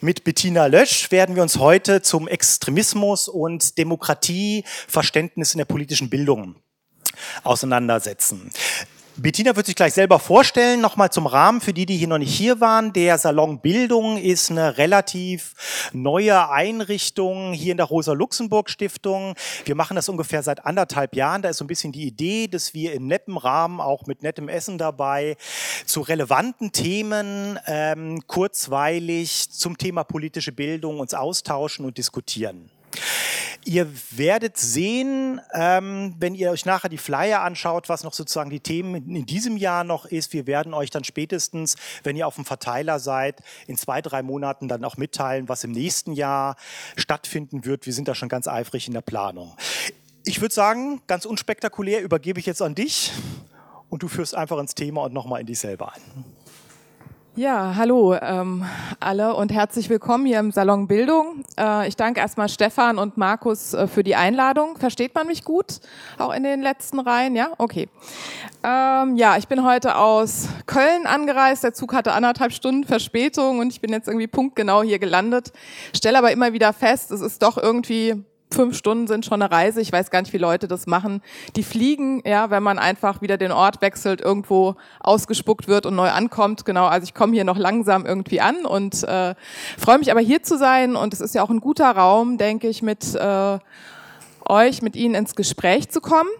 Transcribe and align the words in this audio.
Mit 0.00 0.22
Bettina 0.22 0.66
Lösch 0.66 1.10
werden 1.10 1.34
wir 1.34 1.42
uns 1.42 1.58
heute 1.58 2.02
zum 2.02 2.28
Extremismus 2.28 3.26
und 3.26 3.78
Demokratieverständnis 3.78 5.54
in 5.54 5.58
der 5.58 5.64
politischen 5.64 6.08
Bildung 6.08 6.54
auseinandersetzen. 7.42 8.52
Bettina 9.20 9.56
wird 9.56 9.66
sich 9.66 9.74
gleich 9.74 9.94
selber 9.94 10.20
vorstellen. 10.20 10.80
Nochmal 10.80 11.10
zum 11.10 11.26
Rahmen 11.26 11.60
für 11.60 11.72
die, 11.72 11.86
die 11.86 11.96
hier 11.96 12.06
noch 12.06 12.18
nicht 12.18 12.32
hier 12.32 12.60
waren. 12.60 12.92
Der 12.92 13.18
Salon 13.18 13.60
Bildung 13.60 14.16
ist 14.16 14.48
eine 14.48 14.78
relativ 14.78 15.90
neue 15.92 16.48
Einrichtung 16.50 17.52
hier 17.52 17.72
in 17.72 17.78
der 17.78 17.86
Rosa-Luxemburg-Stiftung. 17.86 19.34
Wir 19.64 19.74
machen 19.74 19.96
das 19.96 20.08
ungefähr 20.08 20.44
seit 20.44 20.64
anderthalb 20.64 21.16
Jahren. 21.16 21.42
Da 21.42 21.48
ist 21.48 21.56
so 21.56 21.64
ein 21.64 21.66
bisschen 21.66 21.90
die 21.90 22.06
Idee, 22.06 22.46
dass 22.46 22.74
wir 22.74 22.92
in 22.92 23.08
nettem 23.08 23.38
Rahmen, 23.38 23.80
auch 23.80 24.06
mit 24.06 24.22
nettem 24.22 24.48
Essen 24.48 24.78
dabei, 24.78 25.36
zu 25.84 26.00
relevanten 26.02 26.70
Themen 26.70 27.58
ähm, 27.66 28.24
kurzweilig 28.28 29.50
zum 29.50 29.78
Thema 29.78 30.04
politische 30.04 30.52
Bildung 30.52 31.00
uns 31.00 31.12
austauschen 31.12 31.84
und 31.84 31.98
diskutieren. 31.98 32.70
Ihr 33.68 33.86
werdet 34.12 34.56
sehen, 34.56 35.42
ähm, 35.52 36.14
wenn 36.18 36.34
ihr 36.34 36.50
euch 36.50 36.64
nachher 36.64 36.88
die 36.88 36.96
Flyer 36.96 37.42
anschaut, 37.42 37.90
was 37.90 38.02
noch 38.02 38.14
sozusagen 38.14 38.48
die 38.48 38.60
Themen 38.60 38.94
in 39.14 39.26
diesem 39.26 39.58
Jahr 39.58 39.84
noch 39.84 40.06
ist. 40.06 40.32
Wir 40.32 40.46
werden 40.46 40.72
euch 40.72 40.88
dann 40.88 41.04
spätestens, 41.04 41.76
wenn 42.02 42.16
ihr 42.16 42.26
auf 42.26 42.36
dem 42.36 42.46
Verteiler 42.46 42.98
seid, 42.98 43.42
in 43.66 43.76
zwei, 43.76 44.00
drei 44.00 44.22
Monaten 44.22 44.68
dann 44.68 44.82
auch 44.86 44.96
mitteilen, 44.96 45.50
was 45.50 45.64
im 45.64 45.72
nächsten 45.72 46.12
Jahr 46.12 46.56
stattfinden 46.96 47.66
wird. 47.66 47.84
Wir 47.84 47.92
sind 47.92 48.08
da 48.08 48.14
schon 48.14 48.30
ganz 48.30 48.48
eifrig 48.48 48.86
in 48.86 48.94
der 48.94 49.02
Planung. 49.02 49.54
Ich 50.24 50.40
würde 50.40 50.54
sagen, 50.54 51.02
ganz 51.06 51.26
unspektakulär 51.26 52.00
übergebe 52.00 52.40
ich 52.40 52.46
jetzt 52.46 52.62
an 52.62 52.74
dich 52.74 53.12
und 53.90 54.02
du 54.02 54.08
führst 54.08 54.34
einfach 54.34 54.56
ins 54.56 54.76
Thema 54.76 55.02
und 55.02 55.12
nochmal 55.12 55.42
in 55.42 55.46
dich 55.46 55.58
selber 55.58 55.92
ein. 55.92 56.24
Ja, 57.38 57.76
hallo 57.76 58.16
ähm, 58.20 58.64
alle 58.98 59.36
und 59.36 59.52
herzlich 59.52 59.88
willkommen 59.88 60.26
hier 60.26 60.40
im 60.40 60.50
Salon 60.50 60.88
Bildung. 60.88 61.44
Äh, 61.56 61.86
ich 61.86 61.94
danke 61.94 62.18
erstmal 62.18 62.48
Stefan 62.48 62.98
und 62.98 63.16
Markus 63.16 63.74
äh, 63.74 63.86
für 63.86 64.02
die 64.02 64.16
Einladung. 64.16 64.76
Versteht 64.76 65.14
man 65.14 65.28
mich 65.28 65.44
gut? 65.44 65.78
Auch 66.18 66.34
in 66.34 66.42
den 66.42 66.62
letzten 66.62 66.98
Reihen? 66.98 67.36
Ja, 67.36 67.50
okay. 67.58 67.88
Ähm, 68.64 69.14
ja, 69.14 69.36
ich 69.36 69.46
bin 69.46 69.64
heute 69.64 69.94
aus 69.98 70.48
Köln 70.66 71.06
angereist. 71.06 71.62
Der 71.62 71.74
Zug 71.74 71.94
hatte 71.94 72.12
anderthalb 72.12 72.50
Stunden 72.52 72.82
Verspätung 72.82 73.60
und 73.60 73.72
ich 73.72 73.80
bin 73.80 73.92
jetzt 73.92 74.08
irgendwie 74.08 74.26
punktgenau 74.26 74.82
hier 74.82 74.98
gelandet. 74.98 75.52
Stelle 75.94 76.18
aber 76.18 76.32
immer 76.32 76.52
wieder 76.52 76.72
fest, 76.72 77.12
es 77.12 77.20
ist 77.20 77.44
doch 77.44 77.56
irgendwie 77.56 78.24
fünf 78.50 78.76
Stunden 78.76 79.06
sind 79.06 79.24
schon 79.24 79.42
eine 79.42 79.50
Reise. 79.50 79.80
Ich 79.80 79.92
weiß 79.92 80.10
gar 80.10 80.22
nicht, 80.22 80.32
wie 80.32 80.38
Leute 80.38 80.68
das 80.68 80.86
machen. 80.86 81.22
Die 81.56 81.62
fliegen, 81.62 82.22
ja, 82.24 82.50
wenn 82.50 82.62
man 82.62 82.78
einfach 82.78 83.20
wieder 83.22 83.36
den 83.36 83.52
Ort 83.52 83.80
wechselt, 83.82 84.20
irgendwo 84.20 84.76
ausgespuckt 85.00 85.68
wird 85.68 85.86
und 85.86 85.94
neu 85.94 86.10
ankommt. 86.10 86.64
Genau, 86.64 86.86
also 86.86 87.04
ich 87.04 87.14
komme 87.14 87.34
hier 87.34 87.44
noch 87.44 87.58
langsam 87.58 88.06
irgendwie 88.06 88.40
an 88.40 88.64
und 88.64 89.04
äh, 89.04 89.34
freue 89.76 89.98
mich 89.98 90.10
aber 90.10 90.20
hier 90.20 90.42
zu 90.42 90.58
sein. 90.58 90.96
Und 90.96 91.12
es 91.12 91.20
ist 91.20 91.34
ja 91.34 91.42
auch 91.42 91.50
ein 91.50 91.60
guter 91.60 91.90
Raum, 91.90 92.38
denke 92.38 92.68
ich, 92.68 92.82
mit 92.82 93.14
äh, 93.14 93.58
euch, 94.46 94.82
mit 94.82 94.96
Ihnen 94.96 95.14
ins 95.14 95.34
Gespräch 95.34 95.90
zu 95.90 96.00
kommen. 96.00 96.30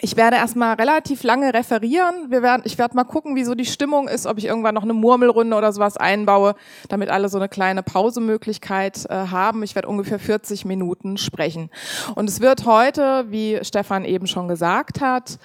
Ich 0.00 0.16
werde 0.16 0.36
erstmal 0.36 0.74
relativ 0.74 1.22
lange 1.22 1.52
referieren. 1.52 2.30
Wir 2.30 2.42
werden, 2.42 2.62
ich 2.64 2.78
werde 2.78 2.96
mal 2.96 3.04
gucken, 3.04 3.36
wie 3.36 3.44
so 3.44 3.54
die 3.54 3.66
Stimmung 3.66 4.08
ist, 4.08 4.26
ob 4.26 4.38
ich 4.38 4.46
irgendwann 4.46 4.74
noch 4.74 4.82
eine 4.82 4.94
Murmelrunde 4.94 5.56
oder 5.56 5.72
sowas 5.72 5.96
einbaue, 5.96 6.54
damit 6.88 7.10
alle 7.10 7.28
so 7.28 7.38
eine 7.38 7.48
kleine 7.48 7.82
Pausemöglichkeit 7.82 9.06
äh, 9.10 9.14
haben. 9.14 9.62
Ich 9.62 9.74
werde 9.74 9.88
ungefähr 9.88 10.18
40 10.18 10.64
Minuten 10.64 11.18
sprechen. 11.18 11.70
Und 12.14 12.28
es 12.28 12.40
wird 12.40 12.64
heute, 12.64 13.26
wie 13.28 13.58
Stefan 13.62 14.04
eben 14.04 14.26
schon 14.26 14.48
gesagt 14.48 15.00
hat, 15.00 15.38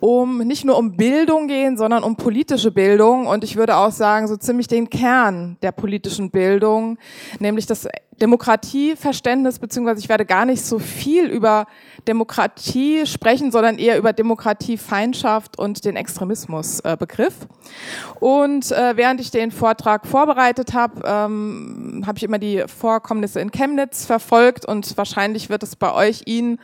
um 0.00 0.38
nicht 0.38 0.64
nur 0.64 0.78
um 0.78 0.96
Bildung 0.96 1.48
gehen, 1.48 1.76
sondern 1.76 2.04
um 2.04 2.16
politische 2.16 2.70
Bildung 2.70 3.26
und 3.26 3.44
ich 3.44 3.56
würde 3.56 3.76
auch 3.76 3.90
sagen, 3.90 4.28
so 4.28 4.36
ziemlich 4.36 4.68
den 4.68 4.90
Kern 4.90 5.56
der 5.62 5.72
politischen 5.72 6.30
Bildung, 6.30 6.98
nämlich 7.40 7.66
das 7.66 7.88
Demokratieverständnis, 8.20 9.58
beziehungsweise 9.58 10.00
ich 10.00 10.08
werde 10.08 10.26
gar 10.26 10.44
nicht 10.44 10.64
so 10.64 10.78
viel 10.78 11.26
über 11.26 11.66
Demokratie 12.06 13.06
sprechen, 13.06 13.52
sondern 13.52 13.78
eher 13.78 13.96
über 13.96 14.12
Demokratiefeindschaft 14.12 15.58
und 15.58 15.84
den 15.84 15.96
Extremismusbegriff. 15.96 17.34
Äh, 17.42 18.24
und 18.24 18.72
äh, 18.72 18.96
während 18.96 19.20
ich 19.20 19.30
den 19.30 19.50
Vortrag 19.52 20.06
vorbereitet 20.06 20.74
habe, 20.74 21.02
ähm, 21.04 22.02
habe 22.06 22.18
ich 22.18 22.24
immer 22.24 22.38
die 22.38 22.64
Vorkommnisse 22.66 23.40
in 23.40 23.52
Chemnitz 23.52 24.04
verfolgt 24.04 24.64
und 24.64 24.96
wahrscheinlich 24.96 25.48
wird 25.48 25.62
es 25.62 25.76
bei 25.76 25.94
euch 25.94 26.22
Ihnen 26.26 26.58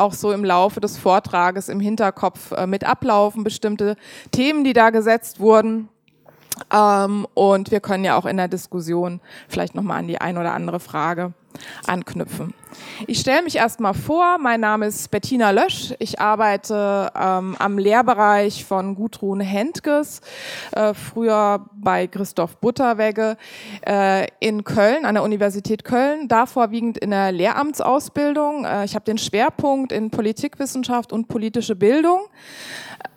auch 0.00 0.12
so 0.14 0.32
im 0.32 0.44
Laufe 0.44 0.80
des 0.80 0.96
Vortrages 0.96 1.68
im 1.68 1.80
Hinterkopf 1.80 2.52
äh, 2.52 2.66
mit 2.66 2.84
ablaufen, 2.84 3.44
bestimmte 3.44 3.96
Themen, 4.32 4.64
die 4.64 4.72
da 4.72 4.90
gesetzt 4.90 5.40
wurden. 5.40 5.88
Ähm, 6.72 7.26
und 7.34 7.70
wir 7.70 7.80
können 7.80 8.04
ja 8.04 8.16
auch 8.16 8.26
in 8.26 8.36
der 8.36 8.48
Diskussion 8.48 9.20
vielleicht 9.48 9.74
nochmal 9.74 9.98
an 9.98 10.08
die 10.08 10.20
ein 10.20 10.38
oder 10.38 10.52
andere 10.52 10.80
Frage 10.80 11.32
anknüpfen. 11.86 12.54
Ich 13.06 13.20
stelle 13.20 13.42
mich 13.42 13.56
erstmal 13.56 13.94
vor. 13.94 14.38
Mein 14.38 14.60
Name 14.60 14.86
ist 14.86 15.10
Bettina 15.10 15.50
Lösch. 15.50 15.92
Ich 15.98 16.20
arbeite 16.20 17.10
ähm, 17.14 17.56
am 17.58 17.78
Lehrbereich 17.78 18.64
von 18.64 18.94
Gudrun 18.94 19.40
Hentges, 19.40 20.20
äh, 20.72 20.94
früher 20.94 21.66
bei 21.74 22.06
Christoph 22.06 22.56
Butterwegge 22.58 23.36
äh, 23.86 24.28
in 24.38 24.64
Köln, 24.64 25.04
an 25.04 25.14
der 25.14 25.24
Universität 25.24 25.84
Köln, 25.84 26.28
da 26.28 26.46
vorwiegend 26.46 26.98
in 26.98 27.10
der 27.10 27.32
Lehramtsausbildung. 27.32 28.64
Äh, 28.64 28.84
ich 28.84 28.94
habe 28.94 29.04
den 29.04 29.18
Schwerpunkt 29.18 29.90
in 29.92 30.10
Politikwissenschaft 30.10 31.12
und 31.12 31.28
politische 31.28 31.74
Bildung. 31.74 32.20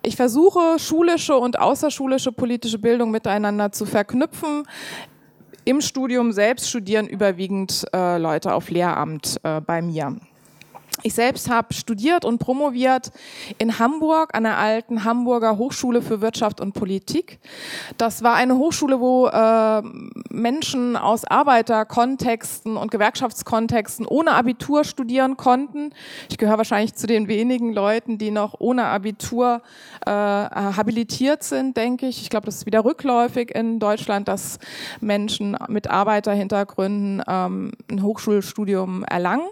Ich 0.02 0.16
versuche, 0.16 0.78
schulische 0.78 1.36
und 1.36 1.58
außerschulische 1.58 2.32
politische 2.32 2.78
Bildung 2.78 3.10
miteinander 3.10 3.72
zu 3.72 3.86
verknüpfen. 3.86 4.64
Im 5.64 5.80
Studium 5.80 6.32
selbst 6.32 6.68
studieren 6.68 7.06
überwiegend 7.06 7.86
äh, 7.94 8.18
Leute 8.18 8.54
auf 8.54 8.68
Lehramt 8.68 9.40
äh, 9.42 9.60
bei 9.62 9.80
mir. 9.80 10.16
Ich 11.06 11.12
selbst 11.12 11.50
habe 11.50 11.74
studiert 11.74 12.24
und 12.24 12.38
promoviert 12.38 13.12
in 13.58 13.78
Hamburg 13.78 14.34
an 14.34 14.44
der 14.44 14.56
alten 14.56 15.04
Hamburger 15.04 15.58
Hochschule 15.58 16.00
für 16.00 16.22
Wirtschaft 16.22 16.62
und 16.62 16.72
Politik. 16.72 17.40
Das 17.98 18.22
war 18.22 18.36
eine 18.36 18.56
Hochschule, 18.56 19.00
wo 19.00 19.26
äh, 19.26 19.82
Menschen 20.30 20.96
aus 20.96 21.26
Arbeiterkontexten 21.26 22.78
und 22.78 22.90
Gewerkschaftskontexten 22.90 24.06
ohne 24.06 24.30
Abitur 24.32 24.84
studieren 24.84 25.36
konnten. 25.36 25.90
Ich 26.30 26.38
gehöre 26.38 26.56
wahrscheinlich 26.56 26.94
zu 26.94 27.06
den 27.06 27.28
wenigen 27.28 27.74
Leuten, 27.74 28.16
die 28.16 28.30
noch 28.30 28.54
ohne 28.58 28.86
Abitur 28.86 29.60
äh, 30.06 30.10
habilitiert 30.10 31.42
sind, 31.42 31.76
denke 31.76 32.06
ich. 32.06 32.22
Ich 32.22 32.30
glaube, 32.30 32.46
das 32.46 32.54
ist 32.54 32.66
wieder 32.66 32.82
rückläufig 32.82 33.54
in 33.54 33.78
Deutschland, 33.78 34.26
dass 34.26 34.58
Menschen 35.02 35.54
mit 35.68 35.90
Arbeiterhintergründen 35.90 37.22
ähm, 37.28 37.72
ein 37.90 38.02
Hochschulstudium 38.02 39.04
erlangen. 39.04 39.44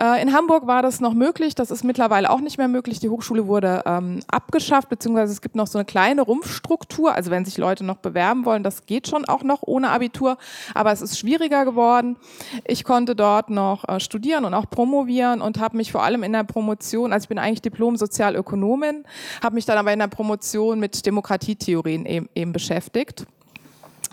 Äh, 0.00 0.22
in 0.22 0.32
Hamburg 0.32 0.67
war 0.68 0.82
das 0.82 1.00
noch 1.00 1.14
möglich, 1.14 1.56
das 1.56 1.72
ist 1.72 1.82
mittlerweile 1.82 2.30
auch 2.30 2.40
nicht 2.40 2.58
mehr 2.58 2.68
möglich. 2.68 3.00
Die 3.00 3.08
Hochschule 3.08 3.48
wurde 3.48 3.82
ähm, 3.86 4.20
abgeschafft, 4.28 4.88
beziehungsweise 4.88 5.32
es 5.32 5.40
gibt 5.40 5.56
noch 5.56 5.66
so 5.66 5.78
eine 5.78 5.84
kleine 5.84 6.22
Rumpfstruktur. 6.22 7.12
Also 7.12 7.32
wenn 7.32 7.44
sich 7.44 7.58
Leute 7.58 7.84
noch 7.84 7.96
bewerben 7.96 8.44
wollen, 8.44 8.62
das 8.62 8.86
geht 8.86 9.08
schon 9.08 9.24
auch 9.24 9.42
noch 9.42 9.62
ohne 9.62 9.90
Abitur, 9.90 10.38
aber 10.74 10.92
es 10.92 11.02
ist 11.02 11.18
schwieriger 11.18 11.64
geworden. 11.64 12.16
Ich 12.64 12.84
konnte 12.84 13.16
dort 13.16 13.50
noch 13.50 13.88
äh, 13.88 13.98
studieren 13.98 14.44
und 14.44 14.54
auch 14.54 14.70
promovieren 14.70 15.40
und 15.40 15.58
habe 15.58 15.76
mich 15.76 15.90
vor 15.90 16.04
allem 16.04 16.22
in 16.22 16.32
der 16.32 16.44
Promotion, 16.44 17.12
also 17.12 17.24
ich 17.24 17.28
bin 17.28 17.38
eigentlich 17.38 17.62
Diplom-Sozialökonomin, 17.62 19.04
habe 19.42 19.54
mich 19.56 19.64
dann 19.64 19.78
aber 19.78 19.92
in 19.92 19.98
der 19.98 20.06
Promotion 20.06 20.78
mit 20.78 21.04
Demokratietheorien 21.04 22.06
eben, 22.06 22.28
eben 22.34 22.52
beschäftigt 22.52 23.26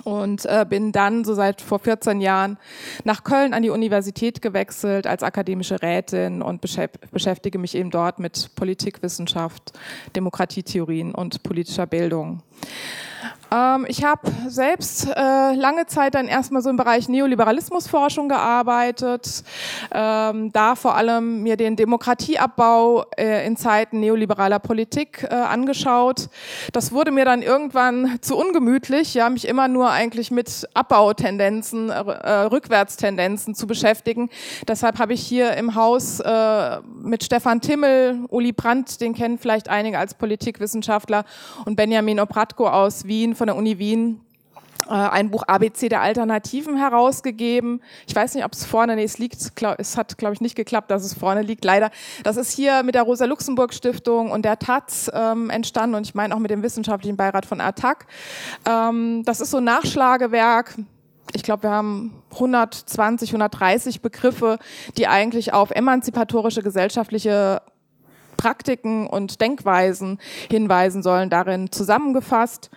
und 0.04 0.46
äh, 0.46 0.66
bin 0.68 0.92
dann 0.92 1.24
so 1.24 1.34
seit 1.34 1.62
vor 1.62 1.80
14 1.80 2.22
Jahren 2.22 2.58
nach 3.04 3.24
Köln 3.24 3.54
an 3.54 3.64
die 3.64 3.70
Universität 3.70 4.42
gewechselt 4.42 5.08
als 5.08 5.24
akademische 5.24 5.82
Rätin 5.82 6.42
und 6.42 6.62
beschäftige 6.62 7.58
mich 7.58 7.76
eben 7.76 7.92
dort 7.92 8.20
mit 8.20 8.52
Politikwissenschaft, 8.56 9.74
Demokratietheorien 10.16 11.14
und 11.14 11.44
politischer 11.44 11.88
Bildung. 11.88 12.44
Ähm, 13.56 13.86
ich 13.88 14.04
habe 14.04 14.22
selbst 14.48 15.08
äh, 15.08 15.54
lange 15.56 15.86
Zeit 15.86 16.16
dann 16.16 16.28
erstmal 16.28 16.62
so 16.62 16.70
im 16.70 16.78
Bereich 16.78 17.08
Neoliberalismusforschung 17.08 18.28
gearbeitet, 18.28 19.44
ähm, 19.94 20.52
da 20.52 20.76
vor 20.76 20.96
allem 20.96 21.44
mir 21.44 21.56
den 21.58 21.76
Demokratieabbau 21.76 23.06
äh, 23.18 23.46
in 23.46 23.56
Zeiten 23.56 24.00
neoliberaler 24.00 24.60
Politik 24.60 25.24
äh, 25.24 25.34
angeschaut. 25.34 26.30
Das 26.74 26.92
wurde 26.92 27.12
mir 27.12 27.26
dann 27.26 27.42
irgendwann 27.42 28.18
zu 28.22 28.36
ungemütlich, 28.38 29.14
ja, 29.14 29.30
mich 29.30 29.48
immer 29.48 29.68
nur 29.68 29.90
eigentlich 29.90 30.32
mit 30.32 30.68
Abbautendenzen, 30.74 31.90
äh, 31.90 32.32
Rückwärtstendenzen 32.32 33.56
zu 33.56 33.68
beschäftigen. 33.68 34.30
Deshalb 34.68 35.00
habe 35.00 35.14
ich 35.14 35.22
hier 35.22 35.54
im 35.56 35.76
Haus 35.76 36.20
äh, 36.20 36.80
mit 37.02 37.24
Stefan 37.24 37.62
Timmel, 37.62 38.26
Uli 38.30 38.52
Brandt, 38.52 39.00
den 39.02 39.14
kennen 39.14 39.38
vielleicht 39.38 39.70
einige 39.70 39.98
als 39.98 40.14
Politikwissenschaftler, 40.14 41.24
und 41.66 41.76
Benjamin 41.76 42.20
Obratko 42.20 42.68
aus 42.68 43.06
Wien 43.06 43.36
von 43.36 43.45
der 43.48 43.56
Uni 43.56 43.80
Wien 43.80 44.22
äh, 44.88 44.94
ein 44.94 45.32
Buch 45.32 45.44
ABC 45.48 45.90
der 45.90 46.02
Alternativen 46.02 46.78
herausgegeben. 46.78 47.82
Ich 48.08 48.16
weiß 48.16 48.36
nicht, 48.36 48.46
ob 48.46 48.54
es 48.54 48.66
vorne, 48.66 48.96
nee, 48.96 49.04
es 49.04 49.18
liegt, 49.18 49.52
es 49.78 49.98
hat, 49.98 50.18
glaube 50.18 50.34
ich, 50.34 50.42
nicht 50.42 50.56
geklappt, 50.56 50.92
dass 50.92 51.04
es 51.04 51.14
vorne 51.14 51.42
liegt, 51.42 51.66
leider. 51.66 51.90
Das 52.24 52.38
ist 52.38 52.52
hier 52.52 52.84
mit 52.84 52.96
der 52.96 53.04
Rosa-Luxemburg-Stiftung 53.04 54.32
und 54.32 54.46
der 54.46 54.60
Taz 54.60 55.10
ähm, 55.14 55.50
entstanden 55.50 55.96
und 55.96 56.06
ich 56.06 56.16
meine 56.16 56.36
auch 56.36 56.40
mit 56.40 56.52
dem 56.52 56.64
wissenschaftlichen 56.64 57.18
Beirat 57.18 57.46
von 57.46 57.62
ATTAC. 57.62 58.06
Ähm, 58.68 59.24
das 59.26 59.42
ist 59.42 59.52
so 59.52 59.58
ein 59.58 59.64
Nachschlagewerk 59.64 60.76
ich 61.34 61.44
glaube, 61.44 61.64
wir 61.64 61.72
haben 61.72 62.14
120, 62.32 63.30
130 63.30 64.02
Begriffe, 64.02 64.58
die 64.98 65.08
eigentlich 65.08 65.54
auf 65.54 65.72
emanzipatorische 65.72 66.64
gesellschaftliche 66.64 67.62
Praktiken 68.38 69.08
und 69.08 69.42
Denkweisen 69.42 70.20
hinweisen 70.50 71.04
sollen, 71.04 71.30
darin 71.30 71.72
zusammengefasst. 71.72 72.70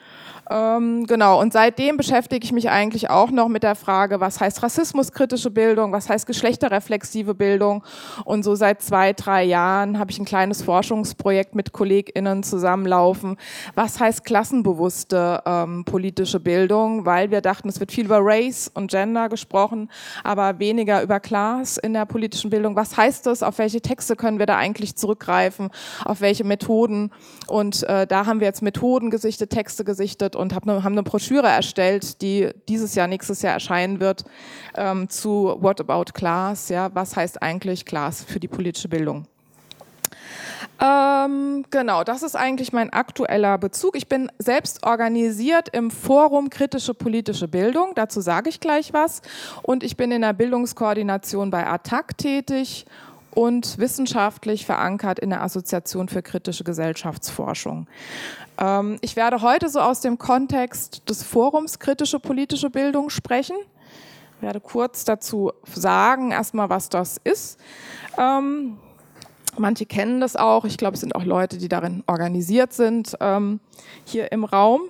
Ähm, 0.51 1.07
genau, 1.07 1.41
und 1.41 1.53
seitdem 1.53 1.97
beschäftige 1.97 2.43
ich 2.45 2.53
mich 2.53 2.71
eigentlich 2.71 3.11
auch 3.11 3.31
noch 3.31 3.49
mit 3.49 3.63
der 3.63 3.75
Frage, 3.75 4.21
was 4.21 4.41
heißt 4.41 4.63
rassismuskritische 4.63 5.51
Bildung, 5.51 5.93
was 5.93 6.09
heißt 6.09 6.27
geschlechterreflexive 6.27 7.35
Bildung. 7.35 7.85
Und 8.25 8.45
so 8.45 8.55
seit 8.55 8.81
zwei, 8.81 9.13
drei 9.13 9.45
Jahren 9.45 9.99
habe 9.99 10.11
ich 10.11 10.19
ein 10.19 10.25
kleines 10.25 10.63
Forschungsprojekt 10.63 11.55
mit 11.55 11.73
KollegInnen 11.73 12.43
zusammenlaufen. 12.43 13.37
Was 13.75 14.01
heißt 14.01 14.25
klassenbewusste 14.25 15.43
ähm, 15.45 15.85
politische 15.85 16.41
Bildung? 16.41 17.05
Weil 17.05 17.31
wir 17.31 17.43
dachten, 17.43 17.69
es 17.69 17.79
wird 17.79 17.93
viel 17.93 18.07
über 18.07 18.21
Race 18.21 18.71
und 18.73 18.91
Gender 18.91 19.29
gesprochen, 19.29 19.91
aber 20.25 20.59
weniger 20.59 21.03
über 21.03 21.21
Class 21.21 21.77
in 21.77 21.93
der 21.93 22.07
politischen 22.07 22.49
Bildung. 22.49 22.75
Was 22.75 22.97
heißt 22.97 23.27
das? 23.27 23.43
Auf 23.43 23.59
welche 23.59 23.83
Texte 23.83 24.17
können 24.17 24.39
wir 24.39 24.47
da 24.47 24.57
eigentlich 24.57 24.97
zurückgreifen? 24.97 25.69
Auf 26.05 26.23
welche 26.23 26.45
Methoden? 26.45 27.11
Und 27.49 27.83
äh, 27.83 28.07
da 28.07 28.25
haben 28.25 28.41
wir 28.41 28.47
jetzt 28.47 28.63
Methoden 28.63 29.11
gesichtet, 29.11 29.51
Texte 29.51 29.85
gesichtet 29.85 30.38
und 30.39 30.55
hab 30.55 30.67
ne, 30.67 30.85
haben 30.85 30.93
eine 30.93 31.03
Broschüre 31.03 31.49
erstellt, 31.49 32.23
die 32.23 32.51
dieses 32.69 32.95
Jahr, 32.95 33.07
nächstes 33.07 33.43
Jahr 33.43 33.53
erscheinen 33.53 34.01
wird, 34.01 34.25
ähm, 34.77 35.09
zu 35.09 35.57
What 35.61 35.81
About 35.81 36.13
Class? 36.13 36.69
Ja, 36.69 36.91
was 36.95 37.17
heißt 37.17 37.43
eigentlich 37.43 37.85
Class 37.85 38.25
für 38.25 38.41
die 38.41 38.49
politische 38.49 38.89
Bildung? 38.89 39.27
Ähm, 40.81 41.65
genau, 41.71 42.05
das 42.05 42.23
ist 42.23 42.37
eigentlich 42.37 42.73
mein 42.73 42.93
aktueller 42.93 43.59
Bezug. 43.59 43.97
Ich 43.97 44.07
bin 44.07 44.31
selbst 44.39 44.87
organisiert 44.87 45.69
im 45.71 45.91
Forum 45.91 46.51
Kritische 46.51 46.95
Politische 46.95 47.49
Bildung, 47.49 47.93
dazu 47.97 48.21
sage 48.21 48.49
ich 48.49 48.61
gleich 48.61 48.93
was. 48.93 49.23
Und 49.63 49.83
ich 49.83 49.97
bin 49.97 50.13
in 50.13 50.23
der 50.23 50.33
Bildungskoordination 50.35 51.51
bei 51.51 51.67
ATTAC 51.67 52.17
tätig 52.17 52.87
und 53.33 53.79
wissenschaftlich 53.79 54.67
verankert 54.67 55.19
in 55.19 55.31
der 55.31 55.43
Assoziation 55.43 56.09
für 56.09 56.23
kritische 56.23 56.65
Gesellschaftsforschung. 56.65 57.87
Ähm, 58.59 58.99
ich 59.01 59.17
werde 59.17 59.41
heute 59.41 59.69
so 59.69 59.81
aus 59.81 60.01
dem 60.01 60.19
Kontext 60.19 61.09
des 61.09 61.23
Forums 61.23 61.79
kritische 61.79 62.19
politische 62.19 62.71
Bildung 62.71 63.11
sprechen. 63.11 63.57
Ich 64.37 64.43
werde 64.43 64.61
kurz 64.61 65.05
dazu 65.05 65.53
sagen, 65.65 66.31
erstmal, 66.31 66.69
was 66.69 66.89
das 66.89 67.19
ist. 67.23 67.59
Ähm, 68.17 68.79
manche 69.57 69.87
kennen 69.87 70.21
das 70.21 70.37
auch. 70.37 70.65
Ich 70.65 70.77
glaube, 70.77 70.95
es 70.95 71.01
sind 71.01 71.15
auch 71.15 71.25
Leute, 71.25 71.59
die 71.59 71.69
darin 71.69 72.05
organisiert 72.07 72.73
sind, 72.73 73.17
ähm, 73.21 73.61
hier 74.05 74.31
im 74.33 74.45
Raum. 74.45 74.83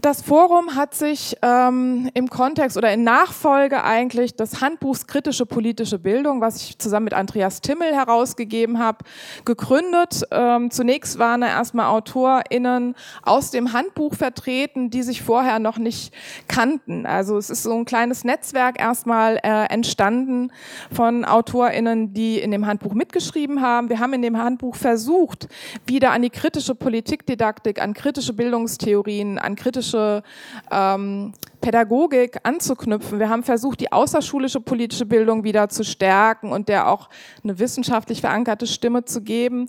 Das 0.00 0.22
Forum 0.22 0.76
hat 0.76 0.94
sich 0.94 1.36
ähm, 1.42 2.08
im 2.14 2.30
Kontext 2.30 2.76
oder 2.76 2.92
in 2.92 3.02
Nachfolge 3.02 3.82
eigentlich 3.82 4.36
des 4.36 4.60
Handbuchs 4.60 5.08
Kritische 5.08 5.44
politische 5.44 5.98
Bildung, 5.98 6.40
was 6.40 6.62
ich 6.62 6.78
zusammen 6.78 7.04
mit 7.04 7.14
Andreas 7.14 7.62
Timmel 7.62 7.92
herausgegeben 7.92 8.78
habe, 8.78 8.98
gegründet. 9.44 10.22
Ähm, 10.30 10.70
zunächst 10.70 11.18
waren 11.18 11.42
erstmal 11.42 11.86
AutorInnen 11.86 12.94
aus 13.24 13.50
dem 13.50 13.72
Handbuch 13.72 14.14
vertreten, 14.14 14.90
die 14.90 15.02
sich 15.02 15.22
vorher 15.22 15.58
noch 15.58 15.78
nicht 15.78 16.14
kannten. 16.46 17.04
Also 17.04 17.36
es 17.36 17.50
ist 17.50 17.64
so 17.64 17.74
ein 17.74 17.84
kleines 17.84 18.22
Netzwerk 18.22 18.80
erstmal 18.80 19.40
äh, 19.42 19.64
entstanden 19.64 20.52
von 20.92 21.24
AutorInnen, 21.24 22.14
die 22.14 22.38
in 22.38 22.52
dem 22.52 22.68
Handbuch 22.68 22.94
mitgeschrieben 22.94 23.62
haben. 23.62 23.88
Wir 23.88 23.98
haben 23.98 24.12
in 24.12 24.22
dem 24.22 24.38
Handbuch 24.38 24.76
versucht, 24.76 25.48
wieder 25.86 26.12
an 26.12 26.22
die 26.22 26.30
kritische 26.30 26.76
Politikdidaktik, 26.76 27.82
an 27.82 27.94
kritische 27.94 28.32
Bildungstheorien, 28.32 29.40
an 29.40 29.56
kritische 29.56 29.87
politische 29.88 30.22
ähm, 30.70 31.32
Pädagogik 31.60 32.38
anzuknüpfen. 32.44 33.18
Wir 33.18 33.28
haben 33.28 33.42
versucht, 33.42 33.80
die 33.80 33.90
außerschulische 33.90 34.60
politische 34.60 35.06
Bildung 35.06 35.42
wieder 35.42 35.68
zu 35.68 35.84
stärken 35.84 36.52
und 36.52 36.68
der 36.68 36.88
auch 36.88 37.08
eine 37.42 37.58
wissenschaftlich 37.58 38.20
verankerte 38.20 38.66
Stimme 38.66 39.04
zu 39.04 39.22
geben 39.22 39.68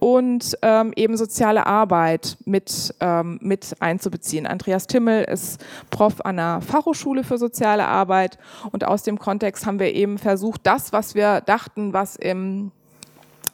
und 0.00 0.58
ähm, 0.62 0.92
eben 0.96 1.16
soziale 1.16 1.66
Arbeit 1.66 2.36
mit, 2.44 2.92
ähm, 3.00 3.38
mit 3.40 3.76
einzubeziehen. 3.78 4.46
Andreas 4.46 4.88
Timmel 4.88 5.24
ist 5.24 5.64
Prof 5.90 6.20
an 6.24 6.36
der 6.36 6.60
Fachhochschule 6.60 7.22
für 7.22 7.38
soziale 7.38 7.86
Arbeit 7.86 8.38
und 8.72 8.84
aus 8.84 9.04
dem 9.04 9.18
Kontext 9.18 9.64
haben 9.64 9.78
wir 9.78 9.94
eben 9.94 10.18
versucht, 10.18 10.62
das, 10.64 10.92
was 10.92 11.14
wir 11.14 11.40
dachten, 11.40 11.92
was 11.92 12.16
im 12.16 12.72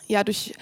ja 0.07 0.25
durch 0.25 0.55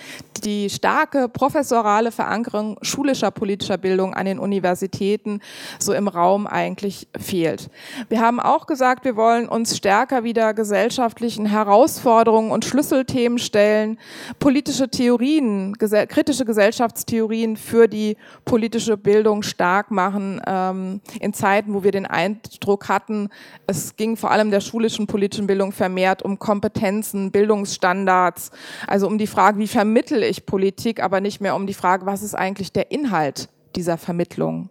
die 0.45 0.71
starke 0.71 1.29
professorale 1.29 2.11
Verankerung 2.11 2.79
schulischer 2.83 3.31
politischer 3.31 3.79
Bildung 3.79 4.15
an 4.15 4.27
den 4.27 4.39
Universitäten 4.39 5.41
so 5.79 5.93
im 5.93 6.09
Raum 6.09 6.47
eigentlich 6.47 7.09
fehlt. 7.19 7.71
Wir 8.09 8.21
haben 8.21 8.41
auch 8.41 8.67
gesagt, 8.67 9.05
wir 9.05 9.17
wollen 9.17 9.49
uns 9.49 9.77
stärker 9.77 10.25
wieder 10.25 10.55
gesellschaftlichen 10.55 11.47
Herausforderungen 11.47 12.51
und 12.51 12.65
Schlüsselthemen 12.65 13.39
stellen, 13.39 13.99
politische 14.39 14.89
Theorien, 14.89 15.75
gesell 15.75 16.07
kritische 16.07 16.45
Gesellschaftstheorien 16.45 17.57
für 17.57 17.89
die 17.89 18.17
politische 18.45 18.97
Bildung 18.97 19.43
stark 19.43 19.91
machen, 19.91 20.41
ähm, 20.47 21.01
in 21.21 21.33
Zeiten, 21.33 21.75
wo 21.75 21.83
wir 21.83 21.93
den 21.93 22.07
Eindruck 22.07 22.89
hatten, 22.89 23.29
es 23.67 23.97
ging 23.97 24.17
vor 24.17 24.31
allem 24.31 24.51
der 24.51 24.61
schulischen 24.61 25.07
politischen 25.07 25.47
Bildung 25.47 25.73
vermehrt 25.73 26.23
um 26.23 26.39
Kompetenzen, 26.39 27.31
Bildungsstandards, 27.31 28.51
also 28.87 29.07
um 29.07 29.19
die 29.19 29.27
Frage, 29.33 29.59
wie 29.59 29.67
vermittel 29.67 30.23
ich 30.23 30.47
Politik, 30.47 31.03
aber 31.03 31.21
nicht 31.21 31.41
mehr 31.41 31.57
um 31.57 31.67
die 31.67 31.75
Frage, 31.75 32.05
was 32.07 32.23
ist 32.23 32.35
eigentlich 32.35 32.71
der 32.71 32.93
Inhalt 32.93 33.49
dieser 33.75 33.97
Vermittlung. 33.97 34.69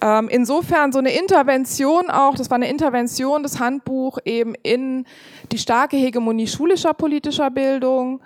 Ähm, 0.00 0.28
insofern 0.28 0.92
so 0.92 0.98
eine 0.98 1.12
Intervention 1.12 2.10
auch, 2.10 2.34
das 2.34 2.50
war 2.50 2.56
eine 2.56 2.68
Intervention 2.68 3.42
des 3.42 3.60
Handbuch 3.60 4.18
eben 4.24 4.54
in 4.62 5.04
die 5.52 5.58
starke 5.58 5.96
Hegemonie 5.96 6.46
schulischer 6.46 6.94
politischer 6.94 7.50
Bildung 7.50 8.20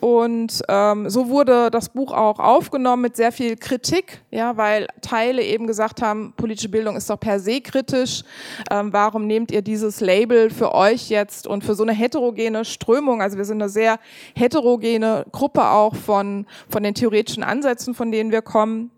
und 0.00 0.62
ähm, 0.68 1.08
so 1.08 1.28
wurde 1.30 1.70
das 1.70 1.88
Buch 1.88 2.12
auch 2.12 2.38
aufgenommen 2.38 3.02
mit 3.02 3.16
sehr 3.16 3.32
viel 3.32 3.56
Kritik, 3.56 4.20
ja, 4.30 4.56
weil 4.56 4.86
Teile 5.00 5.42
eben 5.42 5.66
gesagt 5.66 6.02
haben, 6.02 6.34
politische 6.36 6.68
Bildung 6.68 6.96
ist 6.96 7.08
doch 7.08 7.18
per 7.18 7.40
se 7.40 7.60
kritisch. 7.60 8.22
Ähm, 8.70 8.92
warum 8.92 9.26
nehmt 9.26 9.50
ihr 9.50 9.62
dieses 9.62 10.00
Label 10.00 10.50
für 10.50 10.74
euch 10.74 11.08
jetzt 11.08 11.46
und 11.46 11.64
für 11.64 11.74
so 11.74 11.82
eine 11.82 11.92
heterogene 11.92 12.64
Strömung? 12.64 13.22
Also 13.22 13.38
wir 13.38 13.44
sind 13.44 13.60
eine 13.60 13.70
sehr 13.70 13.98
heterogene 14.34 15.24
Gruppe 15.32 15.64
auch 15.66 15.94
von, 15.94 16.46
von 16.68 16.82
den 16.82 16.94
theoretischen 16.94 17.42
Ansätzen, 17.42 17.94
von 17.94 18.12
denen 18.12 18.30
wir 18.30 18.42
kommen. 18.42 18.90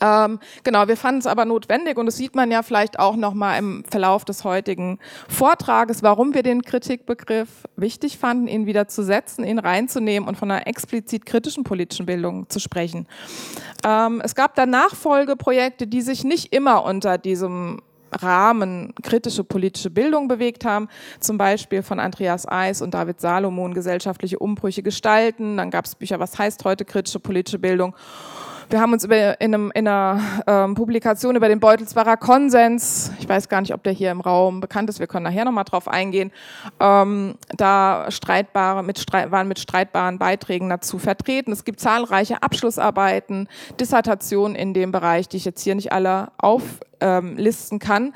Ähm, 0.00 0.38
genau, 0.64 0.88
wir 0.88 0.96
fanden 0.96 1.20
es 1.20 1.26
aber 1.26 1.44
notwendig 1.44 1.98
und 1.98 2.06
das 2.06 2.16
sieht 2.16 2.34
man 2.34 2.50
ja 2.50 2.62
vielleicht 2.62 2.98
auch 2.98 3.16
nochmal 3.16 3.58
im 3.58 3.84
Verlauf 3.90 4.24
des 4.24 4.44
heutigen 4.44 4.98
Vortrages, 5.28 6.02
warum 6.02 6.34
wir 6.34 6.42
den 6.42 6.62
Kritikbegriff 6.62 7.48
wichtig 7.76 8.18
fanden, 8.18 8.48
ihn 8.48 8.66
wieder 8.66 8.88
zu 8.88 9.02
setzen, 9.02 9.44
ihn 9.44 9.58
reinzunehmen 9.58 10.28
und 10.28 10.36
von 10.36 10.50
einer 10.50 10.66
explizit 10.66 11.26
kritischen 11.26 11.64
politischen 11.64 12.06
Bildung 12.06 12.48
zu 12.48 12.60
sprechen. 12.60 13.06
Ähm, 13.84 14.20
es 14.24 14.34
gab 14.34 14.54
da 14.54 14.66
Nachfolgeprojekte, 14.66 15.86
die 15.86 16.00
sich 16.00 16.24
nicht 16.24 16.54
immer 16.54 16.84
unter 16.84 17.18
diesem 17.18 17.82
Rahmen 18.12 18.94
kritische 19.02 19.44
politische 19.44 19.90
Bildung 19.90 20.28
bewegt 20.28 20.64
haben, 20.64 20.88
zum 21.20 21.38
Beispiel 21.38 21.82
von 21.82 22.00
Andreas 22.00 22.46
Eis 22.48 22.82
und 22.82 22.94
David 22.94 23.20
Salomon, 23.20 23.74
gesellschaftliche 23.74 24.38
Umbrüche 24.38 24.82
gestalten. 24.82 25.56
Dann 25.56 25.70
gab 25.70 25.84
es 25.84 25.94
Bücher, 25.94 26.18
was 26.18 26.38
heißt 26.38 26.64
heute 26.64 26.84
kritische 26.84 27.20
politische 27.20 27.58
Bildung? 27.58 27.94
Wir 28.70 28.80
haben 28.80 28.92
uns 28.92 29.04
über, 29.04 29.40
in, 29.40 29.52
einem, 29.52 29.72
in 29.74 29.88
einer 29.88 30.20
ähm, 30.46 30.76
Publikation 30.76 31.34
über 31.34 31.48
den 31.48 31.58
Beutelsbacher 31.58 32.16
Konsens, 32.16 33.10
ich 33.18 33.28
weiß 33.28 33.48
gar 33.48 33.60
nicht, 33.60 33.74
ob 33.74 33.82
der 33.82 33.92
hier 33.92 34.12
im 34.12 34.20
Raum 34.20 34.60
bekannt 34.60 34.88
ist, 34.88 35.00
wir 35.00 35.08
können 35.08 35.24
nachher 35.24 35.44
nochmal 35.44 35.64
drauf 35.64 35.88
eingehen, 35.88 36.30
ähm, 36.78 37.34
da 37.56 38.06
streitbare, 38.10 38.84
mit 38.84 39.04
waren 39.12 39.48
mit 39.48 39.58
streitbaren 39.58 40.20
Beiträgen 40.20 40.68
dazu 40.68 41.00
vertreten. 41.00 41.50
Es 41.50 41.64
gibt 41.64 41.80
zahlreiche 41.80 42.44
Abschlussarbeiten, 42.44 43.48
Dissertationen 43.80 44.54
in 44.54 44.72
dem 44.72 44.92
Bereich, 44.92 45.28
die 45.28 45.38
ich 45.38 45.44
jetzt 45.44 45.62
hier 45.62 45.74
nicht 45.74 45.90
alle 45.90 46.28
auflisten 46.38 47.76
ähm, 47.76 47.78
kann. 47.80 48.14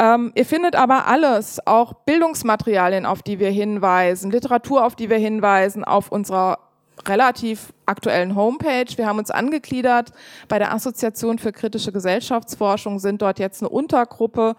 Ähm, 0.00 0.32
ihr 0.34 0.46
findet 0.46 0.74
aber 0.74 1.06
alles, 1.06 1.64
auch 1.64 1.92
Bildungsmaterialien, 1.92 3.06
auf 3.06 3.22
die 3.22 3.38
wir 3.38 3.50
hinweisen, 3.50 4.32
Literatur, 4.32 4.84
auf 4.84 4.96
die 4.96 5.08
wir 5.08 5.18
hinweisen, 5.18 5.84
auf 5.84 6.10
unserer 6.10 6.58
relativ 7.06 7.72
aktuellen 7.86 8.34
Homepage. 8.36 8.86
Wir 8.96 9.06
haben 9.06 9.18
uns 9.18 9.30
angegliedert 9.30 10.12
bei 10.48 10.58
der 10.58 10.72
Assoziation 10.72 11.38
für 11.38 11.52
kritische 11.52 11.92
Gesellschaftsforschung, 11.92 12.98
sind 12.98 13.22
dort 13.22 13.38
jetzt 13.38 13.62
eine 13.62 13.68
Untergruppe 13.68 14.56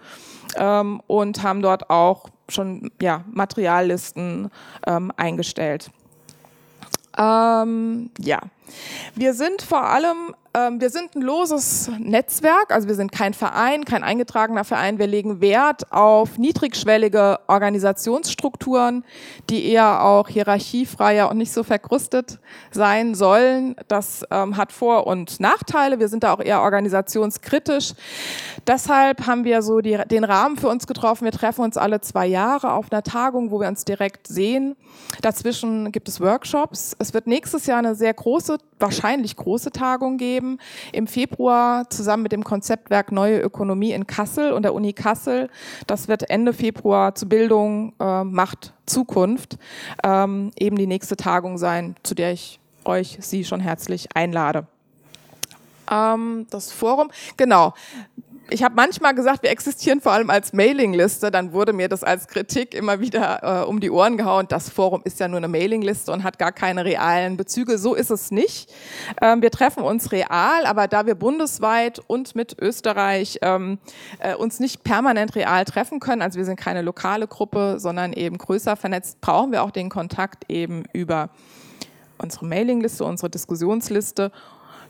ähm, 0.55 1.01
und 1.07 1.43
haben 1.43 1.61
dort 1.61 1.89
auch 1.89 2.29
schon 2.49 2.91
ja, 3.01 3.23
Materiallisten 3.31 4.49
ähm, 4.85 5.11
eingestellt. 5.15 5.89
Ähm, 7.17 8.09
ja, 8.19 8.39
wir 9.15 9.33
sind 9.33 9.61
vor 9.61 9.83
allem 9.83 10.35
ähm, 10.55 10.79
wir 10.79 10.91
sind 10.91 11.15
ein 11.15 11.21
loses 11.21 11.89
Netzwerk, 11.97 12.71
also 12.71 12.87
wir 12.87 12.93
sind 12.93 13.11
kein 13.11 13.33
Verein, 13.33 13.85
kein 13.85 14.03
eingetragener 14.03 14.63
Verein. 14.63 14.99
Wir 14.99 15.07
legen 15.07 15.41
Wert 15.41 15.91
auf 15.91 16.37
niedrigschwellige 16.37 17.39
Organisationsstrukturen, 17.47 19.03
die 19.49 19.65
eher 19.65 20.03
auch 20.03 20.29
hierarchiefreier 20.29 21.29
und 21.31 21.37
nicht 21.37 21.51
so 21.51 21.63
verkrustet 21.63 22.39
sein 22.69 23.15
sollen. 23.15 23.75
Das 23.87 24.23
ähm, 24.29 24.55
hat 24.55 24.71
Vor- 24.71 25.07
und 25.07 25.39
Nachteile. 25.39 25.99
Wir 25.99 26.07
sind 26.07 26.23
da 26.23 26.33
auch 26.33 26.39
eher 26.39 26.61
organisationskritisch. 26.61 27.93
Deshalb 28.67 29.25
haben 29.25 29.45
wir 29.45 29.63
so 29.63 29.81
die, 29.81 29.97
den 30.09 30.23
Rahmen 30.23 30.57
für 30.57 30.67
uns 30.67 30.85
getroffen. 30.85 31.25
Wir 31.25 31.31
treffen 31.31 31.61
uns 31.63 31.77
alle 31.77 31.99
zwei 32.01 32.27
Jahre 32.27 32.73
auf 32.73 32.91
einer 32.91 33.01
Tagung, 33.01 33.49
wo 33.49 33.59
wir 33.59 33.67
uns 33.67 33.85
direkt 33.85 34.27
sehen. 34.27 34.75
Dazwischen 35.21 35.91
gibt 35.91 36.07
es 36.07 36.21
Workshops. 36.21 36.95
Es 36.99 37.13
wird 37.15 37.25
nächstes 37.25 37.65
Jahr 37.65 37.79
eine 37.79 37.95
sehr 37.95 38.13
große, 38.13 38.59
wahrscheinlich 38.79 39.35
große 39.35 39.71
Tagung 39.71 40.17
geben. 40.17 40.57
Im 40.91 41.07
Februar 41.07 41.89
zusammen 41.89 42.23
mit 42.23 42.31
dem 42.31 42.43
Konzeptwerk 42.43 43.11
Neue 43.11 43.39
Ökonomie 43.39 43.93
in 43.93 44.07
Kassel 44.07 44.51
und 44.51 44.63
der 44.63 44.73
Uni 44.73 44.93
Kassel. 44.93 45.49
Das 45.87 46.07
wird 46.07 46.29
Ende 46.29 46.53
Februar 46.53 47.15
zu 47.15 47.27
Bildung 47.27 47.93
äh, 47.99 48.23
macht 48.23 48.73
Zukunft 48.85 49.57
ähm, 50.03 50.51
eben 50.59 50.75
die 50.77 50.87
nächste 50.87 51.15
Tagung 51.15 51.57
sein, 51.57 51.95
zu 52.03 52.13
der 52.13 52.33
ich 52.33 52.59
euch 52.85 53.17
Sie 53.21 53.45
schon 53.45 53.61
herzlich 53.61 54.09
einlade. 54.13 54.67
Ähm, 55.89 56.47
das 56.49 56.71
Forum, 56.71 57.09
genau 57.37 57.73
ich 58.53 58.61
habe 58.61 58.75
manchmal 58.75 59.15
gesagt, 59.15 59.41
wir 59.41 59.49
existieren 59.49 59.99
vor 59.99 60.11
allem 60.11 60.29
als 60.29 60.53
Mailingliste. 60.53 61.31
Dann 61.31 61.53
wurde 61.53 61.73
mir 61.73 61.89
das 61.89 62.03
als 62.03 62.27
Kritik 62.27 62.75
immer 62.75 62.99
wieder 62.99 63.63
äh, 63.63 63.65
um 63.65 63.79
die 63.79 63.89
Ohren 63.89 64.15
gehauen. 64.15 64.45
Das 64.47 64.69
Forum 64.69 65.01
ist 65.05 65.19
ja 65.19 65.27
nur 65.27 65.37
eine 65.37 65.47
Mailingliste 65.47 66.11
und 66.11 66.23
hat 66.23 66.37
gar 66.37 66.51
keine 66.51 66.85
realen 66.85 67.35
Bezüge. 67.35 67.79
So 67.79 67.95
ist 67.95 68.11
es 68.11 68.29
nicht. 68.29 68.71
Ähm, 69.23 69.41
wir 69.41 69.49
treffen 69.49 69.81
uns 69.81 70.11
real, 70.11 70.67
aber 70.67 70.87
da 70.87 71.07
wir 71.07 71.15
bundesweit 71.15 71.99
und 72.05 72.35
mit 72.35 72.55
Österreich 72.61 73.39
ähm, 73.41 73.79
äh, 74.19 74.35
uns 74.35 74.59
nicht 74.59 74.83
permanent 74.83 75.35
real 75.35 75.65
treffen 75.65 75.99
können, 75.99 76.21
also 76.21 76.37
wir 76.37 76.45
sind 76.45 76.57
keine 76.57 76.83
lokale 76.83 77.25
Gruppe, 77.25 77.79
sondern 77.79 78.13
eben 78.13 78.37
größer 78.37 78.75
vernetzt, 78.75 79.19
brauchen 79.19 79.51
wir 79.51 79.63
auch 79.63 79.71
den 79.71 79.89
Kontakt 79.89 80.45
eben 80.47 80.83
über 80.93 81.29
unsere 82.19 82.45
Mailingliste, 82.45 83.03
unsere 83.03 83.31
Diskussionsliste 83.31 84.31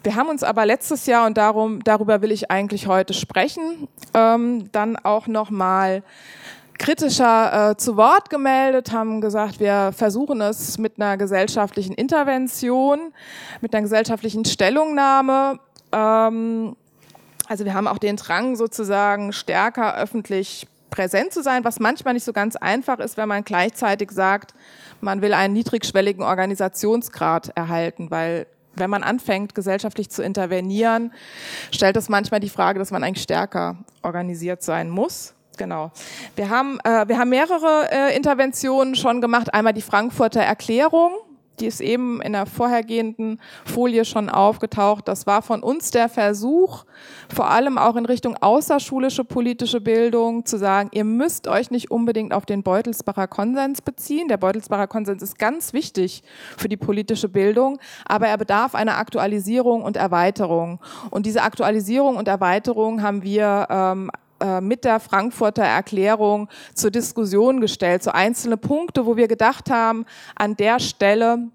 wir 0.03 0.15
haben 0.15 0.29
uns 0.29 0.43
aber 0.43 0.65
letztes 0.65 1.05
Jahr, 1.05 1.25
und 1.25 1.37
darum, 1.37 1.83
darüber 1.83 2.21
will 2.21 2.31
ich 2.31 2.51
eigentlich 2.51 2.87
heute 2.87 3.13
sprechen, 3.13 3.87
ähm, 4.13 4.71
dann 4.71 4.97
auch 4.97 5.27
nochmal 5.27 6.03
kritischer 6.77 7.71
äh, 7.71 7.77
zu 7.77 7.95
Wort 7.95 8.29
gemeldet, 8.29 8.91
haben 8.91 9.21
gesagt, 9.21 9.59
wir 9.59 9.91
versuchen 9.95 10.41
es 10.41 10.77
mit 10.77 10.99
einer 10.99 11.17
gesellschaftlichen 11.17 11.93
Intervention, 11.93 13.13
mit 13.61 13.73
einer 13.73 13.83
gesellschaftlichen 13.83 14.43
Stellungnahme. 14.43 15.59
Ähm, 15.91 16.75
also 17.47 17.65
wir 17.65 17.73
haben 17.73 17.87
auch 17.87 17.99
den 17.99 18.17
Drang 18.17 18.55
sozusagen 18.55 19.31
stärker 19.31 19.95
öffentlich 19.95 20.67
präsent 20.89 21.33
zu 21.33 21.41
sein, 21.41 21.63
was 21.63 21.79
manchmal 21.79 22.13
nicht 22.13 22.23
so 22.23 22.33
ganz 22.33 22.55
einfach 22.55 22.99
ist, 22.99 23.17
wenn 23.17 23.27
man 23.27 23.43
gleichzeitig 23.43 24.11
sagt, 24.11 24.53
man 25.01 25.21
will 25.21 25.33
einen 25.33 25.53
niedrigschwelligen 25.53 26.23
Organisationsgrad 26.23 27.51
erhalten, 27.55 28.11
weil 28.11 28.45
wenn 28.75 28.89
man 28.89 29.03
anfängt, 29.03 29.55
gesellschaftlich 29.55 30.09
zu 30.09 30.23
intervenieren, 30.23 31.11
stellt 31.71 31.97
es 31.97 32.09
manchmal 32.09 32.39
die 32.39 32.49
Frage, 32.49 32.79
dass 32.79 32.91
man 32.91 33.03
eigentlich 33.03 33.23
stärker 33.23 33.77
organisiert 34.01 34.63
sein 34.63 34.89
muss. 34.89 35.33
Genau. 35.57 35.91
Wir 36.35 36.49
haben, 36.49 36.79
äh, 36.83 37.07
wir 37.07 37.17
haben 37.17 37.29
mehrere 37.29 37.89
äh, 37.91 38.15
Interventionen 38.15 38.95
schon 38.95 39.21
gemacht. 39.21 39.53
Einmal 39.53 39.73
die 39.73 39.81
Frankfurter 39.81 40.41
Erklärung, 40.41 41.11
die 41.59 41.67
ist 41.67 41.81
eben 41.81 42.21
in 42.21 42.33
der 42.33 42.45
vorhergehenden 42.45 43.39
Folie 43.65 44.05
schon 44.05 44.29
aufgetaucht. 44.29 45.07
Das 45.07 45.27
war 45.27 45.41
von 45.41 45.61
uns 45.61 45.91
der 45.91 46.09
Versuch, 46.09 46.85
vor 47.33 47.49
allem 47.49 47.77
auch 47.77 47.95
in 47.95 48.05
Richtung 48.05 48.35
außerschulische 48.37 49.23
politische 49.23 49.81
Bildung, 49.81 50.45
zu 50.45 50.57
sagen, 50.57 50.89
ihr 50.93 51.03
müsst 51.03 51.47
euch 51.47 51.71
nicht 51.71 51.91
unbedingt 51.91 52.33
auf 52.33 52.45
den 52.45 52.63
Beutelsbacher 52.63 53.27
Konsens 53.27 53.81
beziehen. 53.81 54.27
Der 54.27 54.37
Beutelsbacher 54.37 54.87
Konsens 54.87 55.21
ist 55.21 55.37
ganz 55.37 55.73
wichtig 55.73 56.23
für 56.57 56.69
die 56.69 56.77
politische 56.77 57.29
Bildung, 57.29 57.79
aber 58.05 58.27
er 58.27 58.37
bedarf 58.37 58.75
einer 58.75 58.97
Aktualisierung 58.97 59.83
und 59.83 59.97
Erweiterung. 59.97 60.79
Und 61.09 61.25
diese 61.25 61.43
Aktualisierung 61.43 62.17
und 62.17 62.27
Erweiterung 62.27 63.01
haben 63.01 63.23
wir 63.23 63.67
ähm, 63.69 64.11
äh, 64.43 64.59
mit 64.59 64.83
der 64.83 64.99
Frankfurter 64.99 65.63
Erklärung 65.63 66.49
zur 66.73 66.91
Diskussion 66.91 67.61
gestellt, 67.61 68.03
so 68.03 68.11
einzelne 68.11 68.57
Punkte, 68.57 69.05
wo 69.05 69.15
wir 69.15 69.29
gedacht 69.29 69.69
haben, 69.69 70.05
an 70.35 70.57
der 70.57 70.81
Stelle 70.81 71.47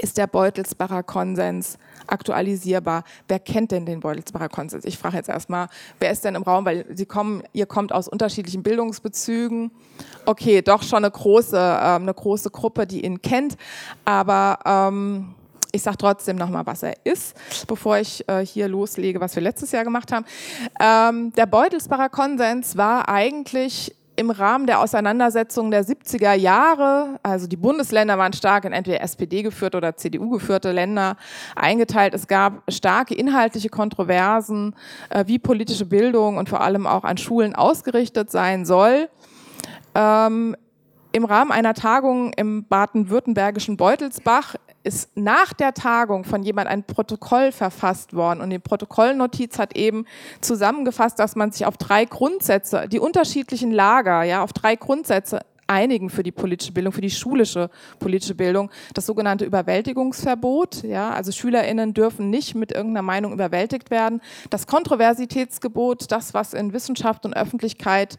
ist 0.00 0.16
der 0.16 0.26
Beutelsbacher 0.26 1.02
Konsens 1.02 1.78
aktualisierbar. 2.06 3.04
Wer 3.28 3.40
kennt 3.40 3.72
denn 3.72 3.84
den 3.84 4.00
Beutelsbacher 4.00 4.48
Konsens? 4.48 4.86
Ich 4.86 4.96
frage 4.96 5.18
jetzt 5.18 5.28
erstmal, 5.28 5.68
wer 6.00 6.10
ist 6.10 6.24
denn 6.24 6.34
im 6.34 6.42
Raum, 6.42 6.64
weil 6.64 6.86
Sie 6.94 7.04
kommen, 7.04 7.42
ihr 7.52 7.66
kommt 7.66 7.92
aus 7.92 8.08
unterschiedlichen 8.08 8.62
Bildungsbezügen. 8.62 9.70
Okay, 10.24 10.62
doch 10.62 10.82
schon 10.82 11.04
eine 11.04 11.10
große, 11.10 11.58
äh, 11.58 11.60
eine 11.60 12.14
große 12.14 12.50
Gruppe, 12.50 12.86
die 12.86 13.04
ihn 13.04 13.20
kennt, 13.20 13.56
aber 14.06 14.58
ähm, 14.64 15.34
ich 15.74 15.82
sage 15.82 15.98
trotzdem 15.98 16.36
nochmal, 16.36 16.66
was 16.66 16.82
er 16.82 16.94
ist, 17.04 17.36
bevor 17.66 17.98
ich 17.98 18.26
äh, 18.28 18.46
hier 18.46 18.68
loslege, 18.68 19.20
was 19.20 19.34
wir 19.34 19.42
letztes 19.42 19.72
Jahr 19.72 19.84
gemacht 19.84 20.12
haben. 20.12 20.24
Ähm, 20.80 21.32
der 21.32 21.46
Beutelsbacher 21.46 22.08
Konsens 22.08 22.76
war 22.76 23.08
eigentlich 23.08 23.94
im 24.16 24.30
Rahmen 24.30 24.68
der 24.68 24.78
Auseinandersetzung 24.78 25.72
der 25.72 25.84
70er 25.84 26.34
Jahre, 26.34 27.18
also 27.24 27.48
die 27.48 27.56
Bundesländer 27.56 28.16
waren 28.16 28.32
stark 28.32 28.64
in 28.64 28.72
entweder 28.72 29.00
SPD 29.00 29.42
geführte 29.42 29.76
oder 29.76 29.96
CDU 29.96 30.30
geführte 30.30 30.70
Länder 30.70 31.16
eingeteilt. 31.56 32.14
Es 32.14 32.28
gab 32.28 32.62
starke 32.70 33.14
inhaltliche 33.14 33.70
Kontroversen, 33.70 34.76
äh, 35.10 35.24
wie 35.26 35.40
politische 35.40 35.86
Bildung 35.86 36.36
und 36.36 36.48
vor 36.48 36.60
allem 36.60 36.86
auch 36.86 37.02
an 37.02 37.16
Schulen 37.16 37.56
ausgerichtet 37.56 38.30
sein 38.30 38.64
soll. 38.64 39.08
Ähm, 39.96 40.54
im 41.14 41.24
Rahmen 41.24 41.52
einer 41.52 41.74
Tagung 41.74 42.32
im 42.32 42.64
baden-württembergischen 42.64 43.76
Beutelsbach 43.76 44.56
ist 44.84 45.16
nach 45.16 45.52
der 45.54 45.74
Tagung 45.74 46.24
von 46.24 46.42
jemand 46.42 46.68
ein 46.68 46.84
Protokoll 46.84 47.52
verfasst 47.52 48.14
worden 48.14 48.40
und 48.40 48.50
die 48.50 48.58
Protokollnotiz 48.58 49.58
hat 49.58 49.76
eben 49.76 50.06
zusammengefasst, 50.40 51.18
dass 51.18 51.36
man 51.36 51.50
sich 51.50 51.66
auf 51.66 51.78
drei 51.78 52.04
Grundsätze, 52.04 52.86
die 52.88 53.00
unterschiedlichen 53.00 53.72
Lager, 53.72 54.22
ja, 54.22 54.42
auf 54.42 54.52
drei 54.52 54.76
Grundsätze 54.76 55.40
einigen 55.66 56.10
für 56.10 56.22
die 56.22 56.32
politische 56.32 56.72
Bildung, 56.72 56.92
für 56.92 57.00
die 57.00 57.10
schulische 57.10 57.70
politische 57.98 58.34
Bildung, 58.34 58.70
das 58.92 59.06
sogenannte 59.06 59.46
Überwältigungsverbot. 59.46 60.82
Ja, 60.82 61.10
also 61.10 61.32
SchülerInnen 61.32 61.94
dürfen 61.94 62.30
nicht 62.30 62.54
mit 62.54 62.72
irgendeiner 62.72 63.02
Meinung 63.02 63.32
überwältigt 63.32 63.90
werden. 63.90 64.20
Das 64.50 64.66
Kontroversitätsgebot, 64.66 66.12
das, 66.12 66.34
was 66.34 66.54
in 66.54 66.72
Wissenschaft 66.72 67.24
und 67.24 67.34
Öffentlichkeit 67.34 68.18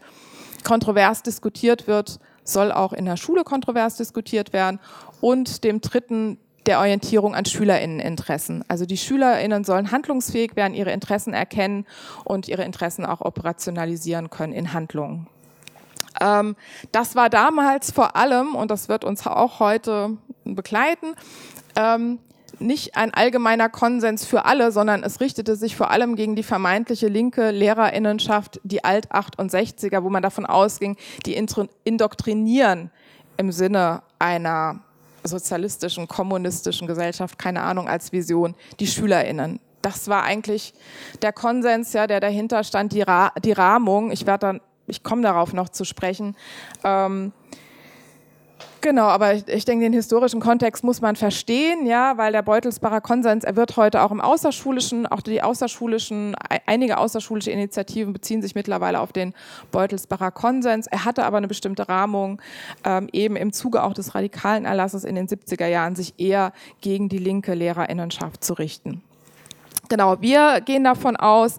kontrovers 0.64 1.22
diskutiert 1.22 1.86
wird, 1.86 2.18
soll 2.42 2.72
auch 2.72 2.92
in 2.92 3.04
der 3.04 3.16
Schule 3.16 3.44
kontrovers 3.44 3.96
diskutiert 3.96 4.52
werden. 4.52 4.80
Und 5.20 5.64
dem 5.64 5.80
dritten 5.80 6.38
der 6.66 6.80
Orientierung 6.80 7.34
an 7.34 7.44
Schülerinneninteressen. 7.44 8.64
Also 8.68 8.86
die 8.86 8.96
Schülerinnen 8.96 9.64
sollen 9.64 9.90
handlungsfähig 9.92 10.56
werden, 10.56 10.74
ihre 10.74 10.92
Interessen 10.92 11.32
erkennen 11.32 11.86
und 12.24 12.48
ihre 12.48 12.64
Interessen 12.64 13.06
auch 13.06 13.20
operationalisieren 13.20 14.30
können 14.30 14.52
in 14.52 14.72
Handlungen. 14.72 15.28
Ähm, 16.20 16.56
das 16.92 17.14
war 17.14 17.30
damals 17.30 17.90
vor 17.90 18.16
allem, 18.16 18.54
und 18.54 18.70
das 18.70 18.88
wird 18.88 19.04
uns 19.04 19.26
auch 19.26 19.60
heute 19.60 20.16
begleiten, 20.44 21.14
ähm, 21.76 22.18
nicht 22.58 22.96
ein 22.96 23.12
allgemeiner 23.12 23.68
Konsens 23.68 24.24
für 24.24 24.46
alle, 24.46 24.72
sondern 24.72 25.02
es 25.02 25.20
richtete 25.20 25.56
sich 25.56 25.76
vor 25.76 25.90
allem 25.90 26.16
gegen 26.16 26.36
die 26.36 26.42
vermeintliche 26.42 27.08
linke 27.08 27.50
Lehrerinnenschaft, 27.50 28.60
die 28.64 28.82
Alt-68er, 28.82 30.02
wo 30.02 30.08
man 30.08 30.22
davon 30.22 30.46
ausging, 30.46 30.96
die 31.26 31.34
indoktrinieren 31.84 32.90
im 33.36 33.52
Sinne 33.52 34.02
einer 34.18 34.80
sozialistischen, 35.28 36.08
kommunistischen 36.08 36.86
Gesellschaft, 36.86 37.38
keine 37.38 37.62
Ahnung, 37.62 37.88
als 37.88 38.12
Vision, 38.12 38.54
die 38.80 38.86
SchülerInnen. 38.86 39.60
Das 39.82 40.08
war 40.08 40.24
eigentlich 40.24 40.74
der 41.22 41.32
Konsens, 41.32 41.92
ja, 41.92 42.06
der 42.06 42.20
dahinter 42.20 42.64
stand, 42.64 42.92
die, 42.92 43.02
Ra 43.02 43.32
die 43.42 43.52
Rahmung. 43.52 44.10
Ich 44.10 44.26
werde 44.26 44.46
dann, 44.46 44.60
ich 44.86 45.02
komme 45.02 45.22
darauf 45.22 45.52
noch 45.52 45.68
zu 45.68 45.84
sprechen. 45.84 46.34
Ähm, 46.82 47.32
Genau, 48.80 49.06
aber 49.06 49.34
ich, 49.34 49.48
ich, 49.48 49.64
denke, 49.64 49.84
den 49.84 49.92
historischen 49.92 50.38
Kontext 50.38 50.84
muss 50.84 51.00
man 51.00 51.16
verstehen, 51.16 51.86
ja, 51.86 52.16
weil 52.18 52.30
der 52.30 52.42
Beutelsbacher 52.42 53.00
Konsens, 53.00 53.42
er 53.42 53.56
wird 53.56 53.76
heute 53.76 54.02
auch 54.02 54.12
im 54.12 54.20
außerschulischen, 54.20 55.06
auch 55.06 55.22
die 55.22 55.42
außerschulischen, 55.42 56.36
einige 56.66 56.98
außerschulische 56.98 57.50
Initiativen 57.50 58.12
beziehen 58.12 58.42
sich 58.42 58.54
mittlerweile 58.54 59.00
auf 59.00 59.12
den 59.12 59.34
Beutelsbacher 59.72 60.30
Konsens. 60.30 60.86
Er 60.86 61.04
hatte 61.04 61.24
aber 61.24 61.38
eine 61.38 61.48
bestimmte 61.48 61.88
Rahmung, 61.88 62.40
ähm, 62.84 63.08
eben 63.12 63.34
im 63.34 63.52
Zuge 63.52 63.82
auch 63.82 63.92
des 63.92 64.14
radikalen 64.14 64.64
Erlasses 64.64 65.04
in 65.04 65.16
den 65.16 65.26
70er 65.26 65.66
Jahren, 65.66 65.96
sich 65.96 66.14
eher 66.18 66.52
gegen 66.80 67.08
die 67.08 67.18
linke 67.18 67.54
Lehrerinnenschaft 67.54 68.44
zu 68.44 68.54
richten. 68.54 69.02
Genau, 69.88 70.20
wir 70.20 70.60
gehen 70.60 70.84
davon 70.84 71.16
aus, 71.16 71.58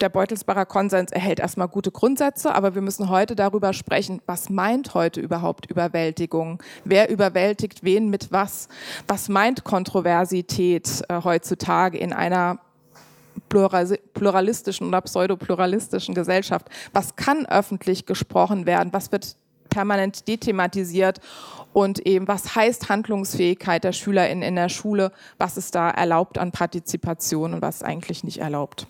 der 0.00 0.08
Beutelsbacher 0.08 0.66
Konsens 0.66 1.12
erhält 1.12 1.40
erstmal 1.40 1.68
gute 1.68 1.90
Grundsätze, 1.90 2.54
aber 2.54 2.74
wir 2.74 2.82
müssen 2.82 3.08
heute 3.08 3.36
darüber 3.36 3.72
sprechen, 3.72 4.20
was 4.26 4.50
meint 4.50 4.94
heute 4.94 5.20
überhaupt 5.20 5.66
Überwältigung? 5.66 6.62
Wer 6.84 7.10
überwältigt 7.10 7.82
wen 7.82 8.08
mit 8.08 8.32
was? 8.32 8.68
Was 9.06 9.28
meint 9.28 9.64
Kontroversität 9.64 11.02
äh, 11.08 11.22
heutzutage 11.22 11.98
in 11.98 12.12
einer 12.12 12.58
pluralistischen 13.48 14.88
oder 14.88 15.00
pseudopluralistischen 15.00 16.14
Gesellschaft. 16.14 16.68
Was 16.92 17.16
kann 17.16 17.46
öffentlich 17.46 18.06
gesprochen 18.06 18.66
werden? 18.66 18.92
Was 18.92 19.12
wird 19.12 19.36
permanent 19.70 20.28
dethematisiert 20.28 21.20
und 21.72 22.04
eben, 22.06 22.26
was 22.26 22.56
heißt 22.56 22.88
Handlungsfähigkeit 22.88 23.84
der 23.84 23.92
SchülerInnen 23.92 24.42
in 24.42 24.56
der 24.56 24.68
Schule, 24.68 25.12
was 25.38 25.56
ist 25.56 25.74
da 25.74 25.90
erlaubt 25.90 26.38
an 26.38 26.50
Partizipation 26.52 27.54
und 27.54 27.62
was 27.62 27.82
eigentlich 27.82 28.24
nicht 28.24 28.38
erlaubt. 28.38 28.86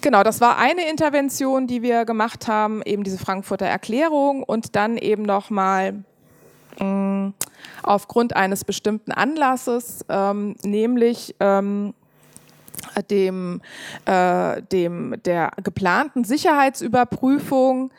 Genau, 0.00 0.22
das 0.22 0.40
war 0.40 0.58
eine 0.58 0.88
Intervention, 0.88 1.66
die 1.66 1.82
wir 1.82 2.04
gemacht 2.04 2.48
haben, 2.48 2.82
eben 2.84 3.04
diese 3.04 3.18
Frankfurter 3.18 3.66
Erklärung 3.66 4.42
und 4.42 4.74
dann 4.74 4.96
eben 4.96 5.22
nochmal 5.22 6.04
mm, 6.80 7.28
aufgrund 7.82 8.34
eines 8.34 8.64
bestimmten 8.64 9.12
Anlasses, 9.12 10.04
ähm, 10.08 10.56
nämlich 10.64 11.36
ähm, 11.38 11.94
dem, 13.10 13.60
äh, 14.04 14.62
dem 14.62 15.14
der 15.24 15.52
geplanten 15.62 16.24
Sicherheitsüberprüfung 16.24 17.90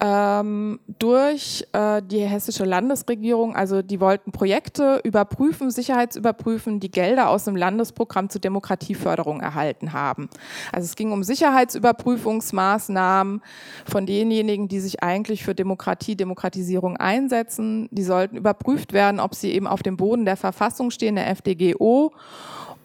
ähm, 0.00 0.80
durch 0.98 1.66
äh, 1.72 2.00
die 2.02 2.20
hessische 2.20 2.64
Landesregierung. 2.64 3.56
Also 3.56 3.82
die 3.82 4.00
wollten 4.00 4.32
Projekte 4.32 5.00
überprüfen, 5.04 5.70
Sicherheitsüberprüfen, 5.70 6.80
die 6.80 6.90
Gelder 6.90 7.28
aus 7.28 7.44
dem 7.44 7.56
Landesprogramm 7.56 8.30
zur 8.30 8.40
Demokratieförderung 8.40 9.40
erhalten 9.40 9.92
haben. 9.92 10.30
Also 10.72 10.86
es 10.86 10.96
ging 10.96 11.12
um 11.12 11.22
Sicherheitsüberprüfungsmaßnahmen 11.22 13.42
von 13.86 14.06
denjenigen, 14.06 14.68
die 14.68 14.80
sich 14.80 15.02
eigentlich 15.02 15.44
für 15.44 15.54
Demokratie, 15.54 16.16
Demokratisierung 16.16 16.96
einsetzen. 16.96 17.88
Die 17.90 18.04
sollten 18.04 18.36
überprüft 18.36 18.92
werden, 18.92 19.20
ob 19.20 19.34
sie 19.34 19.52
eben 19.52 19.66
auf 19.66 19.82
dem 19.82 19.96
Boden 19.96 20.24
der 20.24 20.36
Verfassung 20.36 20.90
stehen, 20.90 21.16
der 21.16 21.28
FDGO 21.30 22.12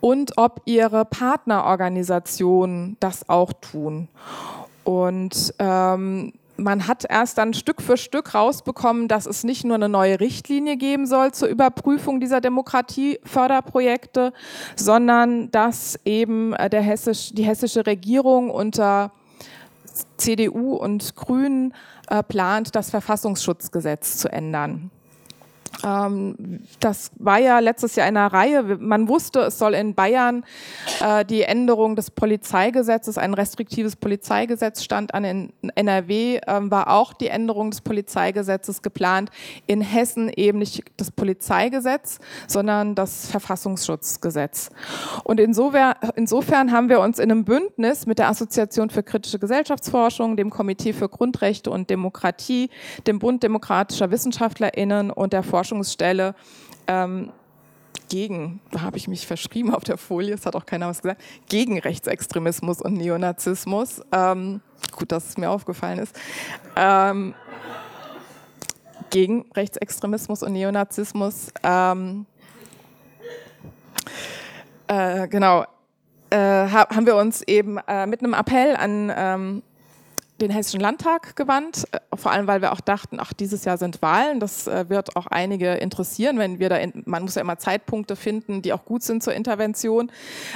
und 0.01 0.37
ob 0.37 0.61
ihre 0.65 1.05
Partnerorganisationen 1.05 2.97
das 2.99 3.27
auch 3.27 3.53
tun. 3.53 4.07
Und 4.83 5.53
ähm, 5.59 6.33
man 6.59 6.87
hat 6.87 7.05
erst 7.09 7.37
dann 7.37 7.53
Stück 7.53 7.81
für 7.81 7.97
Stück 7.97 8.33
rausbekommen, 8.33 9.07
dass 9.07 9.25
es 9.25 9.43
nicht 9.43 9.63
nur 9.63 9.75
eine 9.75 9.89
neue 9.89 10.19
Richtlinie 10.19 10.77
geben 10.77 11.05
soll 11.05 11.31
zur 11.31 11.47
Überprüfung 11.47 12.19
dieser 12.19 12.41
Demokratieförderprojekte, 12.41 14.33
sondern 14.75 15.51
dass 15.51 15.99
eben 16.05 16.53
äh, 16.53 16.69
der 16.69 16.81
Hessisch, 16.81 17.31
die 17.33 17.43
hessische 17.43 17.85
Regierung 17.85 18.49
unter 18.49 19.11
CDU 20.17 20.75
und 20.75 21.15
Grünen 21.15 21.73
äh, 22.09 22.23
plant, 22.23 22.75
das 22.75 22.89
Verfassungsschutzgesetz 22.89 24.17
zu 24.17 24.31
ändern. 24.31 24.91
Ähm, 25.83 26.61
das 26.79 27.11
war 27.17 27.39
ja 27.39 27.59
letztes 27.59 27.95
Jahr 27.95 28.07
in 28.07 28.17
einer 28.17 28.31
Reihe. 28.31 28.63
Man 28.79 29.07
wusste, 29.07 29.41
es 29.41 29.57
soll 29.57 29.73
in 29.73 29.95
Bayern 29.95 30.43
äh, 31.01 31.23
die 31.25 31.43
Änderung 31.43 31.95
des 31.95 32.11
Polizeigesetzes, 32.11 33.17
ein 33.17 33.33
restriktives 33.33 33.95
Polizeigesetz 33.95 34.83
stand 34.83 35.13
an. 35.13 35.23
In 35.23 35.53
NRW 35.75 36.41
ähm, 36.47 36.71
war 36.71 36.89
auch 36.89 37.13
die 37.13 37.27
Änderung 37.27 37.71
des 37.71 37.81
Polizeigesetzes 37.81 38.81
geplant. 38.81 39.29
In 39.67 39.81
Hessen 39.81 40.29
eben 40.29 40.59
nicht 40.59 40.83
das 40.97 41.11
Polizeigesetz, 41.11 42.19
sondern 42.47 42.95
das 42.95 43.27
Verfassungsschutzgesetz. 43.27 44.69
Und 45.23 45.39
insofern, 45.39 45.95
insofern 46.15 46.71
haben 46.71 46.89
wir 46.89 46.99
uns 46.99 47.19
in 47.19 47.31
einem 47.31 47.45
Bündnis 47.45 48.05
mit 48.05 48.19
der 48.19 48.29
Assoziation 48.29 48.89
für 48.89 49.03
kritische 49.03 49.39
Gesellschaftsforschung, 49.39 50.35
dem 50.35 50.49
Komitee 50.49 50.93
für 50.93 51.09
Grundrechte 51.09 51.69
und 51.71 51.89
Demokratie, 51.89 52.69
dem 53.07 53.19
Bund 53.19 53.43
demokratischer 53.43 54.11
WissenschaftlerInnen 54.11 55.11
und 55.11 55.33
der 55.33 55.43
Forschung 55.43 55.58
Forschungsstelle 55.59 56.35
ähm, 56.87 57.33
gegen, 58.07 58.61
da 58.71 58.81
habe 58.81 58.95
ich 58.95 59.09
mich 59.09 59.27
verschrieben 59.27 59.73
auf 59.73 59.83
der 59.83 59.97
Folie, 59.97 60.33
es 60.33 60.45
hat 60.45 60.55
auch 60.55 60.65
keiner 60.65 60.87
was 60.87 61.01
gesagt, 61.01 61.21
gegen 61.49 61.77
Rechtsextremismus 61.77 62.81
und 62.81 62.93
Neonazismus. 62.93 64.01
Ähm, 64.13 64.61
gut, 64.95 65.11
dass 65.11 65.27
es 65.27 65.37
mir 65.37 65.51
aufgefallen 65.51 65.99
ist. 65.99 66.17
Ähm, 66.77 67.35
gegen 69.09 69.51
Rechtsextremismus 69.53 70.43
und 70.43 70.53
Neonazismus. 70.53 71.49
Ähm, 71.61 72.25
äh, 74.87 75.27
genau. 75.27 75.65
Äh, 76.29 76.37
haben 76.37 77.05
wir 77.05 77.17
uns 77.17 77.41
eben 77.41 77.79
äh, 77.85 78.05
mit 78.05 78.23
einem 78.23 78.33
Appell 78.33 78.77
an 78.77 79.11
ähm, 79.13 79.63
den 80.41 80.51
Hessischen 80.51 80.79
Landtag 80.79 81.35
gewandt, 81.35 81.85
äh, 81.91 81.99
vor 82.15 82.31
allem 82.31 82.47
weil 82.47 82.61
wir 82.61 82.71
auch 82.71 82.81
dachten, 82.81 83.17
ach, 83.19 83.33
dieses 83.33 83.65
Jahr 83.65 83.77
sind 83.77 84.01
Wahlen, 84.01 84.39
das 84.39 84.67
äh, 84.67 84.89
wird 84.89 85.15
auch 85.15 85.27
einige 85.27 85.73
interessieren, 85.73 86.37
wenn 86.39 86.59
wir 86.59 86.69
da, 86.69 86.77
in, 86.77 87.03
man 87.05 87.23
muss 87.23 87.35
ja 87.35 87.41
immer 87.41 87.57
Zeitpunkte 87.57 88.15
finden, 88.15 88.61
die 88.61 88.73
auch 88.73 88.85
gut 88.85 89.03
sind 89.03 89.23
zur 89.23 89.33
Intervention. 89.33 90.11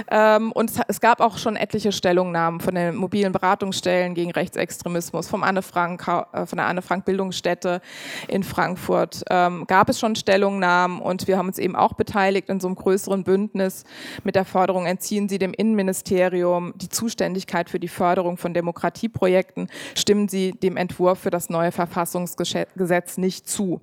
Ähm, 0.09 0.51
und 0.51 0.71
es, 0.87 1.01
gab 1.01 1.19
auch 1.19 1.37
schon 1.37 1.55
etliche 1.55 1.91
Stellungnahmen 1.91 2.61
von 2.61 2.75
den 2.75 2.95
mobilen 2.95 3.33
Beratungsstellen 3.33 4.13
gegen 4.13 4.31
Rechtsextremismus, 4.31 5.27
vom 5.27 5.43
Anne 5.43 5.61
Frank, 5.61 6.07
äh, 6.07 6.45
von 6.45 6.57
der 6.57 6.67
Anne 6.67 6.81
Frank 6.81 7.05
Bildungsstätte 7.05 7.81
in 8.27 8.43
Frankfurt 8.43 9.23
ähm, 9.29 9.65
gab 9.67 9.89
es 9.89 9.99
schon 9.99 10.15
Stellungnahmen 10.15 11.01
und 11.01 11.27
wir 11.27 11.37
haben 11.37 11.47
uns 11.47 11.57
eben 11.57 11.75
auch 11.75 11.93
beteiligt 11.93 12.49
in 12.49 12.59
so 12.59 12.67
einem 12.67 12.75
größeren 12.75 13.23
Bündnis 13.23 13.83
mit 14.23 14.35
der 14.35 14.45
Forderung, 14.45 14.85
entziehen 14.85 15.27
Sie 15.27 15.39
dem 15.39 15.53
Innenministerium 15.53 16.73
die 16.75 16.89
Zuständigkeit 16.89 17.69
für 17.69 17.79
die 17.79 17.87
Förderung 17.87 18.37
von 18.37 18.53
Demokratieprojekten 18.53 19.67
stimmen 19.95 20.27
sie 20.27 20.51
dem 20.51 20.77
Entwurf 20.77 21.19
für 21.19 21.29
das 21.29 21.49
neue 21.49 21.71
Verfassungsgesetz 21.71 23.17
nicht 23.17 23.49
zu. 23.49 23.81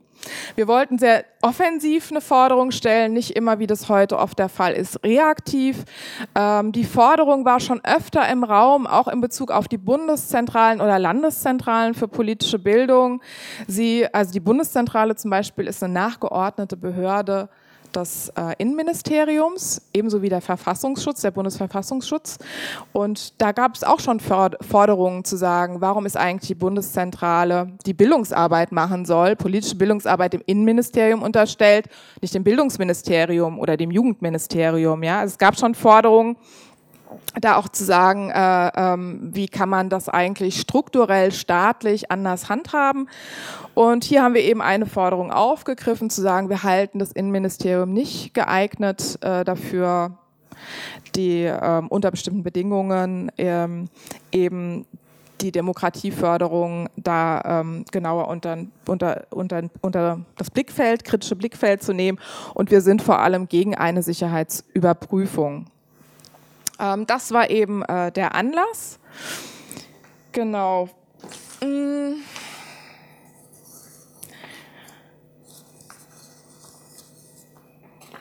Wir 0.54 0.68
wollten 0.68 0.98
sehr 0.98 1.24
offensiv 1.40 2.10
eine 2.10 2.20
Forderung 2.20 2.70
stellen, 2.70 3.12
nicht 3.12 3.30
immer, 3.30 3.58
wie 3.58 3.66
das 3.66 3.88
heute 3.88 4.18
oft 4.18 4.38
der 4.38 4.48
Fall 4.48 4.74
ist, 4.74 5.02
reaktiv. 5.02 5.84
Ähm, 6.34 6.72
die 6.72 6.84
Forderung 6.84 7.44
war 7.44 7.60
schon 7.60 7.80
öfter 7.84 8.28
im 8.28 8.44
Raum, 8.44 8.86
auch 8.86 9.08
in 9.08 9.20
Bezug 9.20 9.50
auf 9.50 9.68
die 9.68 9.78
Bundeszentralen 9.78 10.80
oder 10.80 10.98
Landeszentralen 10.98 11.94
für 11.94 12.08
politische 12.08 12.58
Bildung. 12.58 13.22
Sie, 13.66 14.06
also 14.12 14.32
die 14.32 14.40
Bundeszentrale 14.40 15.16
zum 15.16 15.30
Beispiel 15.30 15.66
ist 15.66 15.82
eine 15.82 15.94
nachgeordnete 15.94 16.76
Behörde 16.76 17.48
des 17.96 18.30
äh, 18.30 18.54
Innenministeriums, 18.58 19.82
ebenso 19.92 20.22
wie 20.22 20.28
der 20.28 20.40
Verfassungsschutz, 20.40 21.20
der 21.22 21.30
Bundesverfassungsschutz. 21.30 22.38
Und 22.92 23.40
da 23.40 23.52
gab 23.52 23.74
es 23.74 23.84
auch 23.84 24.00
schon 24.00 24.20
Forderungen 24.20 25.24
zu 25.24 25.36
sagen, 25.36 25.80
warum 25.80 26.06
ist 26.06 26.16
eigentlich 26.16 26.48
die 26.48 26.54
Bundeszentrale, 26.54 27.72
die 27.86 27.94
Bildungsarbeit 27.94 28.72
machen 28.72 29.04
soll, 29.04 29.36
politische 29.36 29.76
Bildungsarbeit 29.76 30.32
dem 30.32 30.42
Innenministerium 30.46 31.22
unterstellt, 31.22 31.86
nicht 32.20 32.34
dem 32.34 32.44
Bildungsministerium 32.44 33.58
oder 33.58 33.76
dem 33.76 33.90
Jugendministerium. 33.90 35.02
Ja? 35.02 35.20
Also 35.20 35.32
es 35.32 35.38
gab 35.38 35.58
schon 35.58 35.74
Forderungen, 35.74 36.36
da 37.40 37.56
auch 37.56 37.68
zu 37.68 37.84
sagen, 37.84 38.30
äh, 38.30 38.70
ähm, 38.74 39.30
wie 39.32 39.48
kann 39.48 39.68
man 39.68 39.88
das 39.88 40.08
eigentlich 40.08 40.60
strukturell 40.60 41.32
staatlich 41.32 42.10
anders 42.10 42.48
handhaben. 42.48 43.08
Und 43.74 44.04
hier 44.04 44.22
haben 44.22 44.34
wir 44.34 44.42
eben 44.42 44.62
eine 44.62 44.86
Forderung 44.86 45.32
aufgegriffen, 45.32 46.10
zu 46.10 46.20
sagen, 46.20 46.48
wir 46.48 46.62
halten 46.62 46.98
das 46.98 47.12
Innenministerium 47.12 47.92
nicht 47.92 48.34
geeignet 48.34 49.18
äh, 49.22 49.44
dafür, 49.44 50.18
die 51.14 51.42
ähm, 51.44 51.88
unter 51.88 52.10
bestimmten 52.10 52.42
Bedingungen 52.42 53.30
ähm, 53.38 53.88
eben 54.32 54.86
die 55.40 55.52
Demokratieförderung 55.52 56.88
da 56.96 57.60
ähm, 57.60 57.84
genauer 57.90 58.28
unter, 58.28 58.58
unter, 58.86 59.26
unter, 59.30 59.62
unter 59.80 60.20
das 60.36 60.50
Blickfeld, 60.50 61.04
kritische 61.04 61.36
Blickfeld 61.36 61.82
zu 61.82 61.94
nehmen. 61.94 62.18
Und 62.54 62.70
wir 62.70 62.82
sind 62.82 63.00
vor 63.00 63.20
allem 63.20 63.48
gegen 63.48 63.74
eine 63.74 64.02
Sicherheitsüberprüfung. 64.02 65.66
Ähm, 66.80 67.06
das 67.06 67.30
war 67.32 67.50
eben 67.50 67.82
äh, 67.82 68.10
der 68.10 68.34
Anlass. 68.34 68.98
Genau. 70.32 70.88
Mm. 71.60 72.22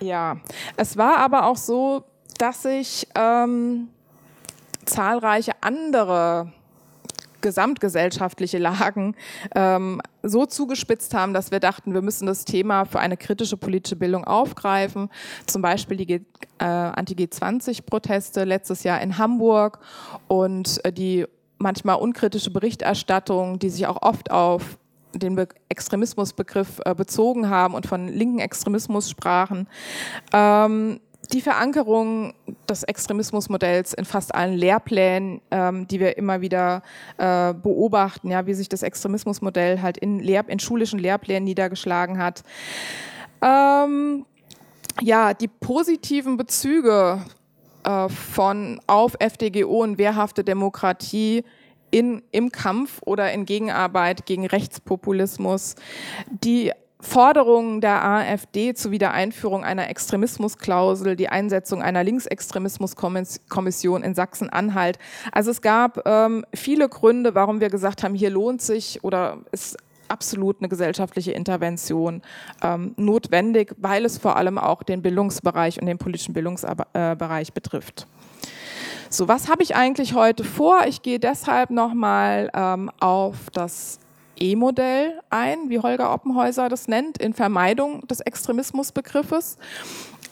Ja, 0.02 0.38
es 0.78 0.98
war 0.98 1.18
aber 1.18 1.46
auch 1.46 1.58
so, 1.58 2.04
dass 2.38 2.64
sich 2.64 3.08
ähm, 3.16 3.90
zahlreiche 4.86 5.54
andere 5.62 6.54
gesamtgesellschaftliche 7.42 8.58
Lagen 8.58 9.16
ähm, 9.56 10.02
so 10.24 10.46
zugespitzt 10.46 11.14
haben, 11.14 11.34
dass 11.34 11.52
wir 11.52 11.60
dachten, 11.60 11.94
wir 11.94 12.02
müssen 12.02 12.26
das 12.26 12.46
Thema 12.46 12.86
für 12.86 13.00
eine 13.00 13.18
kritische 13.18 13.58
politische 13.58 13.96
Bildung 13.96 14.26
aufgreifen. 14.26 15.10
Zum 15.46 15.62
Beispiel 15.62 15.98
die 15.98 16.14
äh, 16.14 16.24
Anti-G20-Proteste 16.60 18.44
letztes 18.44 18.84
Jahr 18.84 19.02
in 19.02 19.18
Hamburg 19.18 19.80
und 20.28 20.84
äh, 20.84 20.92
die 20.92 21.26
manchmal 21.58 21.98
unkritische 21.98 22.52
Berichterstattung, 22.52 23.60
die 23.60 23.70
sich 23.70 23.86
auch 23.88 24.02
oft 24.02 24.32
auf 24.32 24.78
den 25.14 25.36
Be 25.36 25.48
Extremismusbegriff 25.70 26.80
äh, 26.86 26.94
bezogen 26.94 27.50
haben 27.50 27.74
und 27.74 27.88
von 27.88 28.08
linken 28.08 28.40
Extremismus 28.40 29.10
sprachen. 29.10 29.68
Ähm, 30.34 31.00
die 31.32 31.42
Verankerung 31.42 32.34
des 32.68 32.84
Extremismusmodells 32.84 33.94
in 33.94 34.06
fast 34.06 34.34
allen 34.34 34.56
Lehrplänen, 34.56 35.42
ähm, 35.52 35.88
die 35.88 36.00
wir 36.00 36.18
immer 36.18 36.42
wieder 36.42 36.82
äh, 37.18 37.54
beobachten, 37.54 38.30
ja, 38.30 38.46
wie 38.48 38.54
sich 38.54 38.70
das 38.70 38.84
Extremismusmodell 38.84 39.82
halt 39.82 39.98
in, 39.98 40.20
Lehr 40.20 40.48
in 40.48 40.60
schulischen 40.60 41.00
Lehrplänen 41.00 41.44
niedergeschlagen 41.44 42.18
hat. 42.18 42.44
Ähm, 43.42 44.26
ja, 45.02 45.34
die 45.34 45.48
positiven 45.48 46.38
Bezüge 46.38 47.22
äh, 47.84 48.10
von 48.10 48.82
auf 48.88 49.16
FDGO 49.20 49.84
und 49.84 49.98
wehrhafte 49.98 50.44
Demokratie 50.44 51.44
in, 51.92 52.22
im 52.32 52.52
Kampf 52.52 53.02
oder 53.06 53.32
in 53.32 53.46
Gegenarbeit 53.46 54.26
gegen 54.26 54.46
Rechtspopulismus, 54.46 55.76
die 56.30 56.72
Forderungen 57.02 57.80
der 57.80 58.04
AfD 58.04 58.74
zur 58.74 58.92
Wiedereinführung 58.92 59.64
einer 59.64 59.90
Extremismusklausel, 59.90 61.16
die 61.16 61.30
Einsetzung 61.30 61.82
einer 61.82 62.04
Linksextremismuskommission 62.04 64.04
in 64.04 64.16
Sachsen-Anhalt. 64.16 65.00
Also 65.32 65.52
es 65.52 65.62
gab 65.62 66.06
ähm, 66.06 66.46
viele 66.54 66.90
Gründe, 66.90 67.36
warum 67.36 67.62
wir 67.62 67.70
gesagt 67.70 68.04
haben, 68.04 68.16
hier 68.16 68.30
lohnt 68.30 68.62
sich 68.62 69.02
oder 69.04 69.38
ist 69.54 69.78
absolut 70.10 70.58
eine 70.60 70.68
gesellschaftliche 70.68 71.32
Intervention 71.32 72.22
ähm, 72.62 72.94
notwendig, 72.98 73.74
weil 73.78 74.04
es 74.04 74.18
vor 74.18 74.36
allem 74.36 74.58
auch 74.58 74.84
den 74.84 75.02
Bildungsbereich 75.02 75.80
und 75.80 75.86
den 75.86 76.00
politischen 76.00 76.34
Bildungsbereich 76.34 77.54
betrifft. 77.54 78.08
So, 79.10 79.28
was 79.28 79.50
habe 79.50 79.64
ich 79.64 79.76
eigentlich 79.76 80.14
heute 80.14 80.44
vor? 80.44 80.86
Ich 80.86 81.02
gehe 81.02 81.20
deshalb 81.20 81.70
nochmal 81.70 82.52
ähm, 82.54 82.92
auf 83.00 83.50
das 83.54 84.00
E-Modell 84.40 85.20
ein, 85.30 85.70
wie 85.70 85.80
Holger 85.80 86.14
Oppenhäuser 86.14 86.70
das 86.70 86.88
nennt, 86.88 87.18
in 87.18 87.34
Vermeidung 87.34 88.08
des 88.08 88.20
Extremismusbegriffes. 88.20 89.58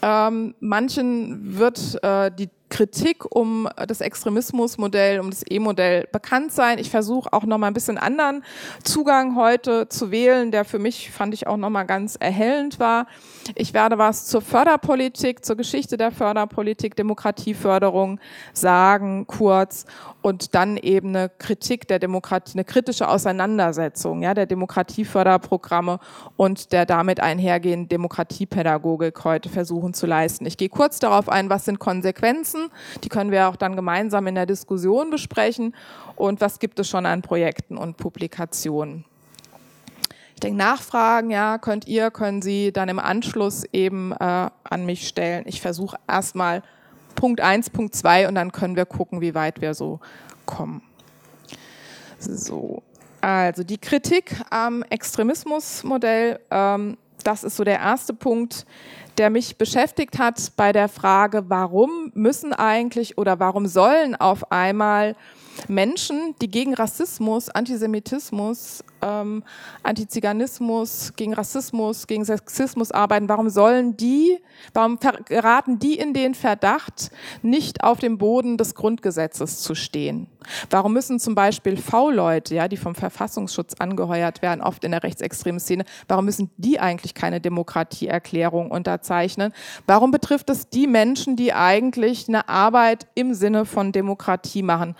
Ähm, 0.02 0.54
manchen 0.60 1.58
wird 1.58 2.02
äh, 2.02 2.30
die 2.30 2.48
Kritik 2.68 3.24
um 3.34 3.68
das 3.86 4.00
Extremismusmodell, 4.00 5.20
um 5.20 5.30
das 5.30 5.42
E-Modell 5.48 6.08
bekannt 6.12 6.52
sein. 6.52 6.78
Ich 6.78 6.90
versuche 6.90 7.32
auch 7.32 7.44
noch 7.44 7.58
mal 7.58 7.68
ein 7.68 7.74
bisschen 7.74 7.98
anderen 7.98 8.44
Zugang 8.84 9.36
heute 9.36 9.88
zu 9.88 10.10
wählen, 10.10 10.50
der 10.50 10.64
für 10.64 10.78
mich 10.78 11.10
fand 11.10 11.34
ich 11.34 11.46
auch 11.46 11.56
noch 11.56 11.70
mal 11.70 11.84
ganz 11.84 12.16
erhellend 12.16 12.78
war. 12.78 13.06
Ich 13.54 13.74
werde 13.74 13.98
was 13.98 14.26
zur 14.26 14.42
Förderpolitik, 14.42 15.44
zur 15.44 15.56
Geschichte 15.56 15.96
der 15.96 16.12
Förderpolitik, 16.12 16.96
Demokratieförderung 16.96 18.20
sagen, 18.52 19.26
kurz 19.26 19.86
und 20.20 20.54
dann 20.54 20.76
eben 20.76 21.08
eine 21.08 21.30
Kritik 21.30 21.88
der 21.88 21.98
Demokratie, 21.98 22.54
eine 22.54 22.64
kritische 22.64 23.08
Auseinandersetzung 23.08 24.22
ja, 24.22 24.34
der 24.34 24.46
Demokratieförderprogramme 24.46 26.00
und 26.36 26.72
der 26.72 26.86
damit 26.86 27.20
einhergehenden 27.20 27.88
Demokratiepädagogik 27.88 29.24
heute 29.24 29.48
versuchen 29.48 29.94
zu 29.94 30.06
leisten. 30.06 30.44
Ich 30.46 30.56
gehe 30.56 30.68
kurz 30.68 30.98
darauf 30.98 31.28
ein, 31.28 31.48
was 31.50 31.64
sind 31.64 31.78
Konsequenzen 31.78 32.57
nutzen. 32.58 32.70
Die 33.04 33.08
können 33.08 33.30
wir 33.30 33.48
auch 33.48 33.56
dann 33.56 33.76
gemeinsam 33.76 34.26
in 34.26 34.34
der 34.34 34.46
Diskussion 34.46 35.10
besprechen. 35.10 35.74
Und 36.16 36.40
was 36.40 36.58
gibt 36.58 36.78
es 36.78 36.88
schon 36.88 37.06
an 37.06 37.22
Projekten 37.22 37.76
und 37.76 37.96
Publikationen? 37.96 39.04
Ich 40.34 40.40
denke, 40.40 40.58
Nachfragen, 40.58 41.30
ja, 41.30 41.58
könnt 41.58 41.88
ihr, 41.88 42.10
können 42.10 42.42
Sie 42.42 42.72
dann 42.72 42.88
im 42.88 43.00
Anschluss 43.00 43.64
eben 43.72 44.12
äh, 44.12 44.50
an 44.62 44.86
mich 44.86 45.08
stellen. 45.08 45.44
Ich 45.46 45.60
versuche 45.60 45.96
erstmal 46.06 46.62
Punkt 47.16 47.40
1, 47.40 47.70
Punkt 47.70 47.96
2 47.96 48.28
und 48.28 48.36
dann 48.36 48.52
können 48.52 48.76
wir 48.76 48.86
gucken, 48.86 49.20
wie 49.20 49.34
weit 49.34 49.60
wir 49.60 49.74
so 49.74 49.98
kommen. 50.46 50.82
So, 52.20 52.84
also 53.20 53.64
die 53.64 53.78
Kritik 53.78 54.36
am 54.50 54.84
Extremismusmodell, 54.84 56.38
ähm, 56.52 56.96
das 57.28 57.44
ist 57.44 57.56
so 57.56 57.64
der 57.64 57.78
erste 57.78 58.14
Punkt, 58.14 58.64
der 59.18 59.28
mich 59.28 59.58
beschäftigt 59.58 60.18
hat 60.18 60.52
bei 60.56 60.72
der 60.72 60.88
Frage, 60.88 61.44
warum 61.48 62.10
müssen 62.14 62.54
eigentlich 62.54 63.18
oder 63.18 63.38
warum 63.38 63.66
sollen 63.66 64.16
auf 64.16 64.50
einmal 64.50 65.14
Menschen, 65.66 66.34
die 66.40 66.48
gegen 66.48 66.74
Rassismus, 66.74 67.48
Antisemitismus, 67.48 68.84
ähm, 69.02 69.42
Antiziganismus, 69.82 71.12
gegen 71.16 71.34
Rassismus, 71.34 72.06
gegen 72.06 72.24
Sexismus 72.24 72.92
arbeiten, 72.92 73.28
warum 73.28 73.48
sollen 73.48 73.96
die, 73.96 74.38
warum 74.74 74.98
geraten 75.26 75.78
die 75.78 75.98
in 75.98 76.14
den 76.14 76.34
Verdacht, 76.34 77.10
nicht 77.42 77.82
auf 77.82 77.98
dem 77.98 78.18
Boden 78.18 78.56
des 78.56 78.74
Grundgesetzes 78.74 79.60
zu 79.60 79.74
stehen? 79.74 80.26
Warum 80.70 80.92
müssen 80.92 81.20
zum 81.20 81.34
Beispiel 81.34 81.76
V-Leute, 81.76 82.54
ja, 82.54 82.68
die 82.68 82.76
vom 82.76 82.94
Verfassungsschutz 82.94 83.74
angeheuert 83.78 84.42
werden, 84.42 84.60
oft 84.60 84.84
in 84.84 84.92
der 84.92 85.02
rechtsextremen 85.02 85.60
Szene, 85.60 85.84
warum 86.06 86.24
müssen 86.24 86.50
die 86.56 86.80
eigentlich 86.80 87.14
keine 87.14 87.40
Demokratieerklärung 87.40 88.70
unterzeichnen? 88.70 89.52
Warum 89.86 90.10
betrifft 90.10 90.50
es 90.50 90.68
die 90.68 90.86
Menschen, 90.86 91.36
die 91.36 91.52
eigentlich 91.52 92.28
eine 92.28 92.48
Arbeit 92.48 93.06
im 93.14 93.34
Sinne 93.34 93.64
von 93.64 93.92
Demokratie 93.92 94.62
machen? 94.62 94.96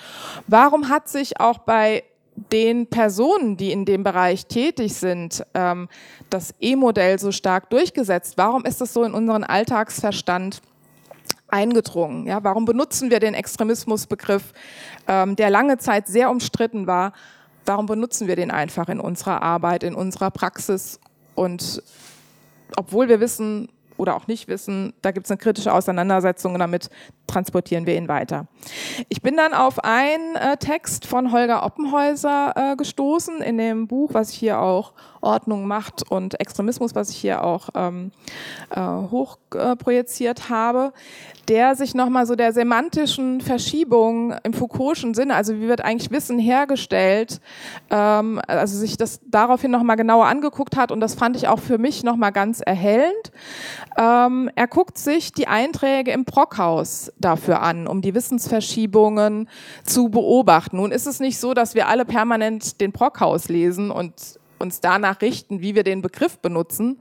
Warum 0.49 0.89
hat 0.89 1.09
sich 1.09 1.41
auch 1.41 1.59
bei 1.59 2.05
den 2.51 2.87
Personen, 2.87 3.59
die 3.59 3.71
in 3.71 3.85
dem 3.85 4.03
Bereich 4.03 4.47
tätig 4.47 4.95
sind, 4.95 5.45
ähm, 5.53 5.89
das 6.31 6.55
E-Modell 6.61 7.19
so 7.19 7.33
stark 7.33 7.69
durchgesetzt? 7.69 8.39
Warum 8.39 8.65
ist 8.65 8.81
das 8.81 8.95
so 8.95 9.05
in 9.05 9.13
unseren 9.13 9.45
Alltagsverstand 9.45 10.63
eingedrungen? 11.49 12.27
Ja, 12.27 12.43
warum 12.45 12.65
benutzen 12.65 13.11
wir 13.11 13.21
den 13.21 13.35
Extremismusbegriff, 13.35 14.55
ähm, 15.07 15.37
der 15.37 15.51
lange 15.51 15.77
Zeit 15.77 16.07
sehr 16.07 16.31
umstritten 16.31 16.87
war? 16.87 17.13
Warum 17.67 17.85
benutzen 17.85 18.27
wir 18.27 18.37
den 18.37 18.51
einfach 18.51 18.89
in 18.89 19.01
unserer 19.01 19.43
Arbeit, 19.43 19.83
in 19.83 19.95
unserer 19.95 20.31
Praxis? 20.31 20.99
Und 21.35 21.83
obwohl 22.77 23.11
wir 23.11 23.21
wissen, 23.21 23.69
oder 23.99 24.17
auch 24.17 24.27
nicht 24.27 24.49
wissen, 24.49 24.95
da 25.03 25.11
gibt 25.11 25.27
es 25.27 25.31
eine 25.31 25.39
kritische 25.39 25.73
Auseinandersetzung 25.73 26.55
und 26.55 26.61
damit 26.61 26.89
transportieren 27.27 27.87
wir 27.87 27.97
ihn 27.97 28.09
weiter. 28.09 28.47
Ich 29.09 29.21
bin 29.21 29.37
dann 29.37 29.53
auf 29.53 29.85
einen 29.85 30.37
äh, 30.37 30.57
Text 30.57 31.07
von 31.07 31.33
Holger 31.33 31.65
Oppenhäuser 31.65 32.55
äh, 32.57 32.77
gestoßen 32.77 33.43
in 33.43 33.59
dem 33.59 33.87
Buch, 33.87 34.15
was 34.15 34.33
ich 34.33 34.39
hier 34.39 34.61
auch 34.61 34.95
Ordnung, 35.21 35.67
Macht 35.67 36.11
und 36.11 36.41
Extremismus, 36.41 36.95
was 36.95 37.11
ich 37.11 37.17
hier 37.17 37.45
auch 37.45 37.71
ähm, 37.75 38.13
äh, 38.71 38.81
hochprojiziert 38.81 40.41
äh, 40.41 40.51
habe, 40.51 40.93
der 41.49 41.75
sich 41.77 41.95
nochmal 41.95 42.27
so 42.27 42.35
der 42.35 42.53
semantischen 42.53 43.41
Verschiebung 43.41 44.35
im 44.43 44.53
Foucault'schen 44.53 45.15
Sinne, 45.15 45.35
also 45.35 45.55
wie 45.55 45.69
wird 45.69 45.83
eigentlich 45.83 46.11
Wissen 46.11 46.39
hergestellt, 46.39 47.41
ähm, 47.91 48.41
also 48.47 48.77
sich 48.77 48.97
das 48.97 49.21
daraufhin 49.27 49.71
nochmal 49.71 49.97
genauer 49.97 50.27
angeguckt 50.27 50.77
hat 50.77 50.93
und 50.93 51.01
das 51.01 51.15
fand 51.15 51.37
ich 51.37 51.49
auch 51.49 51.59
für 51.59 51.79
mich 51.79 52.05
nochmal 52.05 52.33
ganz 52.33 52.61
erhellend. 52.61 53.33
Ähm, 53.97 54.51
er 54.55 54.67
guckt 54.67 54.99
sich 54.99 55.33
die 55.33 55.49
Einträge 55.49 56.13
im 56.13 56.25
Brockhaus 56.25 57.13
dafür 57.19 57.63
an, 57.63 57.87
um 57.87 58.03
die 58.03 58.15
Wissensverschiebungen 58.15 59.49
zu 59.85 60.09
beobachten. 60.11 60.77
Nun 60.77 60.93
ist 60.93 61.07
es 61.07 61.21
nicht 61.21 61.39
so, 61.39 61.55
dass 61.55 61.75
wir 61.75 61.89
alle 61.89 62.05
permanent 62.05 62.81
den 62.81 62.93
Brockhaus 62.93 63.49
lesen 63.49 63.91
und 63.91 64.39
uns 64.59 64.81
danach 64.81 65.21
richten, 65.21 65.61
wie 65.61 65.75
wir 65.75 65.85
den 65.85 66.03
Begriff 66.03 66.39
benutzen. 66.39 67.01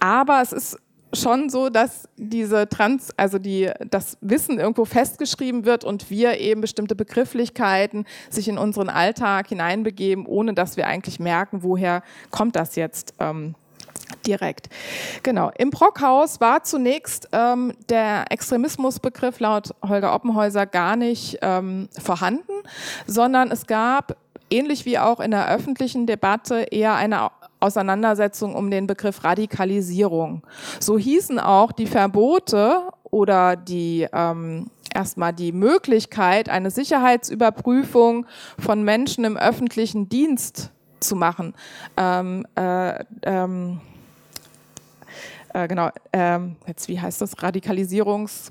Aber 0.00 0.40
es 0.42 0.52
ist 0.52 0.78
schon 1.12 1.48
so, 1.48 1.70
dass 1.70 2.08
diese 2.16 2.68
Trans, 2.68 3.10
also 3.16 3.38
die, 3.38 3.70
das 3.90 4.18
Wissen 4.20 4.58
irgendwo 4.58 4.84
festgeschrieben 4.84 5.64
wird 5.64 5.84
und 5.84 6.10
wir 6.10 6.38
eben 6.38 6.60
bestimmte 6.60 6.94
Begrifflichkeiten 6.94 8.04
sich 8.30 8.48
in 8.48 8.58
unseren 8.58 8.88
Alltag 8.88 9.48
hineinbegeben, 9.48 10.26
ohne 10.26 10.54
dass 10.54 10.76
wir 10.76 10.86
eigentlich 10.86 11.18
merken, 11.18 11.62
woher 11.62 12.02
kommt 12.30 12.56
das 12.56 12.76
jetzt. 12.76 13.14
Ähm, 13.18 13.54
direkt. 14.26 14.68
Genau. 15.22 15.50
Im 15.58 15.70
Brockhaus 15.70 16.40
war 16.40 16.62
zunächst 16.62 17.28
ähm, 17.32 17.74
der 17.88 18.24
Extremismusbegriff 18.30 19.38
laut 19.40 19.74
Holger 19.86 20.14
Oppenhäuser 20.14 20.66
gar 20.66 20.96
nicht 20.96 21.38
ähm, 21.42 21.88
vorhanden, 21.98 22.52
sondern 23.06 23.50
es 23.50 23.66
gab 23.66 24.16
ähnlich 24.50 24.84
wie 24.84 24.98
auch 24.98 25.20
in 25.20 25.30
der 25.30 25.48
öffentlichen 25.48 26.06
Debatte 26.06 26.66
eher 26.70 26.94
eine 26.94 27.30
Auseinandersetzung 27.60 28.54
um 28.54 28.70
den 28.70 28.86
Begriff 28.86 29.24
Radikalisierung. 29.24 30.42
So 30.80 30.98
hießen 30.98 31.38
auch 31.38 31.72
die 31.72 31.86
Verbote 31.86 32.82
oder 33.04 33.56
die 33.56 34.06
ähm, 34.12 34.70
erstmal 34.94 35.32
die 35.32 35.52
Möglichkeit, 35.52 36.48
eine 36.48 36.70
Sicherheitsüberprüfung 36.70 38.26
von 38.58 38.82
Menschen 38.82 39.24
im 39.24 39.36
öffentlichen 39.36 40.08
Dienst 40.08 40.70
zu 41.00 41.16
machen. 41.16 41.54
Ähm, 41.96 42.46
äh, 42.54 43.04
ähm, 43.22 43.80
äh, 45.54 45.68
genau, 45.68 45.90
ähm, 46.12 46.56
jetzt 46.66 46.88
wie 46.88 47.00
heißt 47.00 47.20
das? 47.20 47.36
Radikalisierungs- 47.38 48.50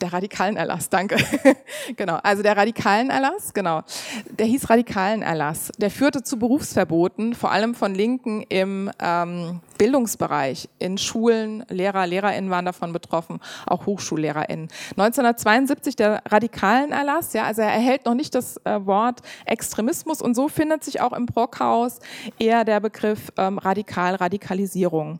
der 0.00 0.12
radikalen 0.12 0.56
Erlass, 0.56 0.88
danke. 0.88 1.16
genau, 1.96 2.18
also 2.22 2.42
der 2.42 2.56
radikalen 2.56 3.10
Erlass, 3.10 3.52
genau. 3.54 3.82
Der 4.30 4.46
hieß 4.46 4.70
radikalen 4.70 5.22
Erlass. 5.22 5.72
Der 5.78 5.90
führte 5.90 6.22
zu 6.22 6.38
Berufsverboten, 6.38 7.34
vor 7.34 7.50
allem 7.50 7.74
von 7.74 7.94
Linken 7.94 8.42
im 8.48 8.90
ähm, 9.00 9.60
Bildungsbereich, 9.78 10.68
in 10.78 10.98
Schulen, 10.98 11.64
Lehrer, 11.70 12.06
LehrerInnen 12.06 12.50
waren 12.50 12.66
davon 12.66 12.92
betroffen, 12.92 13.40
auch 13.66 13.86
HochschullehrerInnen. 13.86 14.68
1972 14.90 15.96
der 15.96 16.22
radikalen 16.28 16.92
Erlass, 16.92 17.32
ja, 17.32 17.44
also 17.44 17.62
er 17.62 17.72
erhält 17.72 18.04
noch 18.04 18.14
nicht 18.14 18.34
das 18.34 18.58
äh, 18.64 18.84
Wort 18.84 19.20
Extremismus 19.46 20.20
und 20.20 20.34
so 20.34 20.48
findet 20.48 20.84
sich 20.84 21.00
auch 21.00 21.12
im 21.12 21.26
Brockhaus 21.26 21.98
eher 22.38 22.64
der 22.64 22.80
Begriff 22.80 23.32
ähm, 23.38 23.56
Radikal, 23.58 24.16
Radikalisierung. 24.16 25.18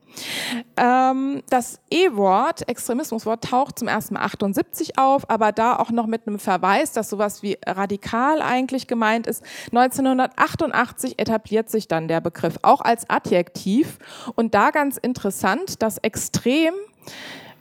Ähm, 0.77 1.43
das 1.49 1.81
E-Wort, 1.91 2.69
Extremismuswort, 2.69 3.45
taucht 3.45 3.79
zum 3.79 3.89
ersten 3.89 4.15
Mal 4.15 4.25
78 4.25 4.50
auf, 4.99 5.29
aber 5.29 5.53
da 5.53 5.77
auch 5.77 5.91
noch 5.91 6.07
mit 6.07 6.27
einem 6.27 6.39
Verweis, 6.39 6.93
dass 6.93 7.11
sowas 7.11 7.43
wie 7.43 7.59
radikal 7.67 8.43
eigentlich 8.43 8.87
gemeint 8.87 9.27
ist. 9.27 9.43
1988 9.67 11.19
etabliert 11.19 11.71
sich 11.71 11.89
dann 11.89 12.09
der 12.09 12.21
Begriff 12.21 12.59
auch 12.63 12.81
als 12.81 13.09
Adjektiv 13.09 13.99
und 14.35 14.55
da 14.55 14.71
ganz 14.71 14.97
interessant, 14.97 15.83
dass 15.83 15.99
extrem 15.99 16.75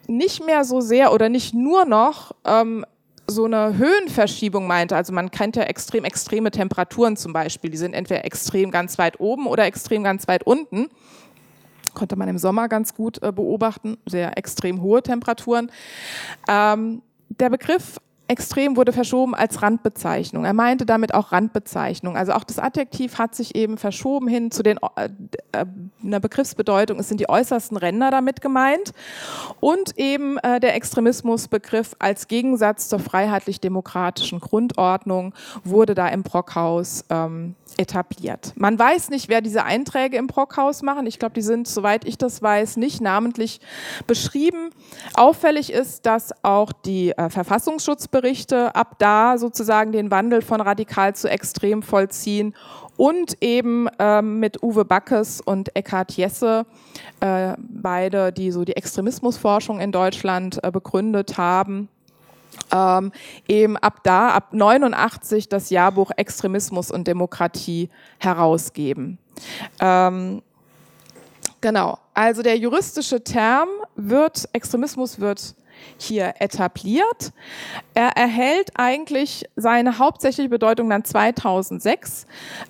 nicht 0.08 0.46
mehr 0.46 0.64
so 0.64 0.82
sehr 0.82 1.14
oder 1.14 1.30
nicht 1.30 1.54
nur 1.54 1.86
noch 1.86 2.34
ähm, 2.46 2.86
so 3.28 3.46
eine 3.46 3.78
Höhenverschiebung 3.78 4.68
meinte. 4.68 4.96
Also 4.96 5.14
man 5.14 5.32
kennt 5.32 5.56
ja 5.56 5.64
extrem 5.64 6.04
extreme 6.04 6.52
Temperaturen 6.52 7.16
zum 7.16 7.32
Beispiel. 7.32 7.70
Die 7.70 7.78
sind 7.78 7.94
entweder 7.94 8.26
extrem 8.26 8.72
ganz 8.72 8.98
weit 8.98 9.20
oben 9.20 9.48
oder 9.48 9.66
extrem 9.66 10.04
ganz 10.04 10.28
weit 10.28 10.44
unten. 10.44 10.90
Konnte 11.94 12.16
man 12.16 12.28
im 12.30 12.38
Sommer 12.38 12.68
ganz 12.68 12.94
gut 12.94 13.22
äh, 13.22 13.32
beobachten, 13.32 13.98
sehr 14.06 14.38
extrem 14.38 14.82
hohe 14.82 15.02
Temperaturen. 15.02 15.72
Ähm, 16.48 17.02
der 17.30 17.50
Begriff 17.50 18.00
extrem 18.30 18.78
wurde 18.78 18.94
verschoben 18.94 19.34
als 19.34 19.64
Randbezeichnung. 19.64 20.46
Er 20.46 20.54
meinte 20.54 20.86
damit 20.86 21.16
auch 21.16 21.32
Randbezeichnung. 21.32 22.16
Also 22.16 22.34
auch 22.34 22.44
das 22.44 22.60
Adjektiv 22.60 23.18
hat 23.18 23.34
sich 23.34 23.56
eben 23.56 23.78
verschoben 23.80 24.28
hin 24.28 24.52
zu 24.52 24.62
den, 24.62 24.78
äh, 24.96 25.10
äh, 25.52 25.66
einer 26.04 26.20
Begriffsbedeutung. 26.20 27.00
Es 27.00 27.10
sind 27.10 27.20
die 27.20 27.28
äußersten 27.28 27.76
Ränder 27.76 28.12
damit 28.12 28.42
gemeint. 28.42 28.92
Und 29.60 29.98
eben 29.98 30.38
äh, 30.38 30.60
der 30.60 30.76
Extremismusbegriff 30.76 31.96
als 31.98 32.28
Gegensatz 32.28 32.88
zur 32.88 33.00
freiheitlich-demokratischen 33.00 34.40
Grundordnung 34.40 35.34
wurde 35.64 35.96
da 35.96 36.08
im 36.08 36.22
Brockhaus 36.22 37.06
ähm, 37.10 37.56
etabliert. 37.78 38.54
Man 38.56 38.78
weiß 38.78 39.10
nicht, 39.10 39.30
wer 39.30 39.42
diese 39.42 39.64
Einträge 39.64 40.18
im 40.18 40.28
Brockhaus 40.28 40.82
machen. 40.84 41.08
Ich 41.08 41.18
glaube, 41.18 41.34
die 41.34 41.42
sind, 41.42 41.68
soweit 41.68 42.06
ich 42.06 42.18
das 42.18 42.42
weiß, 42.42 42.78
nicht 42.78 43.02
namentlich 43.02 43.60
beschrieben. 44.06 44.70
Auffällig 45.16 45.72
ist, 45.72 46.06
dass 46.06 46.32
auch 46.44 46.72
die 46.72 47.12
äh, 47.12 47.30
Verfassungsschutzberichte 48.20 48.76
ab 48.76 48.96
da 49.00 49.38
sozusagen 49.38 49.92
den 49.92 50.12
Wandel 50.12 50.42
von 50.42 50.62
radikal 50.62 51.16
zu 51.16 51.30
extrem 51.30 51.82
vollziehen 51.82 52.54
und 52.98 53.42
eben 53.42 53.88
ähm, 53.98 54.40
mit 54.40 54.62
Uwe 54.62 54.86
Backes 54.86 55.42
und 55.42 55.76
Eckhard 55.76 56.12
Jesse, 56.12 56.66
äh, 57.22 57.54
beide, 57.58 58.32
die 58.32 58.52
so 58.52 58.66
die 58.66 58.76
Extremismusforschung 58.76 59.80
in 59.80 59.92
Deutschland 59.92 60.62
äh, 60.64 60.72
begründet 60.72 61.38
haben, 61.38 61.88
ähm, 62.74 63.12
eben 63.48 63.78
ab 63.78 64.02
da, 64.04 64.30
ab 64.30 64.54
89 64.54 65.48
das 65.48 65.70
Jahrbuch 65.70 66.12
Extremismus 66.18 66.92
und 66.92 67.08
Demokratie 67.08 67.90
herausgeben. 68.20 69.18
Ähm, 69.80 70.42
genau, 71.62 72.00
also 72.14 72.42
der 72.42 72.58
juristische 72.58 73.24
Term 73.24 73.70
wird, 73.96 74.50
Extremismus 74.52 75.20
wird 75.20 75.56
hier 75.98 76.36
etabliert. 76.40 77.32
Er 77.94 78.10
erhält 78.18 78.72
eigentlich 78.76 79.46
seine 79.56 80.00
hauptsächliche 80.00 80.50
Bedeutung 80.50 80.90
dann 80.90 81.04
2006 81.04 82.28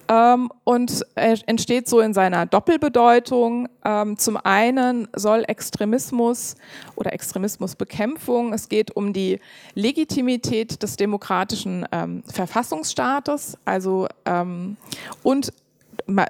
ähm, 0.07 0.51
und 0.63 1.05
entsteht 1.15 1.87
so 1.87 1.99
in 1.99 2.13
seiner 2.13 2.45
Doppelbedeutung. 2.45 3.69
Ähm, 3.85 4.17
zum 4.17 4.37
einen 4.37 5.07
soll 5.15 5.43
Extremismus 5.47 6.55
oder 6.95 7.13
Extremismusbekämpfung, 7.13 8.53
es 8.53 8.69
geht 8.69 8.95
um 8.95 9.13
die 9.13 9.39
Legitimität 9.75 10.81
des 10.83 10.95
demokratischen 10.95 11.85
ähm, 11.91 12.23
Verfassungsstaates, 12.27 13.57
also 13.65 14.07
ähm, 14.25 14.77
und 15.23 15.53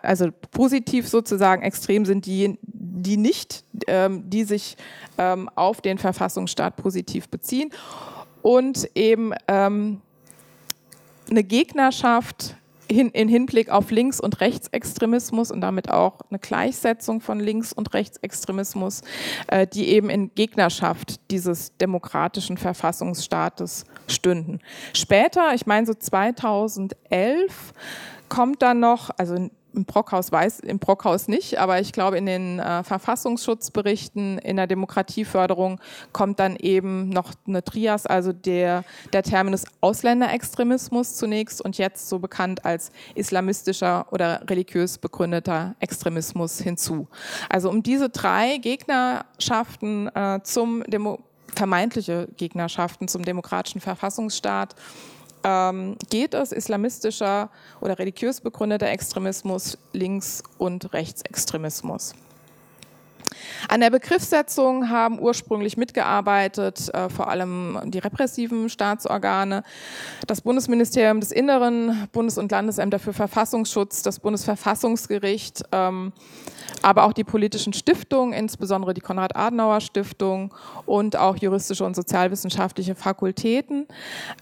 also 0.02 0.30
positiv 0.52 1.08
sozusagen 1.08 1.62
extrem 1.64 2.06
sind 2.06 2.26
die, 2.26 2.58
die 2.62 3.18
nicht, 3.18 3.64
ähm, 3.88 4.30
die 4.30 4.44
sich 4.44 4.78
ähm, 5.18 5.50
auf 5.56 5.82
den 5.82 5.98
Verfassungsstaat 5.98 6.76
positiv 6.76 7.30
beziehen 7.30 7.72
und 8.42 8.90
eben 8.96 9.34
ähm, 9.48 10.02
eine 11.30 11.44
Gegnerschaft 11.44 12.56
hin, 12.92 13.10
in 13.10 13.28
Hinblick 13.28 13.70
auf 13.70 13.92
Links- 13.92 14.20
und 14.20 14.42
Rechtsextremismus 14.42 15.52
und 15.52 15.62
damit 15.62 15.90
auch 15.90 16.20
eine 16.30 16.40
Gleichsetzung 16.40 17.22
von 17.22 17.40
Links- 17.40 17.74
und 17.74 17.94
Rechtsextremismus, 17.94 19.02
äh, 19.48 19.68
die 19.68 19.90
eben 19.90 20.10
in 20.10 20.34
Gegnerschaft 20.34 21.20
dieses 21.30 21.76
demokratischen 21.78 22.58
Verfassungsstaates 22.58 23.86
stünden. 24.08 24.60
Später, 24.94 25.54
ich 25.54 25.66
meine 25.66 25.86
so 25.86 25.94
2011, 25.94 27.74
kommt 28.28 28.62
dann 28.62 28.80
noch, 28.80 29.10
also 29.18 29.50
im 29.74 29.86
Brockhaus 29.86 30.32
weiß, 30.32 30.62
im 30.62 30.80
Brockhaus 30.80 31.28
nicht, 31.28 31.60
aber 31.60 31.80
ich 31.80 31.92
glaube, 31.92 32.18
in 32.18 32.26
den 32.26 32.60
äh, 32.60 32.84
Verfassungsschutzberichten 32.84 34.38
in 34.40 34.58
der 34.58 34.68
Demokratieförderung 34.68 35.80
kommt 36.12 36.40
dann 36.40 36.56
eben 36.56 37.10
noch 37.10 37.34
eine 37.48 37.64
Trias, 37.64 38.06
also 38.06 38.34
der, 38.34 38.84
der 39.14 39.24
Terminus 39.24 39.66
Ausländerextremismus 39.82 41.16
zunächst 41.16 41.62
und 41.62 41.78
jetzt 41.78 42.10
so 42.10 42.20
bekannt 42.20 42.66
als 42.66 42.92
islamistischer 43.16 44.08
oder 44.12 44.42
religiös 44.50 44.98
begründeter 44.98 45.76
Extremismus 45.80 46.60
hinzu. 46.60 47.08
Also 47.50 47.70
um 47.70 47.84
diese 47.84 48.10
drei 48.10 48.58
Gegnerschaften 48.58 50.08
äh, 50.16 50.40
zum 50.44 50.84
Demo 50.84 51.20
vermeintliche 51.56 52.28
Gegnerschaften 52.38 53.08
zum 53.08 53.24
demokratischen 53.24 53.82
Verfassungsstaat 53.82 54.76
ähm, 55.44 55.98
geht 56.10 56.34
es 56.34 56.52
islamistischer 56.52 57.50
oder 57.82 58.00
religiös 58.00 58.42
begründeter 58.42 58.88
Extremismus, 58.88 59.78
Links- 59.94 60.44
und 60.58 60.94
Rechtsextremismus. 60.94 62.14
An 63.68 63.82
der 63.82 63.90
Begriffssetzung 63.90 64.90
haben 64.90 65.20
ursprünglich 65.20 65.78
mitgearbeitet 65.78 66.94
äh, 66.94 67.10
vor 67.10 67.30
allem 67.30 67.80
die 67.86 68.00
repressiven 68.00 68.70
Staatsorgane, 68.70 69.64
das 70.28 70.42
Bundesministerium 70.42 71.20
des 71.20 71.32
Inneren, 71.32 72.08
Bundes- 72.12 72.38
und 72.38 72.52
Landesämter 72.52 73.00
für 73.00 73.14
Verfassungsschutz, 73.14 74.02
das 74.02 74.20
Bundesverfassungsgericht, 74.20 75.64
ähm, 75.72 76.14
aber 76.82 77.04
auch 77.04 77.14
die 77.14 77.24
politischen 77.24 77.74
Stiftungen, 77.74 78.34
insbesondere 78.34 78.94
die 78.94 79.02
Konrad-Adenauer-Stiftung 79.02 80.54
und 80.86 81.16
auch 81.18 81.38
juristische 81.38 81.86
und 81.86 81.96
sozialwissenschaftliche 81.96 82.96
Fakultäten. 82.96 83.88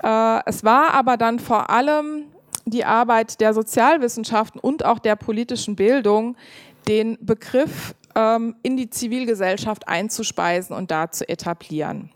Äh, 0.03 0.39
es 0.45 0.63
war 0.63 0.93
aber 0.93 1.17
dann 1.17 1.39
vor 1.39 1.69
allem 1.69 2.25
die 2.65 2.85
Arbeit 2.85 3.39
der 3.39 3.53
Sozialwissenschaften 3.53 4.59
und 4.59 4.85
auch 4.85 4.99
der 4.99 5.15
politischen 5.15 5.75
Bildung, 5.75 6.35
den 6.87 7.17
Begriff 7.21 7.95
ähm, 8.17 8.55
in 8.63 8.75
die 8.75 8.89
Zivilgesellschaft 8.89 9.87
einzuspeisen 9.87 10.75
und 10.75 10.89
da 10.89 11.11
zu 11.11 11.29
etablieren. 11.29 12.09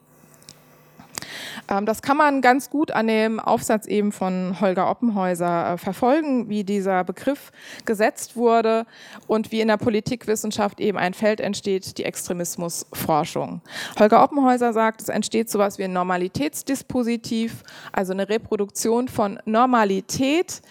Ähm, 1.69 1.85
das 1.85 2.01
kann 2.01 2.17
man 2.17 2.41
ganz 2.41 2.69
gut 2.69 2.91
an 2.91 3.07
dem 3.07 3.39
Aufsatz 3.39 3.85
eben 3.85 4.11
von 4.11 4.59
Holger 4.59 4.89
Oppenhäuser 4.89 5.73
äh, 5.73 5.77
verfolgen, 5.77 6.49
wie 6.49 6.63
dieser 6.63 7.03
Begriff 7.03 7.51
gesetzt 7.85 8.35
wurde 8.35 8.85
und 9.27 9.51
wie 9.51 9.61
in 9.61 9.67
der 9.67 9.77
Politikwissenschaft 9.77 10.79
eben 10.79 10.97
ein 10.97 11.13
Feld 11.13 11.39
entsteht, 11.39 11.97
die 11.99 12.05
Extremismusforschung. 12.05 13.61
Holger 13.99 14.23
Oppenhäuser 14.23 14.73
sagt, 14.73 15.01
es 15.01 15.09
entsteht 15.09 15.49
sowas 15.49 15.77
wie 15.77 15.83
ein 15.83 15.93
Normalitätsdispositiv, 15.93 17.63
also 17.91 18.13
eine 18.13 18.27
Reproduktion 18.27 19.07
von 19.07 19.39
Normalität, 19.45 20.61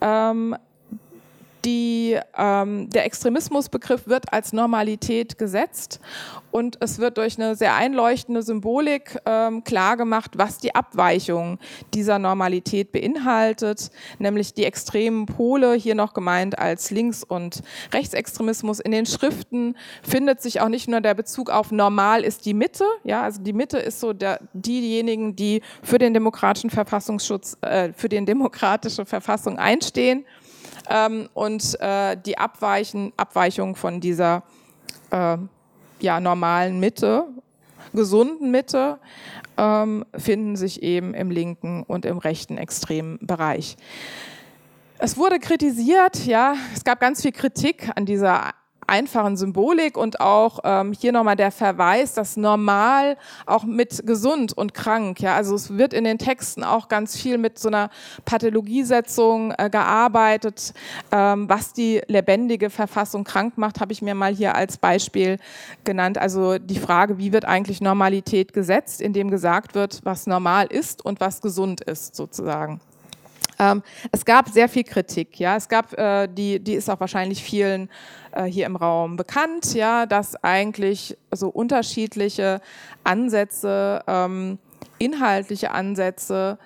ähm, 0.00 0.56
die, 1.64 2.18
ähm, 2.36 2.90
der 2.90 3.04
Extremismusbegriff 3.04 4.06
wird 4.06 4.32
als 4.32 4.52
Normalität 4.52 5.38
gesetzt 5.38 6.00
und 6.50 6.78
es 6.80 6.98
wird 6.98 7.18
durch 7.18 7.38
eine 7.38 7.54
sehr 7.54 7.74
einleuchtende 7.74 8.42
Symbolik 8.42 9.18
ähm, 9.26 9.62
klargemacht, 9.64 10.38
was 10.38 10.58
die 10.58 10.74
Abweichung 10.74 11.58
dieser 11.94 12.18
Normalität 12.18 12.92
beinhaltet, 12.92 13.90
nämlich 14.18 14.54
die 14.54 14.64
extremen 14.64 15.26
Pole, 15.26 15.74
hier 15.74 15.94
noch 15.94 16.14
gemeint 16.14 16.58
als 16.58 16.90
Links- 16.90 17.24
und 17.24 17.62
Rechtsextremismus. 17.92 18.80
In 18.80 18.92
den 18.92 19.06
Schriften 19.06 19.76
findet 20.02 20.42
sich 20.42 20.60
auch 20.60 20.68
nicht 20.68 20.88
nur 20.88 21.00
der 21.00 21.14
Bezug 21.14 21.50
auf 21.50 21.70
normal 21.70 22.24
ist 22.24 22.46
die 22.46 22.54
Mitte, 22.54 22.84
ja, 23.04 23.22
also 23.22 23.42
die 23.42 23.52
Mitte 23.52 23.78
ist 23.78 24.00
so 24.00 24.12
der, 24.12 24.40
diejenigen, 24.52 25.36
die 25.36 25.62
für 25.82 25.98
den 25.98 26.14
demokratischen 26.14 26.70
Verfassungsschutz, 26.70 27.56
äh, 27.60 27.92
für 27.92 28.08
die 28.08 28.24
demokratische 28.24 29.04
Verfassung 29.06 29.58
einstehen 29.58 30.24
ähm, 30.90 31.28
und 31.32 31.80
äh, 31.80 32.16
die 32.16 32.36
Abweichen, 32.36 33.12
Abweichung 33.16 33.76
von 33.76 34.00
dieser 34.00 34.42
äh, 35.10 35.38
ja, 36.00 36.20
normalen 36.20 36.80
Mitte, 36.80 37.26
gesunden 37.92 38.50
Mitte, 38.50 38.98
ähm, 39.56 40.04
finden 40.16 40.56
sich 40.56 40.82
eben 40.82 41.14
im 41.14 41.30
linken 41.30 41.84
und 41.84 42.04
im 42.04 42.18
rechten 42.18 42.58
extremen 42.58 43.18
Bereich. 43.22 43.76
Es 44.98 45.16
wurde 45.16 45.38
kritisiert, 45.38 46.26
ja, 46.26 46.54
es 46.74 46.84
gab 46.84 47.00
ganz 47.00 47.22
viel 47.22 47.32
Kritik 47.32 47.90
an 47.94 48.04
dieser 48.04 48.50
einfachen 48.90 49.36
Symbolik 49.36 49.96
und 49.96 50.20
auch 50.20 50.58
ähm, 50.64 50.92
hier 50.92 51.12
nochmal 51.12 51.36
der 51.36 51.50
Verweis, 51.50 52.12
dass 52.12 52.36
normal 52.36 53.16
auch 53.46 53.64
mit 53.64 54.06
gesund 54.06 54.52
und 54.52 54.74
krank, 54.74 55.20
ja, 55.20 55.36
also 55.36 55.54
es 55.54 55.78
wird 55.78 55.94
in 55.94 56.04
den 56.04 56.18
Texten 56.18 56.64
auch 56.64 56.88
ganz 56.88 57.16
viel 57.16 57.38
mit 57.38 57.58
so 57.58 57.68
einer 57.68 57.88
Pathologiesetzung 58.24 59.54
äh, 59.56 59.70
gearbeitet, 59.70 60.74
ähm, 61.12 61.48
was 61.48 61.72
die 61.72 62.02
lebendige 62.08 62.68
Verfassung 62.68 63.24
krank 63.24 63.56
macht, 63.56 63.80
habe 63.80 63.92
ich 63.92 64.02
mir 64.02 64.14
mal 64.14 64.34
hier 64.34 64.54
als 64.54 64.76
Beispiel 64.76 65.38
genannt. 65.84 66.18
Also 66.18 66.58
die 66.58 66.78
Frage, 66.78 67.18
wie 67.18 67.32
wird 67.32 67.44
eigentlich 67.44 67.80
Normalität 67.80 68.52
gesetzt, 68.52 69.00
indem 69.00 69.30
gesagt 69.30 69.74
wird, 69.74 70.00
was 70.04 70.26
normal 70.26 70.66
ist 70.66 71.04
und 71.04 71.20
was 71.20 71.40
gesund 71.40 71.80
ist 71.80 72.16
sozusagen. 72.16 72.80
Ähm, 73.60 73.82
es 74.10 74.24
gab 74.24 74.48
sehr 74.48 74.68
viel 74.68 74.84
Kritik, 74.84 75.38
ja. 75.38 75.54
Es 75.54 75.68
gab, 75.68 75.92
äh, 75.98 76.26
die, 76.28 76.58
die 76.58 76.72
ist 76.72 76.88
auch 76.88 76.98
wahrscheinlich 76.98 77.44
vielen 77.44 77.90
äh, 78.32 78.44
hier 78.44 78.64
im 78.64 78.74
Raum 78.74 79.16
bekannt, 79.16 79.74
ja, 79.74 80.06
dass 80.06 80.34
eigentlich 80.42 81.18
so 81.30 81.48
unterschiedliche 81.50 82.62
Ansätze, 83.04 84.02
ähm, 84.06 84.58
inhaltliche 84.98 85.72
Ansätze, 85.72 86.58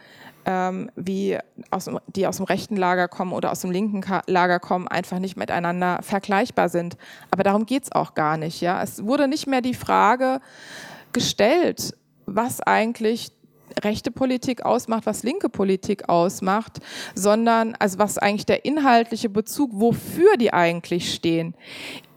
ähm, 0.47 0.91
wie 0.95 1.39
aus 1.71 1.87
dem, 1.87 1.99
die 2.07 2.27
aus 2.29 2.37
dem 2.37 2.45
rechten 2.45 2.77
Lager 2.77 3.09
kommen 3.09 3.33
oder 3.33 3.51
aus 3.51 3.61
dem 3.61 3.73
linken 3.73 4.05
Lager 4.27 4.61
kommen, 4.61 4.87
einfach 4.87 5.19
nicht 5.19 5.37
miteinander 5.37 5.99
vergleichbar 6.03 6.69
sind. 6.69 6.97
Aber 7.31 7.43
darum 7.43 7.67
geht 7.67 7.85
es 7.85 7.93
auch 7.93 8.15
gar 8.15 8.37
nicht. 8.37 8.61
Ja? 8.61 8.83
Es 8.83 9.05
wurde 9.05 9.27
nicht 9.27 9.49
mehr 9.49 9.63
die 9.63 9.75
Frage 9.75 10.41
gestellt, 11.13 11.97
was 12.27 12.61
eigentlich 12.61 13.33
rechte 13.83 14.11
Politik 14.11 14.65
ausmacht, 14.65 15.07
was 15.07 15.23
linke 15.23 15.49
Politik 15.49 16.09
ausmacht, 16.09 16.81
sondern 17.15 17.75
also 17.79 17.99
was 17.99 18.19
eigentlich 18.19 18.47
der 18.47 18.65
inhaltliche 18.65 19.29
Bezug, 19.29 19.71
wofür 19.73 20.37
die 20.37 20.53
eigentlich 20.53 21.13
stehen 21.15 21.55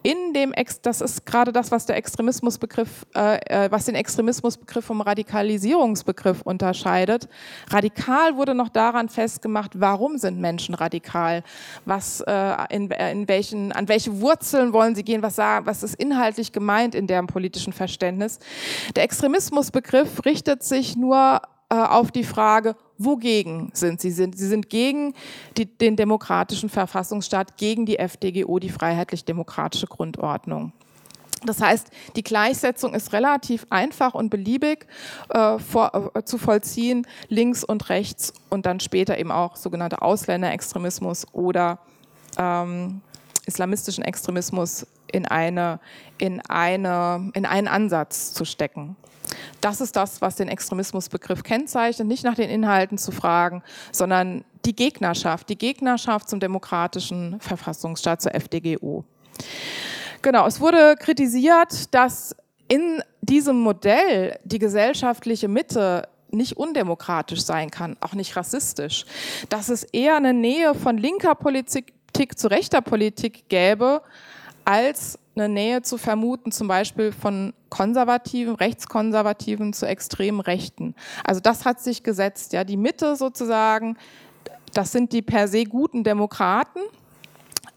in 0.03 0.33
dem, 0.33 0.53
Ex 0.53 0.81
das 0.81 1.01
ist 1.01 1.25
gerade 1.25 1.51
das, 1.51 1.71
was 1.71 1.86
der 1.86 1.97
Extremismusbegriff, 1.97 3.05
äh, 3.15 3.65
äh, 3.65 3.71
was 3.71 3.86
den 3.86 3.95
Extremismusbegriff 3.95 4.86
vom 4.86 5.01
Radikalisierungsbegriff 5.01 6.41
unterscheidet. 6.41 7.27
Radikal 7.69 8.36
wurde 8.38 8.55
noch 8.55 8.69
daran 8.69 9.10
festgemacht, 9.10 9.79
warum 9.79 10.17
sind 10.17 10.39
Menschen 10.39 10.75
radikal? 10.75 11.43
Was, 11.86 12.21
äh, 12.21 12.55
in, 12.69 12.91
äh, 12.91 13.12
in 13.12 13.27
welchen, 13.27 13.71
an 13.71 13.88
welche 13.88 14.21
Wurzeln 14.21 14.73
wollen 14.73 14.95
sie 14.95 15.03
gehen? 15.03 15.21
Was, 15.21 15.36
sagen, 15.36 15.65
was 15.65 15.83
ist 15.83 15.95
inhaltlich 15.95 16.51
gemeint 16.51 16.95
in 16.95 17.07
deren 17.07 17.27
politischen 17.27 17.73
Verständnis? 17.73 18.39
Der 18.95 19.03
Extremismusbegriff 19.03 20.25
richtet 20.25 20.63
sich 20.63 20.95
nur 20.95 21.41
auf 21.75 22.12
die 22.12 22.23
Frage, 22.23 22.75
wogegen 22.97 23.71
sind 23.73 23.99
sie? 23.99 24.12
Sie 24.12 24.32
sind 24.34 24.69
gegen 24.69 25.13
die, 25.58 25.65
den 25.65 25.95
demokratischen 25.95 26.69
Verfassungsstaat, 26.69 27.58
gegen 27.58 27.86
die 27.86 27.99
FDGO, 27.99 28.60
die 28.60 28.69
freiheitlich-demokratische 28.69 29.88
Grundordnung. 29.88 30.71
Das 31.45 31.62
heißt, 31.62 31.89
die 32.15 32.23
Gleichsetzung 32.23 32.93
ist 32.93 33.13
relativ 33.13 33.67
einfach 33.69 34.13
und 34.13 34.30
beliebig 34.30 34.88
äh, 35.30 35.60
vor, 35.60 36.12
äh, 36.15 36.23
zu 36.23 36.38
vollziehen, 36.38 37.06
links 37.27 37.63
und 37.63 37.89
rechts 37.89 38.34
und 38.49 38.65
dann 38.65 38.80
später 38.80 39.17
eben 39.17 39.32
auch 39.32 39.56
sogenannte 39.56 40.01
Ausländerextremismus 40.01 41.27
oder 41.34 41.80
ähm, 42.38 43.01
islamistischen 43.45 44.03
Extremismus 44.03 44.88
in, 45.12 45.25
eine, 45.25 45.80
in, 46.17 46.41
eine, 46.41 47.32
in 47.34 47.45
einen 47.45 47.67
Ansatz 47.67 48.34
zu 48.34 48.43
stecken. 48.43 48.95
Das 49.62 49.82
ist 49.82 49.95
das, 49.95 50.21
was 50.21 50.36
den 50.36 50.47
Extremismusbegriff 50.47 51.43
kennzeichnet, 51.43 52.08
nicht 52.08 52.23
nach 52.23 52.36
den 52.36 52.50
Inhalten 52.50 52.97
zu 52.97 53.12
fragen, 53.12 53.63
sondern 53.91 54.43
die 54.65 54.76
Gegnerschaft, 54.76 55.50
die 55.50 55.58
Gegnerschaft 55.58 56.30
zum 56.30 56.39
demokratischen 56.39 57.39
Verfassungsstaat, 57.39 58.21
zur 58.21 58.36
FDGO. 58.36 59.04
Genau, 60.21 60.45
es 60.47 60.60
wurde 60.60 60.95
kritisiert, 61.00 61.93
dass 61.93 62.36
in 62.67 63.02
diesem 63.21 63.60
Modell 63.60 64.39
die 64.43 64.60
gesellschaftliche 64.60 65.47
Mitte 65.47 66.08
nicht 66.32 66.58
undemokratisch 66.58 67.41
sein 67.41 67.71
kann, 67.71 67.95
auch 68.02 68.13
nicht 68.13 68.36
rassistisch, 68.36 69.06
dass 69.50 69.69
es 69.69 69.84
eher 69.84 70.17
eine 70.17 70.34
Nähe 70.34 70.76
von 70.76 70.97
linker 70.97 71.36
Politik 71.36 71.93
zu 72.36 72.50
rechter 72.50 72.82
Politik 72.82 73.47
gäbe, 73.47 74.02
als 74.65 75.19
eine 75.39 75.54
Nähe 75.54 75.82
zu 75.82 75.97
vermuten, 75.97 76.52
zum 76.52 76.67
Beispiel 76.67 77.12
von 77.12 77.54
konservativen, 77.69 78.56
rechtskonservativen 78.56 79.73
zu 79.73 79.88
extremen 79.88 80.39
Rechten. 80.39 80.95
Also 81.23 81.41
das 81.41 81.65
hat 81.65 81.82
sich 81.82 82.04
gesetzt. 82.04 82.54
Ja, 82.54 82.63
die 82.63 82.78
Mitte 82.78 83.15
sozusagen, 83.15 83.97
das 84.73 84.91
sind 84.91 85.13
die 85.13 85.21
per 85.21 85.47
se 85.47 85.63
guten 85.63 86.04
Demokraten. 86.04 86.80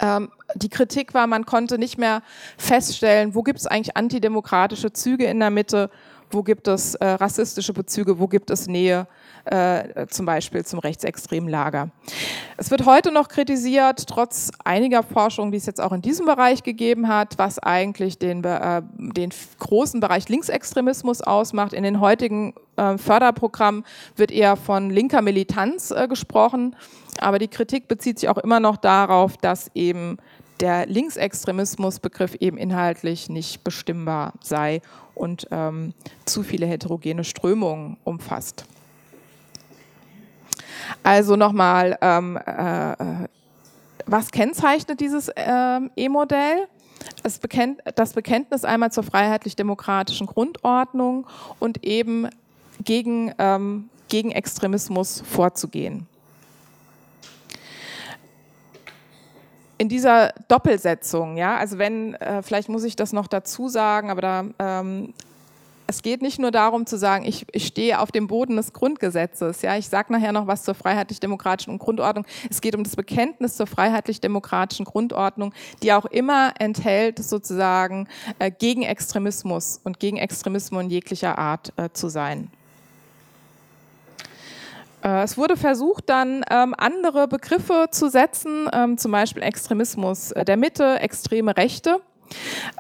Ähm, 0.01 0.31
die 0.55 0.69
Kritik 0.69 1.15
war, 1.15 1.27
man 1.27 1.45
konnte 1.47 1.79
nicht 1.79 1.99
mehr 1.99 2.23
feststellen, 2.57 3.35
wo 3.35 3.43
gibt 3.43 3.59
es 3.59 3.67
eigentlich 3.67 3.97
antidemokratische 3.97 4.93
Züge 4.93 5.27
in 5.27 5.41
der 5.41 5.51
Mitte, 5.51 5.91
wo 6.31 6.43
gibt 6.43 6.69
es 6.69 6.95
äh, 6.97 7.07
rassistische 7.07 7.73
Bezüge, 7.73 8.19
wo 8.19 8.27
gibt 8.27 8.51
es 8.51 8.67
Nähe 8.67 9.07
äh, 9.45 10.07
zum 10.09 10.27
Beispiel 10.27 10.65
zum 10.65 10.79
rechtsextremen 10.79 11.49
Lager. 11.49 11.91
Es 12.57 12.71
wird 12.71 12.87
heute 12.87 13.11
noch 13.11 13.29
kritisiert, 13.29 14.07
trotz 14.07 14.51
einiger 14.65 15.03
Forschung, 15.03 15.51
die 15.51 15.57
es 15.57 15.67
jetzt 15.67 15.81
auch 15.81 15.93
in 15.93 16.03
diesem 16.03 16.27
Bereich 16.27 16.63
gegeben 16.63 17.09
hat, 17.09 17.39
was 17.39 17.59
eigentlich 17.59 18.19
den, 18.19 18.45
äh, 18.45 18.83
den 18.97 19.31
großen 19.59 20.01
Bereich 20.01 20.29
Linksextremismus 20.29 21.23
ausmacht. 21.23 21.73
In 21.73 21.83
den 21.83 22.01
heutigen 22.01 22.55
äh, 22.77 22.99
Förderprogrammen 22.99 23.85
wird 24.17 24.31
eher 24.31 24.57
von 24.57 24.91
linker 24.91 25.23
Militanz 25.23 25.91
äh, 25.91 26.07
gesprochen, 26.09 26.77
aber 27.19 27.39
die 27.39 27.49
Kritik 27.49 27.89
bezieht 27.89 28.19
sich 28.19 28.29
auch 28.29 28.39
immer 28.39 28.61
noch 28.61 28.77
darauf, 28.77 29.37
dass 29.37 29.71
eben 29.75 30.19
der 30.61 30.87
Linksextremismusbegriff 30.87 32.35
eben 32.37 32.59
inhaltlich 32.59 33.31
nicht 33.31 33.65
bestimmbar 33.65 34.35
sei 34.43 34.83
und 35.21 35.47
ähm, 35.51 35.93
zu 36.25 36.43
viele 36.43 36.67
heterogene 36.67 37.25
Strömungen 37.25 37.99
umfasst. 38.05 38.65
Also 41.03 41.37
nochmal, 41.37 41.99
ähm, 42.01 42.37
äh, 42.37 43.29
was 44.07 44.31
kennzeichnet 44.31 45.01
dieses 45.01 45.29
äh, 45.29 45.81
E-Modell? 45.97 46.67
Das 47.23 47.39
Bekenntnis 48.13 48.65
einmal 48.65 48.93
zur 48.93 49.05
freiheitlich-demokratischen 49.05 50.27
Grundordnung 50.27 51.27
und 51.59 51.85
eben 51.85 52.29
gegen, 52.83 53.33
ähm, 53.39 53.89
gegen 54.09 54.31
Extremismus 54.33 55.23
vorzugehen. 55.23 56.07
In 59.81 59.89
dieser 59.89 60.35
Doppelsetzung, 60.49 61.39
ja, 61.39 61.57
also 61.57 61.79
wenn, 61.79 62.13
äh, 62.17 62.43
vielleicht 62.43 62.69
muss 62.69 62.85
ich 62.85 62.97
das 62.97 63.15
noch 63.15 63.27
dazu 63.27 63.71
sagen, 63.71 64.11
aber 64.11 64.21
da 64.21 64.45
ähm, 64.59 65.15
es 65.87 66.03
geht 66.03 66.21
nicht 66.21 66.39
nur 66.39 66.51
darum 66.51 66.85
zu 66.85 66.99
sagen, 66.99 67.25
ich, 67.25 67.47
ich 67.51 67.67
stehe 67.67 67.99
auf 67.99 68.13
dem 68.13 68.27
Boden 68.27 68.57
des 68.57 68.75
Grundgesetzes. 68.75 69.63
Ja, 69.63 69.79
ich 69.79 69.89
sage 69.89 70.13
nachher 70.13 70.33
noch 70.33 70.47
was 70.47 70.65
zur 70.65 70.75
freiheitlich-demokratischen 70.75 71.79
Grundordnung. 71.79 72.27
Es 72.51 72.61
geht 72.61 72.77
um 72.77 72.85
das 72.85 72.95
Bekenntnis 72.95 73.57
zur 73.57 73.67
freiheitlich-demokratischen 73.67 74.85
Grundordnung, 74.85 75.55
die 75.83 75.95
auch 75.95 76.05
immer 76.05 76.53
enthält, 76.59 77.19
sozusagen 77.19 78.07
äh, 78.39 78.51
gegen 78.51 78.83
Extremismus 78.83 79.81
und 79.83 79.99
gegen 79.99 80.19
Extremismus 80.19 80.83
in 80.85 80.91
jeglicher 80.91 81.39
Art 81.39 81.73
äh, 81.77 81.89
zu 81.93 82.11
sein. 82.11 82.51
Äh, 85.03 85.23
es 85.23 85.37
wurde 85.37 85.57
versucht, 85.57 86.09
dann 86.09 86.45
ähm, 86.51 86.75
andere 86.77 87.29
Begriffe 87.29 87.89
zu 87.91 88.09
setzen, 88.09 88.69
ähm, 88.73 88.99
zum 88.99 89.13
Beispiel 89.13 89.43
Extremismus 89.43 90.33
der 90.37 90.57
Mitte, 90.57 91.01
extreme 91.01 91.57
Rechte. 91.57 92.01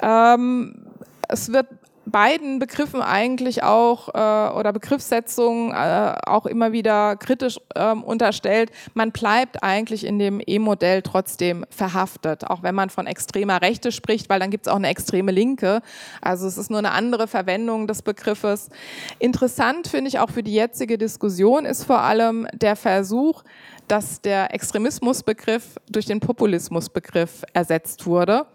Ähm, 0.02 0.87
es 1.28 1.52
wird 1.52 1.66
beiden 2.06 2.58
Begriffen 2.58 3.02
eigentlich 3.02 3.62
auch 3.62 4.08
äh, 4.08 4.58
oder 4.58 4.72
Begriffssetzungen 4.72 5.72
äh, 5.72 6.14
auch 6.26 6.46
immer 6.46 6.72
wieder 6.72 7.16
kritisch 7.16 7.58
ähm, 7.74 8.02
unterstellt. 8.02 8.70
Man 8.94 9.12
bleibt 9.12 9.62
eigentlich 9.62 10.04
in 10.04 10.18
dem 10.18 10.40
E-Modell 10.44 11.02
trotzdem 11.02 11.64
verhaftet, 11.70 12.44
auch 12.48 12.62
wenn 12.62 12.74
man 12.74 12.90
von 12.90 13.06
extremer 13.06 13.62
Rechte 13.62 13.92
spricht, 13.92 14.28
weil 14.28 14.40
dann 14.40 14.50
gibt 14.50 14.66
es 14.66 14.72
auch 14.72 14.76
eine 14.76 14.88
extreme 14.88 15.32
Linke. 15.32 15.82
Also 16.20 16.46
es 16.46 16.58
ist 16.58 16.70
nur 16.70 16.78
eine 16.78 16.92
andere 16.92 17.28
Verwendung 17.28 17.86
des 17.86 18.02
Begriffes. 18.02 18.70
Interessant 19.18 19.88
finde 19.88 20.08
ich 20.08 20.18
auch 20.18 20.30
für 20.30 20.42
die 20.42 20.54
jetzige 20.54 20.98
Diskussion 20.98 21.64
ist 21.64 21.84
vor 21.84 22.00
allem 22.00 22.46
der 22.52 22.76
Versuch, 22.76 23.42
dass 23.88 24.20
der 24.20 24.54
Extremismusbegriff 24.54 25.76
durch 25.88 26.06
den 26.06 26.20
Populismusbegriff 26.20 27.42
ersetzt 27.52 28.06
wurde. 28.06 28.46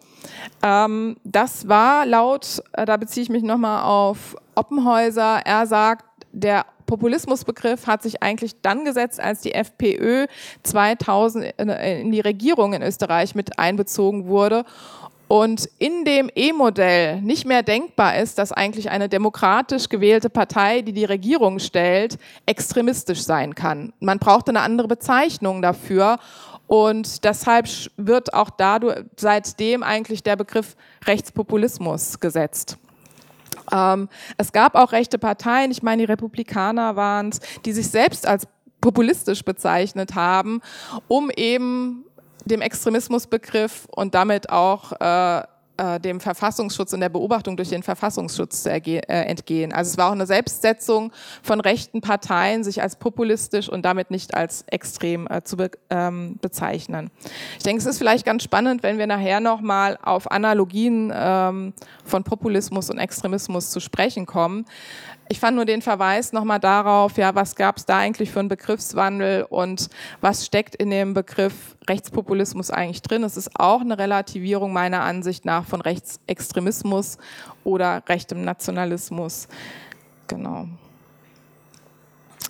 Ähm, 0.63 1.17
das 1.23 1.67
war 1.67 2.05
laut, 2.05 2.61
äh, 2.73 2.85
da 2.85 2.97
beziehe 2.97 3.23
ich 3.23 3.29
mich 3.29 3.43
nochmal 3.43 3.83
auf 3.83 4.35
Oppenhäuser, 4.55 5.41
er 5.45 5.67
sagt, 5.67 6.05
der 6.31 6.65
Populismusbegriff 6.85 7.87
hat 7.87 8.03
sich 8.03 8.21
eigentlich 8.21 8.61
dann 8.61 8.85
gesetzt, 8.85 9.19
als 9.19 9.41
die 9.41 9.53
FPÖ 9.53 10.27
2000 10.63 11.45
in 11.57 12.11
die 12.11 12.19
Regierung 12.19 12.73
in 12.73 12.83
Österreich 12.83 13.33
mit 13.35 13.57
einbezogen 13.57 14.27
wurde 14.27 14.65
und 15.27 15.67
in 15.79 16.05
dem 16.05 16.29
E-Modell 16.35 17.21
nicht 17.21 17.45
mehr 17.45 17.63
denkbar 17.63 18.17
ist, 18.17 18.37
dass 18.37 18.51
eigentlich 18.51 18.91
eine 18.91 19.09
demokratisch 19.09 19.89
gewählte 19.89 20.29
Partei, 20.29 20.81
die 20.81 20.93
die 20.93 21.05
Regierung 21.05 21.59
stellt, 21.59 22.19
extremistisch 22.45 23.23
sein 23.23 23.55
kann. 23.55 23.93
Man 23.99 24.19
braucht 24.19 24.49
eine 24.49 24.61
andere 24.61 24.87
Bezeichnung 24.87 25.61
dafür. 25.61 26.19
Und 26.67 27.23
deshalb 27.23 27.67
wird 27.97 28.33
auch 28.33 28.49
dadurch 28.49 29.03
seitdem 29.17 29.83
eigentlich 29.83 30.23
der 30.23 30.35
Begriff 30.35 30.75
Rechtspopulismus 31.05 32.19
gesetzt. 32.19 32.77
Ähm, 33.71 34.09
es 34.37 34.51
gab 34.51 34.75
auch 34.75 34.91
rechte 34.91 35.17
Parteien, 35.17 35.71
ich 35.71 35.83
meine, 35.83 36.03
die 36.03 36.11
Republikaner 36.11 36.95
waren 36.95 37.29
es, 37.29 37.39
die 37.65 37.73
sich 37.73 37.89
selbst 37.89 38.27
als 38.27 38.47
populistisch 38.81 39.43
bezeichnet 39.43 40.15
haben, 40.15 40.61
um 41.07 41.31
eben 41.31 42.05
dem 42.45 42.61
Extremismusbegriff 42.61 43.87
und 43.89 44.13
damit 44.13 44.49
auch 44.51 44.91
äh, 44.99 45.43
äh, 45.77 45.99
dem 45.99 46.19
Verfassungsschutz 46.19 46.93
und 46.93 47.01
der 47.01 47.09
Beobachtung 47.09 47.57
durch 47.57 47.69
den 47.69 47.83
Verfassungsschutz 47.83 48.63
zu 48.63 48.69
äh, 48.69 48.99
entgehen. 49.07 49.73
Also 49.73 49.91
es 49.91 49.97
war 49.97 50.09
auch 50.09 50.13
eine 50.13 50.25
Selbstsetzung 50.25 51.11
von 51.43 51.59
rechten 51.59 52.01
Parteien, 52.01 52.63
sich 52.63 52.81
als 52.81 52.95
populistisch 52.95 53.69
und 53.69 53.83
damit 53.83 54.11
nicht 54.11 54.33
als 54.33 54.63
extrem 54.67 55.27
äh, 55.27 55.43
zu 55.43 55.57
be 55.57 55.71
ähm, 55.89 56.37
bezeichnen. 56.41 57.09
Ich 57.57 57.63
denke, 57.63 57.79
es 57.79 57.85
ist 57.85 57.97
vielleicht 57.97 58.25
ganz 58.25 58.43
spannend, 58.43 58.83
wenn 58.83 58.97
wir 58.97 59.07
nachher 59.07 59.39
nochmal 59.39 59.97
auf 60.01 60.31
Analogien 60.31 61.11
ähm, 61.15 61.73
von 62.05 62.23
Populismus 62.23 62.89
und 62.89 62.97
Extremismus 62.97 63.69
zu 63.71 63.79
sprechen 63.79 64.25
kommen. 64.25 64.65
Ich 65.27 65.39
fand 65.39 65.55
nur 65.55 65.65
den 65.65 65.81
Verweis 65.81 66.33
nochmal 66.33 66.59
darauf, 66.59 67.17
ja, 67.17 67.33
was 67.33 67.55
gab 67.55 67.77
es 67.77 67.85
da 67.85 67.97
eigentlich 67.97 68.31
für 68.31 68.39
einen 68.39 68.49
Begriffswandel 68.49 69.43
und 69.49 69.89
was 70.21 70.45
steckt 70.45 70.75
in 70.75 70.91
dem 70.91 71.13
Begriff 71.13 71.75
Rechtspopulismus 71.89 72.69
eigentlich 72.69 73.01
drin? 73.01 73.23
Es 73.23 73.35
ist 73.35 73.59
auch 73.59 73.81
eine 73.81 73.97
Relativierung 73.97 74.71
meiner 74.71 75.01
Ansicht 75.01 75.43
nach 75.45 75.65
von 75.65 75.81
Rechtsextremismus 75.81 77.17
oder 77.63 78.03
rechtem 78.07 78.43
Nationalismus. 78.43 79.47
Genau. 80.27 80.67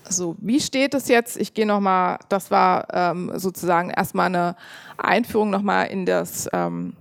So, 0.07 0.35
wie 0.39 0.59
steht 0.59 0.93
es 0.93 1.07
jetzt? 1.07 1.37
Ich 1.37 1.53
gehe 1.53 1.65
nochmal, 1.65 2.19
das 2.29 2.51
war 2.51 2.87
ähm, 2.93 3.31
sozusagen 3.35 3.89
erstmal 3.89 4.27
eine 4.27 4.55
Einführung 4.97 5.49
nochmal 5.49 5.87
in 5.87 6.05
das 6.05 6.47
ähm, 6.53 6.93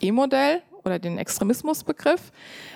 E-Modell 0.00 0.62
oder 0.88 0.98
den 0.98 1.18
Extremismusbegriff. 1.18 2.32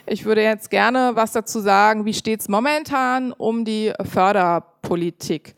Ich 0.07 0.25
würde 0.25 0.43
jetzt 0.43 0.71
gerne 0.71 1.13
was 1.15 1.33
dazu 1.33 1.61
sagen, 1.61 2.05
wie 2.05 2.15
steht 2.15 2.41
es 2.41 2.49
momentan 2.49 3.33
um 3.33 3.65
die 3.65 3.93
Förderpolitik. 4.03 5.55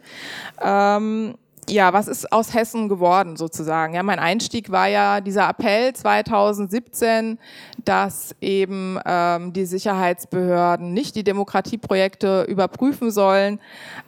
Ähm, 0.62 1.34
ja, 1.68 1.92
was 1.92 2.08
ist 2.08 2.30
aus 2.32 2.52
Hessen 2.54 2.88
geworden 2.88 3.36
sozusagen? 3.36 3.94
Ja, 3.94 4.02
mein 4.02 4.18
Einstieg 4.18 4.70
war 4.70 4.88
ja 4.88 5.20
dieser 5.20 5.48
Appell 5.48 5.92
2017, 5.92 7.38
dass 7.84 8.34
eben 8.40 8.98
ähm, 9.04 9.52
die 9.52 9.64
Sicherheitsbehörden 9.64 10.92
nicht 10.92 11.16
die 11.16 11.24
Demokratieprojekte 11.24 12.44
überprüfen 12.48 13.10
sollen. 13.10 13.60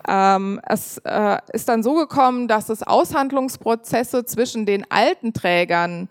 Ähm, 0.08 0.60
es 0.68 0.98
äh, 1.04 1.38
ist 1.52 1.68
dann 1.68 1.82
so 1.82 1.94
gekommen, 1.94 2.48
dass 2.48 2.68
es 2.68 2.82
Aushandlungsprozesse 2.82 4.24
zwischen 4.24 4.66
den 4.66 4.90
alten 4.90 5.32
Trägern, 5.32 6.08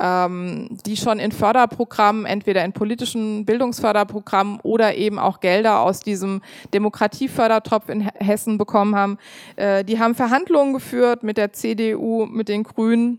ähm, 0.00 0.78
die 0.84 0.96
schon 0.96 1.18
in 1.18 1.32
Förderprogrammen, 1.32 2.26
entweder 2.26 2.64
in 2.64 2.72
politischen 2.72 3.44
Bildungsförderprogrammen 3.44 4.60
oder 4.62 4.94
eben 4.94 5.18
auch 5.18 5.40
Gelder 5.40 5.80
aus 5.80 6.00
diesem 6.00 6.42
Demokratiefördertopf 6.74 7.88
in 7.88 8.00
Hessen 8.00 8.58
bekommen 8.58 8.96
haben, 8.96 9.18
äh, 9.56 9.84
die 9.84 9.98
haben 9.98 10.14
Verhandlungen 10.14 10.72
geführt 10.72 10.87
geführt 10.88 11.22
mit 11.22 11.36
der 11.36 11.52
CDU, 11.52 12.24
mit 12.24 12.48
den 12.48 12.62
Grünen. 12.62 13.18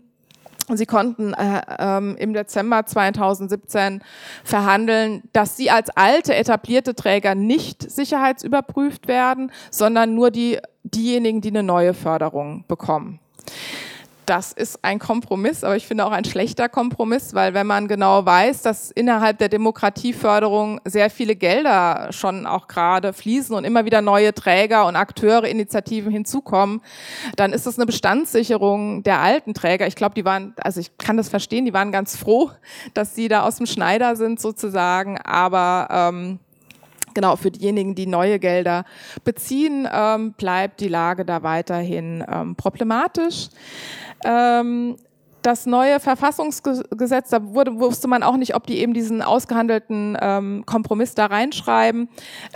Sie 0.72 0.86
konnten 0.86 1.34
äh, 1.34 1.62
ähm, 1.78 2.16
im 2.18 2.32
Dezember 2.32 2.84
2017 2.84 4.02
verhandeln, 4.44 5.22
dass 5.32 5.56
sie 5.56 5.70
als 5.70 5.90
alte 5.90 6.34
etablierte 6.34 6.94
Träger 6.94 7.34
nicht 7.34 7.88
sicherheitsüberprüft 7.90 9.08
werden, 9.08 9.52
sondern 9.70 10.14
nur 10.14 10.30
die, 10.30 10.58
diejenigen, 10.82 11.40
die 11.40 11.50
eine 11.50 11.62
neue 11.62 11.94
Förderung 11.94 12.64
bekommen 12.68 13.20
das 14.30 14.52
ist 14.52 14.78
ein 14.84 15.00
Kompromiss, 15.00 15.64
aber 15.64 15.74
ich 15.74 15.88
finde 15.88 16.06
auch 16.06 16.12
ein 16.12 16.24
schlechter 16.24 16.68
Kompromiss, 16.68 17.34
weil 17.34 17.52
wenn 17.52 17.66
man 17.66 17.88
genau 17.88 18.24
weiß, 18.24 18.62
dass 18.62 18.92
innerhalb 18.92 19.38
der 19.38 19.48
Demokratieförderung 19.48 20.80
sehr 20.84 21.10
viele 21.10 21.34
Gelder 21.34 22.12
schon 22.12 22.46
auch 22.46 22.68
gerade 22.68 23.12
fließen 23.12 23.52
und 23.56 23.64
immer 23.64 23.86
wieder 23.86 24.02
neue 24.02 24.32
Träger 24.32 24.86
und 24.86 24.94
Akteure, 24.94 25.48
Initiativen 25.48 26.12
hinzukommen, 26.12 26.80
dann 27.34 27.52
ist 27.52 27.66
das 27.66 27.76
eine 27.76 27.86
Bestandssicherung 27.86 29.02
der 29.02 29.18
alten 29.18 29.52
Träger. 29.52 29.88
Ich 29.88 29.96
glaube, 29.96 30.14
die 30.14 30.24
waren, 30.24 30.54
also 30.62 30.78
ich 30.78 30.96
kann 30.96 31.16
das 31.16 31.28
verstehen, 31.28 31.64
die 31.64 31.74
waren 31.74 31.90
ganz 31.90 32.16
froh, 32.16 32.52
dass 32.94 33.16
sie 33.16 33.26
da 33.26 33.42
aus 33.42 33.56
dem 33.56 33.66
Schneider 33.66 34.14
sind 34.14 34.40
sozusagen, 34.40 35.18
aber 35.18 35.88
ähm, 35.90 36.38
Genau, 37.14 37.34
für 37.36 37.50
diejenigen, 37.50 37.94
die 37.94 38.06
neue 38.06 38.38
Gelder 38.38 38.84
beziehen, 39.24 39.88
ähm, 39.92 40.32
bleibt 40.34 40.80
die 40.80 40.88
Lage 40.88 41.24
da 41.24 41.42
weiterhin 41.42 42.24
ähm, 42.30 42.54
problematisch. 42.54 43.48
Ähm, 44.24 44.96
das 45.42 45.66
neue 45.66 46.00
Verfassungsgesetz, 46.00 47.30
da 47.30 47.54
wurde, 47.54 47.78
wusste 47.78 48.08
man 48.08 48.22
auch 48.22 48.36
nicht, 48.36 48.54
ob 48.54 48.66
die 48.66 48.78
eben 48.78 48.92
diesen 48.92 49.22
ausgehandelten 49.22 50.16
ähm, 50.20 50.64
Kompromiss 50.66 51.14
da 51.14 51.26
reinschreiben. 51.26 52.08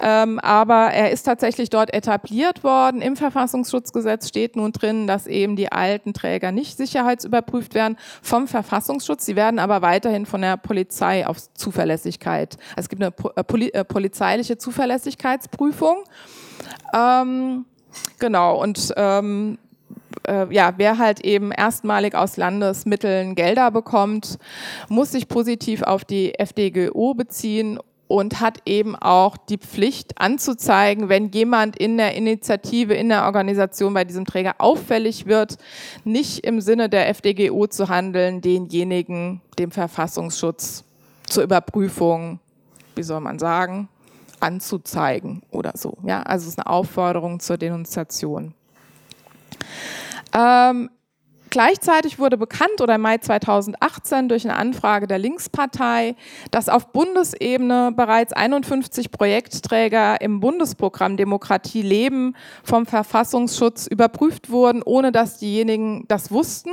Ähm, 0.03 0.39
aber 0.41 0.91
er 0.91 1.11
ist 1.11 1.23
tatsächlich 1.23 1.71
dort 1.71 1.95
etabliert 1.95 2.63
worden. 2.63 3.01
Im 3.01 3.17
Verfassungsschutzgesetz 3.17 4.29
steht 4.29 4.57
nun 4.57 4.73
drin, 4.73 5.07
dass 5.07 5.27
eben 5.27 5.57
die 5.57 5.73
alten 5.73 6.13
Träger 6.13 6.53
nicht 6.53 6.77
sicherheitsüberprüft 6.77 7.75
werden 7.75 7.97
vom 8.23 8.47
Verfassungsschutz. 8.49 9.25
Sie 9.25 9.37
werden 9.37 9.59
aber 9.59 9.83
weiterhin 9.83 10.27
von 10.27 10.43
der 10.43 10.57
Polizei 10.57 11.27
auf 11.27 11.39
Zuverlässigkeit. 11.55 12.57
Also 12.77 12.87
es 12.87 12.89
gibt 12.89 13.03
eine 13.03 13.13
äh, 13.37 13.45
Poli 13.45 13.69
äh, 13.71 13.85
polizeiliche 13.85 14.59
Zuverlässigkeitsprüfung. 14.59 16.05
Ähm, 16.95 17.65
genau, 18.19 18.61
und 18.63 18.93
ähm, 18.97 19.59
äh, 20.27 20.53
ja, 20.53 20.75
wer 20.77 20.99
halt 20.99 21.21
eben 21.21 21.53
erstmalig 21.53 22.15
aus 22.15 22.37
Landesmitteln 22.37 23.35
Gelder 23.35 23.71
bekommt, 23.71 24.39
muss 24.89 25.13
sich 25.13 25.29
positiv 25.29 25.83
auf 25.83 26.05
die 26.05 26.39
FDGO 26.39 27.15
beziehen 27.15 27.79
und 28.07 28.41
hat 28.41 28.59
eben 28.67 28.97
auch 28.97 29.37
die 29.37 29.59
Pflicht 29.59 30.21
anzuzeigen, 30.21 31.09
wenn 31.09 31.31
jemand 31.31 31.77
in 31.77 31.97
der 31.97 32.15
Initiative, 32.15 32.95
in 32.95 33.09
der 33.09 33.25
Organisation 33.25 33.95
bei 33.95 34.05
diesem 34.05 34.25
Träger 34.25 34.57
auffällig 34.59 35.27
wird, 35.27 35.57
nicht 36.05 36.45
im 36.47 36.61
Sinne 36.61 36.89
der 36.89 37.09
FDGO 37.09 37.67
zu 37.67 37.89
handeln, 37.89 38.41
denjenigen 38.41 39.41
dem 39.59 39.71
Verfassungsschutz 39.71 40.85
zur 41.27 41.43
Überprüfung, 41.43 42.41
wie 42.95 43.03
soll 43.03 43.21
man 43.21 43.39
sagen, 43.39 43.89
anzuzeigen 44.41 45.43
oder 45.51 45.73
so. 45.75 45.97
Ja, 46.05 46.23
also 46.23 46.45
es 46.45 46.51
ist 46.51 46.59
eine 46.59 46.67
Aufforderung 46.67 47.41
zur 47.41 47.57
Denunziation. 47.57 48.55
Ähm, 50.37 50.91
Gleichzeitig 51.55 52.19
wurde 52.19 52.37
bekannt 52.37 52.81
oder 52.81 52.97
im 52.97 53.03
Mai 53.03 53.19
2018 53.19 54.29
durch 54.29 54.45
eine 54.45 54.57
Anfrage 54.57 55.07
der 55.07 55.21
Linkspartei, 55.21 56.17
dass 56.51 56.69
auf 56.69 56.91
Bundesebene 56.91 57.93
bereits 57.95 58.33
51 58.33 59.13
Projektträger 59.13 60.21
im 60.21 60.41
Bundesprogramm 60.41 61.17
Demokratie 61.17 61.83
leben 61.83 62.35
vom 62.65 62.87
Verfassungsschutz 62.87 63.87
überprüft 63.87 64.51
wurden, 64.51 64.83
ohne 64.83 65.13
dass 65.13 65.39
diejenigen 65.39 66.07
das 66.09 66.33
wussten. 66.33 66.73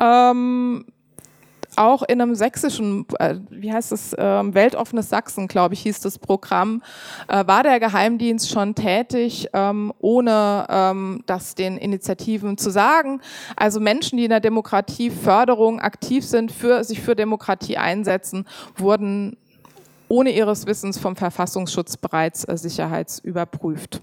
Ähm, 0.00 0.86
auch 1.80 2.02
in 2.02 2.20
einem 2.20 2.34
sächsischen, 2.34 3.06
äh, 3.18 3.36
wie 3.48 3.72
heißt 3.72 3.92
es, 3.92 4.12
äh, 4.12 4.20
Weltoffenes 4.22 5.08
Sachsen, 5.08 5.48
glaube 5.48 5.74
ich, 5.74 5.80
hieß 5.80 6.00
das 6.00 6.18
Programm, 6.18 6.82
äh, 7.26 7.46
war 7.46 7.62
der 7.62 7.80
Geheimdienst 7.80 8.50
schon 8.50 8.74
tätig, 8.74 9.48
ähm, 9.54 9.92
ohne 9.98 10.66
ähm, 10.68 11.22
das 11.26 11.54
den 11.54 11.78
Initiativen 11.78 12.58
zu 12.58 12.70
sagen. 12.70 13.20
Also 13.56 13.80
Menschen, 13.80 14.18
die 14.18 14.24
in 14.24 14.30
der 14.30 14.40
Demokratieförderung 14.40 15.80
aktiv 15.80 16.24
sind, 16.24 16.52
für, 16.52 16.84
sich 16.84 17.00
für 17.00 17.16
Demokratie 17.16 17.78
einsetzen, 17.78 18.46
wurden 18.76 19.38
ohne 20.08 20.30
ihres 20.30 20.66
Wissens 20.66 20.98
vom 20.98 21.16
Verfassungsschutz 21.16 21.96
bereits 21.96 22.44
äh, 22.44 22.58
sicherheitsüberprüft. 22.58 24.02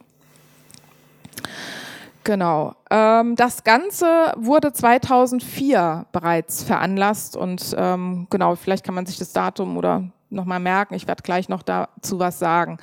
Genau. 2.28 2.76
Ähm, 2.92 3.38
das 3.38 3.64
Ganze 3.64 4.34
wurde 4.36 4.74
2004 4.74 6.08
bereits 6.12 6.62
veranlasst 6.62 7.38
und 7.38 7.74
ähm, 7.78 8.28
genau, 8.30 8.56
vielleicht 8.56 8.84
kann 8.84 8.96
man 8.96 9.06
sich 9.06 9.18
das 9.18 9.32
Datum 9.32 9.78
oder 9.78 10.12
nochmal 10.30 10.60
merken. 10.60 10.94
Ich 10.94 11.08
werde 11.08 11.24
gleich 11.24 11.50
noch 11.50 11.64
dazu 11.64 12.20
was 12.20 12.40
sagen. 12.40 12.78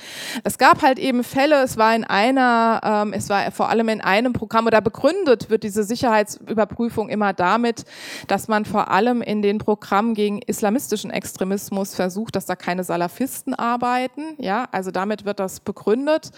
Es 0.44 0.58
gab 0.58 0.82
halt 0.82 0.98
eben 0.98 1.24
Fälle, 1.24 1.62
es 1.62 1.76
war 1.76 1.94
in 1.94 2.04
einer, 2.04 2.80
ähm, 2.82 3.12
es 3.12 3.28
war 3.28 3.50
vor 3.50 3.68
allem 3.68 3.88
in 3.88 4.00
einem 4.00 4.32
Programm 4.32 4.66
oder 4.66 4.80
begründet 4.80 5.50
wird 5.50 5.62
diese 5.62 5.84
Sicherheitsüberprüfung 5.84 7.08
immer 7.08 7.32
damit, 7.32 7.84
dass 8.28 8.48
man 8.48 8.64
vor 8.64 8.90
allem 8.90 9.20
in 9.22 9.42
den 9.42 9.58
Programmen 9.58 10.14
gegen 10.14 10.40
islamistischen 10.42 11.10
Extremismus 11.10 11.94
versucht, 11.94 12.36
dass 12.36 12.46
da 12.46 12.56
keine 12.56 12.84
Salafisten 12.84 13.54
arbeiten. 13.54 14.22
Ja, 14.38 14.66
also 14.72 14.90
damit 14.90 15.24
wird 15.24 15.40
das 15.40 15.60
begründet. 15.60 16.30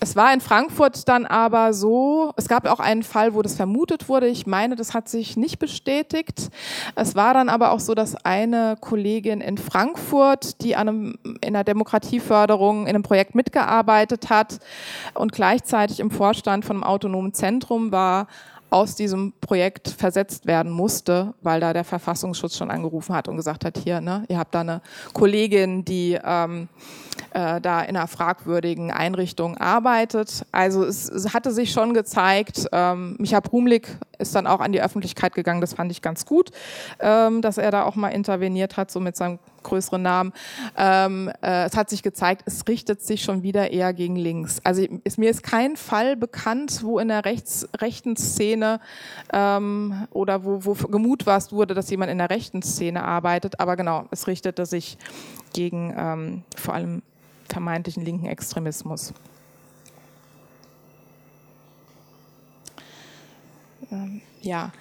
Es 0.00 0.16
war 0.16 0.32
in 0.32 0.40
Frankfurt 0.40 1.08
dann 1.08 1.26
aber 1.26 1.72
so, 1.72 2.32
es 2.36 2.48
gab 2.48 2.66
auch 2.66 2.80
einen 2.80 3.02
Fall, 3.02 3.34
wo 3.34 3.42
das 3.42 3.54
vermutet 3.54 4.08
wurde. 4.08 4.26
Ich 4.26 4.46
meine, 4.46 4.76
das 4.76 4.94
hat 4.94 5.08
sich 5.08 5.36
nicht 5.36 5.58
bestätigt. 5.58 6.50
Es 6.96 7.14
war 7.14 7.34
dann 7.34 7.48
aber 7.48 7.72
auch 7.72 7.80
so, 7.80 7.94
dass 7.94 8.16
eine 8.24 8.76
Kollegin 8.80 9.40
in 9.40 9.58
Frankfurt 9.58 10.39
Frankfurt, 10.40 10.62
die 10.62 10.76
einem, 10.76 11.18
in 11.40 11.52
der 11.52 11.64
Demokratieförderung 11.64 12.82
in 12.82 12.90
einem 12.90 13.02
Projekt 13.02 13.34
mitgearbeitet 13.34 14.30
hat 14.30 14.58
und 15.14 15.32
gleichzeitig 15.32 16.00
im 16.00 16.10
Vorstand 16.10 16.64
von 16.64 16.76
einem 16.76 16.84
autonomen 16.84 17.34
Zentrum 17.34 17.92
war, 17.92 18.26
aus 18.72 18.94
diesem 18.94 19.32
Projekt 19.40 19.88
versetzt 19.88 20.46
werden 20.46 20.70
musste, 20.70 21.34
weil 21.42 21.58
da 21.58 21.72
der 21.72 21.82
Verfassungsschutz 21.82 22.56
schon 22.56 22.70
angerufen 22.70 23.16
hat 23.16 23.26
und 23.26 23.36
gesagt 23.36 23.64
hat, 23.64 23.76
hier, 23.76 24.00
ne, 24.00 24.24
ihr 24.28 24.38
habt 24.38 24.54
da 24.54 24.60
eine 24.60 24.80
Kollegin, 25.12 25.84
die 25.84 26.16
ähm, 26.22 26.68
äh, 27.34 27.60
da 27.60 27.82
in 27.82 27.96
einer 27.96 28.06
fragwürdigen 28.06 28.92
Einrichtung 28.92 29.56
arbeitet. 29.56 30.46
Also 30.52 30.84
es, 30.84 31.08
es 31.08 31.34
hatte 31.34 31.50
sich 31.50 31.72
schon 31.72 31.94
gezeigt, 31.94 32.68
ähm, 32.70 33.16
Micha 33.18 33.40
Brumlik 33.40 33.98
ist 34.20 34.34
dann 34.34 34.46
auch 34.46 34.60
an 34.60 34.72
die 34.72 34.82
Öffentlichkeit 34.82 35.34
gegangen. 35.34 35.60
Das 35.60 35.74
fand 35.74 35.90
ich 35.90 36.02
ganz 36.02 36.26
gut, 36.26 36.50
ähm, 37.00 37.42
dass 37.42 37.58
er 37.58 37.70
da 37.70 37.84
auch 37.84 37.96
mal 37.96 38.08
interveniert 38.08 38.76
hat, 38.76 38.90
so 38.90 39.00
mit 39.00 39.16
seinem 39.16 39.38
größeren 39.62 40.02
Namen. 40.02 40.32
Ähm, 40.76 41.30
äh, 41.42 41.64
es 41.64 41.76
hat 41.76 41.90
sich 41.90 42.02
gezeigt, 42.02 42.42
es 42.46 42.66
richtet 42.68 43.02
sich 43.02 43.22
schon 43.22 43.42
wieder 43.42 43.70
eher 43.70 43.92
gegen 43.92 44.16
links. 44.16 44.60
Also 44.64 44.86
ist, 45.04 45.18
mir 45.18 45.30
ist 45.30 45.42
kein 45.42 45.76
Fall 45.76 46.16
bekannt, 46.16 46.82
wo 46.82 46.98
in 46.98 47.08
der 47.08 47.24
rechts, 47.24 47.68
rechten 47.78 48.16
Szene 48.16 48.80
ähm, 49.32 50.06
oder 50.10 50.44
wo, 50.44 50.64
wo 50.64 50.72
gemutmaßt 50.74 51.52
wurde, 51.52 51.74
dass 51.74 51.90
jemand 51.90 52.10
in 52.10 52.18
der 52.18 52.30
rechten 52.30 52.62
Szene 52.62 53.04
arbeitet. 53.04 53.60
Aber 53.60 53.76
genau, 53.76 54.06
es 54.10 54.26
richtete 54.26 54.66
sich 54.66 54.98
gegen 55.52 55.94
ähm, 55.96 56.42
vor 56.56 56.74
allem 56.74 57.02
vermeintlichen 57.48 58.04
linken 58.04 58.26
Extremismus. 58.26 59.12
Ähm, 63.90 64.20
ja, 64.42 64.72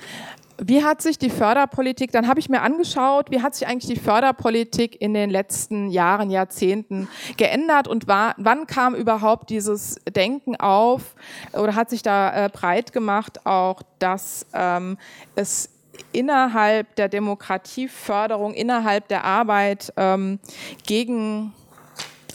wie 0.62 0.84
hat 0.84 1.02
sich 1.02 1.18
die 1.18 1.30
Förderpolitik, 1.30 2.12
dann 2.12 2.28
habe 2.28 2.40
ich 2.40 2.50
mir 2.50 2.62
angeschaut, 2.62 3.32
wie 3.32 3.42
hat 3.42 3.56
sich 3.56 3.68
eigentlich 3.68 3.94
die 3.94 4.00
Förderpolitik 4.00 5.02
in 5.02 5.14
den 5.14 5.30
letzten 5.30 5.90
Jahren, 5.90 6.30
Jahrzehnten 6.30 7.08
geändert 7.38 7.88
und 7.88 8.08
war, 8.08 8.36
wann 8.38 8.68
kam 8.68 8.94
überhaupt 8.94 9.50
dieses 9.50 9.96
Denken 10.14 10.58
auf 10.58 11.16
oder 11.54 11.76
hat 11.76 11.90
sich 11.90 12.02
da 12.02 12.46
äh, 12.46 12.50
breit 12.50 12.92
gemacht, 12.92 13.46
auch 13.46 13.82
dass 14.00 14.46
ähm, 14.54 14.98
es 15.36 15.70
innerhalb 16.12 16.96
der 16.96 17.08
Demokratieförderung, 17.08 18.54
innerhalb 18.54 19.08
der 19.08 19.24
Arbeit 19.24 19.94
ähm, 19.96 20.40
gegen 20.86 21.54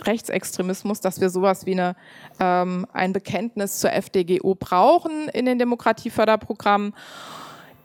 Rechtsextremismus, 0.06 1.00
dass 1.00 1.20
wir 1.20 1.30
sowas 1.30 1.66
wie 1.66 1.72
eine, 1.72 1.96
ähm, 2.40 2.86
ein 2.92 3.12
Bekenntnis 3.12 3.78
zur 3.80 3.92
FDGO 3.92 4.54
brauchen 4.54 5.28
in 5.28 5.46
den 5.46 5.58
Demokratieförderprogrammen 5.58 6.94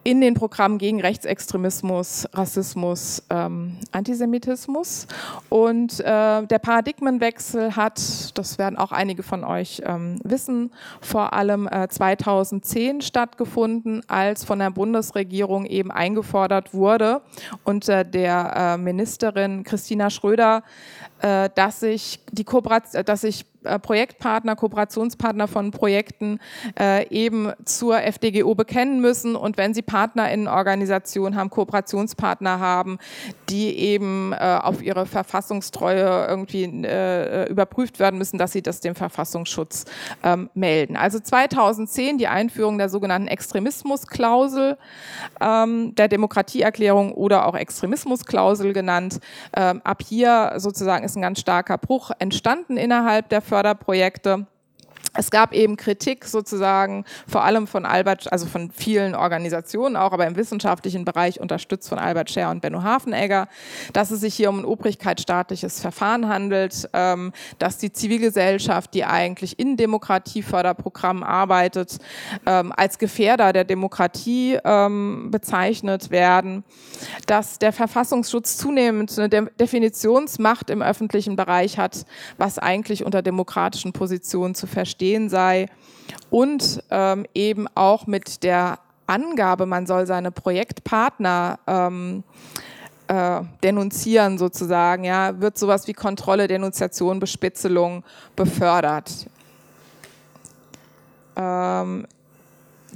in 0.03 0.22
den 0.22 0.34
Programmen 0.34 0.78
gegen 0.78 1.01
Rechtsextremismus, 1.01 2.28
Rassismus, 2.34 3.22
ähm, 3.30 3.78
Antisemitismus. 3.91 5.07
Und 5.49 5.99
äh, 5.99 6.45
der 6.45 6.60
Paradigmenwechsel 6.60 7.76
hat, 7.76 8.38
das 8.38 8.57
werden 8.57 8.78
auch 8.78 8.91
einige 8.91 9.24
von 9.24 9.43
euch 9.43 9.82
ähm, 9.86 10.20
wissen, 10.24 10.72
vor 11.01 11.34
allem 11.34 11.68
äh, 11.68 11.88
2010 11.89 13.01
stattgefunden, 13.01 14.01
als 14.07 14.45
von 14.45 14.60
der 14.60 14.72
Bundesregierung 14.72 15.66
eben 15.66 15.91
eingefordert 15.91 16.74
wurde 16.74 17.22
unter 17.64 18.03
der 18.03 18.53
äh, 18.55 18.78
Ministerin 18.78 19.64
Christina 19.64 20.10
Schröder, 20.10 20.64
äh, 21.07 21.09
dass 21.22 21.80
sich 21.82 22.20
die 22.32 22.43
Kooperation, 22.45 23.03
dass 23.03 23.22
sich 23.22 23.45
äh, 23.63 23.78
Projektpartner, 23.78 24.55
Kooperationspartner 24.55 25.47
von 25.49 25.72
Projekten 25.72 26.39
äh, 26.80 27.07
eben 27.09 27.51
zur 27.65 28.01
FDGO 28.01 28.55
bekennen 28.55 29.01
müssen. 29.01 29.36
Und 29.36 29.57
wenn 29.57 29.74
sie 29.74 29.82
Partner 29.82 30.32
in 30.32 30.47
Organisationen 30.47 31.36
haben, 31.36 31.49
Kooperationspartner 31.49 32.59
haben, 32.59 32.99
die 33.49 33.78
eben 33.78 34.32
äh, 34.32 34.59
auf 34.61 34.82
ihre 34.82 35.05
Verfassungstreue 35.05 36.28
irgendwie 36.30 36.63
äh, 36.63 37.49
überprüft 37.49 37.99
werden 37.99 38.17
müssen, 38.17 38.38
dass 38.38 38.53
sie 38.53 38.61
das 38.61 38.80
dem 38.80 38.95
Verfassungsschutz 38.95 39.86
ähm, 40.24 40.49
melden. 40.53 40.95
Also 40.95 41.20
2010 41.20 42.17
die 42.17 42.28
Einführung 42.28 42.78
der 42.78 42.88
sogenannten 42.88 43.28
Extremismusklausel, 43.28 44.78
ähm, 45.41 45.95
der 45.95 46.07
Demokratieerklärung 46.07 47.11
oder 47.11 47.45
auch 47.45 47.55
Extremismusklausel 47.55 48.72
genannt. 48.72 49.20
Ähm, 49.53 49.82
ab 49.84 50.01
hier 50.07 50.53
sozusagen 50.57 51.03
ist 51.10 51.16
ein 51.16 51.22
ganz 51.22 51.39
starker 51.39 51.78
Bruch 51.78 52.12
entstanden 52.20 52.78
innerhalb 52.78 53.30
der 53.30 53.41
Förderprojekte. 53.41 54.45
Es 55.20 55.32
gab 55.32 55.53
eben 55.53 55.76
Kritik 55.76 56.24
sozusagen, 56.24 57.03
vor 57.28 57.43
allem 57.43 57.67
von 57.67 57.86
Albert, 57.86 58.32
also 58.32 58.45
von 58.45 58.72
vielen 58.72 59.15
Organisationen 59.15 59.97
auch, 59.97 60.13
aber 60.13 60.26
im 60.26 60.38
wissenschaftlichen 60.38 61.03
Bereich 61.03 61.41
unterstützt 61.41 61.89
von 61.89 61.99
Albert 61.99 62.32
Scher 62.32 62.49
und 62.49 62.61
Benno 62.61 62.84
Hafenegger, 62.84 63.49
dass 63.91 64.11
es 64.11 64.22
sich 64.22 64.34
hier 64.34 64.47
um 64.47 64.59
ein 64.59 64.65
obrigkeitsstaatliches 64.65 65.82
Verfahren 65.82 66.30
handelt, 66.30 66.88
ähm, 66.93 67.34
dass 67.57 67.78
die 67.78 67.91
Zivilgesellschaft, 67.91 68.93
die 68.93 69.03
eigentlich 69.03 69.59
in 69.59 69.76
Demokratieförderprogrammen 69.76 71.24
arbeitet, 71.24 71.97
ähm, 72.45 72.72
als 72.74 72.97
Gefährder 72.97 73.51
der 73.51 73.65
Demokratie 73.65 74.57
ähm, 74.63 75.32
bezeichnet 75.32 76.11
werden, 76.11 76.63
dass 77.28 77.59
der 77.59 77.74
Verfassungsschutz 77.74 78.55
zunehmend 78.55 79.20
eine 79.20 79.28
De 79.28 79.47
Definitionsmacht 79.59 80.70
im 80.70 80.82
öffentlichen 80.82 81.36
Bereich 81.36 81.78
hat, 81.78 82.05
was 82.38 82.57
eigentlich 82.57 83.03
unter 83.03 83.22
demokratischen 83.22 83.91
Positionen 83.91 84.55
zu 84.55 84.65
verstehen 84.65 85.09
verstehen 85.10 85.30
sei 85.30 85.68
und 86.30 86.84
ähm, 86.89 87.26
eben 87.34 87.68
auch 87.76 88.07
mit 88.07 88.43
der 88.43 88.80
Angabe, 89.07 89.66
man 89.66 89.88
soll 89.88 90.05
seine 90.05 90.32
Projektpartner 90.32 91.60
ähm, 91.66 92.24
äh, 93.07 93.41
denunzieren 93.64 94.38
sozusagen, 94.38 95.03
ja, 95.03 95.39
wird 95.41 95.57
sowas 95.57 95.88
wie 95.88 95.93
Kontrolle, 95.93 96.47
Denunziation, 96.47 97.20
Bespitzelung 97.20 98.03
befördert. 98.36 99.26
Ähm, 101.36 102.05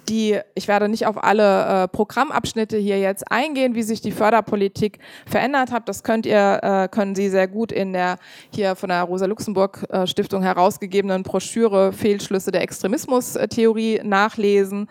die, 0.10 0.40
ich 0.56 0.68
werde 0.68 0.90
nicht 0.90 1.06
auf 1.06 1.24
alle 1.24 1.84
äh, 1.84 1.88
Programmabschnitte 1.88 2.78
hier 2.78 3.00
jetzt 3.00 3.32
eingehen, 3.32 3.76
wie 3.76 3.84
sich 3.84 4.02
die 4.02 4.12
Förderpolitik 4.12 5.00
verändert 5.26 5.72
hat. 5.72 5.88
Das 5.90 6.04
könnt 6.04 6.26
ihr, 6.26 6.60
äh, 6.62 6.88
können 6.90 7.16
Sie 7.16 7.30
sehr 7.30 7.48
gut 7.48 7.72
in 7.72 7.94
der 7.94 8.18
hier 8.54 8.76
von 8.76 8.90
der 8.90 9.04
Rosa-Luxemburg-Stiftung 9.04 10.44
herausgegebenen 10.44 11.24
Broschüre 11.24 11.94
Fehlschlüsse 11.94 12.52
der 12.52 12.62
Extremismustheorie 12.62 14.02
nachlesen. 14.04 14.90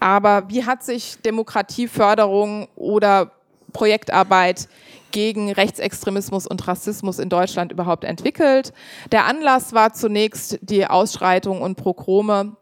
Aber 0.00 0.44
wie 0.48 0.64
hat 0.64 0.82
sich 0.82 1.18
Demokratieförderung 1.22 2.68
oder 2.76 3.32
Projektarbeit 3.72 4.68
gegen 5.12 5.52
Rechtsextremismus 5.52 6.46
und 6.46 6.66
Rassismus 6.66 7.18
in 7.18 7.28
Deutschland 7.28 7.70
überhaupt 7.70 8.04
entwickelt. 8.04 8.72
Der 9.12 9.26
Anlass 9.26 9.72
war 9.72 9.92
zunächst 9.92 10.58
die 10.62 10.86
Ausschreitung 10.86 11.60
und 11.60 11.76
Progrome 11.76 12.56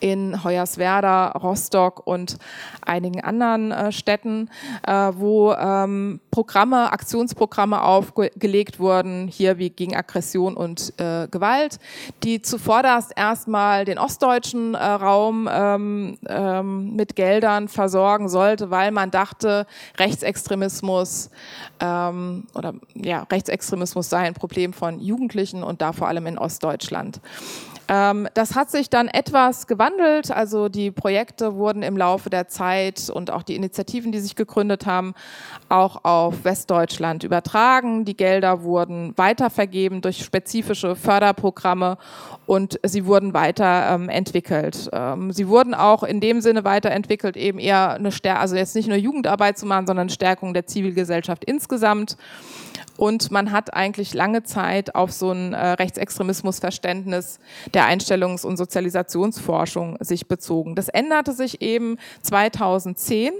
in 0.00 0.42
Hoyerswerda, 0.44 1.32
Rostock 1.32 2.06
und 2.06 2.38
einigen 2.82 3.22
anderen 3.22 3.72
äh, 3.72 3.92
Städten, 3.92 4.50
äh, 4.86 4.92
wo 5.14 5.52
ähm, 5.52 6.20
Programme, 6.30 6.92
Aktionsprogramme 6.92 7.82
aufgelegt 7.82 8.78
wurden, 8.78 9.28
hier 9.28 9.58
wie 9.58 9.70
gegen 9.70 9.94
Aggression 9.94 10.54
und 10.56 10.92
äh, 10.98 11.28
Gewalt, 11.28 11.78
die 12.22 12.42
zuvorderst 12.42 13.12
erstmal 13.16 13.84
den 13.84 13.98
ostdeutschen 13.98 14.74
äh, 14.74 14.84
Raum 14.84 15.48
ähm, 15.50 16.18
ähm, 16.28 16.94
mit 16.94 17.16
Geldern 17.16 17.68
versorgen 17.68 18.28
sollte, 18.28 18.70
weil 18.70 18.90
man 18.90 19.10
dachte, 19.10 19.66
Rechtsextremismus 19.98 21.30
ähm, 21.80 22.46
oder 22.54 22.74
ja, 22.94 23.22
Rechtsextremismus 23.30 24.10
sei 24.10 24.18
ein 24.18 24.34
Problem 24.34 24.72
von 24.72 25.00
Jugendlichen 25.00 25.62
und 25.62 25.80
da 25.80 25.92
vor 25.92 26.08
allem 26.08 26.26
in 26.26 26.38
Ostdeutschland. 26.38 27.20
Ähm, 27.88 28.28
das 28.34 28.54
hat 28.54 28.70
sich 28.70 28.88
dann 28.88 29.08
etwas 29.08 29.66
gewandelt. 29.66 30.30
Also 30.30 30.68
die 30.68 30.90
Projekte 30.90 31.54
wurden 31.54 31.82
im 31.82 31.96
Laufe 31.96 32.30
der 32.30 32.48
Zeit 32.48 33.10
und 33.10 33.30
auch 33.30 33.42
die 33.42 33.56
Initiativen, 33.56 34.12
die 34.12 34.20
sich 34.20 34.36
gegründet 34.36 34.86
haben, 34.86 35.14
auch 35.68 36.04
auf 36.04 36.44
Westdeutschland 36.44 37.24
übertragen. 37.24 38.04
Die 38.04 38.16
Gelder 38.16 38.62
wurden 38.62 39.12
weitervergeben 39.16 40.00
durch 40.00 40.24
spezifische 40.24 40.96
Förderprogramme 40.96 41.98
und 42.46 42.78
sie 42.82 43.06
wurden 43.06 43.34
weiterentwickelt. 43.34 44.88
Ähm, 44.92 45.32
sie 45.32 45.48
wurden 45.48 45.74
auch 45.74 46.02
in 46.02 46.20
dem 46.20 46.40
Sinne 46.40 46.64
weiterentwickelt, 46.64 47.36
eben 47.36 47.58
eher 47.58 47.94
eine 47.94 48.12
Stärke, 48.12 48.40
also 48.40 48.56
jetzt 48.56 48.74
nicht 48.74 48.88
nur 48.88 48.96
Jugendarbeit 48.96 49.58
zu 49.58 49.66
machen, 49.66 49.86
sondern 49.86 50.08
Stärkung 50.08 50.54
der 50.54 50.66
Zivilgesellschaft 50.66 51.44
insgesamt. 51.44 52.16
Und 52.96 53.30
man 53.30 53.50
hat 53.50 53.74
eigentlich 53.74 54.14
lange 54.14 54.44
Zeit 54.44 54.94
auf 54.94 55.10
so 55.10 55.32
ein 55.32 55.52
äh, 55.52 55.70
Rechtsextremismusverständnis 55.72 57.40
der 57.74 57.86
Einstellungs- 57.88 58.44
und 58.44 58.56
Sozialisationsforschung 58.56 59.96
sich 60.00 60.28
bezogen. 60.28 60.74
Das 60.74 60.88
änderte 60.88 61.32
sich 61.32 61.60
eben 61.60 61.98
2010 62.22 63.32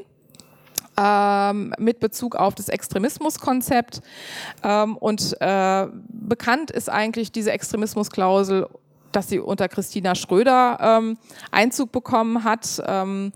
ähm, 0.96 1.74
mit 1.78 2.00
Bezug 2.00 2.36
auf 2.36 2.54
das 2.54 2.68
Extremismuskonzept. 2.68 4.00
Ähm, 4.62 4.96
und 4.96 5.36
äh, 5.40 5.86
bekannt 6.08 6.70
ist 6.70 6.88
eigentlich 6.88 7.32
diese 7.32 7.52
Extremismusklausel 7.52 8.68
dass 9.14 9.28
sie 9.28 9.38
unter 9.38 9.68
Christina 9.68 10.14
Schröder 10.14 10.78
ähm, 10.80 11.18
Einzug 11.50 11.92
bekommen 11.92 12.44
hat. 12.44 12.82
Ähm, 12.86 13.32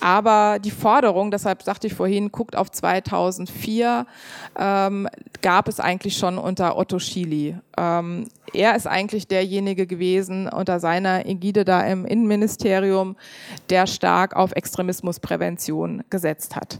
aber 0.00 0.58
die 0.58 0.70
Forderung, 0.70 1.30
deshalb 1.30 1.62
sagte 1.62 1.86
ich 1.86 1.94
vorhin, 1.94 2.32
guckt 2.32 2.56
auf 2.56 2.70
2004, 2.70 4.06
ähm, 4.58 5.08
gab 5.40 5.68
es 5.68 5.80
eigentlich 5.80 6.16
schon 6.16 6.38
unter 6.38 6.76
Otto 6.76 6.98
Schily. 6.98 7.56
Ähm, 7.80 8.26
er 8.52 8.74
ist 8.74 8.86
eigentlich 8.86 9.26
derjenige 9.28 9.86
gewesen 9.86 10.48
unter 10.48 10.80
seiner 10.80 11.24
Ägide 11.26 11.64
da 11.64 11.82
im 11.82 12.04
Innenministerium, 12.04 13.16
der 13.70 13.86
stark 13.86 14.36
auf 14.36 14.52
Extremismusprävention 14.52 16.02
gesetzt 16.10 16.56
hat. 16.56 16.78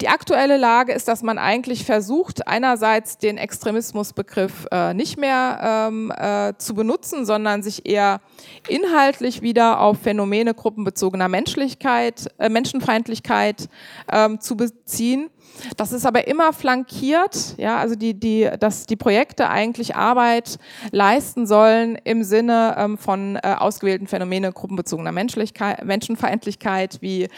Die 0.00 0.08
aktuelle 0.08 0.56
Lage 0.56 0.92
ist, 0.92 1.08
dass 1.08 1.22
man 1.22 1.36
eigentlich 1.36 1.84
versucht, 1.84 2.46
einerseits 2.46 3.18
den 3.18 3.36
Extremismusbegriff 3.36 4.66
äh, 4.70 4.94
nicht 4.94 5.18
mehr 5.18 5.88
ähm, 5.90 6.12
äh, 6.16 6.54
zu 6.58 6.74
benutzen, 6.74 7.26
sondern 7.26 7.62
sich 7.62 7.86
eher 7.86 8.20
inhaltlich 8.68 9.42
wieder 9.42 9.80
auf 9.80 9.98
Phänomene 9.98 10.54
gruppenbezogener 10.54 11.28
Menschlichkeit, 11.28 12.30
äh, 12.38 12.48
Menschenfeindlichkeit 12.48 13.68
ähm, 14.10 14.40
zu 14.40 14.56
beziehen. 14.56 15.28
Das 15.76 15.92
ist 15.92 16.06
aber 16.06 16.26
immer 16.26 16.52
flankiert, 16.52 17.54
ja, 17.56 17.78
also 17.78 17.94
die, 17.94 18.18
die, 18.18 18.48
dass 18.58 18.86
die 18.86 18.96
Projekte 18.96 19.48
eigentlich 19.48 19.96
Arbeit 19.96 20.58
leisten 20.90 21.46
sollen 21.46 21.96
im 22.04 22.22
Sinne 22.24 22.74
ähm, 22.78 22.98
von 22.98 23.36
äh, 23.36 23.56
ausgewählten 23.58 24.06
Phänomene 24.06 24.52
gruppenbezogener 24.52 25.12
Menschlichkeit, 25.12 25.84
Menschenfeindlichkeit 25.84 26.98
wie 27.00 27.28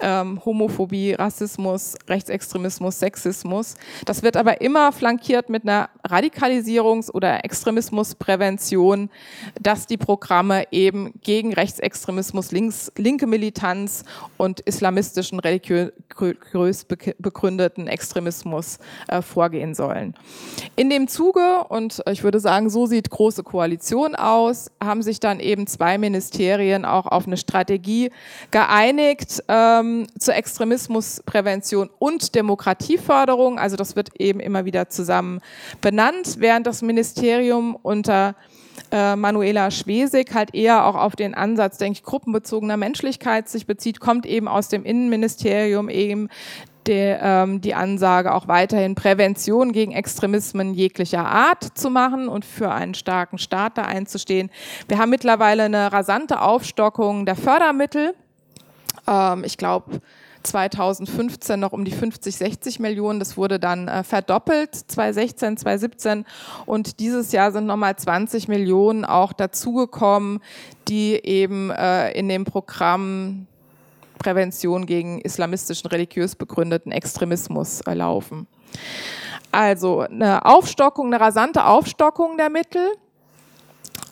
ähm, 0.00 0.40
Homophobie, 0.44 1.12
Rassismus, 1.14 1.94
Rechtsextremismus, 2.08 2.98
Sexismus. 2.98 3.76
Das 4.04 4.22
wird 4.22 4.36
aber 4.36 4.60
immer 4.60 4.92
flankiert 4.92 5.48
mit 5.48 5.62
einer 5.62 5.88
Radikalisierungs- 6.06 7.10
oder 7.10 7.44
Extremismusprävention, 7.44 9.10
dass 9.60 9.86
die 9.86 9.96
Programme 9.96 10.64
eben 10.70 11.12
gegen 11.22 11.52
Rechtsextremismus, 11.54 12.52
links, 12.52 12.92
linke 12.96 13.26
Militanz 13.26 14.04
und 14.36 14.60
islamistischen 14.60 15.40
religiös 15.40 15.92
begründeten 17.18 17.88
Extremismus 17.88 18.78
äh, 19.08 19.22
vorgehen 19.22 19.74
sollen. 19.74 20.14
In 20.76 20.90
dem 20.90 21.08
Zuge, 21.08 21.64
und 21.68 22.02
ich 22.10 22.22
würde 22.22 22.40
sagen, 22.40 22.70
so 22.70 22.86
sieht 22.86 23.10
große 23.10 23.42
Koalition 23.42 24.14
aus, 24.14 24.70
haben 24.82 25.02
sich 25.02 25.20
dann 25.20 25.40
eben 25.40 25.66
zwei 25.66 25.98
Ministerien 25.98 26.84
auch 26.84 27.06
auf 27.06 27.26
eine 27.26 27.36
Strategie 27.36 28.10
geeinigt, 28.50 29.42
ähm, 29.48 29.85
ähm, 29.86 30.06
zur 30.18 30.34
Extremismusprävention 30.34 31.90
und 31.98 32.34
Demokratieförderung. 32.34 33.58
Also 33.58 33.76
das 33.76 33.96
wird 33.96 34.20
eben 34.20 34.40
immer 34.40 34.64
wieder 34.64 34.88
zusammen 34.88 35.40
benannt, 35.80 36.36
während 36.38 36.66
das 36.66 36.82
Ministerium 36.82 37.76
unter 37.76 38.34
äh, 38.92 39.16
Manuela 39.16 39.70
Schwesig 39.70 40.34
halt 40.34 40.54
eher 40.54 40.86
auch 40.86 40.94
auf 40.96 41.16
den 41.16 41.34
Ansatz, 41.34 41.78
denke 41.78 41.98
ich, 41.98 42.02
gruppenbezogener 42.02 42.76
Menschlichkeit 42.76 43.48
sich 43.48 43.66
bezieht, 43.66 44.00
kommt 44.00 44.26
eben 44.26 44.48
aus 44.48 44.68
dem 44.68 44.84
Innenministerium 44.84 45.88
eben 45.88 46.28
die, 46.86 46.92
ähm, 46.92 47.60
die 47.60 47.74
Ansage, 47.74 48.32
auch 48.32 48.46
weiterhin 48.46 48.94
Prävention 48.94 49.72
gegen 49.72 49.90
Extremismen 49.90 50.72
jeglicher 50.74 51.26
Art 51.26 51.76
zu 51.76 51.90
machen 51.90 52.28
und 52.28 52.44
für 52.44 52.70
einen 52.70 52.94
starken 52.94 53.38
Staat 53.38 53.76
da 53.76 53.82
einzustehen. 53.82 54.50
Wir 54.86 54.98
haben 54.98 55.10
mittlerweile 55.10 55.64
eine 55.64 55.92
rasante 55.92 56.40
Aufstockung 56.40 57.26
der 57.26 57.34
Fördermittel 57.34 58.14
ähm, 59.06 59.44
ich 59.44 59.56
glaube, 59.56 60.00
2015 60.46 61.58
noch 61.58 61.72
um 61.72 61.84
die 61.84 61.90
50, 61.90 62.36
60 62.36 62.78
Millionen. 62.78 63.18
Das 63.18 63.36
wurde 63.36 63.58
dann 63.58 63.88
äh, 63.88 64.04
verdoppelt, 64.04 64.74
2016, 64.74 65.56
2017. 65.58 66.24
Und 66.64 67.00
dieses 67.00 67.32
Jahr 67.32 67.52
sind 67.52 67.66
nochmal 67.66 67.96
20 67.96 68.48
Millionen 68.48 69.04
auch 69.04 69.32
dazugekommen, 69.32 70.40
die 70.88 71.14
eben 71.14 71.70
äh, 71.70 72.12
in 72.12 72.28
dem 72.28 72.44
Programm 72.44 73.46
Prävention 74.18 74.86
gegen 74.86 75.20
islamistischen, 75.20 75.88
religiös 75.88 76.36
begründeten 76.36 76.90
Extremismus 76.90 77.82
äh, 77.82 77.94
laufen. 77.94 78.46
Also 79.52 80.00
eine 80.00 80.44
Aufstockung, 80.44 81.06
eine 81.06 81.20
rasante 81.20 81.64
Aufstockung 81.64 82.36
der 82.36 82.50
Mittel. 82.50 82.92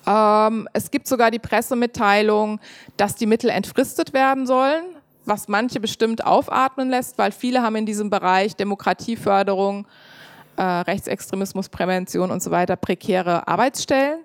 Ähm, 0.07 0.69
es 0.73 0.91
gibt 0.91 1.07
sogar 1.07 1.31
die 1.31 1.39
Pressemitteilung, 1.39 2.61
dass 2.97 3.15
die 3.15 3.27
Mittel 3.27 3.51
entfristet 3.51 4.13
werden 4.13 4.47
sollen, 4.47 4.85
was 5.25 5.49
manche 5.49 5.81
bestimmt 5.81 6.25
aufatmen 6.25 6.91
lässt, 6.91 7.19
weil 7.19 7.33
viele 7.33 7.63
haben 7.63 7.77
in 7.77 7.87
diesem 7.87 8.11
Bereich 8.11 8.57
Demokratieförderung, 8.57 9.87
äh, 10.57 10.63
Rechtsextremismusprävention 10.63 12.31
und 12.31 12.43
so 12.43 12.51
weiter 12.51 12.77
prekäre 12.77 13.49
Arbeitsstellen. 13.49 14.21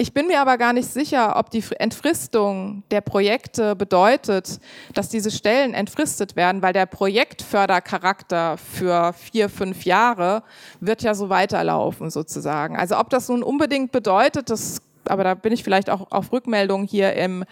Ich 0.00 0.14
bin 0.14 0.28
mir 0.28 0.40
aber 0.40 0.58
gar 0.58 0.72
nicht 0.72 0.88
sicher, 0.88 1.36
ob 1.36 1.50
die 1.50 1.64
Entfristung 1.76 2.84
der 2.92 3.00
Projekte 3.00 3.74
bedeutet, 3.74 4.60
dass 4.94 5.08
diese 5.08 5.32
Stellen 5.32 5.74
entfristet 5.74 6.36
werden, 6.36 6.62
weil 6.62 6.72
der 6.72 6.86
Projektfördercharakter 6.86 8.58
für 8.58 9.12
vier, 9.12 9.48
fünf 9.48 9.84
Jahre 9.84 10.44
wird 10.78 11.02
ja 11.02 11.14
so 11.14 11.30
weiterlaufen 11.30 12.10
sozusagen. 12.10 12.76
Also 12.76 12.96
ob 12.96 13.10
das 13.10 13.28
nun 13.28 13.42
unbedingt 13.42 13.90
bedeutet, 13.90 14.50
das 14.50 14.80
aber 15.10 15.24
da 15.24 15.34
bin 15.34 15.52
ich 15.52 15.64
vielleicht 15.64 15.90
auch 15.90 16.10
auf 16.10 16.32
Rückmeldungen 16.32 16.86
hier 16.86 17.14
im, 17.14 17.44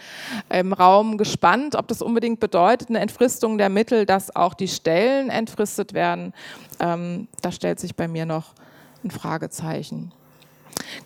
im 0.50 0.72
Raum 0.72 1.18
gespannt, 1.18 1.74
ob 1.74 1.88
das 1.88 2.02
unbedingt 2.02 2.40
bedeutet, 2.40 2.88
eine 2.88 3.00
Entfristung 3.00 3.58
der 3.58 3.68
Mittel, 3.68 4.06
dass 4.06 4.34
auch 4.34 4.54
die 4.54 4.68
Stellen 4.68 5.30
entfristet 5.30 5.92
werden. 5.92 6.32
Ähm, 6.80 7.28
da 7.42 7.52
stellt 7.52 7.80
sich 7.80 7.94
bei 7.94 8.08
mir 8.08 8.26
noch 8.26 8.52
ein 9.04 9.10
Fragezeichen. 9.10 10.12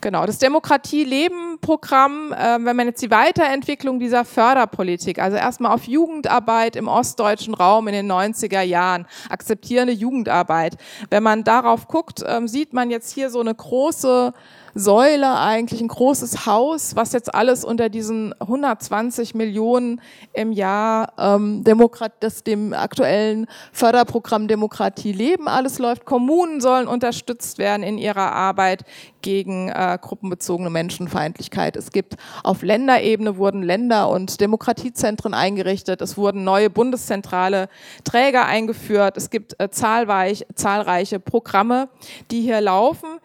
Genau, 0.00 0.26
das 0.26 0.38
Demokratie-Leben-Programm, 0.38 2.32
äh, 2.32 2.58
wenn 2.64 2.76
man 2.76 2.86
jetzt 2.86 3.02
die 3.02 3.10
Weiterentwicklung 3.10 3.98
dieser 3.98 4.24
Förderpolitik, 4.24 5.18
also 5.18 5.36
erstmal 5.36 5.72
auf 5.72 5.84
Jugendarbeit 5.84 6.76
im 6.76 6.88
ostdeutschen 6.88 7.54
Raum 7.54 7.88
in 7.88 7.94
den 7.94 8.10
90er 8.10 8.62
Jahren, 8.62 9.06
akzeptierende 9.28 9.92
Jugendarbeit, 9.92 10.76
wenn 11.10 11.22
man 11.22 11.44
darauf 11.44 11.88
guckt, 11.88 12.22
äh, 12.22 12.40
sieht 12.46 12.72
man 12.72 12.90
jetzt 12.90 13.12
hier 13.12 13.30
so 13.30 13.40
eine 13.40 13.54
große 13.54 14.32
Säule 14.74 15.38
eigentlich, 15.38 15.80
ein 15.80 15.88
großes 15.88 16.46
Haus, 16.46 16.96
was 16.96 17.12
jetzt 17.12 17.34
alles 17.34 17.64
unter 17.64 17.88
diesen 17.88 18.34
120 18.40 19.34
Millionen 19.34 20.00
im 20.32 20.52
Jahr 20.52 21.12
ähm, 21.18 21.64
Demokrat, 21.64 22.12
das 22.20 22.44
dem 22.44 22.72
aktuellen 22.72 23.46
Förderprogramm 23.72 24.48
Demokratie 24.48 25.12
leben 25.12 25.48
alles 25.48 25.78
läuft. 25.78 26.04
Kommunen 26.04 26.60
sollen 26.60 26.86
unterstützt 26.86 27.58
werden 27.58 27.82
in 27.82 27.98
ihrer 27.98 28.32
Arbeit 28.32 28.84
gegen 29.22 29.68
äh, 29.68 29.98
gruppenbezogene 30.00 30.70
Menschenfeindlichkeit. 30.70 31.76
Es 31.76 31.90
gibt 31.90 32.16
auf 32.42 32.62
Länderebene 32.62 33.36
wurden 33.36 33.62
Länder- 33.62 34.08
und 34.08 34.40
Demokratiezentren 34.40 35.34
eingerichtet. 35.34 36.00
Es 36.00 36.16
wurden 36.16 36.44
neue 36.44 36.70
bundeszentrale 36.70 37.68
Träger 38.04 38.46
eingeführt. 38.46 39.16
Es 39.16 39.30
gibt 39.30 39.60
äh, 39.60 39.70
zahlreich, 39.70 40.46
zahlreiche 40.54 41.20
Programme, 41.20 41.88
die 42.30 42.42
hier 42.42 42.60
laufen. 42.60 43.20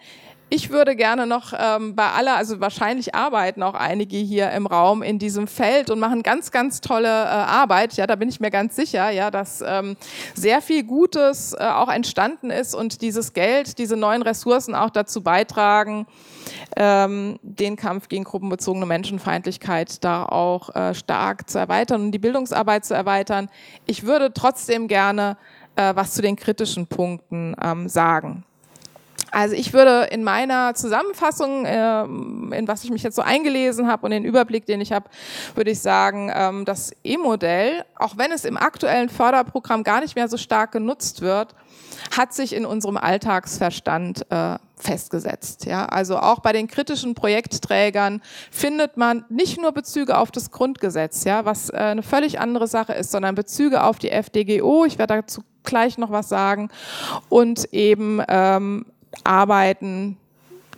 Ich 0.47 0.69
würde 0.69 0.95
gerne 0.95 1.25
noch 1.25 1.53
ähm, 1.57 1.95
bei 1.95 2.07
aller, 2.07 2.37
also 2.37 2.59
wahrscheinlich 2.59 3.15
arbeiten 3.15 3.63
auch 3.63 3.73
einige 3.73 4.17
hier 4.17 4.51
im 4.51 4.67
Raum 4.67 5.01
in 5.01 5.17
diesem 5.17 5.47
Feld 5.47 5.89
und 5.89 5.99
machen 5.99 6.21
ganz, 6.21 6.51
ganz 6.51 6.81
tolle 6.81 7.07
äh, 7.07 7.27
Arbeit. 7.27 7.93
Ja, 7.93 8.05
da 8.05 8.15
bin 8.15 8.29
ich 8.29 8.39
mir 8.39 8.51
ganz 8.51 8.75
sicher, 8.75 9.09
ja, 9.09 9.31
dass 9.31 9.63
ähm, 9.65 9.97
sehr 10.35 10.61
viel 10.61 10.83
Gutes 10.83 11.53
äh, 11.53 11.63
auch 11.63 11.89
entstanden 11.89 12.51
ist 12.51 12.75
und 12.75 13.01
dieses 13.01 13.33
Geld, 13.33 13.79
diese 13.79 13.97
neuen 13.97 14.21
Ressourcen 14.21 14.75
auch 14.75 14.91
dazu 14.91 15.23
beitragen, 15.23 16.05
ähm, 16.77 17.39
den 17.41 17.75
Kampf 17.75 18.07
gegen 18.07 18.23
gruppenbezogene 18.23 18.85
Menschenfeindlichkeit 18.85 20.03
da 20.03 20.25
auch 20.25 20.75
äh, 20.75 20.93
stark 20.93 21.49
zu 21.49 21.57
erweitern 21.57 22.01
und 22.01 22.11
die 22.11 22.19
Bildungsarbeit 22.19 22.85
zu 22.85 22.93
erweitern. 22.93 23.49
Ich 23.87 24.05
würde 24.05 24.31
trotzdem 24.31 24.87
gerne 24.87 25.37
äh, 25.75 25.95
was 25.95 26.13
zu 26.13 26.21
den 26.21 26.35
kritischen 26.35 26.85
Punkten 26.85 27.55
ähm, 27.59 27.89
sagen. 27.89 28.43
Also 29.31 29.55
ich 29.55 29.73
würde 29.73 30.07
in 30.11 30.23
meiner 30.23 30.75
Zusammenfassung, 30.75 31.65
äh, 31.65 32.03
in 32.03 32.67
was 32.67 32.83
ich 32.83 32.91
mich 32.91 33.03
jetzt 33.03 33.15
so 33.15 33.21
eingelesen 33.21 33.87
habe 33.87 34.05
und 34.05 34.11
den 34.11 34.23
Überblick, 34.23 34.65
den 34.65 34.81
ich 34.81 34.91
habe, 34.91 35.09
würde 35.55 35.71
ich 35.71 35.79
sagen, 35.79 36.31
ähm, 36.33 36.65
das 36.65 36.93
E-Modell, 37.03 37.83
auch 37.95 38.17
wenn 38.17 38.31
es 38.31 38.45
im 38.45 38.57
aktuellen 38.57 39.09
Förderprogramm 39.09 39.83
gar 39.83 40.01
nicht 40.01 40.15
mehr 40.15 40.27
so 40.27 40.37
stark 40.37 40.71
genutzt 40.71 41.21
wird, 41.21 41.55
hat 42.15 42.33
sich 42.33 42.53
in 42.53 42.65
unserem 42.65 42.97
Alltagsverstand 42.97 44.29
äh, 44.31 44.57
festgesetzt. 44.77 45.65
Ja, 45.65 45.85
also 45.85 46.17
auch 46.17 46.39
bei 46.39 46.51
den 46.51 46.67
kritischen 46.67 47.15
Projektträgern 47.15 48.21
findet 48.51 48.97
man 48.97 49.25
nicht 49.29 49.59
nur 49.59 49.71
Bezüge 49.71 50.17
auf 50.17 50.31
das 50.31 50.51
Grundgesetz, 50.51 51.23
ja, 51.23 51.45
was 51.45 51.69
äh, 51.69 51.77
eine 51.77 52.03
völlig 52.03 52.39
andere 52.39 52.67
Sache 52.67 52.93
ist, 52.93 53.11
sondern 53.11 53.35
Bezüge 53.35 53.83
auf 53.83 53.97
die 53.97 54.11
FDGO. 54.11 54.85
Ich 54.85 54.97
werde 54.97 55.15
dazu 55.15 55.41
gleich 55.63 55.97
noch 55.97 56.11
was 56.11 56.29
sagen 56.29 56.69
und 57.29 57.73
eben 57.73 58.21
ähm, 58.27 58.85
arbeiten. 59.23 60.17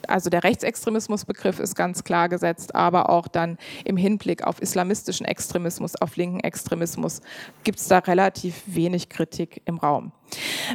Also 0.07 0.29
der 0.29 0.43
Rechtsextremismusbegriff 0.43 1.59
ist 1.59 1.75
ganz 1.75 2.03
klar 2.03 2.29
gesetzt, 2.29 2.75
aber 2.75 3.09
auch 3.09 3.27
dann 3.27 3.57
im 3.83 3.97
Hinblick 3.97 4.43
auf 4.43 4.61
islamistischen 4.61 5.25
Extremismus, 5.25 5.99
auf 6.01 6.15
linken 6.15 6.39
Extremismus 6.39 7.21
gibt 7.63 7.79
es 7.79 7.87
da 7.87 7.99
relativ 7.99 8.63
wenig 8.65 9.09
Kritik 9.09 9.61
im 9.65 9.77
Raum. 9.77 10.11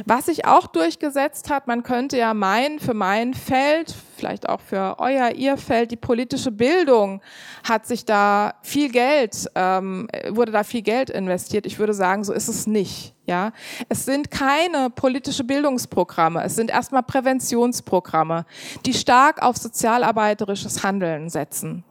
Was 0.05 0.25
sich 0.25 0.45
auch 0.45 0.67
durchgesetzt 0.67 1.49
hat, 1.49 1.67
man 1.67 1.83
könnte 1.83 2.17
ja 2.17 2.33
meinen, 2.33 2.79
für 2.79 2.93
mein 2.93 3.33
Feld, 3.33 3.93
vielleicht 4.17 4.49
auch 4.49 4.61
für 4.61 4.95
euer, 4.99 5.31
ihr 5.31 5.57
Feld, 5.57 5.91
die 5.91 5.95
politische 5.95 6.51
Bildung 6.51 7.21
hat 7.63 7.85
sich 7.85 8.05
da 8.05 8.55
viel 8.61 8.91
Geld, 8.91 9.47
ähm, 9.55 10.07
wurde 10.29 10.51
da 10.51 10.63
viel 10.63 10.81
Geld 10.81 11.09
investiert. 11.09 11.65
Ich 11.65 11.79
würde 11.79 11.93
sagen, 11.93 12.23
so 12.23 12.33
ist 12.33 12.47
es 12.47 12.67
nicht. 12.67 13.12
Ja, 13.25 13.53
es 13.87 14.03
sind 14.03 14.31
keine 14.31 14.89
politische 14.89 15.45
Bildungsprogramme, 15.45 16.43
es 16.43 16.57
sind 16.57 16.69
erstmal 16.69 17.03
Präventionsprogramme, 17.03 18.45
die 18.85 18.93
stark 18.93 19.41
auf 19.41 19.55
sozialarbeiterisches 19.55 20.83
Handeln 20.83 21.29
setzen. 21.29 21.85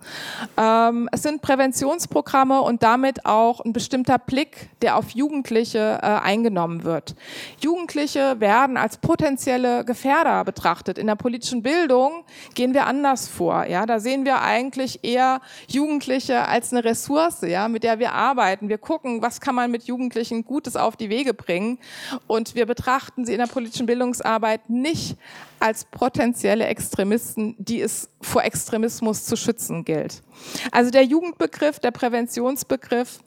Ähm, 0.59 1.09
es 1.11 1.23
sind 1.23 1.41
Präventionsprogramme 1.41 2.61
und 2.61 2.83
damit 2.83 3.25
auch 3.25 3.61
ein 3.61 3.73
bestimmter 3.73 4.19
Blick, 4.19 4.69
der 4.83 4.99
auf 4.99 5.13
Jugendliche 5.13 6.01
äh, 6.03 6.07
eingenommen 6.07 6.85
wird. 6.85 7.15
Jugendliche 7.61 8.39
werden 8.39 8.77
als 8.77 8.99
potenzielle 8.99 9.87
Gefährder 9.87 10.45
betrachtet. 10.45 10.99
In 10.99 11.07
der 11.07 11.17
politischen 11.17 11.63
Bildung 11.63 12.25
gehen 12.55 12.75
wir 12.75 12.87
anders 12.87 13.27
vor. 13.27 13.65
Ja, 13.65 13.87
da 13.87 14.01
sehen 14.01 14.27
wir 14.27 14.43
eigentlich 14.43 15.03
eher 15.03 15.41
Jugendliche 15.67 16.47
als 16.47 16.73
eine 16.73 16.85
Ressource, 16.85 17.41
ja, 17.41 17.69
mit 17.69 17.85
der 17.85 17.99
wir 17.99 18.13
arbeiten. 18.13 18.69
Wir 18.69 18.77
gucken, 18.77 19.23
was 19.23 19.41
kann 19.41 19.55
man 19.55 19.71
mit 19.71 19.85
Jugendlichen 19.85 20.45
Gutes 20.45 20.77
auf 20.77 20.95
die 20.97 21.09
Wege 21.09 21.22
Wege 21.23 21.35
bringen. 21.35 21.79
Und 22.27 22.55
wir 22.55 22.67
betrachten 22.67 23.25
sie 23.25 23.33
in 23.33 23.39
der 23.39 23.47
politischen 23.47 23.87
Bildungsarbeit 23.87 24.69
nicht 24.69 25.17
als 25.61 25.85
potenzielle 25.85 26.67
Extremisten, 26.67 27.55
die 27.59 27.81
es 27.81 28.11
vor 28.21 28.43
Extremismus 28.43 29.25
zu 29.25 29.37
schützen 29.37 29.85
gilt. 29.85 30.23
Also 30.73 30.91
der 30.91 31.05
Jugendbegriff, 31.05 31.79
der 31.79 31.93
Präventionsbegriff, 31.93 33.21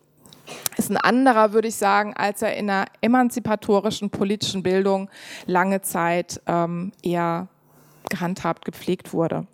ist 0.78 0.92
ein 0.92 0.98
anderer, 0.98 1.54
würde 1.54 1.70
ich 1.70 1.76
sagen, 1.76 2.14
als 2.14 2.42
er 2.42 2.56
in 2.56 2.68
der 2.68 2.86
emanzipatorischen 3.02 4.10
politischen 4.10 4.62
Bildung 4.62 5.10
lange 5.48 5.82
Zeit 5.82 6.40
ähm, 6.46 6.92
eher 7.02 7.48
gehandhabt, 8.10 8.66
gepflegt 8.66 9.14
wurde. 9.14 9.48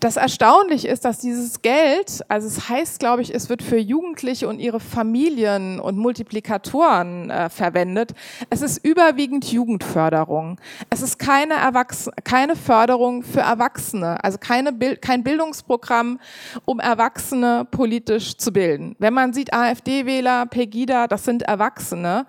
Das 0.00 0.16
Erstaunliche 0.16 0.88
ist, 0.88 1.04
dass 1.04 1.18
dieses 1.18 1.62
Geld, 1.62 2.22
also 2.28 2.46
es 2.46 2.68
heißt, 2.68 2.98
glaube 2.98 3.22
ich, 3.22 3.34
es 3.34 3.48
wird 3.48 3.62
für 3.62 3.78
Jugendliche 3.78 4.48
und 4.48 4.60
ihre 4.60 4.80
Familien 4.80 5.80
und 5.80 5.96
Multiplikatoren 5.96 7.30
äh, 7.30 7.48
verwendet. 7.48 8.12
Es 8.50 8.62
ist 8.62 8.84
überwiegend 8.84 9.50
Jugendförderung. 9.50 10.60
Es 10.90 11.02
ist 11.02 11.18
keine, 11.18 11.54
Erwachs 11.54 12.10
keine 12.24 12.54
Förderung 12.54 13.22
für 13.22 13.40
Erwachsene, 13.40 14.22
also 14.22 14.38
keine 14.38 14.72
Bild 14.72 15.02
kein 15.02 15.22
Bildungsprogramm, 15.22 16.20
um 16.64 16.80
Erwachsene 16.80 17.66
politisch 17.70 18.36
zu 18.36 18.52
bilden. 18.52 18.94
Wenn 18.98 19.14
man 19.14 19.32
sieht, 19.32 19.52
AfD-Wähler, 19.52 20.46
Pegida, 20.46 21.06
das 21.06 21.24
sind 21.24 21.42
Erwachsene. 21.42 22.26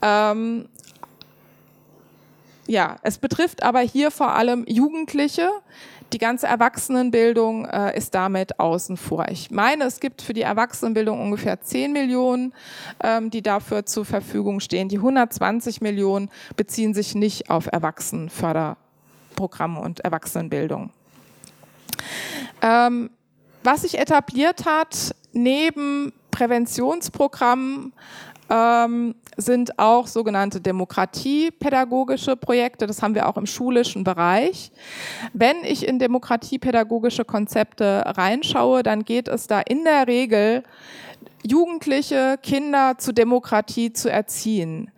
Ähm, 0.00 0.68
ja, 2.66 2.96
es 3.02 3.18
betrifft 3.18 3.62
aber 3.62 3.80
hier 3.80 4.10
vor 4.10 4.34
allem 4.34 4.64
Jugendliche, 4.66 5.50
die 6.12 6.18
ganze 6.18 6.46
Erwachsenenbildung 6.46 7.66
äh, 7.66 7.96
ist 7.96 8.14
damit 8.14 8.60
außen 8.60 8.96
vor. 8.96 9.26
Ich 9.30 9.50
meine, 9.50 9.82
es 9.84 9.98
gibt 10.00 10.22
für 10.22 10.34
die 10.34 10.42
Erwachsenenbildung 10.42 11.20
ungefähr 11.20 11.60
10 11.60 11.92
Millionen, 11.92 12.52
ähm, 13.02 13.30
die 13.30 13.42
dafür 13.42 13.84
zur 13.86 14.04
Verfügung 14.04 14.60
stehen. 14.60 14.88
Die 14.88 14.98
120 14.98 15.80
Millionen 15.80 16.30
beziehen 16.56 16.94
sich 16.94 17.14
nicht 17.14 17.50
auf 17.50 17.66
Erwachsenenförderprogramme 17.66 19.80
und 19.80 20.00
Erwachsenenbildung. 20.00 20.90
Ähm, 22.60 23.10
was 23.64 23.82
sich 23.82 23.96
etabliert 23.98 24.64
hat, 24.66 25.14
neben 25.32 26.12
Präventionsprogrammen 26.30 27.92
ähm, 28.52 29.14
sind 29.36 29.78
auch 29.78 30.06
sogenannte 30.06 30.60
demokratiepädagogische 30.60 32.36
Projekte. 32.36 32.86
Das 32.86 33.02
haben 33.02 33.14
wir 33.14 33.28
auch 33.28 33.38
im 33.38 33.46
schulischen 33.46 34.04
Bereich. 34.04 34.70
Wenn 35.32 35.64
ich 35.64 35.86
in 35.86 35.98
demokratiepädagogische 35.98 37.24
Konzepte 37.24 38.02
reinschaue, 38.04 38.82
dann 38.82 39.04
geht 39.04 39.28
es 39.28 39.46
da 39.46 39.60
in 39.60 39.84
der 39.84 40.06
Regel 40.06 40.64
Jugendliche, 41.44 42.38
Kinder 42.42 42.98
zu 42.98 43.12
Demokratie 43.12 43.92
zu 43.92 44.10
erziehen 44.10 44.90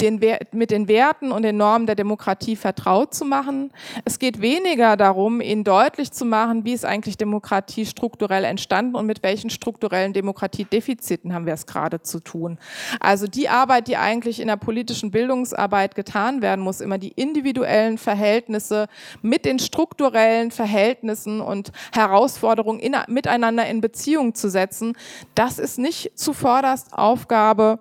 den, 0.00 0.20
mit 0.52 0.70
den 0.70 0.88
Werten 0.88 1.32
und 1.32 1.42
den 1.42 1.56
Normen 1.56 1.86
der 1.86 1.94
Demokratie 1.94 2.56
vertraut 2.56 3.14
zu 3.14 3.24
machen. 3.24 3.72
Es 4.04 4.18
geht 4.18 4.40
weniger 4.40 4.96
darum, 4.96 5.40
ihnen 5.40 5.64
deutlich 5.64 6.12
zu 6.12 6.24
machen, 6.24 6.64
wie 6.64 6.72
ist 6.72 6.84
eigentlich 6.84 7.16
Demokratie 7.16 7.86
strukturell 7.86 8.44
entstanden 8.44 8.94
und 8.94 9.06
mit 9.06 9.22
welchen 9.22 9.50
strukturellen 9.50 10.12
Demokratiedefiziten 10.12 11.34
haben 11.34 11.46
wir 11.46 11.54
es 11.54 11.66
gerade 11.66 12.02
zu 12.02 12.20
tun. 12.20 12.58
Also 13.00 13.26
die 13.26 13.48
Arbeit, 13.48 13.88
die 13.88 13.96
eigentlich 13.96 14.40
in 14.40 14.48
der 14.48 14.56
politischen 14.56 15.10
Bildungsarbeit 15.10 15.94
getan 15.94 16.42
werden 16.42 16.62
muss, 16.62 16.80
immer 16.80 16.98
die 16.98 17.12
individuellen 17.12 17.98
Verhältnisse 17.98 18.86
mit 19.22 19.44
den 19.44 19.58
strukturellen 19.58 20.50
Verhältnissen 20.50 21.40
und 21.40 21.72
Herausforderungen 21.92 22.80
in, 22.80 22.96
miteinander 23.08 23.66
in 23.66 23.80
Beziehung 23.80 24.34
zu 24.34 24.50
setzen, 24.50 24.96
das 25.34 25.58
ist 25.58 25.78
nicht 25.78 26.18
zuvorderst 26.18 26.92
Aufgabe 26.92 27.78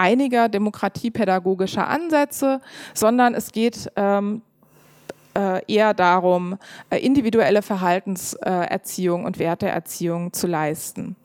einiger 0.00 0.48
demokratiepädagogischer 0.48 1.86
Ansätze, 1.86 2.60
sondern 2.94 3.34
es 3.34 3.52
geht 3.52 3.92
ähm, 3.96 4.40
äh, 5.36 5.60
eher 5.72 5.92
darum, 5.92 6.56
äh, 6.88 6.98
individuelle 6.98 7.60
Verhaltenserziehung 7.60 9.26
und 9.26 9.38
Werteerziehung 9.38 10.32
zu 10.32 10.46
leisten. 10.46 11.16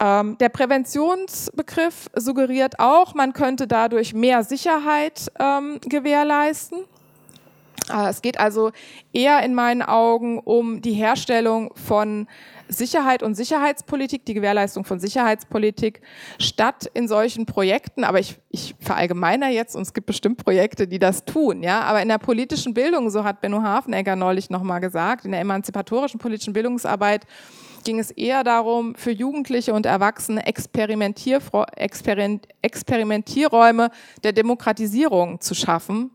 Ähm, 0.00 0.38
der 0.38 0.48
Präventionsbegriff 0.48 2.10
suggeriert 2.16 2.80
auch, 2.80 3.14
man 3.14 3.34
könnte 3.34 3.66
dadurch 3.66 4.14
mehr 4.14 4.42
Sicherheit 4.42 5.30
ähm, 5.38 5.78
gewährleisten. 5.82 6.78
Äh, 7.92 8.08
es 8.08 8.22
geht 8.22 8.40
also 8.40 8.72
eher 9.12 9.42
in 9.42 9.54
meinen 9.54 9.82
Augen 9.82 10.38
um 10.38 10.80
die 10.80 10.94
Herstellung 10.94 11.72
von 11.74 12.26
Sicherheit 12.70 13.22
und 13.22 13.34
Sicherheitspolitik, 13.34 14.24
die 14.24 14.34
Gewährleistung 14.34 14.84
von 14.84 15.00
Sicherheitspolitik 15.00 16.00
statt 16.38 16.90
in 16.94 17.08
solchen 17.08 17.46
Projekten, 17.46 18.04
aber 18.04 18.20
ich, 18.20 18.38
ich 18.50 18.74
verallgemeiner 18.80 19.48
jetzt 19.48 19.76
und 19.76 19.82
es 19.82 19.92
gibt 19.92 20.06
bestimmt 20.06 20.42
Projekte, 20.42 20.86
die 20.86 20.98
das 20.98 21.24
tun, 21.24 21.62
ja, 21.62 21.82
aber 21.82 22.00
in 22.02 22.08
der 22.08 22.18
politischen 22.18 22.74
Bildung, 22.74 23.10
so 23.10 23.24
hat 23.24 23.40
Benno 23.40 23.62
Hafenegger 23.62 24.16
neulich 24.16 24.50
nochmal 24.50 24.80
gesagt, 24.80 25.24
in 25.24 25.32
der 25.32 25.40
emanzipatorischen 25.40 26.18
politischen 26.20 26.52
Bildungsarbeit 26.52 27.26
ging 27.84 27.98
es 27.98 28.10
eher 28.10 28.44
darum, 28.44 28.94
für 28.94 29.10
Jugendliche 29.10 29.72
und 29.72 29.86
Erwachsene 29.86 30.46
Experimentier 30.46 31.40
Experimentierräume 32.62 33.90
der 34.22 34.32
Demokratisierung 34.32 35.40
zu 35.40 35.54
schaffen, 35.54 36.10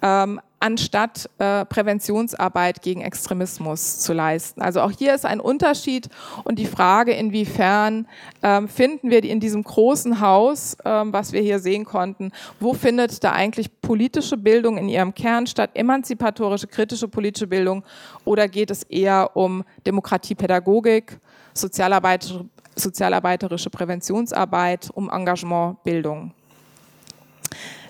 ähm, 0.00 0.40
anstatt 0.62 1.28
äh, 1.38 1.64
Präventionsarbeit 1.64 2.82
gegen 2.82 3.00
Extremismus 3.00 3.98
zu 3.98 4.12
leisten. 4.12 4.62
Also 4.62 4.80
auch 4.80 4.92
hier 4.92 5.12
ist 5.14 5.26
ein 5.26 5.40
Unterschied 5.40 6.08
und 6.44 6.58
die 6.58 6.66
Frage, 6.66 7.12
inwiefern 7.12 8.06
ähm, 8.42 8.68
finden 8.68 9.10
wir 9.10 9.24
in 9.24 9.40
diesem 9.40 9.64
großen 9.64 10.20
Haus, 10.20 10.76
ähm, 10.84 11.12
was 11.12 11.32
wir 11.32 11.40
hier 11.40 11.58
sehen 11.58 11.84
konnten, 11.84 12.30
wo 12.60 12.74
findet 12.74 13.24
da 13.24 13.32
eigentlich 13.32 13.80
politische 13.80 14.36
Bildung 14.36 14.78
in 14.78 14.88
ihrem 14.88 15.14
Kern 15.14 15.48
statt, 15.48 15.70
emanzipatorische, 15.74 16.68
kritische 16.68 17.08
politische 17.08 17.48
Bildung 17.48 17.82
oder 18.24 18.46
geht 18.46 18.70
es 18.70 18.84
eher 18.84 19.36
um 19.36 19.64
Demokratiepädagogik, 19.84 21.18
sozialarbeiterische, 21.54 22.44
sozialarbeiterische 22.76 23.68
Präventionsarbeit, 23.68 24.90
um 24.94 25.10
Engagementbildung? 25.10 26.32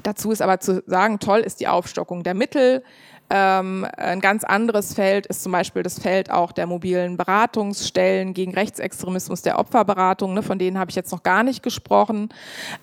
Dazu 0.03 0.31
ist 0.31 0.43
aber 0.43 0.61
zu 0.61 0.83
sagen, 0.87 1.19
toll 1.19 1.41
ist 1.41 1.61
die 1.61 1.69
Aufstockung 1.69 2.23
der 2.23 2.35
Mittel. 2.35 2.83
Ähm, 3.31 3.87
ein 3.97 4.21
ganz 4.21 4.45
anderes 4.45 4.93
Feld 4.93 5.27
ist 5.27 5.43
zum 5.43 5.53
Beispiel 5.53 5.83
das 5.83 5.99
Feld 5.99 6.31
auch 6.31 6.53
der 6.53 6.67
mobilen 6.67 7.17
Beratungsstellen 7.17 8.35
gegen 8.35 8.53
Rechtsextremismus, 8.53 9.41
der 9.41 9.59
Opferberatung. 9.59 10.35
Ne, 10.35 10.43
von 10.43 10.59
denen 10.59 10.79
habe 10.79 10.91
ich 10.91 10.97
jetzt 10.97 11.13
noch 11.13 11.23
gar 11.23 11.43
nicht 11.43 11.63
gesprochen. 11.63 12.29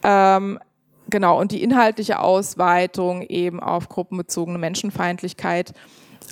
Ähm, 0.01 0.57
genau, 1.09 1.39
und 1.39 1.51
die 1.51 1.61
inhaltliche 1.61 2.19
Ausweitung 2.19 3.21
eben 3.21 3.59
auf 3.59 3.89
gruppenbezogene 3.89 4.57
Menschenfeindlichkeit 4.57 5.73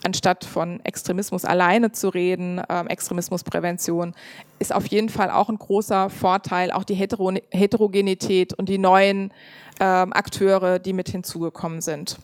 anstatt 0.04 0.46
von 0.46 0.80
Extremismus 0.84 1.46
alleine 1.46 1.92
zu 1.92 2.10
reden, 2.10 2.62
ähm, 2.70 2.88
Extremismusprävention, 2.88 4.14
ist 4.60 4.74
auf 4.74 4.88
jeden 4.88 5.10
Fall 5.10 5.30
auch 5.30 5.50
ein 5.50 5.58
großer 5.58 6.10
Vorteil, 6.10 6.72
auch 6.72 6.84
die 6.84 6.96
Heterogenität 6.96 8.54
und 8.54 8.70
die 8.70 8.78
neuen 8.78 9.32
ähm, 9.80 10.14
Akteure, 10.14 10.80
die 10.80 10.94
mit 10.94 11.10
hinzugekommen 11.10 11.82
sind. 11.82 12.18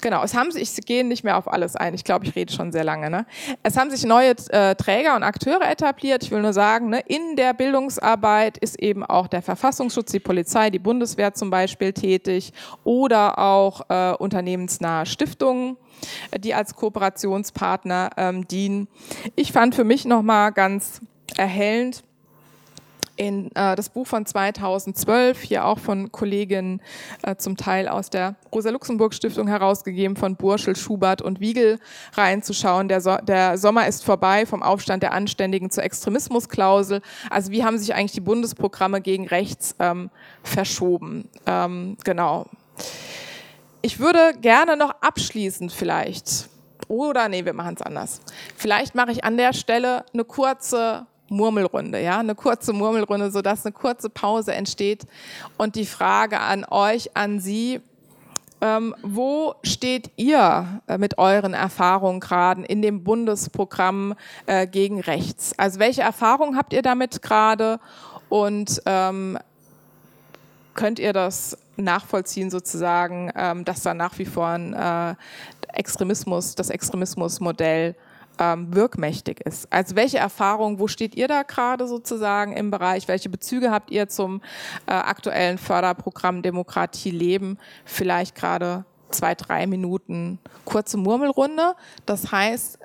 Genau, 0.00 0.22
es 0.22 0.34
haben 0.34 0.50
sich, 0.50 0.62
ich 0.62 0.86
gehe 0.86 1.04
nicht 1.04 1.24
mehr 1.24 1.36
auf 1.36 1.50
alles 1.50 1.76
ein, 1.76 1.94
ich 1.94 2.04
glaube, 2.04 2.26
ich 2.26 2.34
rede 2.34 2.52
schon 2.52 2.72
sehr 2.72 2.84
lange. 2.84 3.10
Ne? 3.10 3.26
Es 3.62 3.76
haben 3.76 3.90
sich 3.90 4.04
neue 4.04 4.34
äh, 4.50 4.74
Träger 4.74 5.16
und 5.16 5.22
Akteure 5.22 5.68
etabliert. 5.70 6.22
Ich 6.22 6.30
will 6.30 6.42
nur 6.42 6.52
sagen, 6.52 6.90
ne, 6.90 7.00
in 7.06 7.36
der 7.36 7.54
Bildungsarbeit 7.54 8.58
ist 8.58 8.78
eben 8.80 9.04
auch 9.04 9.26
der 9.26 9.42
Verfassungsschutz, 9.42 10.12
die 10.12 10.20
Polizei, 10.20 10.70
die 10.70 10.78
Bundeswehr 10.78 11.34
zum 11.34 11.50
Beispiel 11.50 11.92
tätig 11.92 12.52
oder 12.84 13.38
auch 13.38 13.82
äh, 13.88 14.14
unternehmensnahe 14.14 15.06
Stiftungen 15.06 15.76
die 16.38 16.54
als 16.54 16.74
Kooperationspartner 16.74 18.10
ähm, 18.16 18.48
dienen. 18.48 18.88
Ich 19.36 19.52
fand 19.52 19.74
für 19.74 19.84
mich 19.84 20.04
nochmal 20.04 20.52
ganz 20.52 21.00
erhellend, 21.36 22.02
in 23.20 23.54
äh, 23.54 23.76
das 23.76 23.90
Buch 23.90 24.06
von 24.06 24.24
2012, 24.24 25.42
hier 25.42 25.66
auch 25.66 25.78
von 25.78 26.10
Kolleginnen 26.10 26.80
äh, 27.22 27.36
zum 27.36 27.58
Teil 27.58 27.86
aus 27.86 28.08
der 28.08 28.36
Rosa-Luxemburg-Stiftung 28.50 29.46
herausgegeben, 29.46 30.16
von 30.16 30.36
Burschel, 30.36 30.74
Schubert 30.74 31.20
und 31.20 31.38
Wiegel 31.38 31.78
reinzuschauen. 32.14 32.88
Der, 32.88 33.02
so 33.02 33.18
der 33.18 33.58
Sommer 33.58 33.86
ist 33.86 34.04
vorbei 34.04 34.46
vom 34.46 34.62
Aufstand 34.62 35.02
der 35.02 35.12
Anständigen 35.12 35.70
zur 35.70 35.84
Extremismusklausel. 35.84 37.02
Also 37.28 37.50
wie 37.50 37.62
haben 37.62 37.76
sich 37.76 37.94
eigentlich 37.94 38.12
die 38.12 38.22
Bundesprogramme 38.22 39.02
gegen 39.02 39.28
rechts 39.28 39.76
ähm, 39.80 40.08
verschoben? 40.42 41.28
Ähm, 41.44 41.98
genau. 42.02 42.46
Ich 43.82 43.98
würde 43.98 44.32
gerne 44.40 44.78
noch 44.78 44.94
abschließend 45.02 45.72
vielleicht, 45.72 46.48
oder 46.88 47.28
nee, 47.28 47.44
wir 47.44 47.52
machen 47.52 47.74
es 47.74 47.82
anders. 47.82 48.22
Vielleicht 48.56 48.94
mache 48.94 49.12
ich 49.12 49.24
an 49.24 49.36
der 49.36 49.52
Stelle 49.52 50.06
eine 50.14 50.24
kurze 50.24 51.06
Murmelrunde, 51.30 52.02
ja, 52.02 52.18
eine 52.18 52.34
kurze 52.34 52.72
Murmelrunde, 52.72 53.30
sodass 53.30 53.64
eine 53.64 53.72
kurze 53.72 54.10
Pause 54.10 54.52
entsteht. 54.52 55.06
Und 55.56 55.76
die 55.76 55.86
Frage 55.86 56.40
an 56.40 56.66
euch, 56.68 57.16
an 57.16 57.40
Sie, 57.40 57.80
ähm, 58.60 58.94
wo 59.02 59.54
steht 59.62 60.10
ihr 60.16 60.82
äh, 60.86 60.98
mit 60.98 61.16
euren 61.18 61.54
Erfahrungen 61.54 62.20
gerade 62.20 62.62
in 62.62 62.82
dem 62.82 63.04
Bundesprogramm 63.04 64.14
äh, 64.46 64.66
gegen 64.66 65.00
Rechts? 65.00 65.54
Also 65.56 65.78
welche 65.78 66.02
Erfahrungen 66.02 66.56
habt 66.56 66.72
ihr 66.72 66.82
damit 66.82 67.22
gerade 67.22 67.80
und 68.28 68.82
ähm, 68.84 69.38
könnt 70.74 70.98
ihr 70.98 71.12
das 71.12 71.56
nachvollziehen 71.76 72.50
sozusagen, 72.50 73.30
ähm, 73.34 73.64
dass 73.64 73.82
da 73.82 73.94
nach 73.94 74.18
wie 74.18 74.26
vor 74.26 74.48
ein 74.48 74.74
äh, 74.74 75.14
Extremismus, 75.72 76.54
das 76.54 76.70
Extremismusmodell 76.70 77.94
ähm, 78.40 78.74
wirkmächtig 78.74 79.40
ist. 79.40 79.70
Also 79.70 79.94
welche 79.94 80.18
Erfahrungen, 80.18 80.80
wo 80.80 80.88
steht 80.88 81.14
ihr 81.14 81.28
da 81.28 81.42
gerade 81.42 81.86
sozusagen 81.86 82.54
im 82.56 82.70
Bereich? 82.70 83.06
Welche 83.06 83.28
Bezüge 83.28 83.70
habt 83.70 83.90
ihr 83.90 84.08
zum 84.08 84.40
äh, 84.86 84.92
aktuellen 84.92 85.58
Förderprogramm 85.58 86.42
Demokratie 86.42 87.10
leben? 87.10 87.58
Vielleicht 87.84 88.34
gerade 88.34 88.84
zwei, 89.10 89.34
drei 89.34 89.66
Minuten 89.66 90.38
kurze 90.64 90.96
Murmelrunde. 90.96 91.74
Das 92.06 92.32
heißt, 92.32 92.78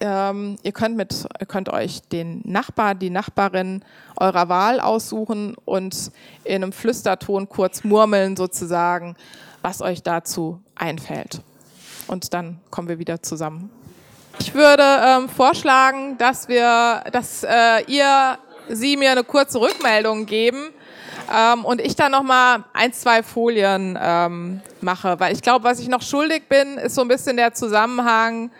ähm, 0.00 0.56
ihr 0.62 0.72
könnt 0.72 0.96
mit, 0.96 1.26
ihr 1.38 1.46
könnt 1.46 1.68
euch 1.68 2.00
den 2.02 2.40
Nachbar, 2.44 2.94
die 2.94 3.10
Nachbarin 3.10 3.84
eurer 4.16 4.48
Wahl 4.48 4.80
aussuchen 4.80 5.54
und 5.66 6.12
in 6.44 6.62
einem 6.62 6.72
Flüsterton 6.72 7.48
kurz 7.48 7.84
murmeln 7.84 8.36
sozusagen, 8.36 9.16
was 9.60 9.82
euch 9.82 10.02
dazu 10.02 10.60
einfällt. 10.74 11.42
Und 12.06 12.32
dann 12.32 12.60
kommen 12.70 12.88
wir 12.88 12.98
wieder 12.98 13.22
zusammen. 13.22 13.70
Ich 14.38 14.54
würde 14.54 14.82
ähm, 14.82 15.28
vorschlagen, 15.28 16.18
dass 16.18 16.48
wir, 16.48 17.04
dass 17.12 17.44
äh, 17.44 17.82
ihr 17.86 18.38
Sie 18.68 18.96
mir 18.96 19.10
eine 19.10 19.24
kurze 19.24 19.60
Rückmeldung 19.60 20.26
geben 20.26 20.70
ähm, 21.32 21.64
und 21.64 21.80
ich 21.80 21.96
dann 21.96 22.12
noch 22.12 22.22
mal 22.22 22.64
ein, 22.72 22.92
zwei 22.92 23.22
Folien 23.22 23.98
ähm, 24.00 24.60
mache, 24.80 25.20
weil 25.20 25.34
ich 25.34 25.42
glaube, 25.42 25.64
was 25.64 25.80
ich 25.80 25.88
noch 25.88 26.02
schuldig 26.02 26.48
bin, 26.48 26.78
ist 26.78 26.94
so 26.94 27.02
ein 27.02 27.08
bisschen 27.08 27.36
der 27.36 27.52
Zusammenhang. 27.54 28.50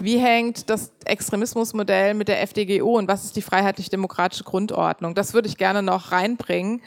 Wie 0.00 0.18
hängt 0.18 0.70
das 0.70 0.92
Extremismusmodell 1.04 2.14
mit 2.14 2.28
der 2.28 2.40
FDGO 2.42 2.96
und 2.98 3.08
was 3.08 3.24
ist 3.24 3.34
die 3.34 3.42
freiheitlich-demokratische 3.42 4.44
Grundordnung? 4.44 5.16
Das 5.16 5.34
würde 5.34 5.48
ich 5.48 5.56
gerne 5.56 5.82
noch 5.82 6.12
reinbringen 6.12 6.82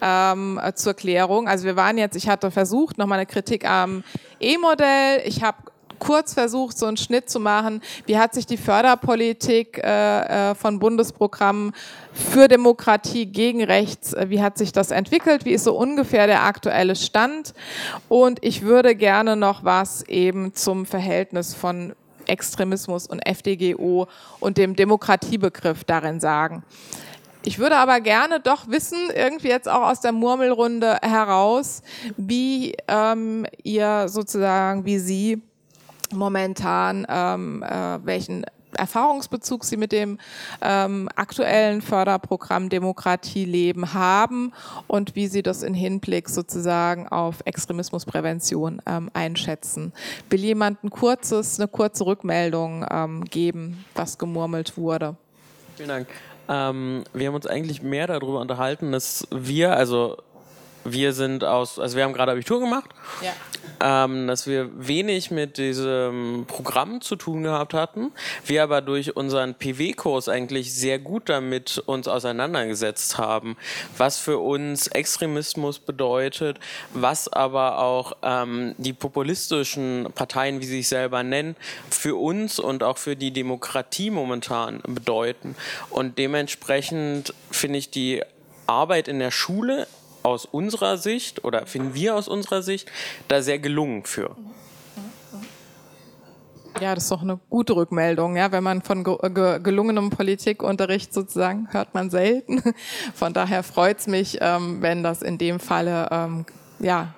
ähm, 0.00 0.60
zur 0.76 0.94
Klärung. 0.94 1.48
Also 1.48 1.64
wir 1.64 1.74
waren 1.74 1.98
jetzt, 1.98 2.14
ich 2.14 2.28
hatte 2.28 2.52
versucht, 2.52 2.98
noch 2.98 3.06
mal 3.06 3.16
eine 3.16 3.26
Kritik 3.26 3.68
am 3.68 4.04
E-Modell. 4.38 5.22
Ich 5.24 5.42
habe 5.42 5.56
kurz 6.02 6.34
versucht, 6.34 6.76
so 6.76 6.86
einen 6.86 6.96
Schnitt 6.96 7.30
zu 7.30 7.38
machen. 7.38 7.80
Wie 8.06 8.18
hat 8.18 8.34
sich 8.34 8.44
die 8.44 8.56
Förderpolitik 8.56 9.78
äh, 9.78 10.50
äh, 10.50 10.54
von 10.56 10.80
Bundesprogrammen 10.80 11.72
für 12.12 12.48
Demokratie 12.48 13.26
gegen 13.26 13.62
Rechts, 13.62 14.12
äh, 14.12 14.28
wie 14.28 14.42
hat 14.42 14.58
sich 14.58 14.72
das 14.72 14.90
entwickelt? 14.90 15.44
Wie 15.44 15.52
ist 15.52 15.62
so 15.62 15.76
ungefähr 15.76 16.26
der 16.26 16.42
aktuelle 16.42 16.96
Stand? 16.96 17.54
Und 18.08 18.40
ich 18.42 18.62
würde 18.62 18.96
gerne 18.96 19.36
noch 19.36 19.62
was 19.62 20.02
eben 20.08 20.54
zum 20.54 20.86
Verhältnis 20.86 21.54
von 21.54 21.94
Extremismus 22.26 23.06
und 23.06 23.20
FDGO 23.24 24.08
und 24.40 24.58
dem 24.58 24.74
Demokratiebegriff 24.74 25.84
darin 25.84 26.18
sagen. 26.18 26.64
Ich 27.44 27.60
würde 27.60 27.76
aber 27.76 28.00
gerne 28.00 28.40
doch 28.40 28.68
wissen, 28.68 28.98
irgendwie 29.14 29.48
jetzt 29.48 29.68
auch 29.68 29.88
aus 29.88 30.00
der 30.00 30.12
Murmelrunde 30.12 30.98
heraus, 31.00 31.82
wie 32.16 32.74
ähm, 32.88 33.46
ihr 33.62 34.08
sozusagen, 34.08 34.84
wie 34.84 34.98
Sie 34.98 35.42
momentan, 36.12 37.06
ähm, 37.08 37.62
äh, 37.62 37.98
welchen 38.04 38.44
Erfahrungsbezug 38.76 39.64
Sie 39.64 39.76
mit 39.76 39.92
dem 39.92 40.18
ähm, 40.60 41.08
aktuellen 41.14 41.82
Förderprogramm 41.82 42.68
Demokratie 42.68 43.44
leben 43.44 43.94
haben 43.94 44.52
und 44.86 45.14
wie 45.14 45.26
Sie 45.26 45.42
das 45.42 45.62
in 45.62 45.74
Hinblick 45.74 46.28
sozusagen 46.28 47.08
auf 47.08 47.42
Extremismusprävention 47.44 48.80
ähm, 48.86 49.10
einschätzen. 49.14 49.92
Will 50.30 50.40
jemand 50.40 50.82
ein 50.84 50.90
kurzes, 50.90 51.58
eine 51.58 51.68
kurze 51.68 52.06
Rückmeldung 52.06 52.86
ähm, 52.90 53.24
geben, 53.24 53.84
was 53.94 54.18
gemurmelt 54.18 54.76
wurde? 54.76 55.16
Vielen 55.76 55.88
Dank. 55.88 56.08
Ähm, 56.48 57.04
wir 57.12 57.28
haben 57.28 57.34
uns 57.34 57.46
eigentlich 57.46 57.82
mehr 57.82 58.06
darüber 58.06 58.40
unterhalten, 58.40 58.92
dass 58.92 59.26
wir, 59.30 59.76
also 59.76 60.16
wir 60.84 61.12
sind 61.12 61.44
aus, 61.44 61.78
also 61.78 61.96
wir 61.96 62.04
haben 62.04 62.12
gerade 62.12 62.32
Abitur 62.32 62.60
gemacht, 62.60 62.90
ja. 63.22 64.04
ähm, 64.04 64.26
dass 64.26 64.46
wir 64.46 64.70
wenig 64.74 65.30
mit 65.30 65.58
diesem 65.58 66.44
Programm 66.46 67.00
zu 67.00 67.16
tun 67.16 67.42
gehabt 67.42 67.74
hatten, 67.74 68.12
wir 68.44 68.62
aber 68.62 68.80
durch 68.80 69.16
unseren 69.16 69.54
PW-Kurs 69.54 70.28
eigentlich 70.28 70.74
sehr 70.74 70.98
gut 70.98 71.28
damit 71.28 71.78
uns 71.86 72.08
auseinandergesetzt 72.08 73.18
haben, 73.18 73.56
was 73.96 74.18
für 74.18 74.38
uns 74.38 74.88
Extremismus 74.88 75.78
bedeutet, 75.78 76.58
was 76.92 77.32
aber 77.32 77.78
auch 77.78 78.16
ähm, 78.22 78.74
die 78.78 78.92
populistischen 78.92 80.08
Parteien, 80.14 80.60
wie 80.60 80.64
sie 80.64 80.78
sich 80.78 80.88
selber 80.88 81.22
nennen, 81.22 81.56
für 81.90 82.16
uns 82.16 82.58
und 82.58 82.82
auch 82.82 82.98
für 82.98 83.16
die 83.16 83.32
Demokratie 83.32 84.10
momentan 84.10 84.80
bedeuten. 84.86 85.56
Und 85.90 86.18
dementsprechend 86.18 87.34
finde 87.50 87.78
ich 87.78 87.90
die 87.90 88.22
Arbeit 88.66 89.08
in 89.08 89.18
der 89.18 89.30
Schule 89.30 89.86
aus 90.22 90.44
unserer 90.46 90.96
Sicht 90.98 91.44
oder 91.44 91.66
finden 91.66 91.94
wir 91.94 92.14
aus 92.14 92.28
unserer 92.28 92.62
Sicht 92.62 92.90
da 93.28 93.42
sehr 93.42 93.58
gelungen 93.58 94.04
für. 94.04 94.36
Ja, 96.80 96.94
das 96.94 97.04
ist 97.04 97.12
doch 97.12 97.22
eine 97.22 97.38
gute 97.50 97.76
Rückmeldung. 97.76 98.36
Ja, 98.36 98.50
wenn 98.50 98.64
man 98.64 98.82
von 98.82 99.04
ge 99.04 99.16
gelungenem 99.62 100.10
Politikunterricht 100.10 101.12
sozusagen 101.12 101.68
hört 101.70 101.94
man 101.94 102.10
selten. 102.10 102.62
Von 103.14 103.34
daher 103.34 103.62
freut 103.62 104.00
es 104.00 104.06
mich, 104.06 104.38
ähm, 104.40 104.80
wenn 104.80 105.02
das 105.02 105.22
in 105.22 105.38
dem 105.38 105.60
Falle 105.60 106.08
ähm, 106.10 106.46
ja 106.80 107.14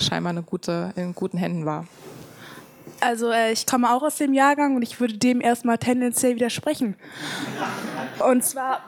scheinbar 0.00 0.30
eine 0.30 0.42
gute, 0.42 0.92
in 0.96 1.14
guten 1.14 1.38
Händen 1.38 1.66
war. 1.66 1.86
Also 3.00 3.30
äh, 3.30 3.52
ich 3.52 3.66
komme 3.66 3.90
auch 3.90 4.02
aus 4.02 4.16
dem 4.16 4.34
Jahrgang 4.34 4.76
und 4.76 4.82
ich 4.82 5.00
würde 5.00 5.16
dem 5.16 5.40
erstmal 5.40 5.78
tendenziell 5.78 6.36
widersprechen. 6.36 6.94
Und 8.28 8.44
zwar 8.44 8.82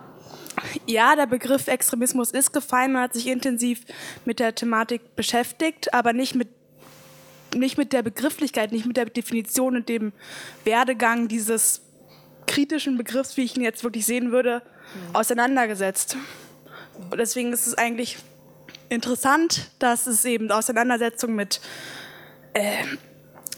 ja, 0.87 1.17
der 1.17 1.27
Begriff 1.27 1.69
Extremismus 1.69 2.31
ist 2.31 2.53
gefallen, 2.53 2.93
man 2.93 3.03
hat 3.03 3.15
sich 3.15 3.27
intensiv 3.27 3.81
mit 4.25 4.39
der 4.39 4.55
Thematik 4.55 5.17
beschäftigt, 5.17 5.93
aber 5.95 6.13
nicht 6.13 6.35
mit, 6.35 6.49
nicht 7.55 7.79
mit 7.79 7.93
der 7.93 8.03
Begrifflichkeit, 8.03 8.73
nicht 8.73 8.87
mit 8.87 8.97
der 8.97 9.07
Definition 9.07 9.77
und 9.77 9.89
dem 9.89 10.13
Werdegang 10.65 11.29
dieses 11.29 11.83
kritischen 12.47 12.99
Begriffs, 12.99 13.37
wie 13.37 13.43
ich 13.43 13.57
ihn 13.57 13.63
jetzt 13.63 13.85
wirklich 13.85 14.05
sehen 14.07 14.33
würde, 14.33 14.63
mhm. 14.63 15.17
auseinandergesetzt. 15.17 16.17
Und 17.11 17.19
deswegen 17.19 17.53
ist 17.53 17.67
es 17.67 17.75
eigentlich 17.75 18.19
interessant, 18.89 19.71
dass 19.79 20.07
es 20.07 20.25
eben 20.25 20.51
Auseinandersetzungen 20.51 21.35
mit, 21.35 21.61
äh, 22.53 22.85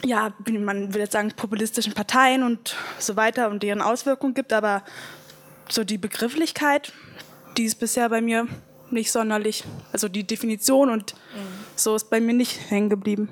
ja, 0.05 0.33
man 0.49 0.95
will 0.95 1.01
jetzt 1.01 1.13
sagen, 1.13 1.33
populistischen 1.35 1.93
Parteien 1.93 2.43
und 2.43 2.77
so 2.99 3.17
weiter 3.17 3.51
und 3.51 3.63
deren 3.63 3.83
Auswirkungen 3.83 4.35
gibt, 4.35 4.53
aber 4.53 4.85
so 5.69 5.85
die 5.85 5.99
Begrifflichkeit, 5.99 6.93
die 7.57 7.65
ist 7.65 7.77
bisher 7.77 8.09
bei 8.09 8.21
mir 8.21 8.47
nicht 8.91 9.11
sonderlich, 9.11 9.65
also 9.93 10.09
die 10.09 10.25
Definition 10.25 10.91
und 10.91 11.15
mhm. 11.15 11.65
so 11.77 11.97
ist 11.97 12.11
bei 12.11 12.21
mir 12.21 12.35
nicht 12.35 12.71
hängen 12.71 12.89
geblieben. 12.89 13.29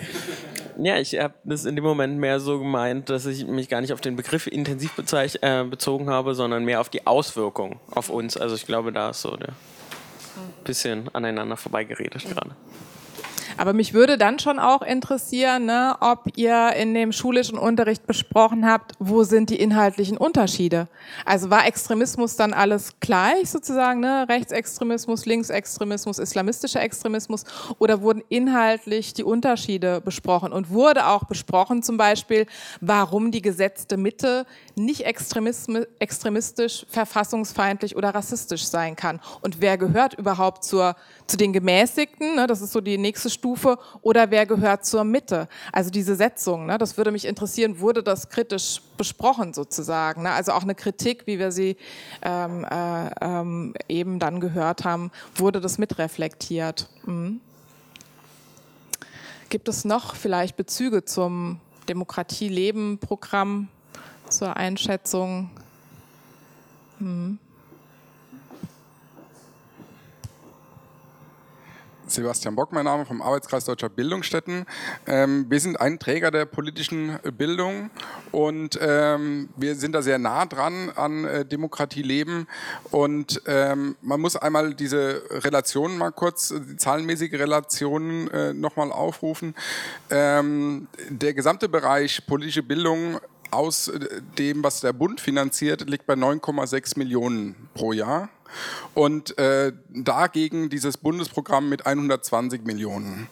Ja, 0.78 0.98
ich 0.98 1.18
habe 1.20 1.36
das 1.44 1.66
in 1.66 1.76
dem 1.76 1.84
Moment 1.84 2.18
mehr 2.18 2.40
so 2.40 2.58
gemeint, 2.58 3.10
dass 3.10 3.28
ich 3.28 3.46
mich 3.46 3.70
gar 3.70 3.80
nicht 3.82 3.94
auf 3.94 4.02
den 4.02 4.16
Begriff 4.16 4.48
intensiv 4.48 4.92
äh, 4.98 5.64
bezogen 5.64 6.10
habe, 6.10 6.34
sondern 6.34 6.66
mehr 6.66 6.82
auf 6.82 6.90
die 6.90 7.06
Auswirkung 7.06 7.80
auf 7.92 8.10
uns. 8.10 8.38
Also 8.38 8.56
ich 8.56 8.66
glaube, 8.66 8.92
da 8.92 9.12
ist 9.12 9.22
so 9.22 9.38
der 9.38 9.54
bisschen 10.64 11.10
aneinander 11.14 11.58
vorbeigeredet 11.58 12.26
mhm. 12.26 12.30
gerade. 12.30 12.56
Aber 13.58 13.74
mich 13.74 13.94
würde 13.94 14.18
dann 14.18 14.40
schon 14.40 14.60
auch 14.60 14.82
interessieren, 14.82 15.66
ne, 15.66 15.96
ob 16.00 16.38
ihr 16.38 16.74
in 16.74 16.94
dem 16.94 17.12
schulischen 17.12 17.58
Unterricht 17.58 18.08
besprochen 18.08 18.66
habt, 18.70 18.94
wo 19.00 19.24
sind 19.24 19.50
die 19.50 19.60
inhaltlichen 19.60 20.18
Unterschiede? 20.18 20.88
Also 21.26 21.50
war 21.50 21.66
Extremismus 21.66 22.36
dann 22.36 22.54
alles 22.54 23.00
gleich 23.00 23.50
sozusagen, 23.50 24.00
ne? 24.00 24.26
Rechtsextremismus, 24.30 25.26
Linksextremismus, 25.26 26.20
islamistischer 26.20 26.82
Extremismus 26.82 27.44
oder 27.80 28.02
wurden 28.02 28.24
inhaltlich 28.30 29.14
die 29.14 29.24
Unterschiede 29.24 30.02
besprochen? 30.02 30.54
Und 30.54 30.70
wurde 30.70 31.08
auch 31.08 31.26
besprochen 31.26 31.84
zum 31.84 31.98
Beispiel, 31.98 32.46
warum 32.82 33.32
die 33.32 33.42
gesetzte 33.42 33.98
Mitte 33.98 34.46
nicht 34.76 35.06
extremistisch, 35.06 36.86
verfassungsfeindlich 36.90 37.96
oder 37.96 38.14
rassistisch 38.16 38.66
sein 38.66 38.96
kann? 38.96 39.20
Und 39.42 39.62
wer 39.62 39.78
gehört 39.78 40.14
überhaupt 40.16 40.64
zur, 40.64 40.96
zu 41.28 41.38
den 41.38 41.54
Gemäßigten? 41.54 42.36
Ne? 42.36 42.48
Das 42.48 42.62
ist 42.62 42.72
so 42.72 42.82
die 42.82 42.98
nächste 42.98 43.30
Stufe 43.30 43.78
oder 44.02 44.32
wer 44.32 44.46
gehört 44.46 44.86
zur 44.86 45.04
Mitte? 45.04 45.48
Also 45.72 45.90
diese 45.90 46.16
Setzung, 46.16 46.66
ne, 46.66 46.78
das 46.78 46.98
würde 46.98 47.12
mich 47.12 47.26
interessieren, 47.26 47.80
wurde 47.80 48.04
das 48.04 48.30
kritisch 48.30 48.82
besprochen 48.98 49.54
sozusagen? 49.54 50.24
Ne? 50.24 50.32
Also 50.32 50.52
auch 50.52 50.64
eine 50.64 50.76
Kritik, 50.76 51.26
wie 51.26 51.40
wir 51.40 51.52
sie 51.52 51.78
ähm, 52.22 52.66
äh, 52.66 53.10
ähm, 53.22 53.74
eben 53.88 54.20
dann 54.20 54.40
gehört 54.40 54.84
haben, 54.84 55.12
wurde 55.36 55.62
das 55.62 55.78
mitreflektiert? 55.78 56.90
Mhm. 57.06 57.42
Gibt 59.50 59.68
es 59.68 59.86
noch 59.86 60.16
vielleicht 60.16 60.58
Bezüge 60.58 61.06
zum 61.06 61.60
Demokratie-Leben-Programm 61.88 63.68
zur 64.28 64.58
Einschätzung? 64.58 65.52
Mhm. 67.00 67.38
Sebastian 72.14 72.56
Bock, 72.56 72.72
mein 72.72 72.86
Name 72.86 73.06
vom 73.06 73.22
Arbeitskreis 73.22 73.66
Deutscher 73.66 73.90
Bildungsstätten. 73.90 74.66
Ähm, 75.08 75.48
wir 75.50 75.60
sind 75.60 75.82
ein 75.82 75.98
Träger 75.98 76.30
der 76.30 76.46
politischen 76.46 77.18
Bildung 77.38 77.90
und 78.32 78.78
ähm, 78.80 79.50
wir 79.58 79.76
sind 79.76 79.94
da 79.94 80.04
sehr 80.04 80.20
nah 80.20 80.46
dran 80.46 80.92
an 80.96 81.26
äh, 81.26 81.44
Demokratie 81.46 82.04
leben. 82.04 82.48
Und 82.92 83.42
ähm, 83.48 83.96
man 84.02 84.22
muss 84.22 84.36
einmal 84.36 84.76
diese 84.76 85.24
Relationen 85.32 85.98
mal 85.98 86.12
kurz, 86.12 86.54
die 86.56 86.78
zahlenmäßige 86.78 87.34
Relationen 87.34 88.30
äh, 88.30 88.54
nochmal 88.54 88.92
aufrufen. 88.92 89.56
Ähm, 90.12 90.88
der 91.10 91.34
gesamte 91.34 91.68
Bereich 91.68 92.28
politische 92.28 92.62
Bildung 92.62 93.20
aus 93.50 93.92
dem, 94.38 94.64
was 94.64 94.82
der 94.82 94.94
Bund 94.94 95.20
finanziert, 95.20 95.90
liegt 95.90 96.06
bei 96.06 96.14
9,6 96.14 96.98
Millionen 96.98 97.70
pro 97.74 97.92
Jahr 97.92 98.30
und 98.94 99.38
äh, 99.38 99.72
dagegen 99.90 100.70
dieses 100.70 100.98
Bundesprogramm 100.98 101.70
mit 101.70 101.86
120 101.86 102.66
Millionen. 102.66 103.28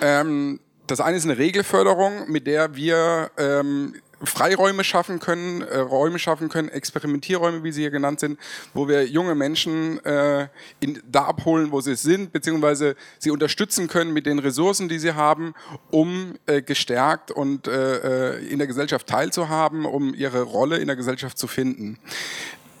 Ähm, 0.00 0.60
das 0.86 1.00
eine 1.00 1.16
ist 1.16 1.24
eine 1.24 1.38
Regelförderung, 1.38 2.30
mit 2.30 2.46
der 2.46 2.76
wir 2.76 3.30
ähm, 3.38 3.94
Freiräume 4.22 4.82
schaffen 4.82 5.18
können, 5.18 5.60
äh, 5.62 5.78
Räume 5.78 6.18
schaffen 6.18 6.48
können, 6.48 6.68
Experimentierräume, 6.68 7.64
wie 7.64 7.72
sie 7.72 7.82
hier 7.82 7.90
genannt 7.90 8.20
sind, 8.20 8.38
wo 8.72 8.88
wir 8.88 9.06
junge 9.06 9.34
Menschen 9.34 10.02
äh, 10.04 10.48
in, 10.80 11.02
da 11.10 11.24
abholen, 11.24 11.70
wo 11.70 11.80
sie 11.80 11.96
sind, 11.96 12.32
beziehungsweise 12.32 12.96
sie 13.18 13.30
unterstützen 13.30 13.88
können 13.88 14.12
mit 14.12 14.26
den 14.26 14.38
Ressourcen, 14.38 14.88
die 14.88 14.98
sie 14.98 15.12
haben, 15.12 15.54
um 15.90 16.36
äh, 16.46 16.62
gestärkt 16.62 17.30
und 17.30 17.68
äh, 17.68 18.36
äh 18.36 18.46
in 18.46 18.58
der 18.58 18.66
Gesellschaft 18.66 19.06
teilzuhaben, 19.06 19.84
um 19.84 20.14
ihre 20.14 20.42
Rolle 20.42 20.78
in 20.78 20.86
der 20.86 20.96
Gesellschaft 20.96 21.36
zu 21.36 21.46
finden 21.46 21.98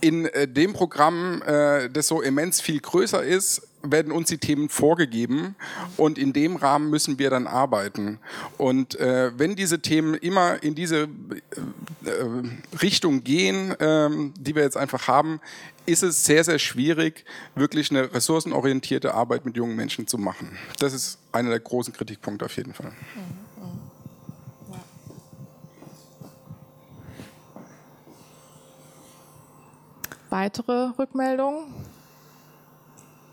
in 0.00 0.26
äh, 0.26 0.46
dem 0.48 0.72
Programm, 0.72 1.42
äh, 1.42 1.88
das 1.90 2.08
so 2.08 2.20
immens 2.20 2.60
viel 2.60 2.80
größer 2.80 3.22
ist, 3.22 3.62
werden 3.82 4.10
uns 4.10 4.28
die 4.28 4.38
Themen 4.38 4.68
vorgegeben 4.68 5.54
und 5.96 6.18
in 6.18 6.32
dem 6.32 6.56
Rahmen 6.56 6.90
müssen 6.90 7.18
wir 7.18 7.30
dann 7.30 7.46
arbeiten. 7.46 8.18
Und 8.58 8.98
äh, 8.98 9.30
wenn 9.38 9.54
diese 9.54 9.80
Themen 9.80 10.14
immer 10.14 10.62
in 10.62 10.74
diese 10.74 11.08
Richtung 12.82 13.22
gehen, 13.22 13.70
äh, 13.78 14.10
die 14.38 14.54
wir 14.54 14.62
jetzt 14.62 14.76
einfach 14.76 15.06
haben, 15.06 15.40
ist 15.86 16.02
es 16.02 16.24
sehr, 16.24 16.42
sehr 16.42 16.58
schwierig, 16.58 17.24
wirklich 17.54 17.90
eine 17.90 18.12
ressourcenorientierte 18.12 19.14
Arbeit 19.14 19.44
mit 19.44 19.56
jungen 19.56 19.76
Menschen 19.76 20.08
zu 20.08 20.18
machen. 20.18 20.58
Das 20.80 20.92
ist 20.92 21.18
einer 21.30 21.50
der 21.50 21.60
großen 21.60 21.92
Kritikpunkte 21.92 22.44
auf 22.44 22.56
jeden 22.56 22.74
Fall. 22.74 22.90
Mhm. 22.90 23.45
Weitere 30.30 30.90
Rückmeldungen? 30.98 31.66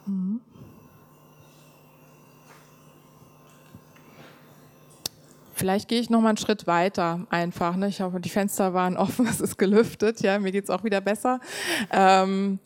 Mhm. 0.06 0.42
Vielleicht 5.56 5.88
gehe 5.88 6.02
ich 6.02 6.10
noch 6.10 6.20
mal 6.20 6.30
einen 6.30 6.38
Schritt 6.38 6.68
weiter 6.68 7.26
einfach. 7.30 7.76
Ne? 7.76 7.88
Ich 7.88 8.02
hoffe, 8.02 8.20
die 8.20 8.30
Fenster 8.30 8.74
waren 8.74 8.98
offen, 8.98 9.26
es 9.30 9.40
ist 9.40 9.58
gelüftet. 9.58 10.22
Ja, 10.22 10.38
mir 10.40 10.52
geht 10.52 10.66
es 10.66 10.70
auch 10.70 10.84
wieder 10.84 11.00
besser. 11.00 11.40
Ähm, 11.92 12.60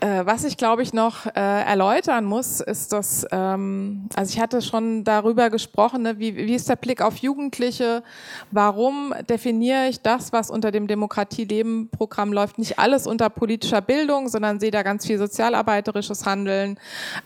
äh, 0.00 0.26
was 0.26 0.44
ich, 0.44 0.56
glaube 0.56 0.82
ich, 0.82 0.92
noch 0.92 1.26
äh, 1.26 1.30
erläutern 1.40 2.24
muss, 2.24 2.60
ist, 2.60 2.92
dass, 2.92 3.26
ähm, 3.30 4.08
also 4.14 4.32
ich 4.32 4.40
hatte 4.40 4.62
schon 4.62 5.04
darüber 5.04 5.50
gesprochen, 5.50 6.02
ne, 6.02 6.18
wie, 6.18 6.36
wie 6.36 6.54
ist 6.54 6.68
der 6.68 6.76
Blick 6.76 7.00
auf 7.00 7.18
Jugendliche? 7.18 8.02
Warum 8.50 9.14
definiere 9.28 9.88
ich 9.88 10.00
das, 10.00 10.32
was 10.32 10.50
unter 10.50 10.70
dem 10.70 10.86
Demokratie-Leben-Programm 10.86 12.32
läuft, 12.32 12.58
nicht 12.58 12.78
alles 12.78 13.06
unter 13.06 13.30
politischer 13.30 13.80
Bildung, 13.80 14.28
sondern 14.28 14.60
sehe 14.60 14.70
da 14.70 14.82
ganz 14.82 15.06
viel 15.06 15.18
sozialarbeiterisches 15.18 16.26
Handeln, 16.26 16.78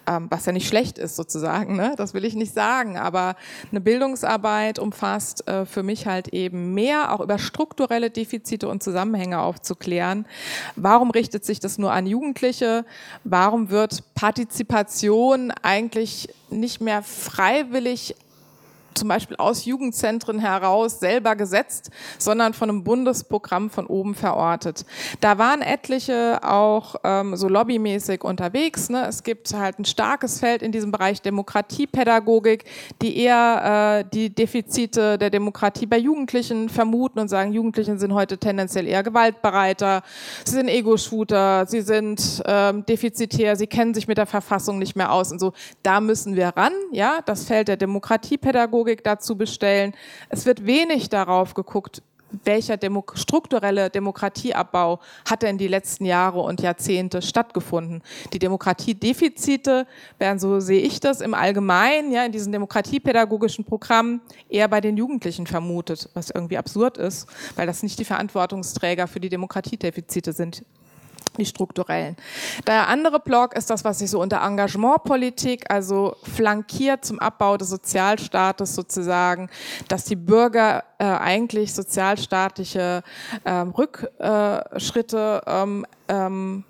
ähm, 0.06 0.26
was 0.30 0.46
ja 0.46 0.52
nicht 0.52 0.68
schlecht 0.68 0.98
ist 0.98 1.16
sozusagen, 1.16 1.76
ne? 1.76 1.94
das 1.96 2.14
will 2.14 2.24
ich 2.24 2.34
nicht 2.34 2.54
sagen, 2.54 2.96
aber 2.96 3.36
eine 3.70 3.80
Bildungsarbeit 3.80 4.78
umfasst 4.78 5.46
äh, 5.48 5.64
für 5.66 5.82
mich 5.82 6.06
halt 6.06 6.28
eben 6.28 6.74
mehr, 6.74 7.12
auch 7.12 7.20
über 7.20 7.38
strukturelle 7.38 8.10
Defizite 8.10 8.68
und 8.68 8.82
Zusammenhänge 8.82 9.40
aufzuklären. 9.40 10.26
Warum 10.76 11.10
richtet 11.10 11.44
sich 11.44 11.60
das 11.60 11.78
nur 11.78 11.92
an 11.92 12.06
Jugendliche? 12.06 12.57
Jugendliche, 12.58 12.84
warum 13.24 13.70
wird 13.70 14.02
Partizipation 14.14 15.50
eigentlich 15.62 16.28
nicht 16.50 16.80
mehr 16.80 17.02
freiwillig 17.02 18.14
zum 18.94 19.08
Beispiel 19.08 19.36
aus 19.36 19.64
Jugendzentren 19.64 20.38
heraus 20.38 21.00
selber 21.00 21.36
gesetzt, 21.36 21.90
sondern 22.18 22.54
von 22.54 22.68
einem 22.68 22.84
Bundesprogramm 22.84 23.70
von 23.70 23.86
oben 23.86 24.14
verortet. 24.14 24.84
Da 25.20 25.38
waren 25.38 25.62
etliche 25.62 26.40
auch 26.42 26.96
ähm, 27.04 27.36
so 27.36 27.48
lobbymäßig 27.48 28.24
unterwegs. 28.24 28.88
Ne? 28.88 29.06
Es 29.06 29.22
gibt 29.22 29.52
halt 29.54 29.78
ein 29.78 29.84
starkes 29.84 30.40
Feld 30.40 30.62
in 30.62 30.72
diesem 30.72 30.90
Bereich 30.90 31.22
Demokratiepädagogik, 31.22 32.64
die 33.00 33.16
eher 33.18 34.02
äh, 34.04 34.10
die 34.12 34.30
Defizite 34.34 35.18
der 35.18 35.30
Demokratie 35.30 35.86
bei 35.86 35.98
Jugendlichen 35.98 36.68
vermuten 36.68 37.18
und 37.18 37.28
sagen, 37.28 37.52
Jugendlichen 37.52 37.98
sind 37.98 38.12
heute 38.14 38.38
tendenziell 38.38 38.86
eher 38.86 39.02
gewaltbereiter, 39.02 40.02
sie 40.44 40.54
sind 40.54 40.68
Ego-Shooter, 40.68 41.66
sie 41.66 41.82
sind 41.82 42.42
ähm, 42.46 42.84
defizitär, 42.86 43.56
sie 43.56 43.66
kennen 43.66 43.94
sich 43.94 44.08
mit 44.08 44.18
der 44.18 44.26
Verfassung 44.26 44.78
nicht 44.78 44.96
mehr 44.96 45.12
aus 45.12 45.30
und 45.32 45.38
so. 45.38 45.52
Da 45.82 46.00
müssen 46.00 46.36
wir 46.36 46.48
ran, 46.48 46.72
ja, 46.92 47.20
das 47.24 47.44
Feld 47.44 47.68
der 47.68 47.76
Demokratiepädagogik 47.76 48.77
Pädagogik 48.78 49.02
dazu 49.04 49.36
bestellen. 49.36 49.92
Es 50.28 50.46
wird 50.46 50.64
wenig 50.64 51.08
darauf 51.08 51.54
geguckt, 51.54 52.02
welcher 52.44 52.76
Demo 52.76 53.04
strukturelle 53.14 53.88
Demokratieabbau 53.88 55.00
hat 55.24 55.42
denn 55.42 55.56
die 55.56 55.66
letzten 55.66 56.04
Jahre 56.04 56.40
und 56.40 56.60
Jahrzehnte 56.60 57.22
stattgefunden? 57.22 58.02
Die 58.34 58.38
Demokratiedefizite 58.38 59.86
werden, 60.18 60.38
so 60.38 60.60
sehe 60.60 60.80
ich 60.82 61.00
das, 61.00 61.22
im 61.22 61.32
Allgemeinen, 61.32 62.12
ja, 62.12 62.26
in 62.26 62.32
diesen 62.32 62.52
demokratiepädagogischen 62.52 63.64
Programmen 63.64 64.20
eher 64.50 64.68
bei 64.68 64.82
den 64.82 64.98
Jugendlichen 64.98 65.46
vermutet, 65.46 66.10
was 66.12 66.28
irgendwie 66.28 66.58
absurd 66.58 66.98
ist, 66.98 67.26
weil 67.56 67.66
das 67.66 67.82
nicht 67.82 67.98
die 67.98 68.04
Verantwortungsträger 68.04 69.06
für 69.06 69.20
die 69.20 69.30
Demokratiedefizite 69.30 70.34
sind 70.34 70.62
die 71.38 71.46
strukturellen. 71.46 72.16
Der 72.66 72.88
andere 72.88 73.20
Block 73.20 73.56
ist 73.56 73.70
das, 73.70 73.84
was 73.84 74.00
ich 74.00 74.10
so 74.10 74.20
unter 74.20 74.42
Engagementpolitik, 74.42 75.70
also 75.70 76.16
flankiert 76.22 77.04
zum 77.04 77.18
Abbau 77.18 77.56
des 77.56 77.70
Sozialstaates 77.70 78.74
sozusagen, 78.74 79.48
dass 79.88 80.04
die 80.04 80.16
Bürger 80.16 80.84
äh, 80.98 81.04
eigentlich 81.04 81.72
sozialstaatliche 81.72 83.02
ähm, 83.44 83.70
Rückschritte 83.70 85.42
ähm, 85.46 85.86
ähm, 86.08 86.64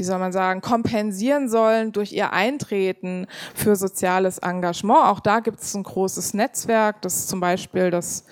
wie 0.00 0.04
soll 0.04 0.18
man 0.18 0.32
sagen, 0.32 0.62
kompensieren 0.62 1.50
sollen 1.50 1.92
durch 1.92 2.12
ihr 2.12 2.32
Eintreten 2.32 3.26
für 3.54 3.76
soziales 3.76 4.38
Engagement. 4.38 5.04
Auch 5.04 5.20
da 5.20 5.40
gibt 5.40 5.60
es 5.60 5.74
ein 5.74 5.82
großes 5.82 6.32
Netzwerk, 6.32 7.02
das 7.02 7.26
zum 7.26 7.38
Beispiel 7.38 7.90
das 7.90 8.24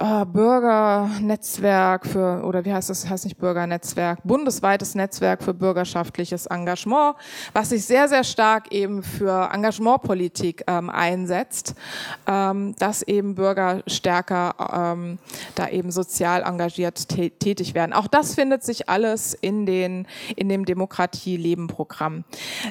äh, 0.00 0.24
Bürgernetzwerk 0.24 2.06
für, 2.06 2.42
oder 2.44 2.64
wie 2.64 2.72
heißt 2.72 2.88
das, 2.88 3.08
heißt 3.08 3.26
nicht 3.26 3.36
Bürgernetzwerk, 3.36 4.20
bundesweites 4.24 4.94
Netzwerk 4.94 5.42
für 5.42 5.52
bürgerschaftliches 5.52 6.46
Engagement, 6.46 7.16
was 7.52 7.68
sich 7.68 7.84
sehr, 7.84 8.08
sehr 8.08 8.24
stark 8.24 8.72
eben 8.72 9.02
für 9.02 9.50
Engagementpolitik 9.52 10.64
ähm, 10.66 10.88
einsetzt, 10.88 11.74
ähm, 12.26 12.74
dass 12.78 13.02
eben 13.02 13.34
Bürger 13.34 13.82
stärker 13.86 14.54
ähm, 14.72 15.18
da 15.54 15.68
eben 15.68 15.90
sozial 15.90 16.42
engagiert 16.42 17.08
tätig 17.08 17.74
werden. 17.74 17.92
Auch 17.92 18.06
das 18.06 18.34
findet 18.34 18.64
sich 18.64 18.88
alles 18.88 19.34
in, 19.34 19.66
den, 19.66 20.06
in 20.34 20.48
dem 20.48 20.64
Demokratie-Leben-Programm. 20.64 22.24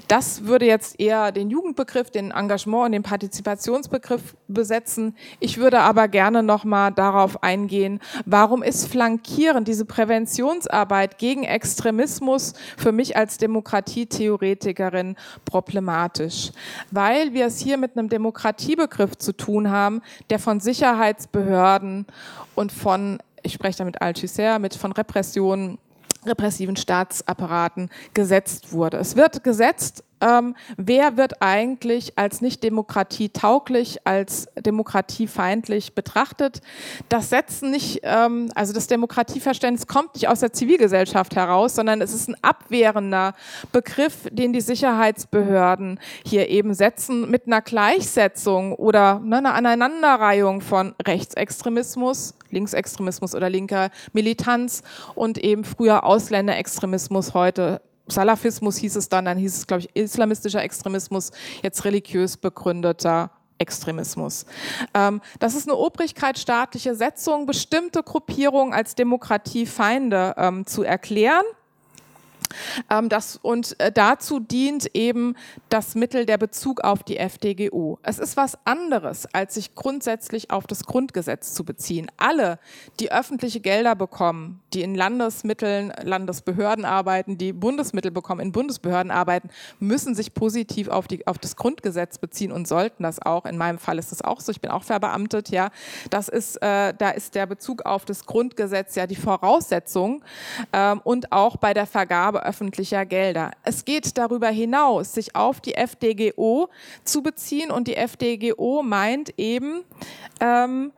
Das 0.08 0.46
würde 0.46 0.66
jetzt 0.66 1.00
eher 1.00 1.32
den 1.32 1.52
Jugendbegriff, 1.52 2.10
den 2.10 2.32
Engagement 2.32 2.86
und 2.86 2.92
den 2.94 3.04
Partizipationsbegriff 3.04 4.36
besetzen. 4.48 5.16
Ich 5.40 5.60
würde 5.60 5.82
aber 5.82 6.08
gerne 6.08 6.42
nochmal 6.42 6.92
darauf 6.92 7.18
eingehen, 7.41 7.99
warum 8.26 8.63
ist 8.63 8.88
Flankieren, 8.88 9.63
diese 9.63 9.86
Präventionsarbeit 9.86 11.17
gegen 11.17 11.43
Extremismus 11.43 12.53
für 12.78 12.91
mich 12.91 13.17
als 13.17 13.38
Demokratietheoretikerin 13.38 15.15
problematisch? 15.45 16.51
Weil 16.91 17.34
wir 17.34 17.47
es 17.47 17.59
hier 17.59 17.78
mit 17.78 17.97
einem 17.97 18.09
Demokratiebegriff 18.09 19.17
zu 19.17 19.34
tun 19.34 19.70
haben, 19.70 20.01
der 20.30 20.39
von 20.39 20.59
Sicherheitsbehörden 20.59 22.05
und 22.55 22.72
von, 22.72 23.20
ich 23.43 23.53
spreche 23.53 23.80
damit 23.80 24.01
Althusser, 24.01 24.59
mit 24.59 24.76
von 24.76 24.91
Repressionen 24.91 25.78
repressiven 26.26 26.76
Staatsapparaten 26.76 27.89
gesetzt 28.13 28.74
wurde. 28.74 28.97
Es 28.97 29.15
wird 29.15 29.43
gesetzt 29.43 30.03
ähm, 30.22 30.55
wer 30.78 31.17
wird 31.17 31.41
eigentlich 31.41 32.17
als 32.17 32.41
nicht 32.41 32.63
demokratietauglich, 32.63 34.05
als 34.05 34.47
demokratiefeindlich 34.57 35.93
betrachtet. 35.93 36.61
Das 37.07 37.30
Setzen 37.30 37.72
nicht, 37.72 38.01
ähm, 38.03 38.51
also 38.55 38.74
das 38.74 38.88
Demokratieverständnis 38.88 39.88
kommt 39.88 40.15
nicht 40.15 40.28
aus 40.28 40.41
der 40.41 40.53
Zivilgesellschaft 40.53 41.36
heraus, 41.36 41.76
sondern 41.76 42.01
es 42.01 42.13
ist 42.13 42.30
ein 42.30 42.36
abwehrender 42.41 43.34
Begriff, 43.72 44.28
den 44.32 44.53
die 44.53 44.61
Sicherheitsbehörden 44.61 45.99
hier 46.26 46.49
eben 46.49 46.74
setzen 46.74 47.30
mit 47.30 47.47
einer 47.47 47.61
Gleichsetzung 47.61 48.74
oder 48.74 49.20
ne, 49.20 49.38
einer 49.38 49.53
Aneinanderreihung 49.53 50.61
von 50.61 50.95
Rechtsextremismus, 51.05 52.36
Linksextremismus 52.49 53.36
oder 53.36 53.49
linker 53.49 53.89
Militanz 54.13 54.84
und 55.15 55.38
eben 55.38 55.63
früher 55.63 56.03
Ausländerextremismus, 56.03 57.34
heute 57.34 57.82
Salafismus 58.12 58.78
hieß 58.78 58.95
es 58.95 59.10
dann, 59.10 59.26
dann 59.26 59.38
hieß 59.38 59.57
es, 59.57 59.68
glaube 59.68 59.82
ich, 59.82 59.95
islamistischer 59.95 60.64
Extremismus, 60.64 61.32
jetzt 61.64 61.86
religiös 61.86 62.38
begründeter 62.38 63.32
Extremismus. 63.60 64.45
Ähm, 64.93 65.22
das 65.39 65.53
ist 65.53 65.68
eine 65.68 65.78
obrigkeitsstaatliche 65.78 66.95
Setzung, 66.95 67.45
bestimmte 67.45 68.03
Gruppierungen 68.03 68.74
als 68.74 68.95
Demokratiefeinde 68.95 70.34
ähm, 70.38 70.66
zu 70.66 70.84
erklären 70.84 71.43
das, 73.10 73.38
und 73.42 73.80
äh, 73.80 73.92
dazu 73.92 74.40
dient 74.40 74.96
eben 74.96 75.36
das 75.70 75.96
Mittel 75.96 76.26
der 76.26 76.38
Bezug 76.38 76.82
auf 76.82 77.04
die 77.04 77.18
FDGO. 77.18 78.00
Es 78.04 78.20
ist 78.20 78.38
was 78.38 78.58
anderes, 78.66 79.28
als 79.34 79.56
sich 79.56 79.76
grundsätzlich 79.76 80.52
auf 80.52 80.68
das 80.68 80.84
Grundgesetz 80.84 81.54
zu 81.54 81.64
beziehen. 81.64 82.12
Alle, 82.18 82.60
die 83.00 83.12
öffentliche 83.12 83.60
Gelder 83.60 83.96
bekommen, 83.96 84.62
die 84.74 84.82
in 84.82 84.96
Landesmitteln, 84.96 85.94
Landesbehörden 86.04 86.86
arbeiten, 86.86 87.38
die 87.38 87.54
Bundesmittel 87.54 88.12
bekommen, 88.12 88.42
in 88.42 88.52
Bundesbehörden 88.52 89.12
arbeiten, 89.12 89.50
müssen 89.80 90.16
sich 90.16 90.34
positiv 90.34 90.88
auf, 90.88 91.08
die, 91.08 91.26
auf 91.28 91.38
das 91.38 91.56
Grundgesetz 91.56 92.18
beziehen 92.18 92.52
und 92.52 92.68
sollten 92.68 93.04
das 93.04 93.22
auch. 93.22 93.46
In 93.46 93.58
meinem 93.58 93.80
Fall 93.80 94.00
ist 94.00 94.12
das 94.12 94.22
auch 94.22 94.42
so. 94.42 94.52
Ich 94.52 94.62
bin 94.62 94.72
auch 94.72 94.84
verbeamtet. 94.84 95.50
Ja, 95.50 95.70
das 96.10 96.30
ist, 96.30 96.58
äh, 96.58 96.94
da 96.98 97.10
ist 97.12 97.36
der 97.36 97.46
Bezug 97.46 97.86
auf 97.86 98.06
das 98.06 98.26
Grundgesetz 98.26 98.96
ja 98.96 99.08
die 99.08 99.16
Voraussetzung 99.16 100.24
ähm, 100.74 101.02
und 101.04 101.32
auch 101.32 101.58
bei 101.58 101.74
der 101.74 101.86
Vergabe 101.86 102.29
Vergabe 102.30 102.46
öffentlicher 102.46 103.06
Gelder. 103.06 103.52
Es 103.64 103.86
geht 103.86 104.18
darüber 104.18 104.50
hinaus, 104.50 105.14
sich 105.14 105.36
auf 105.36 105.62
die 105.62 105.74
FDGO 105.74 106.70
zu 107.04 107.24
beziehen 107.24 107.72
und 107.72 107.88
die 107.88 107.96
FDGO 107.96 108.84
meint 108.84 109.34
eben, 109.38 109.82
ähm, 110.40 110.92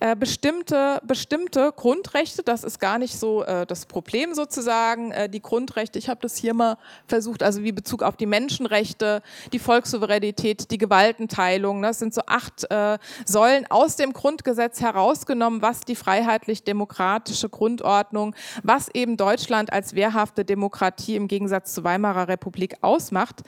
äh, 0.00 0.14
bestimmte, 0.14 1.00
bestimmte 1.06 1.72
Grundrechte, 1.74 2.42
das 2.42 2.64
ist 2.64 2.78
gar 2.80 2.98
nicht 2.98 3.18
so 3.18 3.42
äh, 3.44 3.66
das 3.66 3.86
Problem 3.86 4.34
sozusagen, 4.34 5.12
äh, 5.12 5.28
die 5.28 5.40
Grundrechte, 5.40 5.98
ich 5.98 6.08
habe 6.08 6.20
das 6.20 6.36
hier 6.36 6.54
mal 6.54 6.76
versucht, 7.06 7.42
also 7.42 7.62
wie 7.62 7.72
Bezug 7.72 8.02
auf 8.02 8.16
die 8.16 8.26
Menschenrechte, 8.26 9.22
die 9.52 9.58
Volkssouveränität, 9.58 10.70
die 10.70 10.78
Gewaltenteilung, 10.78 11.80
ne, 11.80 11.88
das 11.88 11.98
sind 11.98 12.12
so 12.12 12.22
acht 12.26 12.70
äh, 12.70 12.98
Säulen 13.24 13.66
aus 13.70 13.96
dem 13.96 14.12
Grundgesetz 14.12 14.80
herausgenommen, 14.80 15.62
was 15.62 15.80
die 15.80 15.96
freiheitlich-demokratische 15.96 17.48
Grundordnung, 17.48 18.34
was 18.62 18.88
eben 18.94 19.16
Deutschland 19.16 19.72
als 19.72 19.94
wehrhafte 19.94 20.44
Demokratie 20.44 21.16
im 21.16 21.28
Gegensatz 21.28 21.74
zur 21.74 21.84
Weimarer 21.84 22.28
Republik 22.28 22.76
ausmacht. 22.82 23.42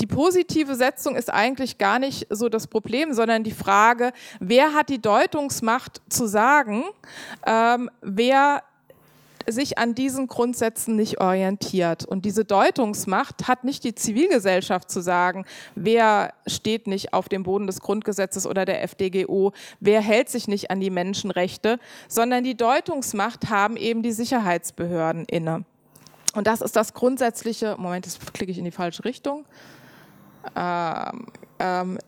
Die 0.00 0.06
positive 0.06 0.74
Setzung 0.74 1.16
ist 1.16 1.32
eigentlich 1.32 1.78
gar 1.78 1.98
nicht 1.98 2.26
so 2.30 2.48
das 2.48 2.66
Problem, 2.66 3.12
sondern 3.12 3.44
die 3.44 3.52
Frage, 3.52 4.12
wer 4.40 4.74
hat 4.74 4.88
die 4.88 5.00
Deutungsmacht 5.00 5.91
Macht 5.92 6.12
zu 6.12 6.26
sagen, 6.26 6.84
ähm, 7.46 7.90
wer 8.00 8.62
sich 9.48 9.76
an 9.76 9.96
diesen 9.96 10.28
Grundsätzen 10.28 10.94
nicht 10.94 11.20
orientiert. 11.20 12.04
Und 12.04 12.24
diese 12.24 12.44
Deutungsmacht 12.44 13.48
hat 13.48 13.64
nicht 13.64 13.82
die 13.82 13.94
Zivilgesellschaft 13.94 14.88
zu 14.88 15.00
sagen, 15.00 15.44
wer 15.74 16.32
steht 16.46 16.86
nicht 16.86 17.12
auf 17.12 17.28
dem 17.28 17.42
Boden 17.42 17.66
des 17.66 17.80
Grundgesetzes 17.80 18.46
oder 18.46 18.64
der 18.64 18.84
FDGO, 18.84 19.52
wer 19.80 20.00
hält 20.00 20.28
sich 20.28 20.46
nicht 20.46 20.70
an 20.70 20.78
die 20.78 20.90
Menschenrechte, 20.90 21.80
sondern 22.06 22.44
die 22.44 22.56
Deutungsmacht 22.56 23.50
haben 23.50 23.76
eben 23.76 24.04
die 24.04 24.12
Sicherheitsbehörden 24.12 25.24
inne. 25.24 25.64
Und 26.34 26.46
das 26.46 26.60
ist 26.60 26.76
das 26.76 26.94
grundsätzliche, 26.94 27.74
Moment, 27.78 28.06
jetzt 28.06 28.32
klicke 28.32 28.52
ich 28.52 28.58
in 28.58 28.64
die 28.64 28.70
falsche 28.70 29.04
Richtung. 29.04 29.44
Ähm, 30.56 31.26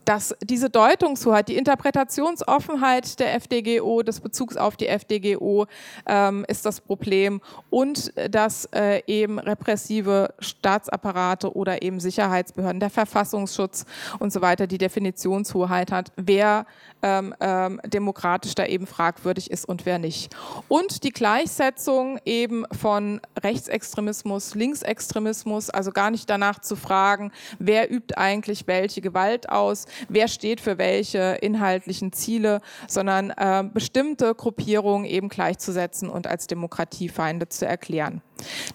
dass 0.05 0.35
diese 0.43 0.69
Deutungshoheit, 0.69 1.47
die 1.47 1.57
Interpretationsoffenheit 1.57 3.19
der 3.19 3.35
FDGO, 3.35 4.03
des 4.03 4.19
Bezugs 4.19 4.57
auf 4.57 4.75
die 4.75 4.87
FDGO 4.87 5.65
ähm, 6.05 6.45
ist 6.47 6.65
das 6.65 6.81
Problem 6.81 7.41
und 7.69 8.13
dass 8.29 8.65
äh, 8.73 9.01
eben 9.07 9.39
repressive 9.39 10.33
Staatsapparate 10.39 11.55
oder 11.55 11.81
eben 11.81 11.99
Sicherheitsbehörden, 11.99 12.79
der 12.79 12.89
Verfassungsschutz 12.89 13.85
und 14.19 14.33
so 14.33 14.41
weiter 14.41 14.67
die 14.67 14.77
Definitionshoheit 14.77 15.91
hat, 15.91 16.11
wer 16.15 16.65
ähm, 17.01 17.35
ähm, 17.39 17.79
demokratisch 17.85 18.55
da 18.55 18.65
eben 18.65 18.87
fragwürdig 18.87 19.51
ist 19.51 19.65
und 19.65 19.85
wer 19.85 19.99
nicht. 19.99 20.35
Und 20.67 21.03
die 21.03 21.11
Gleichsetzung 21.11 22.19
eben 22.25 22.65
von 22.71 23.21
Rechtsextremismus, 23.41 24.55
Linksextremismus, 24.55 25.69
also 25.69 25.91
gar 25.91 26.11
nicht 26.11 26.29
danach 26.29 26.59
zu 26.59 26.75
fragen, 26.75 27.31
wer 27.59 27.91
übt 27.91 28.15
eigentlich 28.15 28.67
welche 28.67 29.01
Gewalt 29.01 29.44
aus, 29.49 29.85
wer 30.09 30.27
steht 30.27 30.61
für 30.61 30.77
welche 30.77 31.37
inhaltlichen 31.41 32.11
Ziele, 32.13 32.61
sondern 32.87 33.31
äh, 33.31 33.63
bestimmte 33.73 34.33
Gruppierungen 34.35 35.05
eben 35.05 35.29
gleichzusetzen 35.29 36.09
und 36.09 36.27
als 36.27 36.47
Demokratiefeinde 36.47 37.49
zu 37.49 37.65
erklären. 37.65 38.21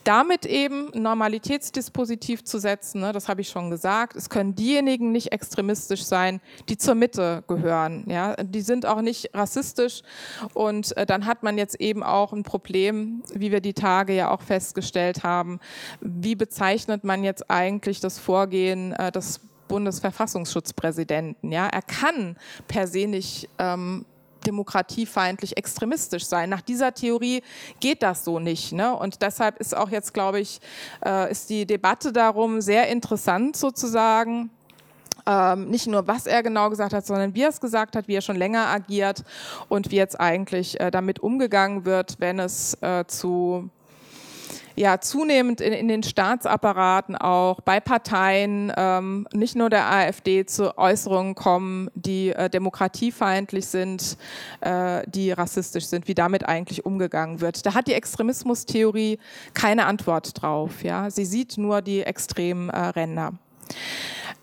Damit 0.05 0.47
eben 0.47 0.91
Normalitätsdispositiv 0.95 2.45
zu 2.45 2.59
setzen, 2.59 3.03
ne, 3.03 3.13
das 3.13 3.29
habe 3.29 3.43
ich 3.43 3.49
schon 3.49 3.71
gesagt. 3.71 4.17
Es 4.17 4.31
können 4.31 4.55
diejenigen 4.55 5.13
nicht 5.13 5.33
extremistisch 5.33 6.05
sein, 6.05 6.41
die 6.69 6.79
zur 6.79 6.95
Mitte 6.95 7.45
gehören. 7.47 8.05
Ja, 8.07 8.37
die 8.37 8.63
sind 8.63 8.87
auch 8.87 9.03
nicht 9.03 9.35
rassistisch. 9.35 10.03
Und 10.55 10.97
äh, 10.97 11.05
dann 11.05 11.27
hat 11.27 11.43
man 11.43 11.59
jetzt 11.59 11.81
eben 11.81 12.03
auch 12.03 12.33
ein 12.33 12.43
Problem, 12.43 13.23
wie 13.35 13.53
wir 13.53 13.61
die 13.61 13.75
Tage 13.75 14.15
ja 14.15 14.31
auch 14.31 14.43
festgestellt 14.43 15.23
haben. 15.23 15.61
Wie 16.01 16.35
bezeichnet 16.35 17.05
man 17.05 17.23
jetzt 17.23 17.51
eigentlich 17.51 18.01
das 18.01 18.19
Vorgehen 18.19 18.93
äh, 18.93 19.13
des 19.13 19.41
Bundesverfassungsschutzpräsidenten? 19.71 21.53
Ja, 21.53 21.69
er 21.69 21.83
kann 21.83 22.37
per 22.69 22.87
se 22.87 23.07
nicht 23.07 23.49
ähm, 23.59 24.05
demokratiefeindlich 24.47 25.57
extremistisch 25.57 26.27
sein. 26.27 26.51
Nach 26.51 26.61
dieser 26.61 26.93
Theorie 26.93 27.43
geht 27.79 28.03
das 28.03 28.25
so 28.25 28.39
nicht. 28.39 28.73
Ne? 28.73 28.95
Und 28.95 29.23
deshalb 29.23 29.59
ist 29.59 29.77
auch 29.77 29.91
jetzt, 29.91 30.13
glaube 30.13 30.41
ich, 30.41 30.61
äh, 31.05 31.31
ist 31.31 31.51
die 31.51 31.67
Debatte 31.67 32.13
darum 32.13 32.61
sehr 32.61 32.89
interessant 32.89 33.57
sozusagen. 33.57 34.51
Ähm, 35.27 35.69
nicht 35.69 35.87
nur, 35.87 36.07
was 36.09 36.27
er 36.27 36.43
genau 36.43 36.71
gesagt 36.71 36.93
hat, 36.93 37.07
sondern 37.07 37.35
wie 37.35 37.43
er 37.43 37.51
es 37.51 37.61
gesagt 37.61 37.95
hat, 37.95 38.09
wie 38.09 38.15
er 38.15 38.23
schon 38.23 38.37
länger 38.37 38.67
agiert 38.67 39.23
und 39.69 39.91
wie 39.91 39.97
jetzt 39.97 40.19
eigentlich 40.19 40.81
äh, 40.81 40.91
damit 40.91 41.21
umgegangen 41.21 41.85
wird, 41.85 42.17
wenn 42.19 42.39
es 42.39 42.75
äh, 42.83 43.05
zu 43.07 43.71
ja 44.77 45.01
zunehmend 45.01 45.61
in, 45.61 45.73
in, 45.73 45.89
den 45.89 46.03
Staatsapparaten 46.03 47.17
auch 47.17 47.61
bei 47.61 47.81
Parteien, 47.81 48.73
ähm, 48.77 49.27
nicht 49.33 49.57
nur 49.57 49.71
der 49.71 49.91
AfD, 49.91 50.47
zu 50.47 50.77
Äußerungen 50.79 51.35
kommen, 51.35 51.91
die 51.95 52.31
äh, 52.31 52.49
demokratiefeindlich 52.49 53.67
sind, 53.67 54.17
äh, 54.61 55.03
die 55.07 55.33
rassistisch 55.33 55.87
sind, 55.87 56.09
wie 56.09 56.15
damit 56.15 56.47
eigentlich 56.49 56.85
umgegangen 56.85 57.41
wird. 57.41 57.65
Da 57.67 57.75
hat 57.75 57.87
die 57.87 57.95
Extremismustheorie 57.95 59.19
keine 59.55 59.87
Antwort 59.87 60.41
drauf. 60.41 60.83
Ja? 60.83 61.11
Sie 61.11 61.25
sieht 61.25 61.59
nur 61.59 61.83
die 61.83 62.03
extremen 62.03 62.71
äh, 62.71 62.79
Ränder. 62.79 63.33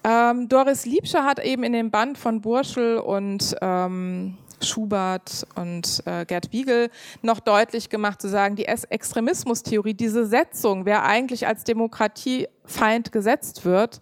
Ähm, 0.04 0.48
Doris 0.48 0.86
Liebscher 0.86 1.26
hat 1.26 1.44
eben 1.44 1.64
in 1.64 1.74
dem 1.74 1.92
Band 1.92 2.18
von 2.18 2.42
Burschel 2.42 2.98
und 2.98 3.56
ähm, 3.62 4.38
Schubert 4.66 5.46
und 5.56 6.02
äh, 6.06 6.26
Gerd 6.26 6.52
Wiegel 6.52 6.90
noch 7.22 7.40
deutlich 7.40 7.90
gemacht, 7.90 8.22
zu 8.22 8.30
sagen, 8.30 8.56
die 8.56 8.66
Extremismustheorie, 8.66 9.94
diese 9.94 10.26
Setzung, 10.26 10.86
wer 10.86 11.04
eigentlich 11.04 11.48
als 11.48 11.64
Demokratie 11.64 12.48
Feind 12.68 13.12
gesetzt 13.12 13.66
wird, 13.66 14.02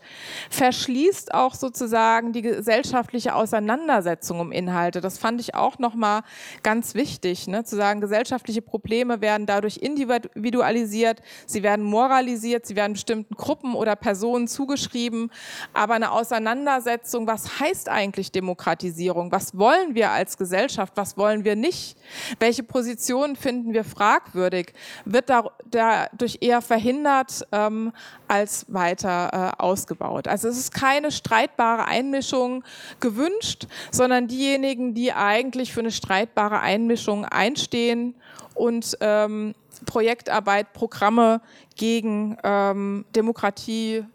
verschließt 0.49 1.33
auch 1.33 1.53
sozusagen 1.55 2.33
die 2.33 2.41
gesellschaftliche 2.41 3.35
Auseinandersetzung 3.35 4.39
um 4.39 4.51
Inhalte. 4.51 5.01
Das 5.01 5.17
fand 5.17 5.39
ich 5.39 5.55
auch 5.55 5.79
nochmal 5.79 6.23
ganz 6.63 6.95
wichtig, 6.95 7.47
ne? 7.47 7.63
zu 7.63 7.75
sagen, 7.75 8.01
gesellschaftliche 8.01 8.61
Probleme 8.61 9.21
werden 9.21 9.45
dadurch 9.45 9.77
individualisiert, 9.77 11.21
sie 11.45 11.63
werden 11.63 11.85
moralisiert, 11.85 12.65
sie 12.65 12.75
werden 12.75 12.93
bestimmten 12.93 13.35
Gruppen 13.35 13.75
oder 13.75 13.95
Personen 13.95 14.47
zugeschrieben, 14.47 15.31
aber 15.73 15.93
eine 15.93 16.11
Auseinandersetzung, 16.11 17.27
was 17.27 17.59
heißt 17.59 17.89
eigentlich 17.89 18.31
Demokratisierung? 18.31 19.31
Was 19.31 19.57
wollen 19.57 19.95
wir 19.95 20.11
als 20.11 20.37
Gesellschaft? 20.37 20.93
Was 20.95 21.17
wollen 21.17 21.43
wir 21.43 21.55
nicht? 21.55 21.97
Welche 22.39 22.63
Positionen 22.63 23.35
finden 23.35 23.73
wir 23.73 23.83
fragwürdig? 23.83 24.73
Wird 25.05 25.29
dadurch 25.29 26.37
eher 26.41 26.61
verhindert 26.61 27.45
ähm, 27.51 27.91
als 28.27 28.54
weiter 28.67 29.53
äh, 29.59 29.61
ausgebaut. 29.61 30.27
Also 30.27 30.47
es 30.47 30.57
ist 30.57 30.73
keine 30.73 31.11
streitbare 31.11 31.85
Einmischung 31.85 32.63
gewünscht, 32.99 33.67
sondern 33.91 34.27
diejenigen, 34.27 34.93
die 34.93 35.11
eigentlich 35.11 35.73
für 35.73 35.81
eine 35.81 35.91
streitbare 35.91 36.59
Einmischung 36.59 37.25
einstehen 37.25 38.15
und 38.53 38.97
ähm, 39.01 39.53
Projektarbeit, 39.85 40.73
Programme 40.73 41.41
gegen 41.75 42.37
ähm, 42.43 43.05
Demokratie, 43.15 44.05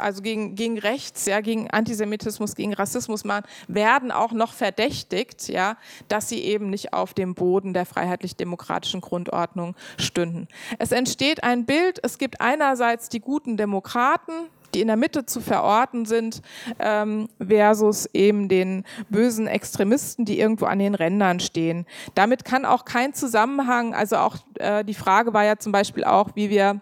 also 0.00 0.22
gegen, 0.22 0.54
gegen 0.54 0.78
Rechts, 0.78 1.26
ja, 1.26 1.40
gegen 1.40 1.70
Antisemitismus, 1.70 2.54
gegen 2.54 2.74
Rassismus 2.74 3.24
machen, 3.24 3.44
werden 3.68 4.10
auch 4.10 4.32
noch 4.32 4.52
verdächtigt, 4.52 5.48
ja, 5.48 5.76
dass 6.08 6.28
sie 6.28 6.40
eben 6.40 6.70
nicht 6.70 6.92
auf 6.92 7.14
dem 7.14 7.34
Boden 7.34 7.74
der 7.74 7.86
freiheitlich-demokratischen 7.86 9.00
Grundordnung 9.00 9.74
stünden. 9.98 10.48
Es 10.78 10.92
entsteht 10.92 11.42
ein 11.44 11.66
Bild, 11.66 12.00
es 12.02 12.18
gibt 12.18 12.40
einerseits 12.40 13.08
die 13.08 13.20
guten 13.20 13.56
Demokraten, 13.56 14.32
die 14.74 14.80
in 14.80 14.86
der 14.86 14.96
Mitte 14.96 15.26
zu 15.26 15.40
verorten 15.40 16.04
sind, 16.04 16.42
ähm, 16.78 17.28
versus 17.44 18.08
eben 18.12 18.48
den 18.48 18.84
bösen 19.08 19.46
Extremisten, 19.46 20.24
die 20.24 20.38
irgendwo 20.38 20.66
an 20.66 20.78
den 20.78 20.94
Rändern 20.94 21.40
stehen. 21.40 21.86
Damit 22.14 22.44
kann 22.44 22.64
auch 22.64 22.84
kein 22.84 23.14
Zusammenhang, 23.14 23.94
also 23.94 24.16
auch 24.16 24.36
äh, 24.58 24.84
die 24.84 24.94
Frage 24.94 25.34
war 25.34 25.44
ja 25.44 25.56
zum 25.56 25.72
Beispiel 25.72 26.04
auch, 26.04 26.30
wie 26.34 26.50
wir 26.50 26.80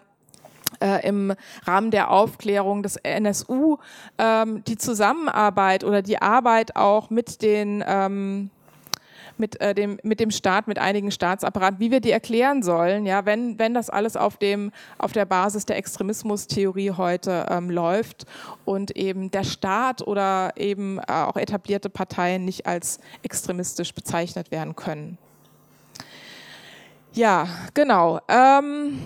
äh, 0.81 1.07
im 1.07 1.33
Rahmen 1.65 1.91
der 1.91 2.11
Aufklärung 2.11 2.83
des 2.83 2.95
NSU 2.97 3.77
ähm, 4.17 4.63
die 4.65 4.77
Zusammenarbeit 4.77 5.83
oder 5.83 6.01
die 6.01 6.21
Arbeit 6.21 6.75
auch 6.75 7.09
mit 7.09 7.41
den 7.41 7.83
ähm, 7.87 8.49
mit, 9.39 9.59
äh, 9.61 9.73
dem, 9.73 9.99
mit 10.03 10.19
dem 10.19 10.31
Staat, 10.31 10.67
mit 10.67 10.77
einigen 10.77 11.11
Staatsapparaten, 11.11 11.79
wie 11.79 11.91
wir 11.91 12.01
die 12.01 12.11
erklären 12.11 12.61
sollen, 12.61 13.05
ja, 13.05 13.25
wenn, 13.25 13.57
wenn 13.57 13.73
das 13.73 13.89
alles 13.89 14.17
auf, 14.17 14.37
dem, 14.37 14.71
auf 14.97 15.13
der 15.13 15.25
Basis 15.25 15.65
der 15.65 15.77
Extremismustheorie 15.77 16.91
heute 16.91 17.45
ähm, 17.49 17.69
läuft 17.69 18.25
und 18.65 18.95
eben 18.95 19.31
der 19.31 19.45
Staat 19.45 20.05
oder 20.05 20.51
eben 20.57 20.99
äh, 20.99 21.03
auch 21.07 21.37
etablierte 21.37 21.89
Parteien 21.89 22.45
nicht 22.45 22.67
als 22.67 22.99
extremistisch 23.23 23.93
bezeichnet 23.93 24.51
werden 24.51 24.75
können. 24.75 25.17
Ja, 27.13 27.47
genau. 27.73 28.19
Ähm, 28.27 28.99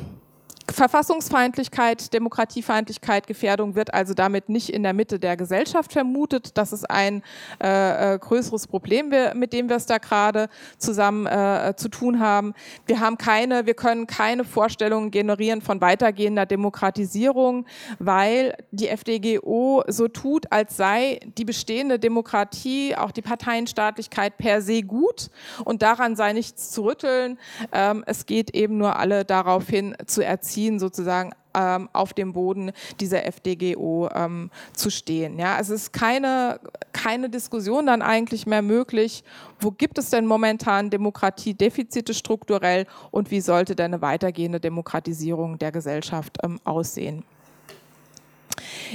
Verfassungsfeindlichkeit, 0.72 2.14
Demokratiefeindlichkeit, 2.14 3.28
Gefährdung 3.28 3.76
wird 3.76 3.94
also 3.94 4.14
damit 4.14 4.50
nicht 4.50 4.70
in 4.70 4.84
der 4.84 4.94
Mitte 4.94 5.20
der 5.20 5.36
Gesellschaft 5.36 5.92
vermutet. 5.92 6.58
Das 6.58 6.72
ist 6.72 6.90
ein 6.90 7.22
äh, 7.62 8.14
äh 8.14 8.20
größeres 8.20 8.68
Problem, 8.68 9.12
mit 9.36 9.52
dem 9.54 9.68
wir 9.68 9.76
es 9.76 9.86
da 9.86 9.98
gerade 9.98 10.50
zusammen 10.78 11.26
äh, 11.26 11.74
zu 11.76 11.90
tun 11.90 12.20
haben. 12.20 12.54
Wir 12.86 13.02
haben 13.02 13.18
keine, 13.18 13.66
wir 13.66 13.74
können 13.74 14.08
keine 14.08 14.46
Vorstellungen 14.46 15.12
generieren 15.12 15.62
von 15.62 15.82
weitergehender 15.82 16.46
Demokratisierung, 16.46 17.66
weil 18.00 18.56
die 18.72 18.88
FDGO 18.88 19.84
so 19.88 20.08
tut, 20.08 20.52
als 20.52 20.78
sei 20.78 21.20
die 21.38 21.46
bestehende 21.46 22.00
Demokratie, 22.00 22.96
auch 22.96 23.12
die 23.12 23.22
Parteienstaatlichkeit 23.22 24.38
per 24.38 24.62
se 24.62 24.82
gut 24.82 25.30
und 25.66 25.82
daran 25.82 26.16
sei 26.16 26.34
nichts 26.34 26.72
zu 26.72 26.86
rütteln. 26.86 27.38
Ähm, 27.72 28.04
es 28.08 28.26
geht 28.26 28.56
eben 28.56 28.78
nur 28.78 28.96
alle 28.98 29.26
darauf 29.26 29.68
hin 29.68 29.96
zu 30.06 30.24
erzielen, 30.24 30.53
erziehen, 30.54 30.80
sozusagen 30.80 31.32
ähm, 31.56 31.90
auf 31.94 32.14
dem 32.14 32.34
Boden 32.34 32.72
dieser 33.00 33.26
FDGO 33.26 34.10
ähm, 34.14 34.52
zu 34.74 34.90
stehen. 34.90 35.40
Ja, 35.40 35.60
es 35.60 35.70
ist 35.70 35.94
keine, 35.94 36.60
keine 36.92 37.30
Diskussion 37.30 37.88
dann 37.88 38.02
eigentlich 38.02 38.46
mehr 38.46 38.62
möglich, 38.62 39.24
wo 39.60 39.72
gibt 39.72 39.98
es 39.98 40.10
denn 40.10 40.26
momentan 40.26 40.90
Demokratiedefizite 40.90 42.14
strukturell 42.14 42.86
und 43.12 43.32
wie 43.32 43.42
sollte 43.42 43.76
denn 43.76 43.94
eine 43.94 44.02
weitergehende 44.02 44.60
Demokratisierung 44.60 45.58
der 45.58 45.72
Gesellschaft 45.72 46.38
ähm, 46.44 46.60
aussehen. 46.64 47.24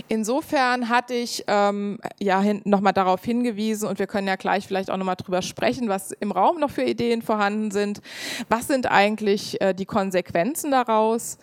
Insofern 0.09 0.89
hatte 0.89 1.15
ich 1.15 1.45
ähm, 1.47 1.99
ja 2.21 2.43
nochmal 2.65 2.93
darauf 2.93 3.25
hingewiesen 3.25 3.89
und 3.89 3.99
wir 3.99 4.07
können 4.07 4.29
ja 4.29 4.37
gleich 4.37 4.67
vielleicht 4.67 4.91
auch 4.91 4.97
nochmal 4.97 5.17
drüber 5.17 5.43
sprechen, 5.43 5.89
was 5.89 6.13
im 6.13 6.33
Raum 6.33 6.61
noch 6.61 6.71
für 6.71 6.83
Ideen 6.83 7.23
vorhanden 7.23 7.71
sind. 7.71 8.01
Was 8.49 8.69
sind 8.69 8.91
eigentlich 8.91 9.61
äh, 9.61 9.75
die 9.75 9.87
Konsequenzen 9.87 10.71
daraus? 10.71 11.39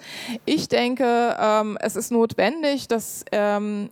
Ich 0.45 0.67
denke, 0.69 1.35
ähm, 1.39 1.77
es 1.81 1.95
ist 1.95 2.11
notwendig, 2.11 2.87
dass 2.87 3.25
ähm, 3.31 3.89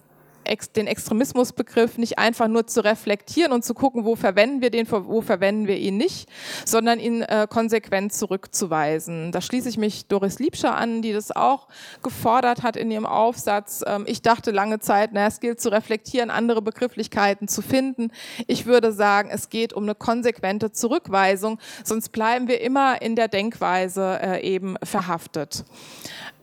den 0.75 0.87
Extremismusbegriff 0.87 1.97
nicht 1.97 2.19
einfach 2.19 2.47
nur 2.47 2.67
zu 2.67 2.83
reflektieren 2.83 3.51
und 3.51 3.63
zu 3.63 3.73
gucken, 3.73 4.05
wo 4.05 4.15
verwenden 4.15 4.61
wir 4.61 4.69
den, 4.69 4.89
wo 4.89 5.21
verwenden 5.21 5.67
wir 5.67 5.77
ihn 5.77 5.97
nicht, 5.97 6.29
sondern 6.65 6.99
ihn 6.99 7.21
äh, 7.21 7.47
konsequent 7.49 8.13
zurückzuweisen. 8.13 9.31
Da 9.31 9.41
schließe 9.41 9.69
ich 9.69 9.77
mich 9.77 10.07
Doris 10.07 10.39
Liebscher 10.39 10.75
an, 10.75 11.01
die 11.01 11.13
das 11.13 11.31
auch 11.31 11.67
gefordert 12.01 12.63
hat 12.63 12.75
in 12.75 12.91
ihrem 12.91 13.05
Aufsatz. 13.05 13.83
Ähm, 13.85 14.03
ich 14.07 14.21
dachte 14.21 14.51
lange 14.51 14.79
Zeit, 14.79 15.11
na, 15.13 15.27
es 15.27 15.39
gilt 15.39 15.61
zu 15.61 15.69
reflektieren, 15.69 16.29
andere 16.29 16.61
Begrifflichkeiten 16.61 17.47
zu 17.47 17.61
finden. 17.61 18.11
Ich 18.47 18.65
würde 18.65 18.91
sagen, 18.91 19.29
es 19.31 19.49
geht 19.49 19.73
um 19.73 19.83
eine 19.83 19.95
konsequente 19.95 20.71
Zurückweisung, 20.71 21.59
sonst 21.83 22.09
bleiben 22.09 22.47
wir 22.47 22.61
immer 22.61 23.01
in 23.01 23.15
der 23.15 23.27
Denkweise 23.27 24.19
äh, 24.21 24.41
eben 24.41 24.75
verhaftet. 24.83 25.65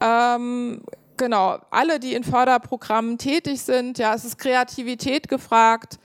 Ähm, 0.00 0.82
genau, 1.20 1.58
alle, 1.70 2.00
die 2.00 2.14
in 2.14 2.24
Förderprogrammen 2.24 3.18
tätig 3.18 3.60
sind, 3.60 3.98
ja, 3.98 4.14
es 4.14 4.24
ist 4.24 4.38
Kreativität 4.38 5.28
gefragt, 5.28 6.00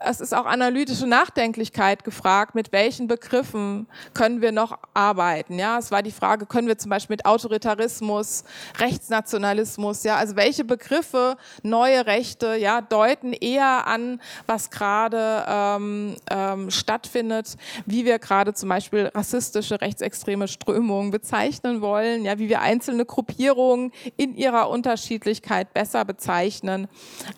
es 0.00 0.20
ist 0.20 0.34
auch 0.34 0.46
analytische 0.46 1.06
Nachdenklichkeit 1.06 2.04
gefragt, 2.04 2.54
mit 2.54 2.72
welchen 2.72 3.06
Begriffen 3.08 3.86
können 4.14 4.40
wir 4.40 4.52
noch 4.52 4.78
arbeiten. 4.94 5.58
Ja, 5.58 5.78
es 5.78 5.90
war 5.90 6.02
die 6.02 6.10
Frage, 6.10 6.46
können 6.46 6.68
wir 6.68 6.78
zum 6.78 6.90
Beispiel 6.90 7.14
mit 7.14 7.26
Autoritarismus, 7.26 8.44
Rechtsnationalismus, 8.78 10.04
ja, 10.04 10.16
also 10.16 10.36
welche 10.36 10.64
Begriffe, 10.64 11.36
neue 11.62 12.06
Rechte, 12.06 12.56
ja, 12.56 12.80
deuten 12.80 13.32
eher 13.32 13.86
an, 13.86 14.20
was 14.46 14.70
gerade 14.70 15.44
ähm, 15.48 16.16
ähm, 16.30 16.70
stattfindet, 16.70 17.56
wie 17.86 18.04
wir 18.04 18.18
gerade 18.18 18.54
zum 18.54 18.68
Beispiel 18.68 19.10
rassistische, 19.14 19.80
rechtsextreme 19.80 20.48
Strömungen 20.48 21.10
bezeichnen 21.10 21.80
wollen, 21.80 22.24
ja, 22.24 22.38
wie 22.38 22.48
wir 22.48 22.60
einzelne 22.60 23.04
Gruppierungen 23.04 23.92
in 24.16 24.36
ihrer 24.36 24.68
Unterschiedlichkeit 24.70 25.72
besser 25.74 26.04
bezeichnen. 26.04 26.88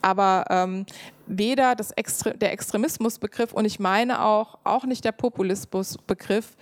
Aber 0.03 0.45
ähm, 0.51 0.87
weder 1.29 1.75
das 1.75 1.91
Extre 1.93 2.37
der 2.37 2.53
Extremismusbegriff 2.53 3.53
und 3.53 3.65
ich 3.65 3.79
meine 3.79 4.25
auch, 4.25 4.59
auch 4.65 4.85
nicht 4.85 5.05
der 5.05 5.13
Populismusbegriff, 5.13 6.57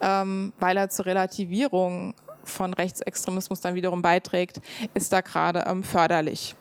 ähm, 0.00 0.52
weil 0.58 0.76
er 0.76 0.88
zur 0.88 1.06
Relativierung 1.06 2.14
von 2.44 2.74
Rechtsextremismus 2.74 3.60
dann 3.60 3.74
wiederum 3.74 4.02
beiträgt, 4.02 4.60
ist 4.94 5.12
da 5.12 5.20
gerade 5.20 5.64
ähm, 5.66 5.84
förderlich. 5.84 6.54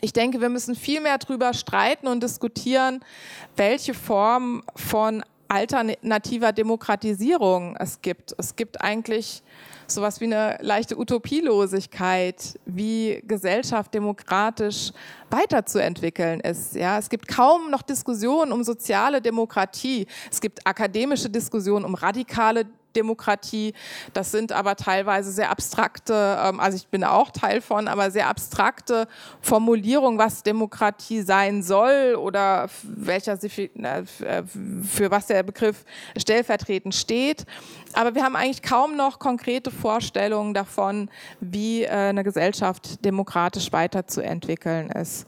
Ich 0.00 0.12
denke, 0.12 0.40
wir 0.40 0.48
müssen 0.48 0.76
viel 0.76 1.00
mehr 1.00 1.18
darüber 1.18 1.52
streiten 1.54 2.06
und 2.06 2.22
diskutieren, 2.22 3.00
welche 3.56 3.94
Form 3.94 4.62
von 4.76 5.24
alternativer 5.48 6.52
Demokratisierung 6.52 7.76
es 7.76 8.00
gibt. 8.00 8.34
Es 8.38 8.54
gibt 8.54 8.80
eigentlich 8.80 9.42
sowas 9.90 10.20
wie 10.20 10.26
eine 10.26 10.58
leichte 10.60 10.98
Utopielosigkeit, 10.98 12.58
wie 12.66 13.22
Gesellschaft 13.26 13.92
demokratisch 13.94 14.92
weiterzuentwickeln 15.30 16.40
ist. 16.40 16.74
Ja, 16.74 16.98
es 16.98 17.08
gibt 17.08 17.28
kaum 17.28 17.70
noch 17.70 17.82
Diskussionen 17.82 18.52
um 18.52 18.64
soziale 18.64 19.20
Demokratie. 19.20 20.06
Es 20.30 20.40
gibt 20.40 20.66
akademische 20.66 21.30
Diskussionen 21.30 21.84
um 21.84 21.94
radikale 21.94 22.66
Demokratie. 22.98 23.74
Das 24.12 24.30
sind 24.30 24.52
aber 24.52 24.76
teilweise 24.76 25.30
sehr 25.32 25.50
abstrakte, 25.50 26.38
ähm, 26.44 26.60
also 26.60 26.76
ich 26.76 26.88
bin 26.88 27.04
auch 27.04 27.30
Teil 27.30 27.60
von, 27.60 27.88
aber 27.88 28.10
sehr 28.10 28.28
abstrakte 28.28 29.06
Formulierungen, 29.40 30.18
was 30.18 30.42
Demokratie 30.42 31.22
sein 31.22 31.62
soll 31.62 32.16
oder 32.16 32.68
welcher, 32.82 33.38
äh, 33.42 34.04
für 34.82 35.10
was 35.10 35.26
der 35.26 35.42
Begriff 35.42 35.84
stellvertretend 36.16 36.94
steht. 36.94 37.44
Aber 37.94 38.14
wir 38.14 38.22
haben 38.22 38.36
eigentlich 38.36 38.62
kaum 38.62 38.96
noch 38.96 39.18
konkrete 39.18 39.70
Vorstellungen 39.70 40.54
davon, 40.54 41.10
wie 41.40 41.84
äh, 41.84 41.88
eine 41.88 42.24
Gesellschaft 42.24 43.04
demokratisch 43.04 43.72
weiterzuentwickeln 43.72 44.90
ist. 44.90 45.26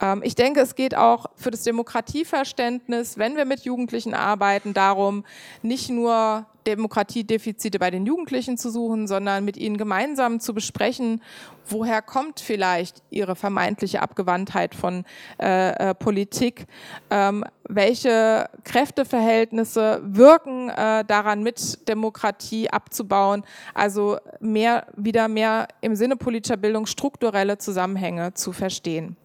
Ähm, 0.00 0.20
ich 0.24 0.34
denke, 0.34 0.60
es 0.60 0.74
geht 0.74 0.96
auch 0.96 1.26
für 1.36 1.50
das 1.50 1.62
Demokratieverständnis, 1.62 3.18
wenn 3.18 3.36
wir 3.36 3.44
mit 3.44 3.64
Jugendlichen 3.64 4.14
arbeiten, 4.14 4.74
darum, 4.74 5.24
nicht 5.62 5.90
nur 5.90 6.46
Demokratiedefizite 6.66 7.78
bei 7.78 7.90
den 7.90 8.06
Jugendlichen 8.06 8.56
zu 8.56 8.70
suchen, 8.70 9.06
sondern 9.06 9.44
mit 9.44 9.56
ihnen 9.56 9.76
gemeinsam 9.76 10.40
zu 10.40 10.54
besprechen, 10.54 11.22
woher 11.66 12.02
kommt 12.02 12.40
vielleicht 12.40 13.02
ihre 13.10 13.36
vermeintliche 13.36 14.02
Abgewandtheit 14.02 14.74
von 14.74 15.04
äh, 15.40 15.90
äh, 15.90 15.94
Politik, 15.94 16.66
ähm, 17.10 17.44
welche 17.68 18.48
Kräfteverhältnisse 18.64 20.00
wirken 20.04 20.68
äh, 20.70 21.04
daran 21.04 21.42
mit, 21.42 21.88
Demokratie 21.88 22.70
abzubauen, 22.70 23.44
also 23.74 24.18
mehr, 24.40 24.86
wieder 24.96 25.28
mehr 25.28 25.68
im 25.80 25.96
Sinne 25.96 26.16
politischer 26.16 26.56
Bildung 26.56 26.86
strukturelle 26.86 27.58
Zusammenhänge 27.58 28.34
zu 28.34 28.52
verstehen. 28.52 29.16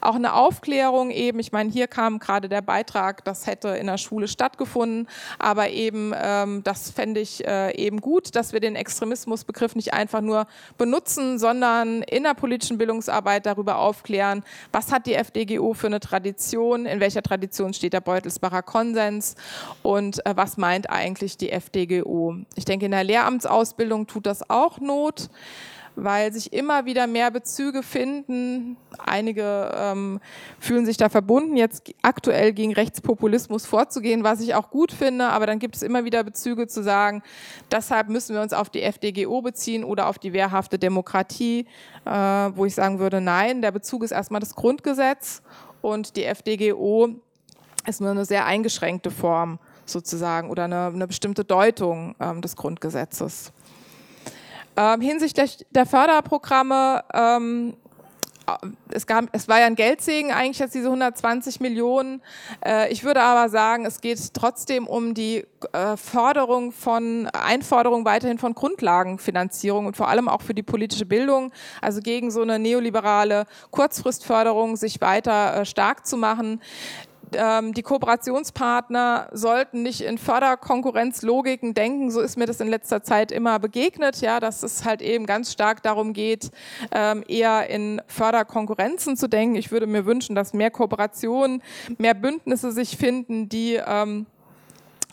Auch 0.00 0.14
eine 0.14 0.34
Aufklärung 0.34 1.10
eben, 1.10 1.38
ich 1.38 1.52
meine, 1.52 1.70
hier 1.70 1.86
kam 1.86 2.18
gerade 2.18 2.48
der 2.48 2.62
Beitrag, 2.62 3.24
das 3.24 3.46
hätte 3.46 3.68
in 3.68 3.86
der 3.86 3.98
Schule 3.98 4.28
stattgefunden, 4.28 5.08
aber 5.38 5.70
eben, 5.70 6.12
ähm, 6.16 6.62
das 6.64 6.90
fände 6.90 7.20
ich 7.20 7.46
äh, 7.46 7.74
eben 7.76 8.00
gut, 8.00 8.34
dass 8.36 8.52
wir 8.52 8.60
den 8.60 8.76
Extremismusbegriff 8.76 9.74
nicht 9.74 9.94
einfach 9.94 10.20
nur 10.20 10.46
benutzen, 10.78 11.38
sondern 11.38 12.02
in 12.02 12.24
der 12.24 12.34
politischen 12.34 12.78
Bildungsarbeit 12.78 13.46
darüber 13.46 13.78
aufklären, 13.78 14.44
was 14.72 14.92
hat 14.92 15.06
die 15.06 15.14
FDGO 15.14 15.74
für 15.74 15.86
eine 15.86 16.00
Tradition, 16.00 16.86
in 16.86 17.00
welcher 17.00 17.22
Tradition 17.22 17.74
steht 17.74 17.92
der 17.92 18.00
Beutelsbacher 18.00 18.62
Konsens 18.62 19.34
und 19.82 20.24
äh, 20.26 20.36
was 20.36 20.56
meint 20.56 20.90
eigentlich 20.90 21.36
die 21.36 21.50
FDGO. 21.50 22.36
Ich 22.54 22.64
denke, 22.64 22.86
in 22.86 22.92
der 22.92 23.04
Lehramtsausbildung 23.04 24.06
tut 24.06 24.26
das 24.26 24.48
auch 24.48 24.80
Not 24.80 25.28
weil 25.96 26.32
sich 26.32 26.52
immer 26.52 26.86
wieder 26.86 27.06
mehr 27.06 27.30
Bezüge 27.30 27.82
finden. 27.82 28.76
Einige 28.98 29.72
ähm, 29.76 30.20
fühlen 30.58 30.86
sich 30.86 30.96
da 30.96 31.08
verbunden, 31.08 31.56
jetzt 31.56 31.92
aktuell 32.02 32.52
gegen 32.52 32.72
Rechtspopulismus 32.72 33.66
vorzugehen, 33.66 34.24
was 34.24 34.40
ich 34.40 34.54
auch 34.54 34.70
gut 34.70 34.92
finde, 34.92 35.26
aber 35.28 35.46
dann 35.46 35.58
gibt 35.58 35.76
es 35.76 35.82
immer 35.82 36.04
wieder 36.04 36.24
Bezüge 36.24 36.66
zu 36.66 36.82
sagen, 36.82 37.22
deshalb 37.70 38.08
müssen 38.08 38.34
wir 38.34 38.42
uns 38.42 38.52
auf 38.52 38.70
die 38.70 38.82
FDGO 38.82 39.42
beziehen 39.42 39.84
oder 39.84 40.08
auf 40.08 40.18
die 40.18 40.32
wehrhafte 40.32 40.78
Demokratie, 40.78 41.66
äh, 42.04 42.10
wo 42.10 42.64
ich 42.64 42.74
sagen 42.74 42.98
würde, 42.98 43.20
nein, 43.20 43.62
der 43.62 43.72
Bezug 43.72 44.02
ist 44.02 44.10
erstmal 44.10 44.40
das 44.40 44.54
Grundgesetz 44.54 45.42
und 45.82 46.16
die 46.16 46.24
FDGO 46.24 47.10
ist 47.86 48.00
nur 48.00 48.10
eine 48.10 48.24
sehr 48.24 48.46
eingeschränkte 48.46 49.10
Form 49.10 49.58
sozusagen 49.86 50.50
oder 50.50 50.64
eine, 50.64 50.86
eine 50.86 51.06
bestimmte 51.06 51.44
Deutung 51.44 52.14
ähm, 52.20 52.40
des 52.40 52.56
Grundgesetzes. 52.56 53.52
Ähm, 54.76 55.00
hinsichtlich 55.00 55.64
der 55.70 55.86
Förderprogramme, 55.86 57.04
ähm, 57.12 57.76
es, 58.90 59.06
gab, 59.06 59.26
es 59.32 59.48
war 59.48 59.60
ja 59.60 59.66
ein 59.66 59.74
Geldsegen 59.74 60.30
eigentlich 60.30 60.58
jetzt 60.58 60.74
diese 60.74 60.86
120 60.86 61.60
Millionen. 61.60 62.22
Äh, 62.64 62.92
ich 62.92 63.04
würde 63.04 63.22
aber 63.22 63.48
sagen, 63.48 63.86
es 63.86 64.00
geht 64.00 64.34
trotzdem 64.34 64.86
um 64.86 65.14
die 65.14 65.44
äh, 65.72 65.96
Förderung 65.96 66.72
von, 66.72 67.28
Einforderung 67.32 68.04
weiterhin 68.04 68.38
von 68.38 68.54
Grundlagenfinanzierung 68.54 69.86
und 69.86 69.96
vor 69.96 70.08
allem 70.08 70.28
auch 70.28 70.42
für 70.42 70.54
die 70.54 70.62
politische 70.62 71.06
Bildung, 71.06 71.52
also 71.80 72.00
gegen 72.00 72.30
so 72.30 72.42
eine 72.42 72.58
neoliberale 72.58 73.46
Kurzfristförderung 73.70 74.76
sich 74.76 75.00
weiter 75.00 75.60
äh, 75.60 75.64
stark 75.64 76.06
zu 76.06 76.16
machen 76.16 76.60
ähm, 77.38 77.74
die 77.74 77.82
Kooperationspartner 77.82 79.28
sollten 79.32 79.82
nicht 79.82 80.00
in 80.00 80.18
Förderkonkurrenzlogiken 80.18 81.74
denken. 81.74 82.10
So 82.10 82.20
ist 82.20 82.36
mir 82.36 82.46
das 82.46 82.60
in 82.60 82.68
letzter 82.68 83.02
Zeit 83.02 83.32
immer 83.32 83.58
begegnet, 83.58 84.20
ja, 84.20 84.40
dass 84.40 84.62
es 84.62 84.84
halt 84.84 85.02
eben 85.02 85.26
ganz 85.26 85.52
stark 85.52 85.82
darum 85.82 86.12
geht, 86.12 86.50
ähm, 86.92 87.24
eher 87.28 87.68
in 87.68 88.00
Förderkonkurrenzen 88.06 89.16
zu 89.16 89.28
denken. 89.28 89.56
Ich 89.56 89.70
würde 89.70 89.86
mir 89.86 90.06
wünschen, 90.06 90.34
dass 90.34 90.52
mehr 90.52 90.70
Kooperationen, 90.70 91.62
mehr 91.98 92.14
Bündnisse 92.14 92.72
sich 92.72 92.96
finden, 92.96 93.48
die 93.48 93.80
ähm, 93.84 94.26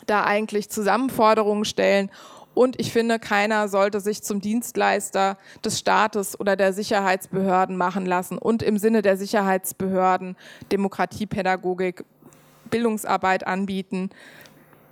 da 0.06 0.24
eigentlich 0.24 0.70
Zusammenforderungen 0.70 1.64
stellen 1.64 2.10
und 2.54 2.78
ich 2.78 2.92
finde, 2.92 3.18
keiner 3.18 3.68
sollte 3.68 4.00
sich 4.00 4.22
zum 4.22 4.40
Dienstleister 4.40 5.38
des 5.64 5.78
Staates 5.78 6.38
oder 6.38 6.56
der 6.56 6.72
Sicherheitsbehörden 6.72 7.76
machen 7.76 8.06
lassen 8.06 8.38
und 8.38 8.62
im 8.62 8.78
Sinne 8.78 9.02
der 9.02 9.16
Sicherheitsbehörden 9.16 10.36
Demokratiepädagogik, 10.70 12.04
Bildungsarbeit 12.70 13.46
anbieten, 13.46 14.10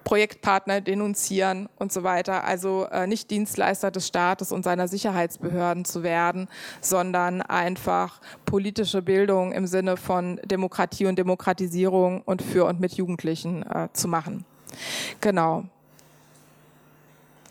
Projektpartner 0.04 0.80
denunzieren 0.80 1.68
und 1.78 1.92
so 1.92 2.02
weiter. 2.02 2.44
Also 2.44 2.86
äh, 2.90 3.06
nicht 3.06 3.30
Dienstleister 3.30 3.90
des 3.90 4.06
Staates 4.06 4.50
und 4.50 4.64
seiner 4.64 4.88
Sicherheitsbehörden 4.88 5.84
zu 5.84 6.02
werden, 6.02 6.48
sondern 6.80 7.42
einfach 7.42 8.20
politische 8.46 9.02
Bildung 9.02 9.52
im 9.52 9.66
Sinne 9.66 9.96
von 9.96 10.40
Demokratie 10.44 11.06
und 11.06 11.18
Demokratisierung 11.18 12.22
und 12.22 12.42
für 12.42 12.64
und 12.64 12.80
mit 12.80 12.94
Jugendlichen 12.94 13.62
äh, 13.62 13.88
zu 13.92 14.08
machen. 14.08 14.44
Genau. 15.20 15.64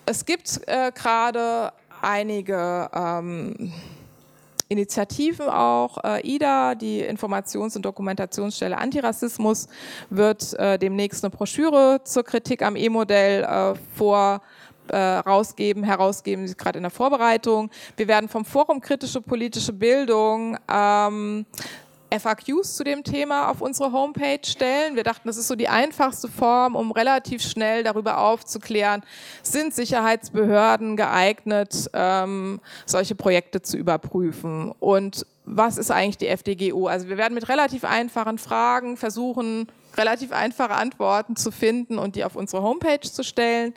Es 0.10 0.26
gibt 0.26 0.61
äh, 0.65 0.91
gerade 0.91 1.72
einige 2.02 2.90
ähm, 2.95 3.72
Initiativen 4.68 5.48
auch. 5.48 6.03
Äh, 6.03 6.27
IDA, 6.27 6.73
die 6.73 7.03
Informations- 7.03 7.76
und 7.76 7.86
Dokumentationsstelle 7.86 8.76
Antirassismus, 8.76 9.68
wird 10.10 10.57
äh, 10.57 10.80
demnächst 10.80 11.23
eine 11.23 11.30
Broschüre 11.30 12.02
zur 12.06 12.23
Kritik 12.23 12.64
am 12.64 12.76
E-Modell 12.76 13.44
äh, 13.44 13.76
vor 13.95 14.41
äh, 14.88 14.98
rausgeben, 14.98 15.84
herausgeben, 15.84 16.52
gerade 16.57 16.80
in 16.80 16.84
der 16.84 16.90
Vorbereitung. 16.90 17.69
Wir 17.95 18.07
werden 18.07 18.27
vom 18.27 18.45
Forum 18.45 18.81
Kritische 18.81 19.22
Politische 19.22 19.73
Bildung 19.73 20.57
ähm, 20.68 21.45
FAQs 22.11 22.76
zu 22.76 22.84
dem 22.84 23.03
Thema 23.03 23.49
auf 23.49 23.61
unsere 23.61 23.91
Homepage 23.91 24.40
stellen. 24.44 24.95
Wir 24.95 25.03
dachten, 25.03 25.27
das 25.27 25.38
ist 25.38 25.48
so 25.48 25.56
die 25.56 25.68
einfachste 25.68 26.27
Form, 26.27 26.76
um 26.76 26.91
relativ 26.91 27.41
schnell 27.41 27.84
darüber 27.84 28.19
aufzuklären, 28.19 29.03
sind 29.44 29.73
Sicherheitsbehörden 29.73 30.98
geeignet, 30.98 31.90
ähm, 31.94 32.60
solche 32.86 33.15
Projekte 33.15 33.61
zu 33.61 33.77
überprüfen. 33.77 34.72
Und 34.80 35.26
was 35.45 35.77
ist 35.77 35.91
eigentlich 35.91 36.18
die 36.18 36.27
FDGO? 36.27 36.88
Also 36.88 37.10
wir 37.10 37.18
werden 37.18 37.34
mit 37.34 37.49
relativ 37.49 37.84
einfachen 37.84 38.38
Fragen 38.38 38.98
versuchen, 38.98 39.68
relativ 39.98 40.31
einfache 40.31 40.73
Antworten 40.73 41.36
zu 41.36 41.52
finden 41.52 41.98
und 41.98 42.15
die 42.15 42.23
auf 42.23 42.36
unsere 42.36 42.61
Homepage 42.61 43.02
zu 43.02 43.23
stellen. 43.23 43.73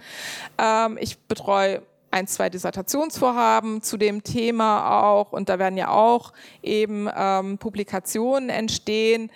Ähm, 0.58 0.98
ich 1.00 1.18
betreue 1.18 1.82
ein, 2.12 2.26
zwei 2.26 2.50
Dissertationsvorhaben 2.50 3.82
zu 3.82 3.96
dem 3.96 4.22
Thema 4.22 5.02
auch 5.02 5.32
und 5.32 5.48
da 5.48 5.58
werden 5.58 5.76
ja 5.76 5.88
auch 5.88 6.32
eben 6.62 7.08
ähm, 7.14 7.58
Publikationen 7.58 8.50
entstehen. 8.50 9.30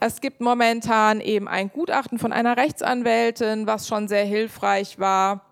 Es 0.00 0.20
gibt 0.20 0.40
momentan 0.40 1.20
eben 1.20 1.48
ein 1.48 1.70
Gutachten 1.70 2.18
von 2.18 2.32
einer 2.32 2.56
Rechtsanwältin, 2.56 3.66
was 3.66 3.88
schon 3.88 4.08
sehr 4.08 4.24
hilfreich 4.24 4.98
war 4.98 5.45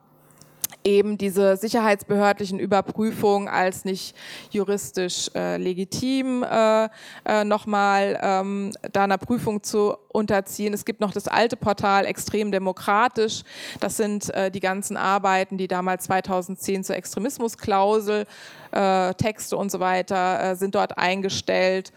eben 0.84 1.16
diese 1.16 1.56
sicherheitsbehördlichen 1.56 2.58
Überprüfungen 2.58 3.48
als 3.48 3.84
nicht 3.84 4.14
juristisch 4.50 5.30
äh, 5.34 5.56
legitim 5.56 6.42
äh, 6.42 6.88
äh, 7.24 7.44
nochmal 7.44 8.18
ähm, 8.22 8.72
da 8.92 9.04
einer 9.04 9.18
Prüfung 9.18 9.62
zu 9.62 9.96
unterziehen. 10.08 10.74
Es 10.74 10.84
gibt 10.84 11.00
noch 11.00 11.12
das 11.12 11.26
alte 11.26 11.56
Portal 11.56 12.04
Extrem 12.04 12.52
Demokratisch. 12.52 13.42
Das 13.80 13.96
sind 13.96 14.32
äh, 14.34 14.50
die 14.50 14.60
ganzen 14.60 14.96
Arbeiten, 14.96 15.56
die 15.56 15.68
damals 15.68 16.04
2010 16.04 16.84
zur 16.84 16.96
Extremismusklausel, 16.96 18.26
äh, 18.72 19.14
Texte 19.14 19.56
und 19.56 19.70
so 19.70 19.80
weiter 19.80 20.52
äh, 20.52 20.56
sind 20.56 20.74
dort 20.74 20.98
eingestellt. 20.98 21.92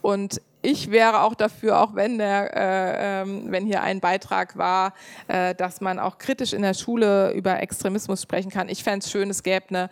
Und 0.00 0.40
ich 0.62 0.90
wäre 0.90 1.22
auch 1.22 1.34
dafür, 1.34 1.80
auch 1.80 1.94
wenn, 1.94 2.18
der, 2.18 2.56
äh, 2.56 3.22
ähm, 3.22 3.44
wenn 3.48 3.66
hier 3.66 3.82
ein 3.82 4.00
Beitrag 4.00 4.56
war, 4.58 4.92
äh, 5.28 5.54
dass 5.54 5.80
man 5.80 5.98
auch 5.98 6.18
kritisch 6.18 6.52
in 6.52 6.62
der 6.62 6.74
Schule 6.74 7.32
über 7.32 7.60
Extremismus 7.60 8.22
sprechen 8.22 8.50
kann. 8.50 8.68
Ich 8.68 8.84
fände 8.84 9.04
es 9.04 9.10
schön, 9.10 9.30
es 9.30 9.42
gäbe 9.42 9.66
eine 9.70 9.90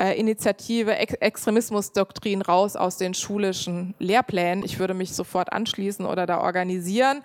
äh, 0.00 0.18
Initiative 0.18 0.96
Ex 0.96 1.14
Extremismusdoktrin 1.14 2.42
raus 2.42 2.74
aus 2.74 2.96
den 2.96 3.14
schulischen 3.14 3.94
Lehrplänen. 3.98 4.64
Ich 4.64 4.78
würde 4.78 4.94
mich 4.94 5.12
sofort 5.12 5.52
anschließen 5.52 6.06
oder 6.06 6.26
da 6.26 6.40
organisieren, 6.40 7.22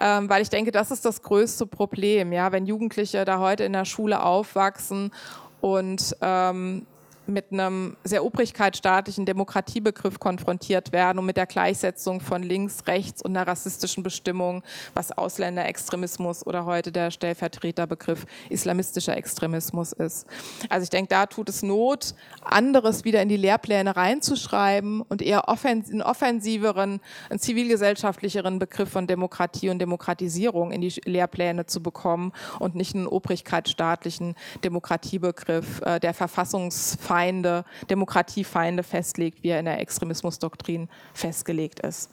ähm, 0.00 0.28
weil 0.28 0.42
ich 0.42 0.48
denke, 0.48 0.72
das 0.72 0.90
ist 0.90 1.04
das 1.04 1.22
größte 1.22 1.66
Problem. 1.66 2.32
Ja, 2.32 2.50
wenn 2.50 2.66
Jugendliche 2.66 3.24
da 3.24 3.38
heute 3.38 3.64
in 3.64 3.74
der 3.74 3.84
Schule 3.84 4.22
aufwachsen 4.22 5.12
und 5.60 6.16
ähm, 6.20 6.86
mit 7.26 7.52
einem 7.52 7.96
sehr 8.04 8.24
obrigkeitsstaatlichen 8.24 9.26
Demokratiebegriff 9.26 10.18
konfrontiert 10.18 10.92
werden 10.92 11.18
und 11.18 11.26
mit 11.26 11.36
der 11.36 11.46
Gleichsetzung 11.46 12.20
von 12.20 12.42
links, 12.42 12.86
rechts 12.86 13.22
und 13.22 13.36
einer 13.36 13.46
rassistischen 13.46 14.02
Bestimmung, 14.02 14.62
was 14.92 15.12
Ausländerextremismus 15.12 16.46
oder 16.46 16.64
heute 16.66 16.92
der 16.92 17.10
Stellvertreterbegriff 17.10 18.26
islamistischer 18.50 19.16
Extremismus 19.16 19.92
ist. 19.92 20.26
Also 20.68 20.84
ich 20.84 20.90
denke, 20.90 21.08
da 21.08 21.26
tut 21.26 21.48
es 21.48 21.62
Not, 21.62 22.14
anderes 22.42 23.04
wieder 23.04 23.22
in 23.22 23.28
die 23.28 23.36
Lehrpläne 23.36 23.96
reinzuschreiben 23.96 25.00
und 25.00 25.22
eher 25.22 25.48
einen 25.48 26.02
offensiveren, 26.02 27.00
einen 27.30 27.38
zivilgesellschaftlicheren 27.38 28.58
Begriff 28.58 28.90
von 28.90 29.06
Demokratie 29.06 29.70
und 29.70 29.78
Demokratisierung 29.78 30.72
in 30.72 30.80
die 30.80 31.00
Lehrpläne 31.04 31.66
zu 31.66 31.82
bekommen 31.82 32.32
und 32.58 32.74
nicht 32.74 32.94
einen 32.94 33.06
obrigkeitsstaatlichen 33.06 34.34
Demokratiebegriff, 34.62 35.80
äh, 35.82 36.00
der 36.00 36.12
Verfassungsfeinde 36.12 37.13
Feinde, 37.14 37.64
Demokratiefeinde 37.88 38.82
festlegt, 38.82 39.44
wie 39.44 39.50
er 39.50 39.60
in 39.60 39.66
der 39.66 39.78
Extremismusdoktrin 39.78 40.88
festgelegt 41.12 41.78
ist. 41.78 42.10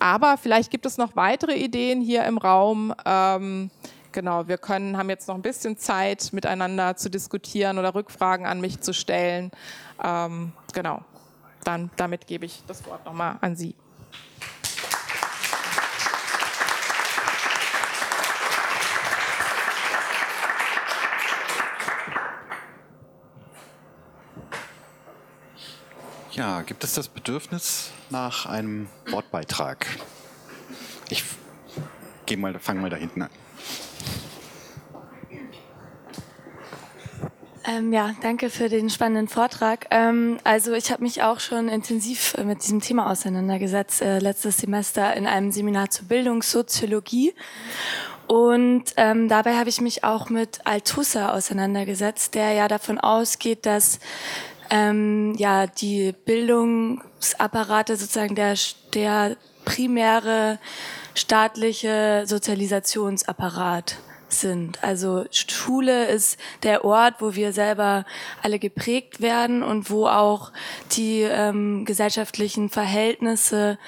Aber 0.00 0.36
vielleicht 0.36 0.72
gibt 0.72 0.86
es 0.86 0.98
noch 0.98 1.14
weitere 1.14 1.54
Ideen 1.54 2.00
hier 2.00 2.24
im 2.24 2.36
Raum. 2.36 2.92
Ähm, 3.04 3.70
genau, 4.10 4.48
wir 4.48 4.58
können, 4.58 4.96
haben 4.96 5.08
jetzt 5.08 5.28
noch 5.28 5.36
ein 5.36 5.42
bisschen 5.42 5.78
Zeit, 5.78 6.32
miteinander 6.32 6.96
zu 6.96 7.10
diskutieren 7.10 7.78
oder 7.78 7.94
Rückfragen 7.94 8.44
an 8.44 8.60
mich 8.60 8.80
zu 8.80 8.92
stellen. 8.92 9.52
Ähm, 10.02 10.50
genau, 10.74 11.02
dann 11.62 11.90
damit 11.94 12.26
gebe 12.26 12.44
ich 12.44 12.64
das 12.66 12.84
Wort 12.86 13.04
nochmal 13.04 13.36
an 13.40 13.54
Sie. 13.54 13.76
Ja, 26.32 26.62
gibt 26.62 26.84
es 26.84 26.92
das 26.92 27.08
Bedürfnis 27.08 27.90
nach 28.08 28.46
einem 28.46 28.88
Wortbeitrag? 29.10 29.86
Ich 31.08 31.24
gehe 32.26 32.36
mal, 32.36 32.56
fange 32.60 32.80
mal 32.80 32.90
da 32.90 32.96
hinten 32.96 33.22
an. 33.22 33.30
Ähm, 37.66 37.92
ja, 37.92 38.14
danke 38.22 38.48
für 38.48 38.68
den 38.68 38.90
spannenden 38.90 39.28
Vortrag. 39.28 39.86
Ähm, 39.90 40.38
also 40.44 40.72
ich 40.72 40.90
habe 40.90 41.02
mich 41.02 41.22
auch 41.22 41.40
schon 41.40 41.68
intensiv 41.68 42.34
äh, 42.34 42.44
mit 42.44 42.62
diesem 42.62 42.80
Thema 42.80 43.10
auseinandergesetzt, 43.10 44.00
äh, 44.00 44.18
letztes 44.20 44.58
Semester 44.58 45.14
in 45.14 45.26
einem 45.26 45.50
Seminar 45.50 45.90
zur 45.90 46.06
Bildungssoziologie. 46.06 47.34
Und 48.28 48.84
ähm, 48.96 49.28
dabei 49.28 49.56
habe 49.56 49.68
ich 49.68 49.80
mich 49.80 50.04
auch 50.04 50.30
mit 50.30 50.64
Althusser 50.64 51.34
auseinandergesetzt, 51.34 52.34
der 52.34 52.52
ja 52.52 52.68
davon 52.68 52.98
ausgeht, 52.98 53.66
dass 53.66 53.98
ähm, 54.70 55.34
ja 55.36 55.66
die 55.66 56.12
Bildungsapparate 56.24 57.96
sozusagen 57.96 58.34
der, 58.34 58.54
der 58.94 59.36
primäre 59.64 60.58
staatliche 61.14 62.24
Sozialisationsapparat 62.26 63.98
sind. 64.32 64.82
Also 64.82 65.24
Schule 65.30 66.06
ist 66.06 66.38
der 66.62 66.84
Ort, 66.84 67.16
wo 67.18 67.34
wir 67.34 67.52
selber 67.52 68.04
alle 68.42 68.58
geprägt 68.58 69.20
werden 69.20 69.62
und 69.62 69.90
wo 69.90 70.06
auch 70.06 70.52
die 70.92 71.22
ähm, 71.22 71.84
gesellschaftlichen 71.84 72.68
Verhältnisse 72.70 73.78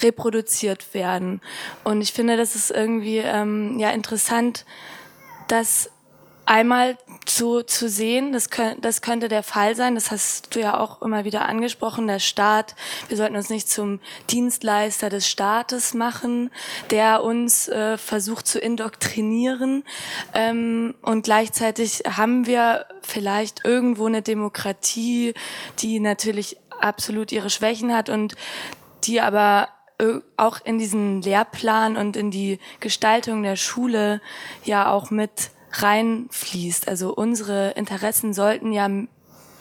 reproduziert 0.00 0.94
werden. 0.94 1.40
Und 1.84 2.00
ich 2.00 2.12
finde, 2.12 2.36
das 2.36 2.54
ist 2.54 2.70
irgendwie 2.70 3.18
ähm, 3.18 3.78
ja 3.78 3.90
interessant, 3.90 4.64
dass 5.48 5.90
einmal 6.48 6.96
zu, 7.26 7.62
zu 7.62 7.88
sehen, 7.88 8.32
das, 8.32 8.48
könnt, 8.48 8.82
das 8.82 9.02
könnte 9.02 9.28
der 9.28 9.42
Fall 9.42 9.76
sein, 9.76 9.94
das 9.94 10.10
hast 10.10 10.54
du 10.54 10.60
ja 10.60 10.80
auch 10.80 11.02
immer 11.02 11.24
wieder 11.24 11.46
angesprochen, 11.46 12.06
der 12.06 12.20
Staat, 12.20 12.74
wir 13.08 13.18
sollten 13.18 13.36
uns 13.36 13.50
nicht 13.50 13.68
zum 13.68 14.00
Dienstleister 14.30 15.10
des 15.10 15.28
Staates 15.28 15.92
machen, 15.92 16.50
der 16.90 17.22
uns 17.22 17.68
äh, 17.68 17.98
versucht 17.98 18.46
zu 18.46 18.58
indoktrinieren. 18.58 19.84
Ähm, 20.32 20.94
und 21.02 21.24
gleichzeitig 21.24 22.04
haben 22.08 22.46
wir 22.46 22.86
vielleicht 23.02 23.66
irgendwo 23.66 24.06
eine 24.06 24.22
Demokratie, 24.22 25.34
die 25.80 26.00
natürlich 26.00 26.56
absolut 26.80 27.30
ihre 27.30 27.50
Schwächen 27.50 27.94
hat 27.94 28.08
und 28.08 28.36
die 29.04 29.20
aber 29.20 29.68
äh, 29.98 30.20
auch 30.38 30.60
in 30.64 30.78
diesen 30.78 31.20
Lehrplan 31.20 31.98
und 31.98 32.16
in 32.16 32.30
die 32.30 32.58
Gestaltung 32.80 33.42
der 33.42 33.56
Schule 33.56 34.22
ja 34.64 34.90
auch 34.90 35.10
mit 35.10 35.50
reinfließt. 35.72 36.88
Also 36.88 37.14
unsere 37.14 37.70
Interessen 37.70 38.32
sollten 38.32 38.72
ja 38.72 38.88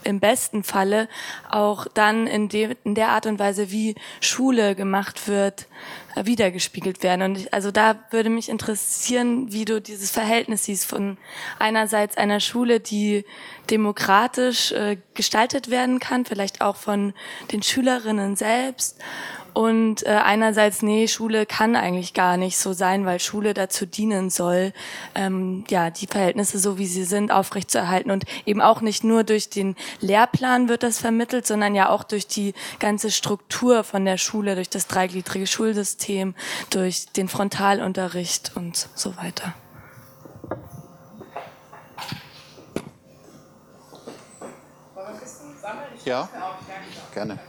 im 0.07 0.19
besten 0.19 0.63
Falle 0.63 1.09
auch 1.49 1.87
dann 1.93 2.27
in, 2.27 2.49
de, 2.49 2.75
in 2.83 2.95
der 2.95 3.09
Art 3.09 3.25
und 3.25 3.39
Weise, 3.39 3.71
wie 3.71 3.95
Schule 4.21 4.73
gemacht 4.73 5.27
wird, 5.27 5.67
äh, 6.15 6.25
wiedergespiegelt 6.25 7.03
werden. 7.03 7.23
Und 7.23 7.37
ich, 7.37 7.53
also 7.53 7.71
da 7.71 7.99
würde 8.11 8.29
mich 8.29 8.47
interessieren, 8.47 9.51
wie 9.51 9.65
du 9.65 9.81
dieses 9.81 10.11
Verhältnis 10.11 10.63
siehst 10.63 10.85
von 10.85 11.17
einerseits 11.59 12.17
einer 12.17 12.39
Schule, 12.39 12.79
die 12.79 13.25
demokratisch 13.69 14.71
äh, 14.71 14.97
gestaltet 15.13 15.69
werden 15.69 15.99
kann, 15.99 16.25
vielleicht 16.25 16.61
auch 16.61 16.77
von 16.77 17.13
den 17.51 17.61
Schülerinnen 17.61 18.35
selbst 18.37 18.99
und 19.57 20.05
äh, 20.05 20.09
einerseits, 20.09 20.83
nee, 20.83 21.07
Schule 21.07 21.47
kann 21.47 21.75
eigentlich 21.75 22.13
gar 22.13 22.37
nicht 22.37 22.59
so 22.59 22.73
sein, 22.73 23.07
weil 23.07 23.19
Schule 23.19 23.55
dazu 23.55 23.87
dienen 23.87 24.29
soll, 24.29 24.71
ähm, 25.15 25.63
ja, 25.67 25.89
die 25.89 26.05
Verhältnisse 26.05 26.59
so 26.59 26.77
wie 26.77 26.85
sie 26.85 27.05
sind 27.05 27.31
aufrechtzuerhalten 27.31 28.11
und 28.11 28.25
eben 28.45 28.61
auch 28.61 28.81
nicht 28.81 29.03
nur 29.03 29.23
durch 29.23 29.49
den 29.49 29.75
Lehrplan 29.99 30.69
wird 30.69 30.83
das 30.83 30.99
vermittelt, 30.99 31.47
sondern 31.47 31.73
ja 31.73 31.89
auch 31.89 32.03
durch 32.03 32.27
die 32.27 32.53
ganze 32.77 33.09
Struktur 33.09 33.83
von 33.83 34.05
der 34.05 34.17
Schule, 34.19 34.53
durch 34.53 34.69
das 34.69 34.85
dreigliedrige 34.85 35.47
Schulsystem, 35.47 36.35
durch 36.69 37.07
den 37.07 37.27
Frontalunterricht 37.27 38.51
und 38.53 38.89
so 38.93 39.17
weiter. 39.17 39.55
Ja, 46.05 46.29
gerne. 47.11 47.39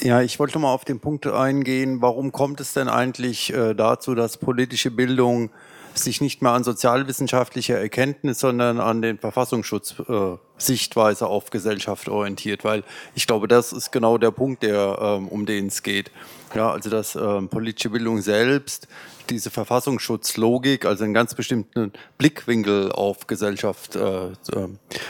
Ja, 0.00 0.20
ich 0.20 0.38
wollte 0.38 0.58
mal 0.58 0.72
auf 0.72 0.84
den 0.84 1.00
Punkt 1.00 1.26
eingehen, 1.26 2.02
warum 2.02 2.30
kommt 2.30 2.60
es 2.60 2.74
denn 2.74 2.88
eigentlich 2.88 3.52
äh, 3.52 3.74
dazu, 3.74 4.14
dass 4.14 4.36
politische 4.36 4.90
Bildung 4.90 5.50
sich 5.94 6.20
nicht 6.20 6.42
mehr 6.42 6.52
an 6.52 6.64
sozialwissenschaftlicher 6.64 7.78
Erkenntnis, 7.78 8.40
sondern 8.40 8.78
an 8.78 9.00
den 9.00 9.18
Verfassungsschutz 9.18 9.94
äh, 10.08 10.36
Sichtweise 10.58 11.26
auf 11.26 11.50
Gesellschaft 11.50 12.08
orientiert, 12.08 12.64
weil 12.64 12.82
ich 13.14 13.26
glaube, 13.26 13.48
das 13.48 13.72
ist 13.72 13.92
genau 13.92 14.18
der 14.18 14.30
Punkt, 14.30 14.62
der, 14.62 14.98
ähm, 15.00 15.28
um 15.28 15.46
den 15.46 15.66
es 15.66 15.82
geht. 15.82 16.10
Ja, 16.54 16.70
also 16.70 16.88
dass 16.88 17.16
ähm, 17.16 17.48
politische 17.48 17.90
Bildung 17.90 18.20
selbst 18.22 18.88
diese 19.30 19.50
Verfassungsschutzlogik, 19.50 20.84
also 20.84 21.04
einen 21.04 21.14
ganz 21.14 21.34
bestimmten 21.34 21.92
Blickwinkel 22.18 22.92
auf 22.92 23.26
Gesellschaft 23.26 23.96
äh, 23.96 24.30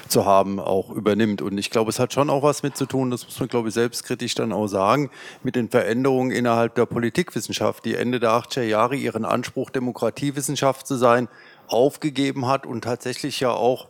zu 0.08 0.24
haben, 0.24 0.58
auch 0.58 0.90
übernimmt. 0.90 1.42
Und 1.42 1.58
ich 1.58 1.70
glaube, 1.70 1.90
es 1.90 1.98
hat 1.98 2.12
schon 2.12 2.30
auch 2.30 2.42
was 2.42 2.62
mit 2.62 2.76
zu 2.76 2.86
tun, 2.86 3.10
das 3.10 3.24
muss 3.24 3.38
man, 3.38 3.48
glaube 3.48 3.68
ich, 3.68 3.74
selbstkritisch 3.74 4.34
dann 4.34 4.52
auch 4.52 4.66
sagen, 4.66 5.10
mit 5.42 5.56
den 5.56 5.68
Veränderungen 5.68 6.30
innerhalb 6.30 6.74
der 6.74 6.86
Politikwissenschaft, 6.86 7.84
die 7.84 7.94
Ende 7.94 8.20
der 8.20 8.30
80er 8.30 8.62
Jahre 8.62 8.96
ihren 8.96 9.24
Anspruch, 9.24 9.70
Demokratiewissenschaft 9.70 10.86
zu 10.86 10.96
sein, 10.96 11.28
aufgegeben 11.68 12.46
hat 12.46 12.66
und 12.66 12.84
tatsächlich 12.84 13.40
ja 13.40 13.50
auch 13.50 13.88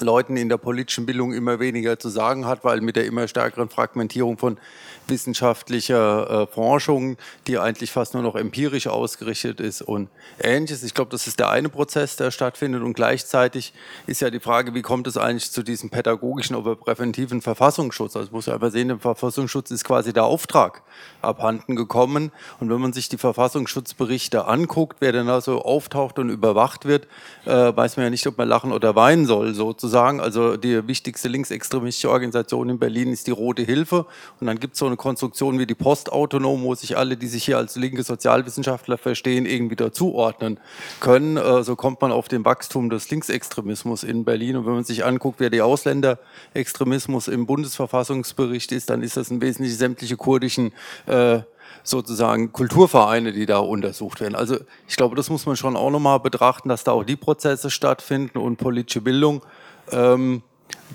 Leuten 0.00 0.36
in 0.36 0.48
der 0.48 0.56
politischen 0.56 1.06
Bildung 1.06 1.32
immer 1.32 1.60
weniger 1.60 1.98
zu 1.98 2.08
sagen 2.08 2.46
hat, 2.46 2.64
weil 2.64 2.80
mit 2.80 2.96
der 2.96 3.06
immer 3.06 3.28
stärkeren 3.28 3.68
Fragmentierung 3.68 4.38
von 4.38 4.58
wissenschaftlicher 5.08 6.42
äh, 6.42 6.46
Forschung, 6.46 7.16
die 7.46 7.58
eigentlich 7.58 7.92
fast 7.92 8.14
nur 8.14 8.22
noch 8.22 8.36
empirisch 8.36 8.86
ausgerichtet 8.86 9.60
ist 9.60 9.82
und 9.82 10.08
ähnliches. 10.40 10.82
Ich 10.82 10.94
glaube, 10.94 11.10
das 11.10 11.26
ist 11.26 11.38
der 11.38 11.50
eine 11.50 11.68
Prozess, 11.68 12.16
der 12.16 12.30
stattfindet 12.30 12.82
und 12.82 12.94
gleichzeitig 12.94 13.72
ist 14.06 14.20
ja 14.20 14.30
die 14.30 14.40
Frage, 14.40 14.74
wie 14.74 14.82
kommt 14.82 15.06
es 15.06 15.16
eigentlich 15.16 15.50
zu 15.50 15.62
diesem 15.62 15.90
pädagogischen 15.90 16.56
oder 16.56 16.76
präventiven 16.76 17.42
Verfassungsschutz? 17.42 18.16
Also 18.16 18.30
muss 18.32 18.46
man 18.46 18.54
einfach 18.54 18.70
sehen, 18.70 18.88
der 18.88 18.98
Verfassungsschutz 18.98 19.70
ist 19.70 19.84
quasi 19.84 20.12
der 20.12 20.24
Auftrag 20.24 20.82
abhanden 21.22 21.76
gekommen 21.76 22.32
und 22.60 22.70
wenn 22.70 22.80
man 22.80 22.92
sich 22.92 23.08
die 23.08 23.18
Verfassungsschutzberichte 23.18 24.46
anguckt, 24.46 24.96
wer 25.00 25.12
denn 25.12 25.26
da 25.26 25.40
so 25.40 25.62
auftaucht 25.62 26.18
und 26.18 26.30
überwacht 26.30 26.84
wird, 26.84 27.06
äh, 27.44 27.50
weiß 27.50 27.96
man 27.96 28.04
ja 28.04 28.10
nicht, 28.10 28.26
ob 28.26 28.38
man 28.38 28.48
lachen 28.48 28.72
oder 28.72 28.94
weinen 28.96 29.26
soll 29.26 29.54
sozusagen. 29.54 30.20
Also 30.20 30.56
die 30.56 30.86
wichtigste 30.86 31.28
linksextremistische 31.28 32.10
Organisation 32.10 32.68
in 32.70 32.78
Berlin 32.78 33.12
ist 33.12 33.26
die 33.26 33.30
Rote 33.30 33.62
Hilfe 33.62 34.06
und 34.40 34.46
dann 34.46 34.58
gibt 34.58 34.74
es 34.74 34.78
so 34.78 34.86
eine 34.86 34.93
eine 34.94 34.96
Konstruktion 34.96 35.58
wie 35.58 35.66
die 35.66 35.74
Postautonom, 35.74 36.62
wo 36.62 36.74
sich 36.74 36.96
alle, 36.96 37.16
die 37.16 37.26
sich 37.26 37.44
hier 37.44 37.58
als 37.58 37.74
linke 37.76 38.02
Sozialwissenschaftler 38.02 38.96
verstehen, 38.96 39.44
irgendwie 39.44 39.76
dazuordnen 39.76 40.60
können. 41.00 41.36
Äh, 41.36 41.64
so 41.64 41.74
kommt 41.76 42.00
man 42.00 42.12
auf 42.12 42.28
den 42.28 42.44
Wachstum 42.44 42.90
des 42.90 43.10
Linksextremismus 43.10 44.04
in 44.04 44.24
Berlin. 44.24 44.56
Und 44.56 44.66
wenn 44.66 44.74
man 44.74 44.84
sich 44.84 45.04
anguckt, 45.04 45.40
wer 45.40 45.50
der 45.50 45.66
Ausländerextremismus 45.66 47.28
im 47.28 47.46
Bundesverfassungsbericht 47.46 48.72
ist, 48.72 48.90
dann 48.90 49.02
ist 49.02 49.16
das 49.16 49.30
im 49.30 49.40
Wesentlichen 49.40 49.76
sämtliche 49.76 50.16
kurdischen 50.16 50.72
äh, 51.06 51.40
sozusagen 51.82 52.52
Kulturvereine, 52.52 53.32
die 53.32 53.46
da 53.46 53.58
untersucht 53.58 54.20
werden. 54.20 54.36
Also 54.36 54.58
ich 54.86 54.96
glaube, 54.96 55.16
das 55.16 55.28
muss 55.28 55.44
man 55.44 55.56
schon 55.56 55.76
auch 55.76 55.90
nochmal 55.90 56.20
betrachten, 56.20 56.68
dass 56.68 56.84
da 56.84 56.92
auch 56.92 57.04
die 57.04 57.16
Prozesse 57.16 57.70
stattfinden 57.70 58.38
und 58.38 58.56
politische 58.56 59.00
Bildung. 59.00 59.42
Ähm, 59.90 60.42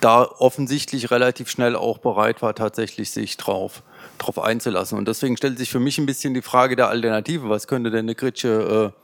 da 0.01 0.23
offensichtlich 0.23 1.11
relativ 1.11 1.49
schnell 1.49 1.75
auch 1.75 1.99
bereit 1.99 2.41
war, 2.41 2.55
tatsächlich 2.55 3.11
sich 3.11 3.37
drauf, 3.37 3.83
drauf 4.17 4.39
einzulassen. 4.39 4.97
Und 4.97 5.07
deswegen 5.07 5.37
stellt 5.37 5.57
sich 5.57 5.69
für 5.69 5.79
mich 5.79 5.97
ein 5.97 6.05
bisschen 6.05 6.33
die 6.33 6.41
Frage 6.41 6.75
der 6.75 6.89
Alternative. 6.89 7.49
Was 7.49 7.67
könnte 7.67 7.91
denn 7.91 8.05
eine 8.05 8.15
kritische 8.15 8.93
äh, 8.93 8.99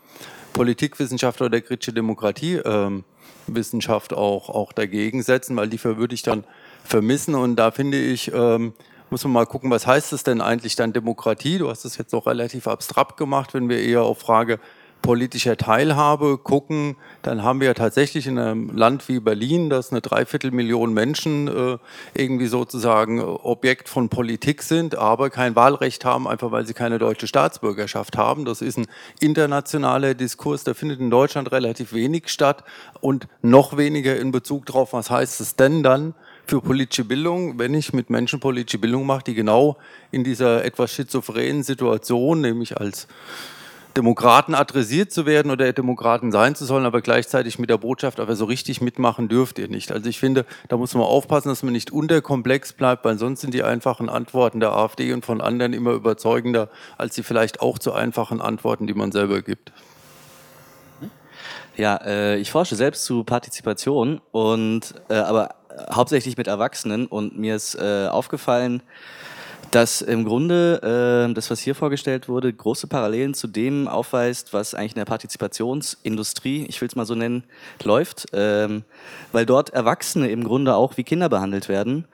Politikwissenschaft 0.54 1.42
oder 1.42 1.62
kritische 1.62 1.94
Demokratiewissenschaft 1.94 4.12
ähm, 4.12 4.18
auch, 4.18 4.50
auch 4.50 4.74
dagegen 4.74 5.24
setzen? 5.24 5.56
Weil 5.58 5.70
die 5.70 5.84
würde 5.84 6.16
ich 6.16 6.24
dann 6.24 6.44
vermissen. 6.84 7.36
Und 7.36 7.58
da 7.58 7.72
finde 7.72 7.98
ich, 7.98 8.32
ähm, 8.34 8.74
muss 9.10 9.24
man 9.24 9.34
mal 9.34 9.46
gucken, 9.46 9.70
was 9.70 9.86
heißt 9.86 10.14
es 10.14 10.24
denn 10.24 10.42
eigentlich 10.42 10.76
dann 10.76 10.94
Demokratie? 10.94 11.58
Du 11.58 11.70
hast 11.70 11.86
es 11.86 11.98
jetzt 11.98 12.14
noch 12.14 12.26
relativ 12.26 12.68
abstrakt 12.68 13.18
gemacht, 13.18 13.54
wenn 13.54 13.70
wir 13.70 13.80
eher 13.80 14.04
auf 14.04 14.20
Frage 14.20 14.60
politischer 15.06 15.56
Teilhabe 15.56 16.40
gucken, 16.40 16.96
dann 17.22 17.44
haben 17.44 17.62
wir 17.62 17.76
tatsächlich 17.76 18.26
in 18.26 18.40
einem 18.40 18.76
Land 18.76 19.08
wie 19.08 19.20
Berlin, 19.20 19.70
das 19.70 19.92
eine 19.92 20.02
Dreiviertelmillion 20.02 20.92
Menschen 20.94 21.48
äh, 21.48 21.78
irgendwie 22.16 22.48
sozusagen 22.48 23.22
Objekt 23.22 23.88
von 23.88 24.10
Politik 24.10 24.64
sind, 24.64 24.96
aber 24.96 25.30
kein 25.30 25.56
Wahlrecht 25.56 26.06
haben, 26.06 26.28
einfach 26.28 26.52
weil 26.52 26.66
sie 26.66 26.74
keine 26.74 26.98
deutsche 26.98 27.28
Staatsbürgerschaft 27.28 28.18
haben. 28.18 28.46
Das 28.46 28.64
ist 28.64 28.80
ein 28.80 28.88
internationaler 29.20 30.16
Diskurs, 30.16 30.64
der 30.64 30.74
findet 30.74 31.00
in 31.00 31.12
Deutschland 31.12 31.52
relativ 31.52 31.94
wenig 31.94 32.30
statt 32.30 32.64
und 33.00 33.28
noch 33.44 33.78
weniger 33.78 34.18
in 34.18 34.32
Bezug 34.32 34.66
darauf, 34.66 34.94
was 34.94 35.12
heißt 35.12 35.40
es 35.40 35.56
denn 35.56 35.84
dann 35.84 36.16
für 36.48 36.62
politische 36.62 37.06
Bildung, 37.06 37.60
wenn 37.60 37.76
ich 37.76 37.94
mit 37.94 38.10
Menschen 38.10 38.40
politische 38.40 38.80
Bildung 38.80 39.06
mache, 39.06 39.26
die 39.28 39.36
genau 39.36 39.78
in 40.10 40.24
dieser 40.24 40.66
etwas 40.66 40.92
schizophrenen 40.92 41.62
Situation, 41.62 42.42
nämlich 42.42 42.78
als 42.78 43.08
Demokraten 43.96 44.56
adressiert 44.56 45.12
zu 45.12 45.26
werden 45.26 45.52
oder 45.52 45.72
Demokraten 45.72 46.32
sein 46.32 46.56
zu 46.56 46.66
sollen, 46.66 46.86
aber 46.86 47.02
gleichzeitig 47.02 47.60
mit 47.60 47.70
der 47.70 47.78
Botschaft, 47.78 48.20
aber 48.20 48.36
so 48.36 48.46
richtig 48.46 48.82
mitmachen 48.82 49.30
dürft 49.30 49.58
ihr 49.58 49.70
nicht. 49.70 49.92
Also 49.92 50.10
ich 50.10 50.20
finde, 50.20 50.46
da 50.68 50.76
muss 50.76 50.94
man 50.94 51.04
aufpassen, 51.04 51.48
dass 51.48 51.64
man 51.64 51.72
nicht 51.72 51.92
unterkomplex 51.92 52.74
bleibt, 52.74 53.06
weil 53.06 53.18
sonst 53.18 53.42
sind 53.42 53.54
die 53.54 53.64
einfachen 53.64 54.10
Antworten 54.10 54.60
der 54.60 54.74
AfD 54.74 55.14
und 55.14 55.26
von 55.26 55.40
anderen 55.40 55.72
immer 55.74 55.92
überzeugender 55.92 56.70
als 56.98 57.16
die 57.16 57.24
vielleicht 57.24 57.62
auch 57.62 57.80
zu 57.80 57.94
einfachen 57.94 58.42
Antworten, 58.42 58.86
die 58.86 58.94
man 58.94 59.12
selber 59.14 59.42
gibt. 59.42 59.72
Ja, 61.78 61.98
äh, 62.06 62.38
ich 62.38 62.52
forsche 62.52 62.76
selbst 62.76 63.06
zu 63.06 63.24
Partizipation 63.24 64.22
und 64.32 64.94
äh, 65.10 65.16
aber 65.16 65.56
hauptsächlich 65.94 66.38
mit 66.38 66.48
Erwachsenen 66.48 67.06
und 67.06 67.38
mir 67.38 67.56
ist 67.56 67.76
äh, 67.76 68.08
aufgefallen, 68.08 68.82
dass 69.76 70.02
im 70.02 70.24
Grunde 70.24 71.28
äh, 71.28 71.34
das, 71.34 71.52
was 71.52 71.60
hier 71.60 71.76
vorgestellt 71.76 72.30
wurde, 72.30 72.54
große 72.54 72.88
Parallelen 72.88 73.34
zu 73.34 73.46
dem 73.48 73.90
aufweist, 73.90 74.54
was 74.54 74.74
eigentlich 74.74 74.94
in 74.94 75.00
der 75.00 75.06
Partizipationsindustrie, 75.06 76.66
ich 76.70 76.80
will 76.80 76.88
es 76.88 76.96
mal 76.96 77.06
so 77.06 77.14
nennen, 77.14 77.44
läuft, 77.84 78.28
ähm, 78.32 78.86
weil 79.34 79.46
dort 79.46 79.72
Erwachsene 79.72 80.30
im 80.30 80.46
Grunde 80.46 80.76
auch 80.76 80.96
wie 80.96 81.04
Kinder 81.04 81.28
behandelt 81.28 81.68
werden, 81.68 82.06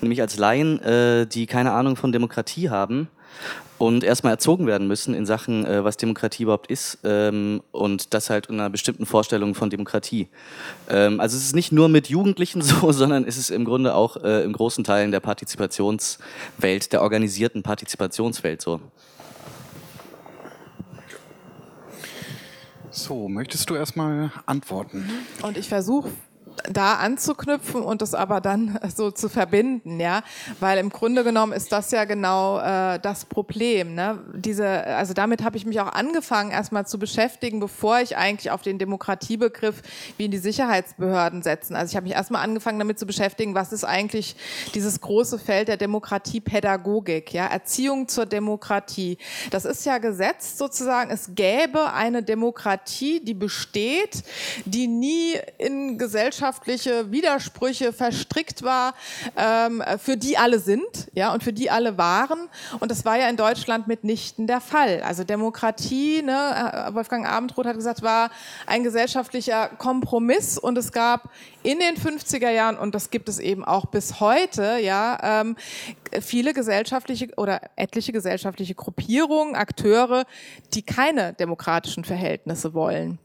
nämlich 0.00 0.20
als 0.20 0.36
Laien, 0.36 0.80
äh, 0.80 1.26
die 1.26 1.46
keine 1.46 1.72
Ahnung 1.72 1.96
von 1.96 2.12
Demokratie 2.12 2.70
haben 2.70 3.08
und 3.78 4.04
erstmal 4.04 4.32
erzogen 4.32 4.66
werden 4.66 4.88
müssen 4.88 5.14
in 5.14 5.24
Sachen, 5.24 5.64
äh, 5.64 5.84
was 5.84 5.96
Demokratie 5.96 6.42
überhaupt 6.42 6.70
ist 6.70 6.98
ähm, 7.04 7.62
und 7.70 8.12
das 8.12 8.28
halt 8.28 8.46
in 8.46 8.56
einer 8.56 8.70
bestimmten 8.70 9.06
Vorstellung 9.06 9.54
von 9.54 9.70
Demokratie. 9.70 10.28
Ähm, 10.88 11.20
also 11.20 11.36
es 11.36 11.44
ist 11.44 11.54
nicht 11.54 11.72
nur 11.72 11.88
mit 11.88 12.08
Jugendlichen 12.08 12.60
so, 12.62 12.92
sondern 12.92 13.24
es 13.24 13.36
ist 13.36 13.50
im 13.50 13.64
Grunde 13.64 13.94
auch 13.94 14.16
äh, 14.22 14.42
in 14.42 14.52
großen 14.52 14.84
Teilen 14.84 15.12
der 15.12 15.20
Partizipationswelt, 15.20 16.92
der 16.92 17.02
organisierten 17.02 17.62
Partizipationswelt 17.62 18.60
so. 18.60 18.80
So, 22.90 23.28
möchtest 23.28 23.70
du 23.70 23.76
erstmal 23.76 24.32
antworten? 24.46 25.08
Und 25.42 25.56
ich 25.56 25.68
versuche 25.68 26.10
da 26.70 26.94
anzuknüpfen 26.94 27.82
und 27.82 28.02
das 28.02 28.14
aber 28.14 28.40
dann 28.40 28.78
so 28.94 29.10
zu 29.10 29.28
verbinden, 29.28 30.00
ja, 30.00 30.22
weil 30.60 30.78
im 30.78 30.90
Grunde 30.90 31.24
genommen 31.24 31.52
ist 31.52 31.72
das 31.72 31.90
ja 31.90 32.04
genau 32.04 32.58
äh, 32.58 32.98
das 32.98 33.24
Problem, 33.24 33.94
ne? 33.94 34.18
Diese, 34.34 34.66
also 34.66 35.14
damit 35.14 35.44
habe 35.44 35.56
ich 35.56 35.66
mich 35.66 35.80
auch 35.80 35.92
angefangen 35.92 36.50
erstmal 36.50 36.86
zu 36.86 36.98
beschäftigen, 36.98 37.60
bevor 37.60 38.00
ich 38.00 38.16
eigentlich 38.16 38.50
auf 38.50 38.62
den 38.62 38.78
Demokratiebegriff 38.78 39.82
wie 40.16 40.24
in 40.26 40.30
die 40.30 40.38
Sicherheitsbehörden 40.38 41.42
setzen. 41.42 41.76
Also 41.76 41.90
ich 41.90 41.96
habe 41.96 42.04
mich 42.04 42.14
erstmal 42.14 42.42
angefangen 42.42 42.78
damit 42.78 42.98
zu 42.98 43.06
beschäftigen, 43.06 43.54
was 43.54 43.72
ist 43.72 43.84
eigentlich 43.84 44.36
dieses 44.74 45.00
große 45.00 45.38
Feld 45.38 45.68
der 45.68 45.76
Demokratiepädagogik, 45.76 47.32
ja, 47.32 47.46
Erziehung 47.46 48.08
zur 48.08 48.26
Demokratie. 48.26 49.18
Das 49.50 49.64
ist 49.64 49.84
ja 49.86 49.98
gesetzt 49.98 50.58
sozusagen, 50.58 51.10
es 51.10 51.34
gäbe 51.34 51.92
eine 51.92 52.22
Demokratie, 52.22 53.20
die 53.24 53.34
besteht, 53.34 54.22
die 54.64 54.86
nie 54.86 55.34
in 55.58 55.98
Gesellschaft 55.98 56.47
gesellschaftliche 56.48 57.10
Widersprüche 57.12 57.92
verstrickt 57.92 58.62
war, 58.62 58.94
ähm, 59.36 59.82
für 59.98 60.16
die 60.16 60.38
alle 60.38 60.58
sind, 60.58 61.08
ja, 61.12 61.32
und 61.32 61.42
für 61.42 61.52
die 61.52 61.70
alle 61.70 61.98
waren. 61.98 62.48
Und 62.80 62.90
das 62.90 63.04
war 63.04 63.18
ja 63.18 63.28
in 63.28 63.36
Deutschland 63.36 63.86
mitnichten 63.86 64.46
der 64.46 64.60
Fall. 64.60 65.02
Also 65.02 65.24
Demokratie, 65.24 66.22
ne, 66.22 66.90
Wolfgang 66.92 67.26
Abendroth 67.26 67.66
hat 67.66 67.76
gesagt, 67.76 68.02
war 68.02 68.30
ein 68.66 68.82
gesellschaftlicher 68.82 69.68
Kompromiss 69.68 70.58
und 70.58 70.78
es 70.78 70.92
gab 70.92 71.30
in 71.62 71.80
den 71.80 71.96
50er 71.96 72.50
Jahren, 72.50 72.78
und 72.78 72.94
das 72.94 73.10
gibt 73.10 73.28
es 73.28 73.38
eben 73.38 73.64
auch 73.64 73.86
bis 73.86 74.20
heute, 74.20 74.78
ja, 74.78 75.42
ähm, 75.42 75.56
viele 76.20 76.54
gesellschaftliche 76.54 77.28
oder 77.36 77.60
etliche 77.76 78.12
gesellschaftliche 78.12 78.74
Gruppierungen, 78.74 79.54
Akteure, 79.54 80.24
die 80.72 80.82
keine 80.82 81.34
demokratischen 81.34 82.04
Verhältnisse 82.04 82.72
wollen. 82.72 83.18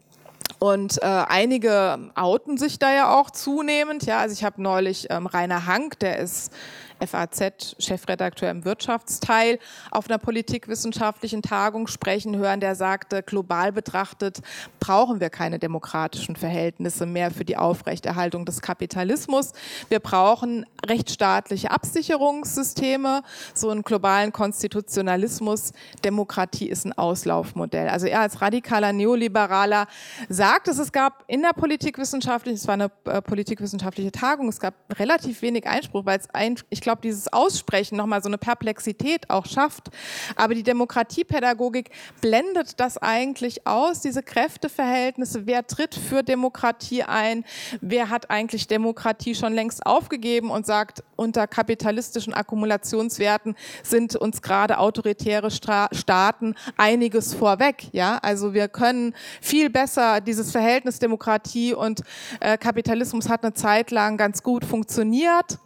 Und 0.64 1.03
äh, 1.03 1.06
einige 1.06 1.99
outen 2.15 2.57
sich 2.57 2.80
da 2.80 2.94
ja 2.94 3.19
auch 3.19 3.31
zunehmend. 3.31 4.06
Ja, 4.06 4.19
also 4.19 4.31
ich 4.31 4.45
habe 4.45 4.61
neulich 4.61 5.07
ähm, 5.10 5.26
Rainer 5.26 5.65
Hank, 5.65 5.99
der 5.99 6.19
ist 6.19 6.53
FAZ-Chefredakteur 6.99 8.49
im 8.49 8.65
Wirtschaftsteil, 8.65 9.60
auf 9.91 10.10
einer 10.10 10.18
politikwissenschaftlichen 10.18 11.41
Tagung 11.41 11.88
sprechen 11.88 12.36
hören, 12.38 12.60
der 12.60 12.76
sagte, 12.76 13.24
global 13.24 13.72
betrachtet 13.72 14.40
brauchen 14.80 15.20
wir 15.20 15.30
keine 15.30 15.60
demokratischen 15.60 16.36
Verhältnisse 16.36 17.06
mehr 17.06 17.32
für 17.32 17.45
die 17.45 17.57
Aufrechterhaltung 17.57 18.45
des 18.45 18.61
Kapitalismus. 18.61 19.53
Wir 19.90 19.99
brauchen 19.99 20.65
rechtsstaatliche 20.86 21.72
Absicherungssysteme, 21.72 23.24
so 23.53 23.70
einen 23.70 23.84
globalen 23.84 24.32
Konstitutionalismus. 24.32 25.72
Demokratie 26.03 26.68
ist 26.68 26.86
ein 26.86 26.94
Auslaufmodell. 26.94 27.88
Also 27.90 28.07
er 28.07 28.22
als 28.22 28.41
radikaler 28.41 28.94
Neoliberaler 28.94 29.88
sagt 30.30 30.68
es, 30.68 30.80
es 30.80 30.91
gab 30.91 31.24
in 31.28 31.41
der 31.41 31.53
politikwissenschaftlichen, 31.53 32.57
es 32.57 32.68
war 32.68 32.74
eine 32.74 32.91
äh, 33.06 33.22
politikwissenschaftliche 33.22 34.11
Tagung, 34.11 34.49
es 34.49 34.60
gab 34.60 34.74
relativ 34.99 35.41
wenig 35.41 35.68
Einspruch, 35.68 36.06
weil 36.06 36.20
es 36.20 36.30
ein, 36.32 36.56
ich 36.70 36.82
glaube, 36.84 37.01
dieses 37.01 37.31
Aussprechen 37.31 37.97
nochmal 37.97 38.22
so 38.22 38.30
eine 38.30 38.38
Perplexität 38.38 39.30
auch 39.30 39.45
schafft. 39.45 39.89
Aber 40.35 40.53
die 40.53 40.64
Demokratiepädagogik 40.64 41.89
blendet 42.22 42.80
das 42.80 42.97
eigentlich 42.97 43.65
aus, 43.65 44.01
diese 44.01 44.22
Kräfteverhältnisse. 44.22 45.45
Wer 45.47 45.65
tritt 45.65 45.95
für 45.95 46.23
Demokratie 46.23 47.03
ein? 47.03 47.43
Wer 47.81 48.10
hat 48.10 48.30
eigentlich 48.30 48.68
Demokratie 48.68 49.35
schon 49.35 49.53
längst 49.53 49.85
aufgegeben 49.85 50.51
und 50.51 50.65
sagt, 50.65 51.03
unter 51.15 51.47
kapitalistischen 51.47 52.34
Akkumulationswerten 52.34 53.55
sind 53.81 54.15
uns 54.15 54.41
gerade 54.41 54.77
autoritäre 54.77 55.51
Stra 55.51 55.88
Staaten 55.91 56.55
einiges 56.77 57.34
vorweg. 57.34 57.88
Ja, 57.91 58.18
also 58.22 58.53
wir 58.53 58.68
können 58.68 59.15
viel 59.41 59.69
besser 59.69 60.22
dieses 60.22 60.51
Verhältnis 60.51 60.99
Demokratie 60.99 61.73
und 61.73 62.01
äh, 62.39 62.57
Kapitalismus 62.57 63.30
hat 63.30 63.43
eine 63.43 63.53
Zeit 63.53 63.91
lang 63.91 64.18
ganz 64.18 64.43
gut 64.43 64.65
funktioniert. 64.65 65.60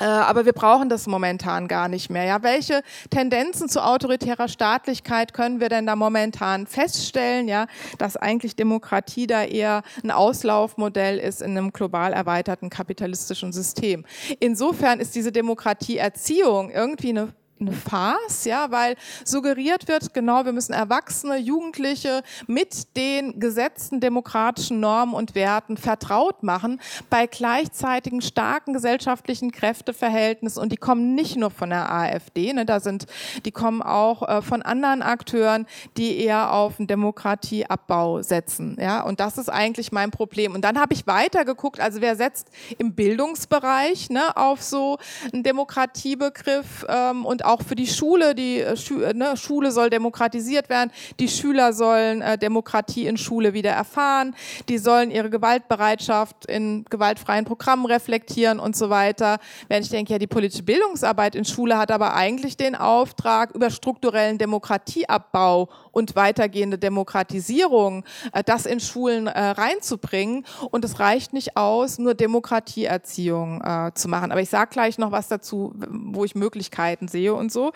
Äh, 0.00 0.04
aber 0.04 0.44
wir 0.44 0.52
brauchen 0.52 0.88
das 0.88 1.06
momentan 1.06 1.68
gar 1.68 1.88
nicht 1.88 2.10
mehr. 2.10 2.24
Ja, 2.24 2.42
welche 2.42 2.82
Tendenzen 3.10 3.68
zu 3.68 3.84
autoritärer 3.84 4.48
Staatlichkeit 4.48 5.32
können 5.32 5.60
wir 5.60 5.68
denn 5.68 5.86
da 5.86 5.96
momentan 5.96 6.66
feststellen? 6.66 7.48
Ja, 7.48 7.66
dass 7.98 8.16
eigentlich 8.16 8.56
Demokratie 8.56 9.26
da 9.26 9.44
eher 9.44 9.82
ein 10.02 10.10
Auslaufmodell 10.10 11.18
ist 11.18 11.42
in 11.42 11.56
einem 11.56 11.72
global 11.72 12.12
erweiterten 12.12 12.70
kapitalistischen 12.70 13.52
System. 13.52 14.04
Insofern 14.40 15.00
ist 15.00 15.14
diese 15.14 15.32
Demokratieerziehung 15.32 16.70
irgendwie 16.70 17.10
eine 17.10 17.32
eine 17.60 17.72
Farce, 17.72 18.44
ja, 18.44 18.70
weil 18.70 18.96
suggeriert 19.24 19.88
wird, 19.88 20.14
genau, 20.14 20.44
wir 20.44 20.52
müssen 20.52 20.72
Erwachsene, 20.72 21.36
Jugendliche 21.36 22.22
mit 22.46 22.96
den 22.96 23.40
gesetzten 23.40 24.00
demokratischen 24.00 24.80
Normen 24.80 25.14
und 25.14 25.34
Werten 25.34 25.76
vertraut 25.76 26.42
machen, 26.42 26.80
bei 27.10 27.26
gleichzeitigen 27.26 28.22
starken 28.22 28.72
gesellschaftlichen 28.72 29.52
Kräfteverhältnissen 29.52 30.62
und 30.62 30.72
die 30.72 30.76
kommen 30.76 31.14
nicht 31.14 31.36
nur 31.36 31.50
von 31.50 31.70
der 31.70 31.92
AfD, 31.92 32.52
ne, 32.52 32.64
da 32.64 32.80
sind, 32.80 33.06
die 33.44 33.52
kommen 33.52 33.82
auch 33.82 34.28
äh, 34.28 34.42
von 34.42 34.62
anderen 34.62 35.02
Akteuren, 35.02 35.66
die 35.96 36.18
eher 36.18 36.52
auf 36.52 36.78
einen 36.78 36.86
Demokratieabbau 36.86 38.22
setzen, 38.22 38.76
ja, 38.80 39.02
und 39.02 39.20
das 39.20 39.38
ist 39.38 39.48
eigentlich 39.48 39.92
mein 39.92 40.10
Problem. 40.10 40.54
Und 40.54 40.62
dann 40.62 40.78
habe 40.78 40.94
ich 40.94 41.06
weiter 41.06 41.44
geguckt, 41.44 41.80
also 41.80 42.00
wer 42.00 42.16
setzt 42.16 42.48
im 42.78 42.94
Bildungsbereich 42.94 44.10
ne, 44.10 44.36
auf 44.36 44.62
so 44.62 44.98
einen 45.32 45.42
Demokratiebegriff 45.42 46.86
ähm, 46.88 47.24
und 47.24 47.44
auch 47.48 47.62
für 47.62 47.74
die 47.74 47.86
Schule, 47.86 48.34
die 48.34 48.60
äh, 48.60 48.76
Schu 48.76 48.98
ne, 48.98 49.36
Schule 49.36 49.72
soll 49.72 49.90
demokratisiert 49.90 50.68
werden, 50.68 50.90
die 51.18 51.28
Schüler 51.28 51.72
sollen 51.72 52.20
äh, 52.20 52.38
Demokratie 52.38 53.06
in 53.06 53.16
Schule 53.16 53.54
wieder 53.54 53.70
erfahren, 53.70 54.34
die 54.68 54.78
sollen 54.78 55.10
ihre 55.10 55.30
Gewaltbereitschaft 55.30 56.46
in 56.46 56.84
gewaltfreien 56.90 57.44
Programmen 57.44 57.86
reflektieren 57.86 58.60
und 58.60 58.76
so 58.76 58.90
weiter. 58.90 59.38
Wenn 59.68 59.82
ich 59.82 59.88
denke, 59.88 60.12
ja, 60.12 60.18
die 60.18 60.26
politische 60.26 60.62
Bildungsarbeit 60.62 61.34
in 61.34 61.44
Schule 61.44 61.78
hat 61.78 61.90
aber 61.90 62.14
eigentlich 62.14 62.56
den 62.56 62.74
Auftrag, 62.74 63.54
über 63.54 63.70
strukturellen 63.70 64.38
Demokratieabbau 64.38 65.68
und 65.98 66.14
weitergehende 66.14 66.78
Demokratisierung 66.78 68.04
äh, 68.32 68.44
das 68.44 68.66
in 68.66 68.78
Schulen 68.78 69.26
äh, 69.26 69.40
reinzubringen. 69.40 70.46
Und 70.70 70.84
es 70.84 71.00
reicht 71.00 71.32
nicht 71.32 71.56
aus, 71.56 71.98
nur 71.98 72.14
Demokratieerziehung 72.14 73.60
äh, 73.62 73.90
zu 73.94 74.08
machen. 74.08 74.30
Aber 74.30 74.40
ich 74.40 74.48
sage 74.48 74.70
gleich 74.70 74.96
noch 74.98 75.10
was 75.10 75.26
dazu, 75.26 75.74
wo 75.90 76.24
ich 76.24 76.36
Möglichkeiten 76.36 77.08
sehe 77.08 77.34
und 77.34 77.50
so. 77.50 77.72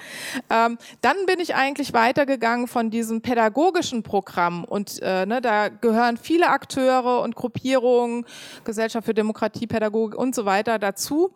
Ähm, 0.48 0.78
dann 1.00 1.16
bin 1.26 1.40
ich 1.40 1.56
eigentlich 1.56 1.92
weitergegangen 1.92 2.68
von 2.68 2.90
diesem 2.90 3.22
pädagogischen 3.22 4.04
Programm. 4.04 4.64
Und 4.64 5.00
ne, 5.00 5.40
da 5.42 5.68
gehören 5.68 6.16
viele 6.16 6.48
Akteure 6.48 7.22
und 7.22 7.34
Gruppierungen, 7.34 8.24
Gesellschaft 8.64 9.06
für 9.06 9.14
Demokratie, 9.14 9.66
Pädagogik 9.66 10.16
und 10.16 10.34
so 10.34 10.44
weiter 10.44 10.78
dazu 10.78 11.32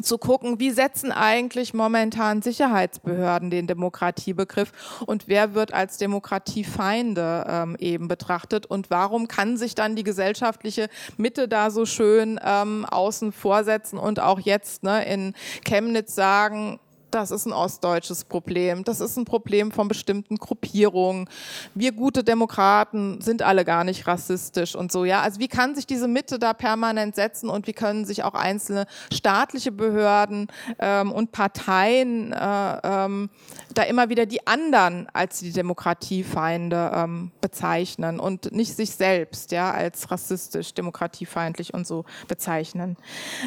zu 0.00 0.18
gucken, 0.18 0.58
wie 0.58 0.70
setzen 0.70 1.12
eigentlich 1.12 1.74
momentan 1.74 2.42
Sicherheitsbehörden 2.42 3.50
den 3.50 3.66
Demokratiebegriff 3.66 4.72
und 5.06 5.28
wer 5.28 5.54
wird 5.54 5.74
als 5.74 5.98
Demokratiefeinde 5.98 7.46
ähm, 7.48 7.76
eben 7.78 8.08
betrachtet 8.08 8.66
und 8.66 8.90
warum 8.90 9.28
kann 9.28 9.56
sich 9.56 9.74
dann 9.74 9.96
die 9.96 10.04
gesellschaftliche 10.04 10.88
Mitte 11.16 11.48
da 11.48 11.70
so 11.70 11.86
schön 11.86 12.40
ähm, 12.44 12.84
außen 12.84 13.32
vorsetzen 13.32 13.98
und 13.98 14.20
auch 14.20 14.40
jetzt 14.40 14.82
ne, 14.82 15.04
in 15.04 15.34
Chemnitz 15.64 16.14
sagen, 16.14 16.78
das 17.14 17.30
ist 17.30 17.46
ein 17.46 17.52
ostdeutsches 17.52 18.24
Problem, 18.24 18.84
das 18.84 19.00
ist 19.00 19.16
ein 19.16 19.24
Problem 19.24 19.70
von 19.70 19.88
bestimmten 19.88 20.36
Gruppierungen. 20.36 21.28
Wir 21.74 21.92
gute 21.92 22.24
Demokraten 22.24 23.20
sind 23.20 23.42
alle 23.42 23.64
gar 23.64 23.84
nicht 23.84 24.06
rassistisch 24.06 24.74
und 24.74 24.90
so, 24.90 25.04
ja. 25.04 25.20
Also 25.20 25.40
wie 25.40 25.48
kann 25.48 25.74
sich 25.74 25.86
diese 25.86 26.08
Mitte 26.08 26.38
da 26.38 26.54
permanent 26.54 27.14
setzen 27.14 27.48
und 27.50 27.66
wie 27.66 27.72
können 27.72 28.04
sich 28.04 28.24
auch 28.24 28.34
einzelne 28.34 28.86
staatliche 29.12 29.72
Behörden 29.72 30.48
ähm, 30.78 31.12
und 31.12 31.32
Parteien 31.32 32.32
äh, 32.32 32.78
ähm, 32.82 33.30
da 33.74 33.82
immer 33.82 34.08
wieder 34.08 34.26
die 34.26 34.46
anderen 34.46 35.06
als 35.12 35.40
die 35.40 35.52
Demokratiefeinde 35.52 36.92
ähm, 36.94 37.30
bezeichnen 37.40 38.20
und 38.20 38.52
nicht 38.52 38.74
sich 38.76 38.92
selbst, 38.92 39.52
ja, 39.52 39.70
als 39.70 40.10
rassistisch, 40.10 40.74
demokratiefeindlich 40.74 41.74
und 41.74 41.86
so 41.86 42.04
bezeichnen. 42.28 42.96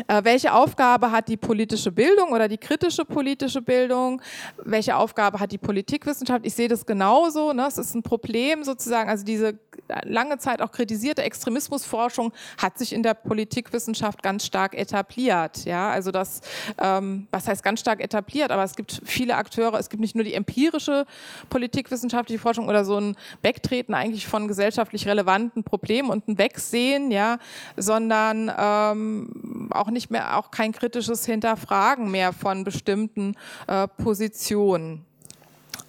Äh, 0.07 0.23
welche 0.23 0.53
Aufgabe 0.53 1.11
hat 1.11 1.27
die 1.27 1.37
politische 1.37 1.91
Bildung 1.91 2.31
oder 2.31 2.47
die 2.47 2.57
kritische 2.57 3.05
politische 3.05 3.54
politische 3.55 3.61
Bildung, 3.61 4.21
welche 4.63 4.95
Aufgabe 4.95 5.39
hat 5.39 5.51
die 5.51 5.57
Politikwissenschaft. 5.57 6.45
Ich 6.45 6.53
sehe 6.53 6.67
das 6.67 6.85
genauso. 6.85 7.53
Ne? 7.53 7.65
Es 7.67 7.77
ist 7.77 7.95
ein 7.95 8.03
Problem 8.03 8.63
sozusagen, 8.63 9.09
also 9.09 9.23
diese 9.23 9.57
lange 10.03 10.37
Zeit 10.37 10.61
auch 10.61 10.71
kritisierte 10.71 11.23
Extremismusforschung 11.23 12.31
hat 12.57 12.77
sich 12.77 12.93
in 12.93 13.03
der 13.03 13.13
Politikwissenschaft 13.13 14.23
ganz 14.23 14.45
stark 14.45 14.75
etabliert. 14.75 15.65
Ja, 15.65 15.89
also 15.89 16.11
das, 16.11 16.41
ähm, 16.81 17.27
was 17.31 17.47
heißt 17.47 17.63
ganz 17.63 17.79
stark 17.79 18.01
etabliert, 18.01 18.51
aber 18.51 18.63
es 18.63 18.75
gibt 18.75 19.01
viele 19.05 19.35
Akteure, 19.35 19.77
es 19.79 19.89
gibt 19.89 20.01
nicht 20.01 20.15
nur 20.15 20.23
die 20.23 20.33
empirische 20.33 21.05
politikwissenschaftliche 21.49 22.39
Forschung 22.39 22.67
oder 22.67 22.85
so 22.85 22.99
ein 22.99 23.15
Wegtreten 23.41 23.93
eigentlich 23.93 24.27
von 24.27 24.47
gesellschaftlich 24.47 25.07
relevanten 25.07 25.63
Problemen 25.63 26.09
und 26.09 26.27
ein 26.27 26.37
Wegsehen, 26.37 27.11
ja, 27.11 27.37
sondern 27.77 28.51
ähm, 28.57 29.69
auch 29.71 29.89
nicht 29.89 30.09
mehr, 30.09 30.37
auch 30.37 30.51
kein 30.51 30.71
kritisches 30.71 31.25
Hinterfragen 31.25 32.09
mehr 32.09 32.33
von 32.33 32.63
bestimmten 32.63 33.35
äh, 33.67 33.87
Positionen. 33.87 35.05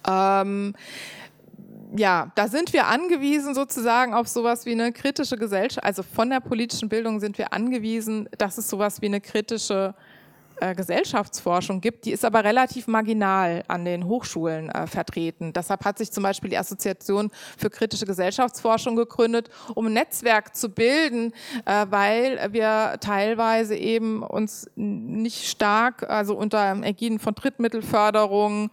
Ähm, 0.07 0.73
ja, 1.95 2.31
da 2.35 2.47
sind 2.47 2.73
wir 2.73 2.87
angewiesen 2.87 3.55
sozusagen 3.55 4.13
auf 4.13 4.27
sowas 4.27 4.65
wie 4.65 4.73
eine 4.73 4.91
kritische 4.91 5.37
Gesellschaft, 5.37 5.85
also 5.85 6.03
von 6.03 6.29
der 6.29 6.39
politischen 6.39 6.89
Bildung 6.89 7.19
sind 7.19 7.37
wir 7.37 7.53
angewiesen, 7.53 8.27
dass 8.37 8.57
es 8.57 8.69
sowas 8.69 9.01
wie 9.01 9.05
eine 9.05 9.21
kritische 9.21 9.95
äh, 10.59 10.75
Gesellschaftsforschung 10.75 11.81
gibt, 11.81 12.05
die 12.05 12.11
ist 12.11 12.25
aber 12.25 12.43
relativ 12.43 12.87
marginal 12.87 13.63
an 13.67 13.85
den 13.85 14.05
Hochschulen 14.05 14.69
äh, 14.69 14.87
vertreten. 14.87 15.53
Deshalb 15.53 15.85
hat 15.85 15.97
sich 15.97 16.11
zum 16.11 16.23
Beispiel 16.23 16.49
die 16.49 16.57
Assoziation 16.57 17.31
für 17.57 17.69
kritische 17.69 18.05
Gesellschaftsforschung 18.05 18.95
gegründet, 18.95 19.49
um 19.75 19.87
ein 19.87 19.93
Netzwerk 19.93 20.55
zu 20.55 20.69
bilden, 20.69 21.33
äh, 21.65 21.85
weil 21.89 22.51
wir 22.51 22.97
teilweise 22.99 23.75
eben 23.75 24.23
uns 24.23 24.69
nicht 24.75 25.47
stark, 25.47 26.09
also 26.09 26.35
unter 26.35 26.75
Ägiden 26.83 27.19
von 27.19 27.35
Drittmittelförderung, 27.35 28.69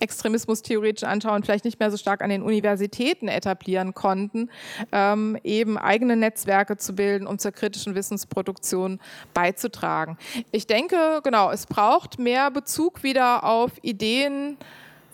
Extremismus 0.00 0.62
theoretisch 0.62 1.04
anschauen, 1.04 1.42
vielleicht 1.42 1.64
nicht 1.64 1.80
mehr 1.80 1.90
so 1.90 1.96
stark 1.96 2.22
an 2.22 2.30
den 2.30 2.42
Universitäten 2.42 3.28
etablieren 3.28 3.94
konnten, 3.94 4.50
ähm, 4.92 5.38
eben 5.44 5.78
eigene 5.78 6.16
Netzwerke 6.16 6.76
zu 6.76 6.94
bilden, 6.94 7.26
um 7.26 7.38
zur 7.38 7.52
kritischen 7.52 7.94
Wissensproduktion 7.94 9.00
beizutragen. 9.34 10.18
Ich 10.50 10.66
denke, 10.66 11.20
genau, 11.22 11.50
es 11.50 11.66
braucht 11.66 12.18
mehr 12.18 12.50
Bezug 12.50 13.02
wieder 13.02 13.44
auf 13.44 13.72
Ideen, 13.82 14.56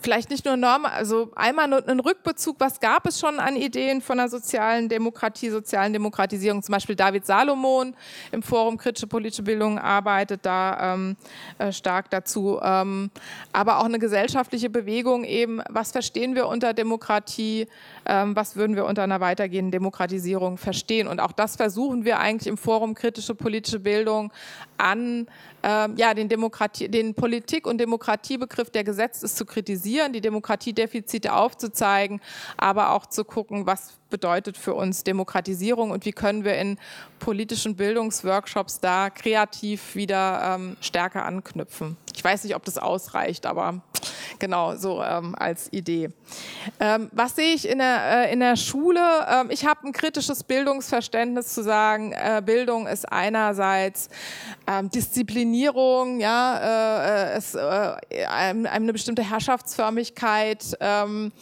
vielleicht 0.05 0.29
nicht 0.29 0.45
nur 0.45 0.55
Normen, 0.55 0.85
also 0.85 1.31
einmal 1.35 1.73
einen 1.73 1.99
Rückbezug, 1.99 2.57
was 2.59 2.79
gab 2.79 3.07
es 3.07 3.19
schon 3.19 3.39
an 3.39 3.55
Ideen 3.55 4.01
von 4.01 4.17
der 4.17 4.29
sozialen 4.29 4.87
Demokratie, 4.87 5.49
sozialen 5.49 5.93
Demokratisierung, 5.93 6.61
zum 6.61 6.73
Beispiel 6.73 6.95
David 6.95 7.25
Salomon 7.25 7.95
im 8.31 8.43
Forum 8.43 8.77
Kritische 8.77 9.07
Politische 9.07 9.41
Bildung 9.41 9.79
arbeitet 9.79 10.45
da 10.45 10.93
ähm, 10.93 11.17
äh, 11.57 11.71
stark 11.71 12.11
dazu, 12.11 12.59
ähm, 12.61 13.09
aber 13.51 13.79
auch 13.79 13.85
eine 13.85 13.97
gesellschaftliche 13.97 14.69
Bewegung 14.69 15.23
eben, 15.23 15.63
was 15.69 15.91
verstehen 15.91 16.35
wir 16.35 16.47
unter 16.47 16.75
Demokratie, 16.75 17.67
ähm, 18.05 18.35
was 18.35 18.55
würden 18.55 18.75
wir 18.75 18.85
unter 18.85 19.01
einer 19.01 19.21
weitergehenden 19.21 19.71
Demokratisierung 19.71 20.59
verstehen? 20.59 21.07
Und 21.07 21.19
auch 21.19 21.31
das 21.31 21.55
versuchen 21.55 22.05
wir 22.05 22.19
eigentlich 22.19 22.47
im 22.47 22.57
Forum 22.57 22.93
Kritische 22.93 23.33
Politische 23.33 23.79
Bildung 23.79 24.31
an 24.77 25.25
ähm, 25.67 25.95
ja, 25.97 26.13
den, 26.13 26.29
Demokratie, 26.29 26.87
den 26.87 27.15
Politik- 27.15 27.65
und 27.65 27.79
Demokratiebegriff, 27.79 28.69
der 28.69 28.83
gesetzt 28.83 29.23
ist, 29.23 29.35
zu 29.35 29.45
kritisieren, 29.45 30.13
die 30.13 30.21
Demokratiedefizite 30.21 31.33
aufzuzeigen, 31.33 32.21
aber 32.55 32.91
auch 32.91 33.07
zu 33.07 33.25
gucken, 33.25 33.65
was 33.65 33.97
bedeutet 34.15 34.55
für 34.55 34.73
uns 34.73 35.03
Demokratisierung 35.03 35.91
und 35.91 36.05
wie 36.05 36.13
können 36.13 36.45
wir 36.45 36.55
in 36.55 36.77
politischen 37.19 37.75
Bildungsworkshops 37.75 38.79
da 38.79 39.09
kreativ 39.09 39.93
wieder 39.93 40.55
ähm, 40.55 40.77
stärker 40.79 41.25
anknüpfen. 41.25 41.97
Ich 42.15 42.23
weiß 42.23 42.45
nicht, 42.45 42.55
ob 42.55 42.63
das 42.63 42.77
ausreicht, 42.77 43.45
aber 43.45 43.81
genau 44.39 44.77
so 44.77 45.03
ähm, 45.03 45.35
als 45.37 45.67
Idee. 45.73 46.11
Ähm, 46.79 47.09
was 47.11 47.35
sehe 47.35 47.53
ich 47.53 47.67
in 47.67 47.79
der, 47.79 48.29
äh, 48.29 48.31
in 48.31 48.39
der 48.39 48.55
Schule? 48.55 49.01
Ähm, 49.29 49.49
ich 49.49 49.65
habe 49.65 49.85
ein 49.85 49.91
kritisches 49.91 50.45
Bildungsverständnis 50.45 51.53
zu 51.53 51.61
sagen, 51.61 52.13
äh, 52.13 52.41
Bildung 52.45 52.87
ist 52.87 53.11
einerseits 53.11 54.07
ähm, 54.65 54.89
Disziplinierung, 54.89 56.21
ja, 56.21 56.57
äh, 56.57 57.33
äh 57.33 57.37
es, 57.37 57.53
äh, 57.53 58.25
eine 58.25 58.93
bestimmte 58.93 59.29
Herrschaftsförmigkeit, 59.29 60.77
ähm, 60.79 61.33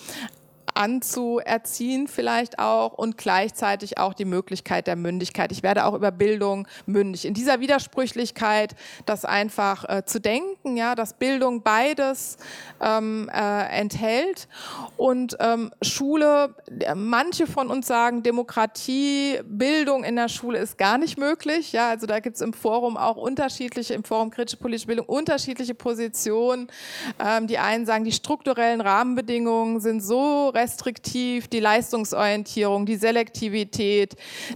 anzuerziehen 0.73 2.07
vielleicht 2.07 2.59
auch 2.59 2.93
und 2.93 3.17
gleichzeitig 3.17 3.97
auch 3.97 4.13
die 4.13 4.25
Möglichkeit 4.25 4.87
der 4.87 4.95
Mündigkeit. 4.95 5.51
Ich 5.51 5.63
werde 5.63 5.85
auch 5.85 5.93
über 5.93 6.11
Bildung 6.11 6.67
mündig. 6.85 7.25
In 7.25 7.33
dieser 7.33 7.59
Widersprüchlichkeit, 7.59 8.75
das 9.05 9.25
einfach 9.25 9.87
äh, 9.87 10.05
zu 10.05 10.19
denken, 10.19 10.77
ja, 10.77 10.95
dass 10.95 11.13
Bildung 11.13 11.61
beides 11.61 12.37
ähm, 12.81 13.29
äh, 13.33 13.79
enthält 13.79 14.47
und 14.97 15.37
ähm, 15.39 15.71
Schule, 15.81 16.55
manche 16.95 17.47
von 17.47 17.69
uns 17.69 17.87
sagen, 17.87 18.23
Demokratie, 18.23 19.39
Bildung 19.45 20.03
in 20.03 20.15
der 20.15 20.29
Schule 20.29 20.59
ist 20.59 20.77
gar 20.77 20.97
nicht 20.97 21.17
möglich. 21.17 21.71
Ja, 21.71 21.89
also 21.89 22.07
da 22.07 22.19
gibt 22.19 22.35
es 22.35 22.41
im 22.41 22.53
Forum 22.53 22.97
auch 22.97 23.17
unterschiedliche, 23.17 23.93
im 23.93 24.03
Forum 24.03 24.29
kritische 24.31 24.57
politische 24.57 24.87
Bildung 24.87 25.05
unterschiedliche 25.05 25.75
Positionen. 25.75 26.67
Ähm, 27.19 27.47
die 27.47 27.57
einen 27.57 27.85
sagen, 27.85 28.03
die 28.03 28.11
strukturellen 28.11 28.81
Rahmenbedingungen 28.81 29.79
sind 29.79 30.01
so 30.01 30.49
restriktiv, 30.53 31.47
die 31.47 31.59
Leistungsorientierung, 31.59 32.85
die 32.85 32.95
Selektivität, 32.95 34.15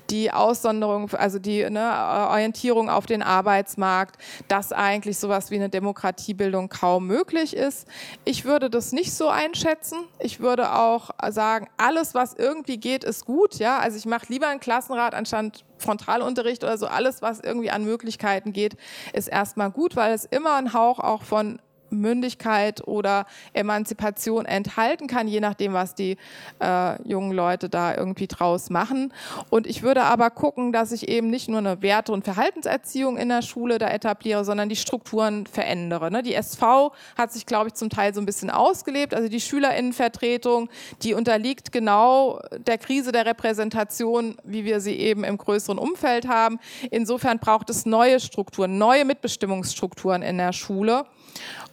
die 0.09 0.31
Aussonderung, 0.31 1.09
also 1.13 1.39
die 1.39 1.69
ne, 1.69 1.91
Orientierung 2.29 2.89
auf 2.89 3.05
den 3.05 3.23
Arbeitsmarkt, 3.23 4.21
dass 4.47 4.71
eigentlich 4.71 5.17
sowas 5.17 5.51
wie 5.51 5.55
eine 5.55 5.69
Demokratiebildung 5.69 6.69
kaum 6.69 7.07
möglich 7.07 7.55
ist. 7.55 7.87
Ich 8.25 8.45
würde 8.45 8.69
das 8.69 8.91
nicht 8.91 9.13
so 9.13 9.29
einschätzen. 9.29 9.97
Ich 10.19 10.39
würde 10.39 10.73
auch 10.73 11.11
sagen, 11.29 11.67
alles, 11.77 12.13
was 12.13 12.33
irgendwie 12.33 12.77
geht, 12.77 13.03
ist 13.03 13.25
gut. 13.25 13.55
Ja, 13.55 13.79
also 13.79 13.97
ich 13.97 14.05
mache 14.05 14.25
lieber 14.29 14.47
einen 14.47 14.59
Klassenrat 14.59 15.13
anstatt 15.13 15.63
Frontalunterricht 15.77 16.63
oder 16.63 16.77
so. 16.77 16.87
Alles, 16.87 17.21
was 17.21 17.39
irgendwie 17.39 17.71
an 17.71 17.83
Möglichkeiten 17.83 18.53
geht, 18.53 18.77
ist 19.13 19.27
erstmal 19.27 19.71
gut, 19.71 19.95
weil 19.95 20.13
es 20.13 20.25
immer 20.25 20.55
einen 20.55 20.73
Hauch 20.73 20.99
auch 20.99 21.23
von 21.23 21.59
Mündigkeit 21.89 22.87
oder 22.87 23.25
Emanzipation 23.53 24.45
enthalten 24.45 25.07
kann, 25.07 25.27
je 25.27 25.39
nachdem, 25.39 25.73
was 25.73 25.95
die 25.95 26.17
äh, 26.59 27.01
jungen 27.03 27.31
Leute 27.31 27.69
da 27.69 27.95
irgendwie 27.95 28.27
draus 28.27 28.69
machen. 28.69 29.13
Und 29.49 29.67
ich 29.67 29.83
würde 29.83 30.03
aber 30.03 30.29
gucken, 30.29 30.71
dass 30.71 30.91
ich 30.91 31.07
eben 31.07 31.29
nicht 31.29 31.49
nur 31.49 31.59
eine 31.59 31.81
Werte- 31.81 32.11
und 32.11 32.23
Verhaltenserziehung 32.23 33.17
in 33.17 33.29
der 33.29 33.41
Schule 33.41 33.77
da 33.77 33.89
etabliere, 33.89 34.45
sondern 34.45 34.69
die 34.69 34.75
Strukturen 34.75 35.45
verändere. 35.45 36.11
Ne? 36.11 36.23
Die 36.23 36.33
SV 36.33 36.91
hat 37.17 37.31
sich, 37.31 37.45
glaube 37.45 37.69
ich, 37.69 37.73
zum 37.73 37.89
Teil 37.89 38.13
so 38.13 38.21
ein 38.21 38.25
bisschen 38.25 38.49
ausgelebt. 38.49 39.13
Also 39.13 39.29
die 39.29 39.41
Schülerinnenvertretung, 39.41 40.69
die 41.03 41.13
unterliegt 41.13 41.71
genau 41.71 42.39
der 42.57 42.77
Krise 42.77 43.11
der 43.11 43.25
Repräsentation, 43.25 44.37
wie 44.43 44.65
wir 44.65 44.79
sie 44.79 44.95
eben 44.95 45.23
im 45.23 45.37
größeren 45.37 45.77
Umfeld 45.77 46.27
haben. 46.27 46.59
Insofern 46.91 47.39
braucht 47.39 47.69
es 47.69 47.85
neue 47.85 48.19
Strukturen, 48.19 48.77
neue 48.77 49.05
Mitbestimmungsstrukturen 49.05 50.21
in 50.21 50.37
der 50.37 50.53
Schule. 50.53 51.05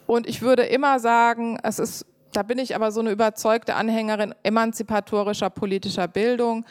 Und 0.06 0.26
ich 0.26 0.42
würde 0.42 0.62
immer 0.64 0.98
sagen, 1.00 1.58
es 1.62 1.78
ist, 1.78 2.06
da 2.32 2.42
bin 2.42 2.58
ich 2.58 2.74
aber 2.74 2.92
so 2.92 3.00
eine 3.00 3.10
überzeugte 3.10 3.74
Anhängerin 3.74 4.34
emanzipatorischer 4.42 5.50
politischer 5.50 6.08
Bildung, 6.08 6.64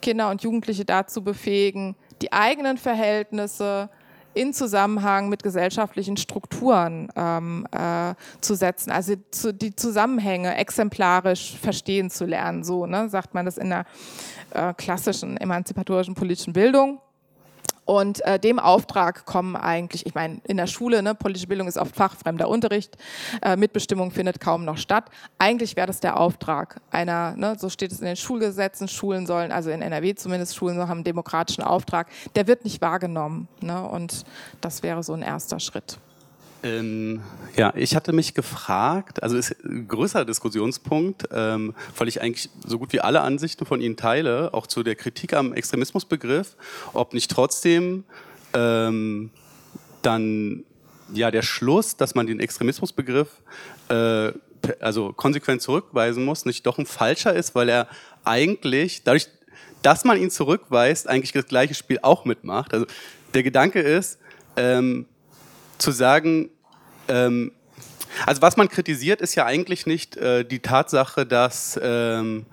Kinder 0.00 0.30
und 0.30 0.42
Jugendliche 0.42 0.84
dazu 0.84 1.22
befähigen, 1.22 1.94
die 2.20 2.32
eigenen 2.32 2.76
Verhältnisse 2.76 3.88
in 4.34 4.54
Zusammenhang 4.54 5.28
mit 5.28 5.42
gesellschaftlichen 5.42 6.16
Strukturen 6.16 7.08
ähm, 7.16 7.66
äh, 7.70 8.14
zu 8.40 8.54
setzen, 8.54 8.90
also 8.90 9.14
zu, 9.30 9.52
die 9.52 9.76
Zusammenhänge 9.76 10.56
exemplarisch 10.56 11.56
verstehen 11.58 12.10
zu 12.10 12.24
lernen. 12.24 12.64
So 12.64 12.86
ne, 12.86 13.08
sagt 13.08 13.34
man 13.34 13.44
das 13.44 13.58
in 13.58 13.70
der 13.70 13.84
äh, 14.50 14.72
klassischen 14.74 15.36
emanzipatorischen 15.36 16.14
politischen 16.14 16.52
Bildung. 16.52 17.00
Und 17.84 18.24
äh, 18.24 18.38
dem 18.38 18.58
Auftrag 18.58 19.24
kommen 19.26 19.56
eigentlich, 19.56 20.06
ich 20.06 20.14
meine, 20.14 20.40
in 20.44 20.56
der 20.56 20.68
Schule, 20.68 21.02
ne, 21.02 21.14
politische 21.14 21.48
Bildung 21.48 21.66
ist 21.66 21.78
oft 21.78 21.96
fachfremder 21.96 22.48
Unterricht, 22.48 22.96
äh, 23.42 23.56
Mitbestimmung 23.56 24.12
findet 24.12 24.40
kaum 24.40 24.64
noch 24.64 24.78
statt. 24.78 25.06
Eigentlich 25.38 25.76
wäre 25.76 25.88
das 25.88 25.98
der 25.98 26.18
Auftrag 26.18 26.80
einer, 26.90 27.34
ne, 27.36 27.56
so 27.58 27.68
steht 27.68 27.90
es 27.90 28.00
in 28.00 28.06
den 28.06 28.16
Schulgesetzen, 28.16 28.86
Schulen 28.86 29.26
sollen, 29.26 29.50
also 29.50 29.70
in 29.70 29.82
NRW 29.82 30.14
zumindest, 30.14 30.54
Schulen 30.54 30.78
haben 30.78 30.98
einen 30.98 31.04
demokratischen 31.04 31.64
Auftrag, 31.64 32.08
der 32.36 32.46
wird 32.46 32.64
nicht 32.64 32.80
wahrgenommen. 32.80 33.48
Ne, 33.60 33.82
und 33.82 34.24
das 34.60 34.82
wäre 34.82 35.02
so 35.02 35.12
ein 35.14 35.22
erster 35.22 35.58
Schritt. 35.58 35.98
Ähm, 36.62 37.20
ja, 37.56 37.72
ich 37.76 37.96
hatte 37.96 38.12
mich 38.12 38.34
gefragt, 38.34 39.22
also 39.22 39.36
ist 39.36 39.56
ein 39.64 39.88
größerer 39.88 40.24
Diskussionspunkt, 40.24 41.28
ähm, 41.32 41.74
weil 41.96 42.08
ich 42.08 42.22
eigentlich 42.22 42.50
so 42.64 42.78
gut 42.78 42.92
wie 42.92 43.00
alle 43.00 43.22
Ansichten 43.22 43.66
von 43.66 43.80
Ihnen 43.80 43.96
teile, 43.96 44.54
auch 44.54 44.66
zu 44.66 44.82
der 44.82 44.94
Kritik 44.94 45.34
am 45.34 45.52
Extremismusbegriff, 45.52 46.56
ob 46.92 47.14
nicht 47.14 47.30
trotzdem 47.30 48.04
ähm, 48.54 49.30
dann 50.02 50.64
ja 51.12 51.30
der 51.30 51.42
Schluss, 51.42 51.96
dass 51.96 52.14
man 52.14 52.26
den 52.26 52.38
Extremismusbegriff 52.38 53.28
äh, 53.88 54.32
also 54.80 55.12
konsequent 55.12 55.62
zurückweisen 55.62 56.24
muss, 56.24 56.44
nicht 56.44 56.66
doch 56.66 56.78
ein 56.78 56.86
falscher 56.86 57.34
ist, 57.34 57.54
weil 57.54 57.68
er 57.68 57.88
eigentlich 58.24 59.02
dadurch, 59.02 59.28
dass 59.82 60.04
man 60.04 60.16
ihn 60.16 60.30
zurückweist, 60.30 61.08
eigentlich 61.08 61.32
das 61.32 61.46
gleiche 61.46 61.74
Spiel 61.74 61.98
auch 62.02 62.24
mitmacht. 62.24 62.72
Also 62.72 62.86
der 63.34 63.42
Gedanke 63.42 63.80
ist, 63.80 64.20
ähm, 64.56 65.06
zu 65.82 65.90
sagen, 65.90 66.48
ähm, 67.08 67.52
also 68.26 68.42
was 68.42 68.56
man 68.56 68.68
kritisiert, 68.68 69.20
ist 69.20 69.34
ja 69.34 69.46
eigentlich 69.46 69.86
nicht 69.86 70.16
äh, 70.16 70.44
die 70.44 70.60
Tatsache, 70.60 71.26
dass 71.26 71.78
ähm, 71.82 72.46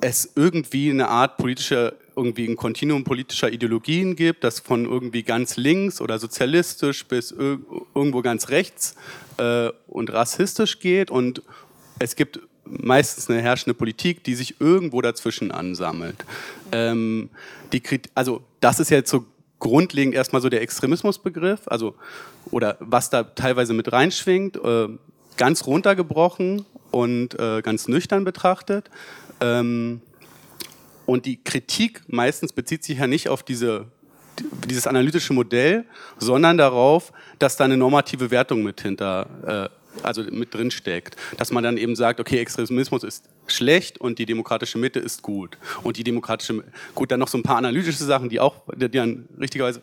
es 0.00 0.32
irgendwie 0.34 0.90
eine 0.90 1.08
Art 1.08 1.36
politische, 1.36 1.96
irgendwie 2.16 2.46
ein 2.46 2.56
Kontinuum 2.56 3.04
politischer 3.04 3.52
Ideologien 3.52 4.16
gibt, 4.16 4.44
das 4.44 4.60
von 4.60 4.84
irgendwie 4.84 5.22
ganz 5.22 5.56
links 5.56 6.00
oder 6.00 6.18
sozialistisch 6.18 7.06
bis 7.06 7.32
irgendwo 7.32 8.22
ganz 8.22 8.48
rechts 8.48 8.94
äh, 9.38 9.70
und 9.88 10.12
rassistisch 10.12 10.78
geht 10.78 11.10
und 11.10 11.42
es 11.98 12.14
gibt 12.14 12.40
meistens 12.64 13.28
eine 13.28 13.40
herrschende 13.40 13.74
Politik, 13.74 14.22
die 14.24 14.34
sich 14.34 14.60
irgendwo 14.60 15.00
dazwischen 15.00 15.50
ansammelt. 15.50 16.24
Ähm, 16.70 17.30
die, 17.72 17.82
also 18.14 18.42
das 18.60 18.78
ist 18.78 18.90
jetzt 18.90 19.10
so 19.10 19.24
grundlegend 19.58 20.14
erstmal 20.14 20.42
so 20.42 20.48
der 20.48 20.62
Extremismusbegriff, 20.62 21.62
also 21.66 21.94
oder 22.50 22.76
was 22.80 23.10
da 23.10 23.24
teilweise 23.24 23.74
mit 23.74 23.92
reinschwingt, 23.92 24.56
äh, 24.56 24.88
ganz 25.36 25.66
runtergebrochen 25.66 26.64
und 26.90 27.38
äh, 27.38 27.62
ganz 27.62 27.88
nüchtern 27.88 28.24
betrachtet. 28.24 28.90
Ähm, 29.40 30.00
und 31.06 31.24
die 31.24 31.42
Kritik 31.42 32.02
meistens 32.08 32.52
bezieht 32.52 32.84
sich 32.84 32.98
ja 32.98 33.06
nicht 33.06 33.28
auf 33.28 33.42
diese, 33.42 33.86
dieses 34.68 34.86
analytische 34.86 35.32
Modell, 35.32 35.84
sondern 36.18 36.58
darauf, 36.58 37.12
dass 37.38 37.56
da 37.56 37.64
eine 37.64 37.76
normative 37.76 38.30
Wertung 38.30 38.62
mit 38.62 38.82
hinter, 38.82 39.70
äh, 40.02 40.04
also 40.04 40.22
mit 40.22 40.52
drin 40.54 40.70
steckt. 40.70 41.16
Dass 41.38 41.50
man 41.50 41.64
dann 41.64 41.78
eben 41.78 41.96
sagt, 41.96 42.20
okay, 42.20 42.38
Extremismus 42.38 43.04
ist 43.04 43.24
schlecht 43.52 43.98
und 43.98 44.18
die 44.18 44.26
demokratische 44.26 44.78
Mitte 44.78 44.98
ist 44.98 45.22
gut. 45.22 45.58
Und 45.82 45.96
die 45.96 46.04
demokratische, 46.04 46.64
gut, 46.94 47.10
dann 47.10 47.20
noch 47.20 47.28
so 47.28 47.38
ein 47.38 47.42
paar 47.42 47.56
analytische 47.56 48.04
Sachen, 48.04 48.28
die 48.28 48.40
auch, 48.40 48.62
die 48.74 48.88
dann 48.88 49.28
richtigerweise 49.38 49.82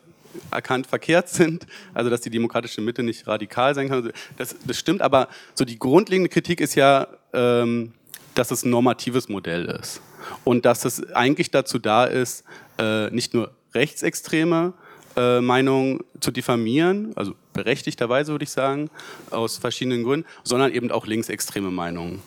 erkannt 0.52 0.88
verkehrt 0.88 1.30
sind, 1.30 1.66
also 1.94 2.10
dass 2.10 2.22
die 2.22 2.30
demokratische 2.30 2.82
Mitte 2.82 3.04
nicht 3.04 3.28
radikal 3.28 3.76
sein 3.76 3.90
kann. 3.90 4.12
Das, 4.38 4.56
das 4.66 4.78
stimmt, 4.78 5.02
aber 5.02 5.30
so 5.54 5.66
die 5.66 5.80
grundlegende 5.80 6.30
Kritik 6.30 6.62
ist 6.62 6.76
ja, 6.76 7.08
ähm, 7.34 7.94
dass 8.34 8.52
es 8.52 8.66
ein 8.66 8.70
normatives 8.70 9.30
Modell 9.30 9.66
ist 9.66 10.02
und 10.44 10.66
dass 10.66 10.86
es 10.86 11.12
eigentlich 11.14 11.52
dazu 11.52 11.80
da 11.80 12.06
ist, 12.06 12.44
äh, 12.78 13.10
nicht 13.12 13.34
nur 13.34 13.52
rechtsextreme 13.74 14.74
äh, 15.16 15.40
Meinungen 15.40 16.02
zu 16.20 16.32
diffamieren, 16.32 17.14
also 17.16 17.36
berechtigterweise 17.54 18.34
würde 18.34 18.44
ich 18.44 18.50
sagen, 18.50 18.90
aus 19.32 19.58
verschiedenen 19.58 20.04
Gründen, 20.04 20.28
sondern 20.44 20.74
eben 20.74 20.92
auch 20.92 21.08
linksextreme 21.08 21.72
Meinungen 21.72 22.22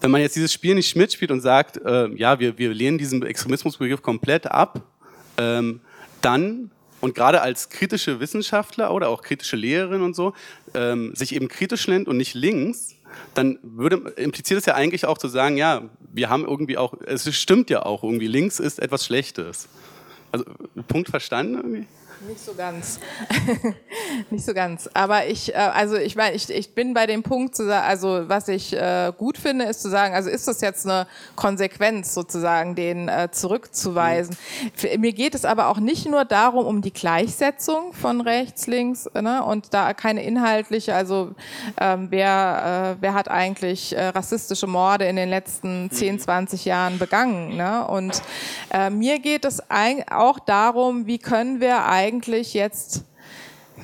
wenn 0.00 0.10
man 0.10 0.20
jetzt 0.20 0.36
dieses 0.36 0.52
Spiel 0.52 0.74
nicht 0.74 0.96
mitspielt 0.96 1.30
und 1.30 1.40
sagt, 1.40 1.76
äh, 1.78 2.08
ja, 2.14 2.38
wir, 2.38 2.58
wir 2.58 2.72
lehnen 2.72 2.98
diesen 2.98 3.22
Extremismusbegriff 3.22 4.02
komplett 4.02 4.46
ab, 4.46 4.82
ähm, 5.36 5.80
dann 6.20 6.70
und 7.00 7.14
gerade 7.14 7.40
als 7.40 7.70
kritische 7.70 8.20
Wissenschaftler 8.20 8.92
oder 8.92 9.08
auch 9.08 9.22
kritische 9.22 9.56
Lehrerin 9.56 10.02
und 10.02 10.14
so, 10.14 10.34
ähm, 10.74 11.14
sich 11.14 11.34
eben 11.34 11.48
kritisch 11.48 11.88
nennt 11.88 12.08
und 12.08 12.16
nicht 12.16 12.34
links, 12.34 12.94
dann 13.34 13.58
würde, 13.62 14.12
impliziert 14.16 14.60
es 14.60 14.66
ja 14.66 14.74
eigentlich 14.74 15.06
auch 15.06 15.18
zu 15.18 15.28
sagen, 15.28 15.56
ja, 15.56 15.82
wir 16.12 16.28
haben 16.28 16.44
irgendwie 16.44 16.76
auch, 16.76 16.94
es 17.06 17.34
stimmt 17.34 17.70
ja 17.70 17.84
auch 17.84 18.04
irgendwie, 18.04 18.26
links 18.26 18.60
ist 18.60 18.78
etwas 18.78 19.04
Schlechtes. 19.06 19.68
Also, 20.32 20.44
Punkt 20.88 21.08
verstanden 21.08 21.54
irgendwie? 21.54 21.86
Nicht 22.28 22.44
so 22.44 22.52
ganz. 22.52 23.00
nicht 24.30 24.44
so 24.44 24.52
ganz. 24.52 24.90
Aber 24.92 25.26
ich, 25.26 25.54
äh, 25.54 25.56
also 25.56 25.96
ich 25.96 26.16
meine, 26.16 26.36
ich, 26.36 26.50
ich 26.50 26.74
bin 26.74 26.92
bei 26.92 27.06
dem 27.06 27.22
Punkt 27.22 27.56
zu 27.56 27.64
sagen, 27.64 27.86
also 27.86 28.28
was 28.28 28.48
ich 28.48 28.74
äh, 28.74 29.10
gut 29.16 29.38
finde, 29.38 29.64
ist 29.64 29.80
zu 29.80 29.88
sagen, 29.88 30.14
also 30.14 30.28
ist 30.28 30.46
das 30.46 30.60
jetzt 30.60 30.84
eine 30.84 31.06
Konsequenz 31.34 32.12
sozusagen, 32.12 32.74
den 32.74 33.08
äh, 33.08 33.28
zurückzuweisen. 33.30 34.36
Mhm. 34.82 35.00
Mir 35.00 35.12
geht 35.14 35.34
es 35.34 35.46
aber 35.46 35.68
auch 35.68 35.78
nicht 35.78 36.06
nur 36.06 36.26
darum, 36.26 36.66
um 36.66 36.82
die 36.82 36.92
Gleichsetzung 36.92 37.94
von 37.94 38.20
rechts, 38.20 38.66
links, 38.66 39.08
ne, 39.14 39.42
und 39.42 39.72
da 39.72 39.94
keine 39.94 40.22
inhaltliche, 40.22 40.94
also 40.94 41.30
ähm, 41.80 42.08
wer, 42.10 42.96
äh, 42.98 43.02
wer 43.02 43.14
hat 43.14 43.28
eigentlich 43.28 43.96
äh, 43.96 44.08
rassistische 44.08 44.66
Morde 44.66 45.06
in 45.06 45.16
den 45.16 45.30
letzten 45.30 45.90
10, 45.90 46.16
mhm. 46.16 46.18
20 46.20 46.64
Jahren 46.66 46.98
begangen, 46.98 47.56
ne? 47.56 47.86
Und 47.86 48.20
äh, 48.72 48.90
mir 48.90 49.20
geht 49.20 49.46
es 49.46 49.62
auch 49.70 50.38
darum, 50.38 51.06
wie 51.06 51.18
können 51.18 51.60
wir 51.60 51.86
eigentlich 51.86 52.09
eigentlich 52.10 52.54
jetzt 52.54 53.04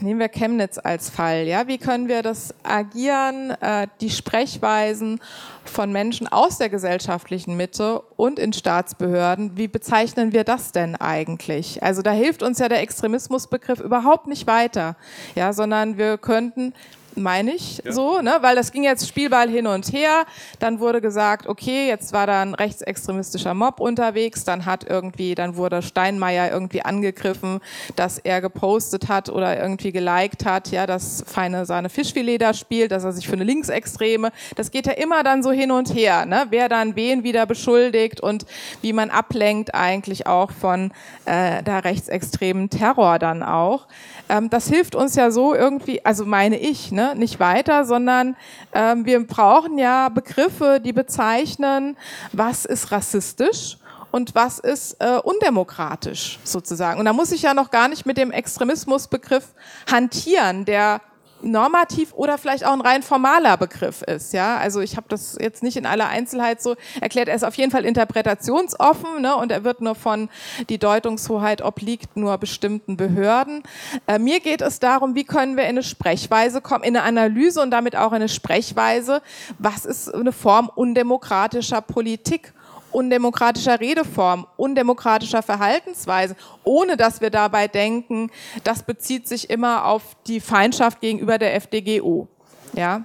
Nehmen 0.00 0.20
wir 0.20 0.28
Chemnitz 0.28 0.76
als 0.76 1.08
Fall. 1.08 1.46
Ja, 1.46 1.68
wie 1.68 1.78
können 1.78 2.06
wir 2.06 2.22
das 2.22 2.54
Agieren, 2.62 3.52
äh, 3.62 3.86
die 4.02 4.10
Sprechweisen 4.10 5.20
von 5.64 5.90
Menschen 5.90 6.28
aus 6.28 6.58
der 6.58 6.68
gesellschaftlichen 6.68 7.56
Mitte 7.56 8.00
und 8.16 8.38
in 8.38 8.52
Staatsbehörden, 8.52 9.56
wie 9.56 9.68
bezeichnen 9.68 10.34
wir 10.34 10.44
das 10.44 10.72
denn 10.72 10.96
eigentlich? 10.96 11.82
Also 11.82 12.02
da 12.02 12.10
hilft 12.10 12.42
uns 12.42 12.58
ja 12.58 12.68
der 12.68 12.82
Extremismusbegriff 12.82 13.80
überhaupt 13.80 14.26
nicht 14.26 14.46
weiter, 14.46 14.96
ja, 15.34 15.54
sondern 15.54 15.96
wir 15.96 16.18
könnten 16.18 16.74
meine 17.16 17.54
ich 17.54 17.82
ja. 17.84 17.92
so, 17.92 18.20
ne? 18.20 18.38
weil 18.40 18.56
das 18.56 18.72
ging 18.72 18.84
jetzt 18.84 19.08
Spielball 19.08 19.48
hin 19.48 19.66
und 19.66 19.92
her. 19.92 20.26
Dann 20.58 20.80
wurde 20.80 21.00
gesagt, 21.00 21.46
okay, 21.46 21.88
jetzt 21.88 22.12
war 22.12 22.26
da 22.26 22.42
ein 22.42 22.54
rechtsextremistischer 22.54 23.54
Mob 23.54 23.80
unterwegs, 23.80 24.44
dann 24.44 24.66
hat 24.66 24.84
irgendwie, 24.88 25.34
dann 25.34 25.56
wurde 25.56 25.82
Steinmeier 25.82 26.50
irgendwie 26.50 26.82
angegriffen, 26.82 27.60
dass 27.96 28.18
er 28.18 28.40
gepostet 28.40 29.08
hat 29.08 29.28
oder 29.28 29.60
irgendwie 29.60 29.92
geliked 29.92 30.44
hat, 30.44 30.70
ja, 30.70 30.86
dass 30.86 31.24
feine 31.26 31.66
Sahne 31.66 31.88
Fischfilet 31.88 32.38
da 32.38 32.54
spielt, 32.54 32.92
dass 32.92 33.04
er 33.04 33.12
sich 33.12 33.26
für 33.26 33.34
eine 33.34 33.44
Linksextreme, 33.44 34.30
das 34.54 34.70
geht 34.70 34.86
ja 34.86 34.92
immer 34.92 35.22
dann 35.22 35.42
so 35.42 35.50
hin 35.50 35.70
und 35.70 35.94
her, 35.94 36.26
ne? 36.26 36.46
wer 36.50 36.68
dann 36.68 36.96
wen 36.96 37.24
wieder 37.24 37.46
beschuldigt 37.46 38.20
und 38.20 38.46
wie 38.82 38.92
man 38.92 39.10
ablenkt 39.10 39.74
eigentlich 39.74 40.26
auch 40.26 40.50
von 40.50 40.92
äh, 41.24 41.62
der 41.62 41.84
rechtsextremen 41.84 42.70
Terror 42.70 43.18
dann 43.18 43.42
auch. 43.42 43.86
Ähm, 44.28 44.50
das 44.50 44.68
hilft 44.68 44.94
uns 44.94 45.14
ja 45.14 45.30
so 45.30 45.54
irgendwie, 45.54 46.04
also 46.04 46.24
meine 46.24 46.58
ich, 46.58 46.92
ne, 46.92 47.14
nicht 47.14 47.40
weiter, 47.40 47.84
sondern 47.84 48.36
ähm, 48.72 49.04
wir 49.06 49.24
brauchen 49.26 49.78
ja 49.78 50.08
Begriffe, 50.08 50.80
die 50.84 50.92
bezeichnen, 50.92 51.96
was 52.32 52.64
ist 52.64 52.92
rassistisch 52.92 53.78
und 54.10 54.34
was 54.34 54.58
ist 54.58 54.96
äh, 55.00 55.18
undemokratisch 55.22 56.38
sozusagen. 56.42 56.98
Und 56.98 57.06
da 57.06 57.12
muss 57.12 57.32
ich 57.32 57.42
ja 57.42 57.54
noch 57.54 57.70
gar 57.70 57.88
nicht 57.88 58.06
mit 58.06 58.16
dem 58.16 58.30
Extremismusbegriff 58.30 59.54
hantieren, 59.90 60.64
der 60.64 61.00
normativ 61.42 62.12
oder 62.14 62.38
vielleicht 62.38 62.64
auch 62.64 62.72
ein 62.72 62.80
rein 62.80 63.02
formaler 63.02 63.56
Begriff 63.56 64.02
ist. 64.02 64.32
Ja, 64.32 64.56
also 64.56 64.80
ich 64.80 64.96
habe 64.96 65.06
das 65.08 65.36
jetzt 65.40 65.62
nicht 65.62 65.76
in 65.76 65.86
aller 65.86 66.08
Einzelheit 66.08 66.62
so 66.62 66.76
erklärt. 67.00 67.28
Er 67.28 67.34
ist 67.34 67.44
auf 67.44 67.54
jeden 67.54 67.70
Fall 67.70 67.84
interpretationsoffen 67.84 69.22
ne, 69.22 69.36
und 69.36 69.52
er 69.52 69.64
wird 69.64 69.80
nur 69.80 69.94
von 69.94 70.28
die 70.68 70.78
Deutungshoheit 70.78 71.62
obliegt 71.62 72.16
nur 72.16 72.38
bestimmten 72.38 72.96
Behörden. 72.96 73.62
Äh, 74.06 74.18
mir 74.18 74.40
geht 74.40 74.62
es 74.62 74.78
darum, 74.78 75.14
wie 75.14 75.24
können 75.24 75.56
wir 75.56 75.64
in 75.64 75.70
eine 75.70 75.82
Sprechweise 75.82 76.60
kommen, 76.60 76.84
in 76.84 76.96
eine 76.96 77.04
Analyse 77.04 77.62
und 77.62 77.70
damit 77.70 77.96
auch 77.96 78.10
in 78.10 78.16
eine 78.16 78.28
Sprechweise. 78.28 79.22
Was 79.58 79.84
ist 79.84 80.12
eine 80.14 80.32
Form 80.32 80.70
undemokratischer 80.74 81.80
Politik? 81.80 82.52
Undemokratischer 82.96 83.78
Redeform, 83.78 84.46
undemokratischer 84.56 85.42
Verhaltensweise, 85.42 86.34
ohne 86.64 86.96
dass 86.96 87.20
wir 87.20 87.28
dabei 87.28 87.68
denken, 87.68 88.30
das 88.64 88.84
bezieht 88.84 89.28
sich 89.28 89.50
immer 89.50 89.84
auf 89.84 90.16
die 90.26 90.40
Feindschaft 90.40 91.02
gegenüber 91.02 91.36
der 91.36 91.54
FDGO. 91.56 92.26
Ja? 92.72 93.04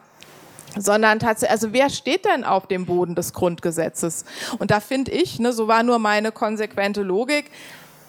sondern 0.77 1.19
tatsächlich, 1.19 1.51
also 1.51 1.73
wer 1.73 1.89
steht 1.89 2.23
denn 2.23 2.45
auf 2.45 2.65
dem 2.65 2.85
Boden 2.85 3.13
des 3.13 3.33
Grundgesetzes? 3.33 4.23
Und 4.57 4.71
da 4.71 4.79
finde 4.79 5.11
ich, 5.11 5.37
ne, 5.37 5.51
so 5.51 5.67
war 5.67 5.83
nur 5.83 5.99
meine 5.99 6.31
konsequente 6.31 7.01
Logik, 7.01 7.51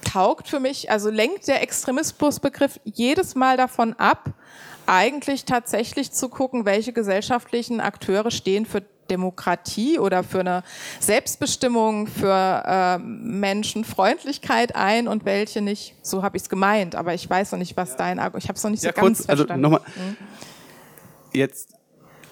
taugt 0.08 0.46
für 0.46 0.60
mich, 0.60 0.88
also 0.88 1.10
lenkt 1.10 1.48
der 1.48 1.60
Extremismusbegriff 1.60 2.78
jedes 2.84 3.34
Mal 3.34 3.56
davon 3.56 3.94
ab, 3.94 4.30
eigentlich 4.86 5.44
tatsächlich 5.44 6.12
zu 6.12 6.28
gucken, 6.28 6.64
welche 6.64 6.92
gesellschaftlichen 6.92 7.80
Akteure 7.80 8.30
stehen 8.30 8.64
für 8.64 8.84
Demokratie 9.10 9.98
oder 9.98 10.22
für 10.22 10.40
eine 10.40 10.62
Selbstbestimmung, 11.00 12.06
für 12.06 12.62
äh, 12.66 12.98
Menschenfreundlichkeit 12.98 14.74
ein 14.74 15.08
und 15.08 15.24
welche 15.24 15.60
nicht. 15.60 15.94
So 16.02 16.22
habe 16.22 16.36
ich 16.36 16.44
es 16.44 16.48
gemeint, 16.48 16.94
aber 16.94 17.14
ich 17.14 17.28
weiß 17.28 17.52
noch 17.52 17.58
nicht, 17.58 17.76
was 17.76 17.96
dein 17.96 18.18
Argument. 18.18 18.44
Ich 18.44 18.48
habe 18.48 18.56
es 18.56 18.62
noch 18.62 18.70
nicht 18.70 18.82
ja, 18.82 18.92
so 18.94 19.00
kurz, 19.00 19.18
ganz 19.18 19.28
also 19.28 19.44
verstanden. 19.46 19.64
Also 19.64 19.78
nochmal. 19.78 19.92
Mhm. 19.96 20.16
Jetzt 21.32 21.72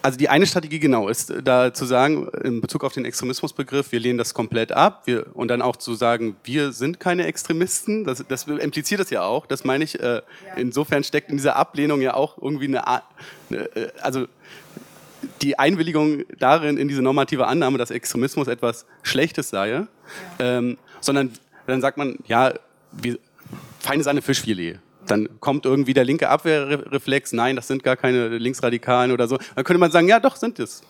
also 0.01 0.17
die 0.17 0.29
eine 0.29 0.47
Strategie 0.47 0.79
genau 0.79 1.07
ist, 1.07 1.33
da 1.43 1.73
zu 1.73 1.85
sagen, 1.85 2.27
in 2.43 2.61
Bezug 2.61 2.83
auf 2.83 2.93
den 2.93 3.05
Extremismusbegriff, 3.05 3.91
wir 3.91 3.99
lehnen 3.99 4.17
das 4.17 4.33
komplett 4.33 4.71
ab 4.71 5.03
wir, 5.05 5.27
und 5.35 5.49
dann 5.49 5.61
auch 5.61 5.75
zu 5.75 5.93
sagen, 5.93 6.35
wir 6.43 6.71
sind 6.71 6.99
keine 6.99 7.25
Extremisten, 7.25 8.03
das, 8.03 8.23
das 8.27 8.47
impliziert 8.47 8.99
das 8.99 9.09
ja 9.09 9.23
auch, 9.23 9.45
das 9.45 9.63
meine 9.63 9.83
ich, 9.83 9.99
äh, 9.99 10.15
ja. 10.15 10.21
insofern 10.55 11.03
steckt 11.03 11.29
in 11.29 11.37
dieser 11.37 11.55
Ablehnung 11.55 12.01
ja 12.01 12.13
auch 12.13 12.37
irgendwie 12.37 12.65
eine 12.65 12.87
Art, 12.87 13.03
äh, 13.51 13.89
also 14.01 14.25
die 15.41 15.57
Einwilligung 15.59 16.23
darin, 16.39 16.77
in 16.77 16.87
diese 16.87 17.01
normative 17.01 17.47
Annahme, 17.47 17.77
dass 17.77 17.91
Extremismus 17.91 18.47
etwas 18.47 18.85
Schlechtes 19.03 19.49
sei, 19.49 19.69
ja. 19.69 19.87
ähm, 20.39 20.77
sondern 20.99 21.31
dann 21.67 21.81
sagt 21.81 21.97
man, 21.97 22.17
ja, 22.27 22.53
wir, 22.91 23.17
feine 23.79 24.03
Sahne 24.03 24.21
Fischfilet. 24.21 24.79
Dann 25.07 25.29
kommt 25.39 25.65
irgendwie 25.65 25.93
der 25.93 26.03
linke 26.03 26.29
Abwehrreflex, 26.29 27.33
nein, 27.33 27.55
das 27.55 27.67
sind 27.67 27.83
gar 27.83 27.97
keine 27.97 28.37
Linksradikalen 28.37 29.11
oder 29.11 29.27
so. 29.27 29.37
Dann 29.55 29.63
könnte 29.63 29.79
man 29.79 29.91
sagen, 29.91 30.07
ja, 30.07 30.19
doch, 30.19 30.35
sind 30.35 30.59
es. 30.59 30.83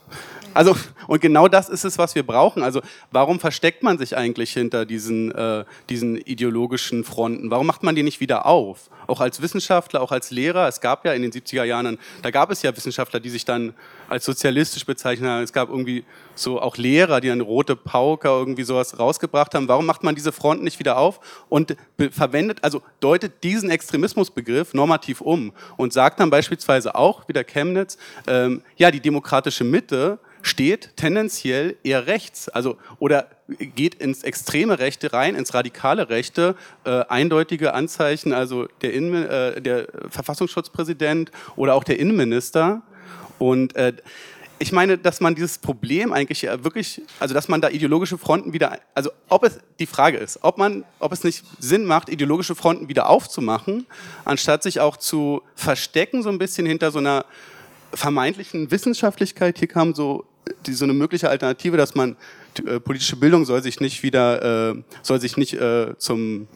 Also, 0.53 0.75
und 1.07 1.21
genau 1.21 1.47
das 1.47 1.69
ist 1.69 1.85
es, 1.85 1.97
was 1.97 2.15
wir 2.15 2.23
brauchen. 2.23 2.61
Also, 2.63 2.81
warum 3.11 3.39
versteckt 3.39 3.83
man 3.83 3.97
sich 3.97 4.17
eigentlich 4.17 4.51
hinter 4.51 4.85
diesen, 4.85 5.31
äh, 5.31 5.63
diesen 5.89 6.17
ideologischen 6.17 7.03
Fronten? 7.03 7.49
Warum 7.51 7.67
macht 7.67 7.83
man 7.83 7.95
die 7.95 8.03
nicht 8.03 8.19
wieder 8.19 8.45
auf? 8.45 8.89
Auch 9.07 9.21
als 9.21 9.41
Wissenschaftler, 9.41 10.01
auch 10.01 10.11
als 10.11 10.29
Lehrer. 10.31 10.67
Es 10.67 10.81
gab 10.81 11.05
ja 11.05 11.13
in 11.13 11.21
den 11.21 11.31
70er 11.31 11.63
Jahren, 11.63 11.97
da 12.21 12.31
gab 12.31 12.51
es 12.51 12.61
ja 12.61 12.75
Wissenschaftler, 12.75 13.19
die 13.19 13.29
sich 13.29 13.45
dann 13.45 13.73
als 14.09 14.25
sozialistisch 14.25 14.85
bezeichnet 14.85 15.29
haben. 15.29 15.43
Es 15.43 15.53
gab 15.53 15.69
irgendwie 15.69 16.03
so 16.35 16.61
auch 16.61 16.77
Lehrer, 16.77 17.21
die 17.21 17.31
eine 17.31 17.43
rote 17.43 17.75
Pauke 17.75 18.27
irgendwie 18.27 18.63
sowas 18.63 18.99
rausgebracht 18.99 19.55
haben. 19.55 19.67
Warum 19.67 19.85
macht 19.85 20.03
man 20.03 20.15
diese 20.15 20.31
Fronten 20.31 20.63
nicht 20.63 20.79
wieder 20.79 20.97
auf 20.97 21.19
und 21.49 21.75
verwendet, 22.11 22.59
also 22.61 22.81
deutet 22.99 23.43
diesen 23.43 23.69
Extremismusbegriff 24.01 24.73
normativ 24.73 25.21
um 25.21 25.51
und 25.77 25.93
sagt 25.93 26.19
dann 26.19 26.29
beispielsweise 26.29 26.95
auch, 26.95 27.27
wie 27.27 27.33
der 27.33 27.43
Chemnitz, 27.43 27.97
ähm, 28.27 28.61
ja, 28.77 28.91
die 28.91 28.99
demokratische 28.99 29.63
Mitte 29.63 30.19
steht 30.41 30.97
tendenziell 30.97 31.75
eher 31.83 32.07
rechts, 32.07 32.49
also 32.49 32.77
oder 32.97 33.27
geht 33.47 33.95
ins 33.95 34.23
extreme 34.23 34.79
Rechte 34.79 35.13
rein, 35.13 35.35
ins 35.35 35.53
radikale 35.53 36.09
Rechte, 36.09 36.55
äh, 36.83 37.03
eindeutige 37.09 37.73
Anzeichen, 37.75 38.33
also 38.33 38.67
der, 38.81 38.93
Innen, 38.93 39.27
äh, 39.27 39.61
der 39.61 39.87
Verfassungsschutzpräsident 40.09 41.31
oder 41.55 41.75
auch 41.75 41.83
der 41.83 41.99
Innenminister. 41.99 42.81
Und 43.37 43.75
äh, 43.75 43.93
ich 44.61 44.71
meine, 44.71 44.97
dass 44.97 45.19
man 45.21 45.33
dieses 45.33 45.57
Problem 45.57 46.13
eigentlich 46.13 46.43
wirklich, 46.43 47.01
also 47.19 47.33
dass 47.33 47.47
man 47.47 47.61
da 47.61 47.69
ideologische 47.69 48.19
Fronten 48.19 48.53
wieder, 48.53 48.79
also 48.93 49.09
ob 49.27 49.43
es 49.43 49.59
die 49.79 49.87
Frage 49.87 50.17
ist, 50.17 50.39
ob 50.43 50.59
man, 50.59 50.85
ob 50.99 51.11
es 51.11 51.23
nicht 51.23 51.43
Sinn 51.57 51.85
macht, 51.85 52.09
ideologische 52.09 52.53
Fronten 52.53 52.87
wieder 52.87 53.09
aufzumachen, 53.09 53.87
anstatt 54.23 54.61
sich 54.61 54.79
auch 54.79 54.97
zu 54.97 55.41
verstecken 55.55 56.21
so 56.21 56.29
ein 56.29 56.37
bisschen 56.37 56.67
hinter 56.67 56.91
so 56.91 56.99
einer 56.99 57.25
vermeintlichen 57.91 58.69
Wissenschaftlichkeit. 58.69 59.57
Hier 59.57 59.67
kam 59.67 59.95
so 59.95 60.25
die, 60.67 60.73
so 60.73 60.85
eine 60.85 60.93
mögliche 60.93 61.29
Alternative, 61.29 61.75
dass 61.75 61.95
man 61.95 62.15
äh, 62.63 62.79
politische 62.79 63.15
Bildung 63.15 63.45
soll 63.45 63.63
sich 63.63 63.79
nicht 63.79 64.03
wieder, 64.03 64.73
äh, 64.73 64.83
soll 65.01 65.19
sich 65.19 65.37
nicht 65.37 65.53
äh, 65.53 65.97
zum 65.97 66.47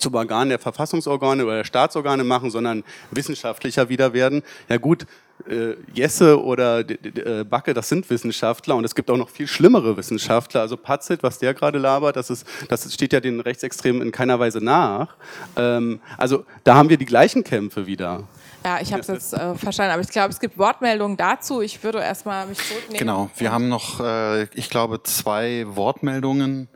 zum 0.00 0.14
Organ 0.14 0.48
der 0.48 0.58
Verfassungsorgane 0.58 1.44
oder 1.44 1.58
der 1.58 1.64
Staatsorgane 1.64 2.24
machen, 2.24 2.50
sondern 2.50 2.84
wissenschaftlicher 3.10 3.88
wieder 3.88 4.12
werden. 4.12 4.42
Ja 4.68 4.76
gut, 4.78 5.06
äh, 5.48 5.74
Jesse 5.92 6.42
oder 6.42 6.80
äh, 6.80 7.44
Backe, 7.44 7.74
das 7.74 7.88
sind 7.88 8.08
Wissenschaftler 8.10 8.76
und 8.76 8.84
es 8.84 8.94
gibt 8.94 9.10
auch 9.10 9.16
noch 9.16 9.30
viel 9.30 9.46
schlimmere 9.46 9.96
Wissenschaftler. 9.96 10.60
Also 10.60 10.76
Patzit, 10.76 11.22
was 11.22 11.38
der 11.38 11.54
gerade 11.54 11.78
labert, 11.78 12.16
das, 12.16 12.30
ist, 12.30 12.46
das 12.68 12.92
steht 12.92 13.12
ja 13.12 13.20
den 13.20 13.40
Rechtsextremen 13.40 14.02
in 14.02 14.12
keiner 14.12 14.38
Weise 14.38 14.62
nach. 14.62 15.16
Ähm, 15.56 16.00
also 16.18 16.44
da 16.64 16.74
haben 16.74 16.88
wir 16.88 16.96
die 16.96 17.06
gleichen 17.06 17.44
Kämpfe 17.44 17.86
wieder. 17.86 18.24
Ja, 18.64 18.78
ich 18.80 18.92
habe 18.92 19.00
es 19.00 19.08
jetzt 19.08 19.32
äh, 19.32 19.54
verstanden, 19.54 19.92
aber 19.92 20.02
ich 20.02 20.10
glaube, 20.10 20.30
es 20.30 20.40
gibt 20.40 20.58
Wortmeldungen 20.58 21.16
dazu. 21.16 21.62
Ich 21.62 21.82
würde 21.82 22.00
erstmal 22.00 22.46
mich 22.46 22.58
zurücknehmen. 22.58 22.98
Genau, 22.98 23.30
wir 23.36 23.52
haben 23.52 23.68
noch, 23.68 24.00
äh, 24.00 24.44
ich 24.54 24.68
glaube, 24.68 25.02
zwei 25.02 25.64
Wortmeldungen. 25.66 26.68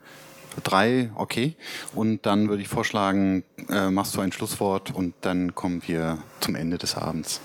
Drei, 0.63 1.11
okay. 1.17 1.57
Und 1.95 2.27
dann 2.27 2.49
würde 2.49 2.63
ich 2.63 2.69
vorschlagen, 2.69 3.45
äh, 3.69 3.91
machst 3.91 4.15
du 4.15 4.21
ein 4.21 4.33
Schlusswort 4.33 4.95
und 4.95 5.15
dann 5.23 5.55
kommen 5.55 5.83
wir 5.87 6.19
zum 6.41 6.55
Ende 6.55 6.79
des 6.79 6.97
Abends. 6.97 7.41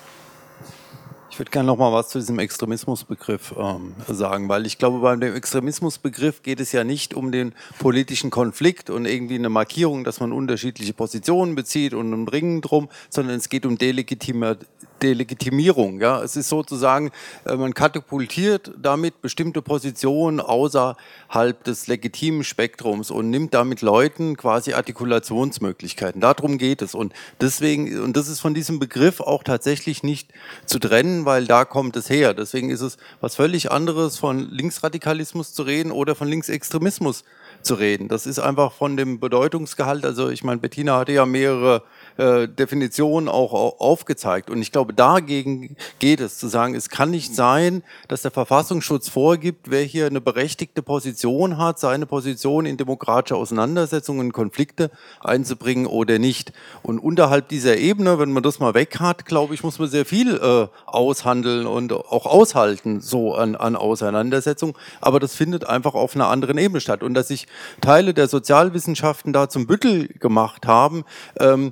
Ich 1.31 1.37
würde 1.37 1.51
gerne 1.51 1.67
noch 1.67 1.77
mal 1.77 1.93
was 1.93 2.09
zu 2.09 2.19
diesem 2.19 2.39
Extremismusbegriff 2.39 3.53
ähm, 3.57 3.93
sagen, 4.07 4.49
weil 4.49 4.65
ich 4.65 4.77
glaube, 4.77 4.99
bei 4.99 5.15
dem 5.15 5.35
Extremismusbegriff 5.35 6.41
geht 6.41 6.59
es 6.59 6.71
ja 6.71 6.83
nicht 6.83 7.13
um 7.13 7.31
den 7.31 7.53
politischen 7.77 8.29
Konflikt 8.29 8.89
und 8.89 9.05
irgendwie 9.05 9.35
eine 9.35 9.49
Markierung, 9.49 10.03
dass 10.03 10.19
man 10.19 10.33
unterschiedliche 10.33 10.93
Positionen 10.93 11.55
bezieht 11.55 11.93
und 11.93 12.11
ein 12.11 12.27
Ringen 12.27 12.61
drum, 12.61 12.89
sondern 13.09 13.37
es 13.37 13.47
geht 13.47 13.65
um 13.65 13.77
Delegitima 13.77 14.57
Delegitimierung. 15.01 15.99
Ja, 15.99 16.21
es 16.21 16.35
ist 16.35 16.49
sozusagen, 16.49 17.11
äh, 17.45 17.55
man 17.55 17.73
katapultiert 17.73 18.71
damit 18.77 19.21
bestimmte 19.21 19.61
Positionen 19.61 20.39
außerhalb 20.39 21.63
des 21.63 21.87
legitimen 21.87 22.43
Spektrums 22.43 23.11
und 23.11 23.29
nimmt 23.29 23.53
damit 23.53 23.81
Leuten 23.81 24.37
quasi 24.37 24.73
Artikulationsmöglichkeiten. 24.73 26.21
Darum 26.21 26.57
geht 26.57 26.81
es. 26.81 26.95
Und 26.95 27.13
deswegen, 27.41 27.99
und 28.01 28.15
das 28.17 28.27
ist 28.27 28.39
von 28.39 28.53
diesem 28.53 28.79
Begriff 28.79 29.19
auch 29.19 29.43
tatsächlich 29.43 30.03
nicht 30.03 30.31
zu 30.65 30.79
trennen, 30.79 31.25
weil 31.25 31.45
da 31.45 31.65
kommt 31.65 31.95
es 31.95 32.09
her. 32.09 32.33
Deswegen 32.33 32.69
ist 32.69 32.81
es 32.81 32.97
was 33.21 33.35
völlig 33.35 33.71
anderes, 33.71 34.17
von 34.17 34.49
Linksradikalismus 34.49 35.53
zu 35.53 35.63
reden 35.63 35.91
oder 35.91 36.15
von 36.15 36.27
Linksextremismus 36.27 37.23
zu 37.61 37.75
reden. 37.75 38.07
Das 38.07 38.25
ist 38.25 38.39
einfach 38.39 38.71
von 38.71 38.97
dem 38.97 39.19
Bedeutungsgehalt. 39.19 40.05
Also 40.05 40.29
ich 40.29 40.43
meine, 40.43 40.59
Bettina 40.59 40.97
hatte 40.97 41.11
ja 41.11 41.25
mehrere 41.25 41.83
äh, 42.19 42.49
Definition 42.49 43.29
auch 43.29 43.53
aufgezeigt. 43.79 44.49
Und 44.49 44.61
ich 44.61 44.73
glaube, 44.73 44.93
dagegen 44.93 45.77
geht 45.99 46.19
es, 46.19 46.37
zu 46.37 46.49
sagen, 46.49 46.75
es 46.75 46.89
kann 46.89 47.11
nicht 47.11 47.33
sein, 47.33 47.81
dass 48.09 48.23
der 48.23 48.31
Verfassungsschutz 48.31 49.07
vorgibt, 49.07 49.71
wer 49.71 49.83
hier 49.83 50.05
eine 50.05 50.19
berechtigte 50.19 50.81
Position 50.81 51.57
hat, 51.57 51.79
seine 51.79 52.05
Position 52.05 52.65
in 52.65 52.75
demokratische 52.75 53.37
Auseinandersetzungen, 53.37 54.33
Konflikte 54.33 54.91
einzubringen 55.21 55.85
oder 55.85 56.19
nicht. 56.19 56.51
Und 56.83 56.99
unterhalb 56.99 57.47
dieser 57.47 57.77
Ebene, 57.77 58.19
wenn 58.19 58.33
man 58.33 58.43
das 58.43 58.59
mal 58.59 58.73
weg 58.73 58.99
hat, 58.99 59.25
glaube 59.25 59.53
ich, 59.53 59.63
muss 59.63 59.79
man 59.79 59.87
sehr 59.87 60.05
viel 60.05 60.35
äh, 60.35 60.67
aushandeln 60.87 61.67
und 61.67 61.93
auch 61.93 62.25
aushalten, 62.25 62.99
so 62.99 63.33
an, 63.33 63.55
an 63.55 63.77
Auseinandersetzung. 63.77 64.77
Aber 64.99 65.21
das 65.21 65.35
findet 65.35 65.65
einfach 65.65 65.93
auf 65.93 66.15
einer 66.15 66.27
anderen 66.27 66.57
Ebene 66.57 66.81
statt. 66.81 67.01
Und 67.01 67.13
dass 67.13 67.29
sich 67.29 67.47
Teile 67.79 68.13
der 68.13 68.27
Sozialwissenschaften 68.27 69.31
da 69.31 69.47
zum 69.47 69.67
Büttel 69.67 70.09
gemacht 70.19 70.67
haben, 70.67 71.05
ähm, 71.39 71.71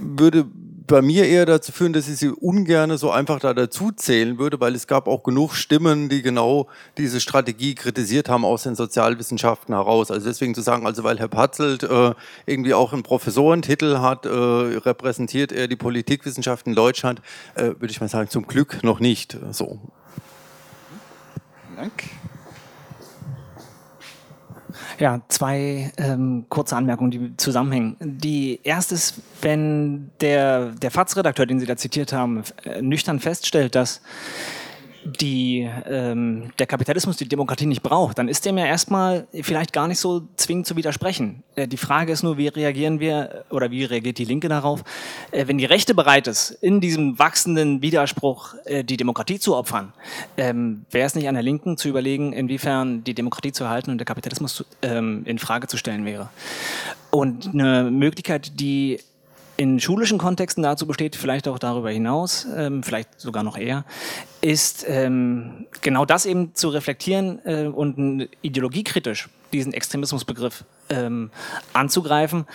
würde 0.00 0.46
bei 0.90 1.02
mir 1.02 1.26
eher 1.26 1.46
dazu 1.46 1.70
führen, 1.70 1.92
dass 1.92 2.08
ich 2.08 2.16
sie 2.16 2.30
ungern 2.30 2.98
so 2.98 3.12
einfach 3.12 3.38
da 3.38 3.54
dazu 3.54 3.92
zählen 3.92 4.38
würde, 4.38 4.60
weil 4.60 4.74
es 4.74 4.88
gab 4.88 5.06
auch 5.06 5.22
genug 5.22 5.54
Stimmen, 5.54 6.08
die 6.08 6.20
genau 6.20 6.66
diese 6.98 7.20
Strategie 7.20 7.76
kritisiert 7.76 8.28
haben 8.28 8.44
aus 8.44 8.64
den 8.64 8.74
Sozialwissenschaften 8.74 9.72
heraus. 9.72 10.10
Also 10.10 10.26
deswegen 10.26 10.52
zu 10.52 10.62
sagen, 10.62 10.86
also 10.86 11.04
weil 11.04 11.20
Herr 11.20 11.28
Patzelt 11.28 11.84
äh, 11.84 12.12
irgendwie 12.44 12.74
auch 12.74 12.92
einen 12.92 13.04
Professorentitel 13.04 13.98
hat, 13.98 14.26
äh, 14.26 14.30
repräsentiert 14.30 15.52
er 15.52 15.68
die 15.68 15.76
Politikwissenschaften 15.76 16.72
in 16.72 16.76
Deutschland, 16.76 17.22
äh, 17.54 17.66
würde 17.66 17.90
ich 17.90 18.00
mal 18.00 18.08
sagen, 18.08 18.28
zum 18.28 18.48
Glück 18.48 18.82
noch 18.82 18.98
nicht. 18.98 19.38
So. 19.52 19.78
Dank. 21.76 21.92
Ja, 25.00 25.22
zwei 25.28 25.90
ähm, 25.96 26.44
kurze 26.50 26.76
Anmerkungen, 26.76 27.10
die 27.10 27.36
zusammenhängen. 27.38 27.96
Die 28.00 28.60
erste 28.62 28.94
ist, 28.94 29.14
wenn 29.40 30.10
der, 30.20 30.72
der 30.72 30.90
FATS-Redakteur, 30.90 31.46
den 31.46 31.58
Sie 31.58 31.64
da 31.64 31.74
zitiert 31.74 32.12
haben, 32.12 32.42
äh, 32.64 32.82
nüchtern 32.82 33.18
feststellt, 33.18 33.74
dass 33.74 34.02
die, 35.04 35.68
ähm, 35.86 36.50
der 36.58 36.66
Kapitalismus 36.66 37.16
die 37.16 37.28
Demokratie 37.28 37.66
nicht 37.66 37.82
braucht, 37.82 38.18
dann 38.18 38.28
ist 38.28 38.44
dem 38.44 38.58
ja 38.58 38.66
erstmal 38.66 39.26
vielleicht 39.42 39.72
gar 39.72 39.88
nicht 39.88 39.98
so 39.98 40.28
zwingend 40.36 40.66
zu 40.66 40.76
widersprechen. 40.76 41.42
Äh, 41.54 41.68
die 41.68 41.76
Frage 41.76 42.12
ist 42.12 42.22
nur, 42.22 42.36
wie 42.36 42.48
reagieren 42.48 43.00
wir 43.00 43.44
oder 43.50 43.70
wie 43.70 43.84
reagiert 43.84 44.18
die 44.18 44.24
Linke 44.24 44.48
darauf, 44.48 44.82
äh, 45.30 45.46
wenn 45.46 45.58
die 45.58 45.64
Rechte 45.64 45.94
bereit 45.94 46.26
ist, 46.26 46.50
in 46.50 46.80
diesem 46.80 47.18
wachsenden 47.18 47.82
Widerspruch 47.82 48.54
äh, 48.64 48.84
die 48.84 48.96
Demokratie 48.96 49.38
zu 49.38 49.56
opfern, 49.56 49.92
ähm, 50.36 50.84
wäre 50.90 51.06
es 51.06 51.14
nicht 51.14 51.28
an 51.28 51.34
der 51.34 51.42
Linken 51.42 51.76
zu 51.76 51.88
überlegen, 51.88 52.32
inwiefern 52.32 53.02
die 53.04 53.14
Demokratie 53.14 53.52
zu 53.52 53.64
erhalten 53.64 53.90
und 53.90 53.98
der 53.98 54.06
Kapitalismus 54.06 54.54
zu, 54.54 54.64
ähm, 54.82 55.22
in 55.24 55.38
Frage 55.38 55.66
zu 55.66 55.76
stellen 55.76 56.04
wäre. 56.04 56.28
Und 57.10 57.50
eine 57.52 57.90
Möglichkeit, 57.90 58.60
die 58.60 59.00
in 59.60 59.78
schulischen 59.78 60.16
Kontexten 60.16 60.62
dazu 60.62 60.86
besteht, 60.86 61.16
vielleicht 61.16 61.46
auch 61.46 61.58
darüber 61.58 61.90
hinaus, 61.90 62.46
ähm, 62.56 62.82
vielleicht 62.82 63.20
sogar 63.20 63.42
noch 63.42 63.58
eher, 63.58 63.84
ist 64.40 64.86
ähm, 64.88 65.66
genau 65.82 66.06
das 66.06 66.24
eben 66.24 66.54
zu 66.54 66.70
reflektieren 66.70 67.44
äh, 67.44 67.66
und 67.66 68.26
ideologiekritisch 68.40 69.28
diesen 69.52 69.74
Extremismusbegriff 69.74 70.64
ähm, 70.88 71.30
anzugreifen. 71.74 72.46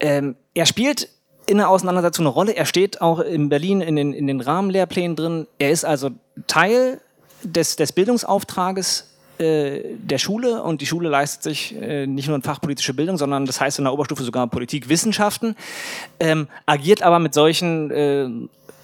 Ähm, 0.00 0.34
er 0.52 0.66
spielt 0.66 1.10
in 1.46 1.58
der 1.58 1.68
Auseinandersetzung 1.68 2.26
eine 2.26 2.34
Rolle. 2.34 2.56
Er 2.56 2.66
steht 2.66 3.00
auch 3.00 3.20
in 3.20 3.48
Berlin 3.48 3.80
in 3.80 3.94
den, 3.94 4.12
in 4.12 4.26
den 4.26 4.40
Rahmenlehrplänen 4.40 5.14
drin. 5.14 5.46
Er 5.60 5.70
ist 5.70 5.84
also 5.84 6.10
Teil 6.48 7.00
des, 7.44 7.76
des 7.76 7.92
Bildungsauftrages 7.92 9.11
äh, 9.42 9.96
der 9.96 10.18
Schule 10.18 10.62
und 10.62 10.80
die 10.80 10.86
Schule 10.86 11.08
leistet 11.08 11.42
sich 11.42 11.74
äh, 11.74 12.06
nicht 12.06 12.28
nur 12.28 12.36
in 12.36 12.42
fachpolitische 12.42 12.94
Bildung, 12.94 13.18
sondern 13.18 13.46
das 13.46 13.60
heißt 13.60 13.78
in 13.78 13.84
der 13.84 13.92
Oberstufe 13.92 14.22
sogar 14.22 14.46
Politikwissenschaften, 14.46 15.56
ähm, 16.20 16.48
agiert 16.66 17.02
aber 17.02 17.18
mit 17.18 17.34
solchen 17.34 17.90
äh, 17.90 18.28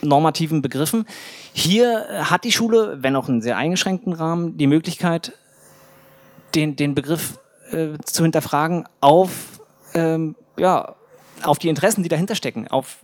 normativen 0.03 0.63
Begriffen. 0.63 1.07
Hier 1.53 2.07
hat 2.31 2.45
die 2.45 2.53
Schule, 2.53 2.99
wenn 3.01 3.17
auch 3.17 3.29
in 3.29 3.41
sehr 3.41 3.57
eingeschränkten 3.57 4.13
Rahmen, 4.13 4.57
die 4.59 4.67
Möglichkeit, 4.67 5.33
den, 6.55 6.77
den 6.77 6.95
Begriff 6.95 7.39
äh, 7.71 7.99
zu 8.05 8.23
hinterfragen 8.23 8.85
auf 9.01 9.61
ähm, 9.95 10.35
ja, 10.59 10.95
auf 11.43 11.59
die 11.59 11.69
Interessen, 11.69 12.03
die 12.03 12.09
dahinter 12.09 12.35
stecken, 12.35 12.69
auf 12.69 12.99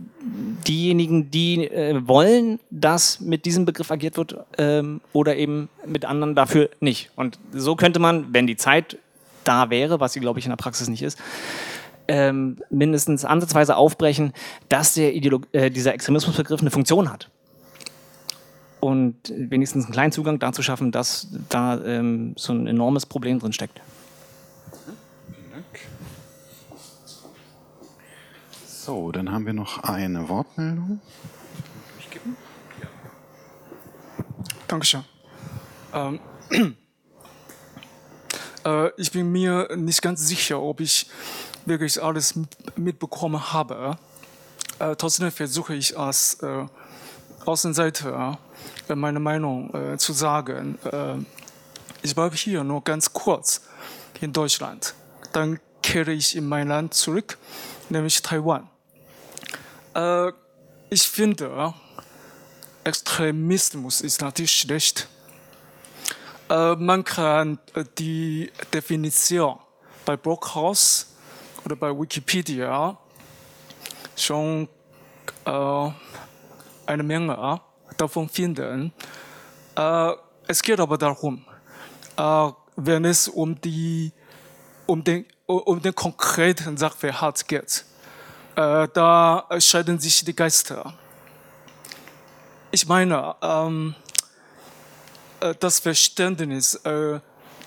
diejenigen, 0.66 1.30
die 1.30 1.66
äh, 1.66 2.00
wollen, 2.06 2.60
dass 2.70 3.20
mit 3.20 3.44
diesem 3.44 3.64
Begriff 3.64 3.90
agiert 3.90 4.16
wird 4.16 4.36
ähm, 4.58 5.00
oder 5.12 5.36
eben 5.36 5.68
mit 5.86 6.04
anderen 6.04 6.34
dafür 6.34 6.70
nicht. 6.80 7.10
Und 7.16 7.38
so 7.52 7.76
könnte 7.76 7.98
man, 7.98 8.32
wenn 8.32 8.46
die 8.46 8.56
Zeit 8.56 8.98
da 9.44 9.70
wäre, 9.70 10.00
was 10.00 10.12
sie, 10.14 10.20
glaube 10.20 10.38
ich, 10.38 10.46
in 10.46 10.50
der 10.50 10.56
Praxis 10.56 10.88
nicht 10.88 11.02
ist, 11.02 11.18
ähm, 12.08 12.58
mindestens 12.70 13.24
ansatzweise 13.24 13.76
aufbrechen, 13.76 14.32
dass 14.68 14.94
der 14.94 15.14
Ideolog 15.14 15.46
äh, 15.52 15.70
dieser 15.70 15.94
Extremismusbegriff 15.94 16.60
eine 16.60 16.70
Funktion 16.70 17.10
hat. 17.10 17.30
Und 18.80 19.16
wenigstens 19.34 19.84
einen 19.84 19.94
kleinen 19.94 20.12
Zugang 20.12 20.38
dazu 20.38 20.62
schaffen, 20.62 20.92
dass 20.92 21.28
da 21.48 21.82
ähm, 21.82 22.34
so 22.36 22.52
ein 22.52 22.66
enormes 22.66 23.06
Problem 23.06 23.38
drin 23.38 23.54
steckt. 23.54 23.80
So, 28.84 29.10
dann 29.12 29.32
haben 29.32 29.46
wir 29.46 29.54
noch 29.54 29.82
eine 29.82 30.28
Wortmeldung. 30.28 31.00
Dankeschön. 34.68 35.02
Ähm, 35.94 36.20
äh, 38.66 38.90
ich 39.00 39.10
bin 39.10 39.32
mir 39.32 39.74
nicht 39.74 40.02
ganz 40.02 40.28
sicher, 40.28 40.60
ob 40.60 40.80
ich 40.80 41.06
wirklich 41.64 42.02
alles 42.02 42.38
mitbekommen 42.76 43.54
habe. 43.54 43.96
Äh, 44.78 44.94
trotzdem 44.96 45.32
versuche 45.32 45.74
ich 45.74 45.98
als 45.98 46.34
äh, 46.42 46.66
Außenseiter 47.46 48.38
äh, 48.90 48.94
meine 48.94 49.18
Meinung 49.18 49.72
äh, 49.74 49.96
zu 49.96 50.12
sagen. 50.12 50.78
Äh, 50.84 51.24
ich 52.02 52.14
bleibe 52.14 52.36
hier 52.36 52.62
nur 52.62 52.84
ganz 52.84 53.14
kurz 53.14 53.62
in 54.20 54.34
Deutschland. 54.34 54.94
Dann 55.32 55.58
kehre 55.82 56.12
ich 56.12 56.36
in 56.36 56.46
mein 56.46 56.68
Land 56.68 56.92
zurück, 56.92 57.38
nämlich 57.88 58.20
Taiwan. 58.20 58.68
Äh, 59.94 60.32
ich 60.90 61.02
finde, 61.02 61.74
Extremismus 62.84 64.00
ist 64.00 64.20
natürlich 64.20 64.52
schlecht. 64.52 65.08
Äh, 66.50 66.74
man 66.76 67.04
kann 67.04 67.58
äh, 67.74 67.84
die 67.98 68.52
Definition 68.72 69.58
bei 70.04 70.16
Brockhaus 70.16 71.14
oder 71.64 71.76
bei 71.76 71.90
Wikipedia 71.90 72.98
schon 74.16 74.68
äh, 75.46 75.90
eine 76.86 77.02
Menge 77.02 77.60
davon 77.96 78.28
finden. 78.28 78.92
Äh, 79.76 80.12
es 80.46 80.62
geht 80.62 80.78
aber 80.80 80.98
darum, 80.98 81.44
äh, 82.16 82.50
wenn 82.76 83.04
es 83.04 83.28
um, 83.28 83.58
die, 83.60 84.12
um, 84.86 85.02
den, 85.02 85.24
um 85.46 85.80
den 85.80 85.94
konkreten 85.94 86.76
Sachverhalt 86.76 87.48
geht, 87.48 87.84
äh, 88.56 88.88
da 88.92 89.46
scheiden 89.58 89.98
sich 89.98 90.24
die 90.24 90.34
Geister. 90.34 90.94
Ich 92.70 92.86
meine, 92.86 93.34
ähm, 93.42 93.94
äh, 95.40 95.54
das 95.58 95.78
Verständnis 95.78 96.74
äh, 96.76 97.20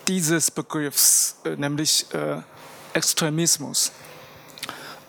dieses 0.07 0.49
Begriffs, 0.49 1.39
äh, 1.43 1.55
nämlich 1.55 2.05
äh, 2.13 2.41
Extremismus, 2.93 3.91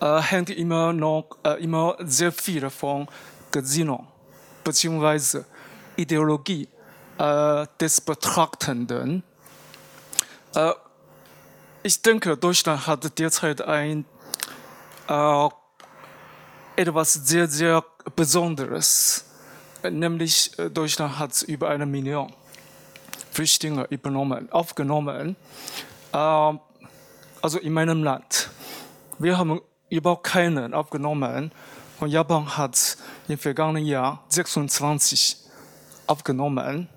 äh, 0.00 0.20
hängt 0.20 0.50
immer 0.50 0.92
noch 0.92 1.38
immer 1.58 1.96
sehr 2.00 2.32
viel 2.32 2.68
von 2.70 3.08
Gesinnung 3.50 4.06
bzw. 4.64 5.42
Ideologie 5.96 6.68
des 7.80 8.00
Betrachtenden. 8.00 9.24
ich 11.82 12.00
denke, 12.00 12.36
Deutschland 12.36 12.86
hat 12.86 13.18
derzeit 13.18 13.60
ein 13.62 14.04
etwas 16.78 17.12
sehr, 17.12 17.48
sehr 17.48 17.84
Besonderes. 18.14 19.24
Nämlich 19.82 20.56
äh, 20.58 20.70
Deutschland 20.70 21.18
hat 21.18 21.42
über 21.42 21.68
eine 21.70 21.86
Million 21.86 22.32
Flüchtlinge 23.32 23.86
übernommen, 23.90 24.50
aufgenommen. 24.52 25.36
Ähm, 26.12 26.60
also 27.42 27.58
in 27.58 27.72
meinem 27.72 28.02
Land. 28.04 28.50
Wir 29.18 29.36
haben 29.36 29.60
überhaupt 29.90 30.24
keinen 30.24 30.72
aufgenommen. 30.72 31.50
Und 31.98 32.10
Japan 32.10 32.56
hat 32.56 32.96
im 33.26 33.38
vergangenen 33.38 33.84
Jahr 33.84 34.22
26 34.28 35.36
aufgenommen. 36.06 36.88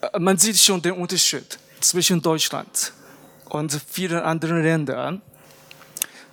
Äh, 0.00 0.18
man 0.18 0.38
sieht 0.38 0.58
schon 0.58 0.80
den 0.80 0.92
Unterschied 0.94 1.58
zwischen 1.80 2.22
Deutschland 2.22 2.94
und 3.50 3.72
vielen 3.90 4.20
anderen 4.20 4.62
Ländern. 4.62 5.20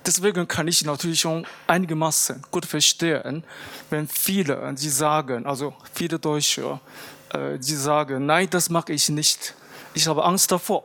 Deswegen 0.04 0.48
kann 0.48 0.66
ich 0.66 0.84
natürlich 0.84 1.20
schon 1.20 1.46
einigermaßen 1.66 2.42
gut 2.50 2.66
verstehen, 2.66 3.44
wenn 3.88 4.08
viele, 4.08 4.74
die 4.74 4.88
sagen, 4.88 5.46
also 5.46 5.74
viele 5.94 6.18
Deutsche, 6.18 6.80
äh, 7.32 7.58
die 7.58 7.74
sagen, 7.74 8.26
nein, 8.26 8.48
das 8.50 8.68
mag 8.68 8.90
ich 8.90 9.08
nicht. 9.08 9.54
Ich 9.94 10.08
habe 10.08 10.24
Angst 10.24 10.50
davor. 10.50 10.84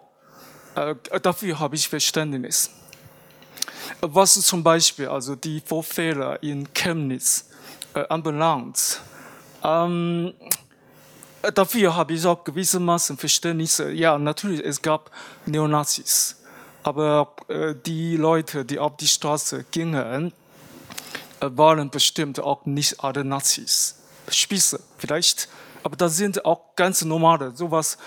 Äh, 0.76 0.96
dafür 1.22 1.58
habe 1.58 1.76
ich 1.76 1.88
Verständnis. 1.90 2.70
Was 4.02 4.34
zum 4.34 4.64
Beispiel 4.64 5.08
also 5.08 5.36
die 5.36 5.62
Vorfälle 5.66 6.38
in 6.42 6.72
Chemnitz 6.74 7.50
äh, 7.96 8.04
anbelangt, 8.10 9.02
ähm, 9.64 10.34
dafür 11.56 11.96
habe 11.96 12.14
ich 12.14 12.24
auch 12.26 12.44
gewissermaßen 12.44 13.18
Verständnis. 13.18 13.82
Ja, 13.94 14.20
natürlich, 14.20 14.64
es 14.64 14.80
gab 14.80 15.10
Neonazis 15.48 16.36
aber 16.88 17.36
äh, 17.50 17.76
die 17.86 18.16
Leute, 18.16 18.64
die 18.64 18.80
auf 18.80 18.96
die 18.96 19.10
Straße 19.10 19.66
gingen, 19.72 20.32
äh, 21.42 21.50
waren 21.50 21.90
bestimmt 21.90 22.40
auch 22.40 22.66
nicht 22.66 23.04
alle 23.04 23.26
Nazis. 23.26 24.00
Spieße 24.30 24.80
vielleicht, 24.98 25.50
aber 25.84 25.98
das 25.98 26.16
sind 26.16 26.46
auch 26.46 26.78
ganz 26.78 27.04
normale. 27.04 27.54
Sowas 27.54 27.98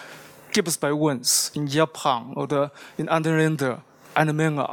gibt 0.50 0.66
es 0.66 0.78
bei 0.78 0.94
uns 0.94 1.50
in 1.52 1.66
Japan 1.66 2.32
oder 2.32 2.72
in 2.96 3.10
anderen 3.10 3.36
Ländern 3.36 3.82
eine 4.14 4.32
Menge. 4.32 4.66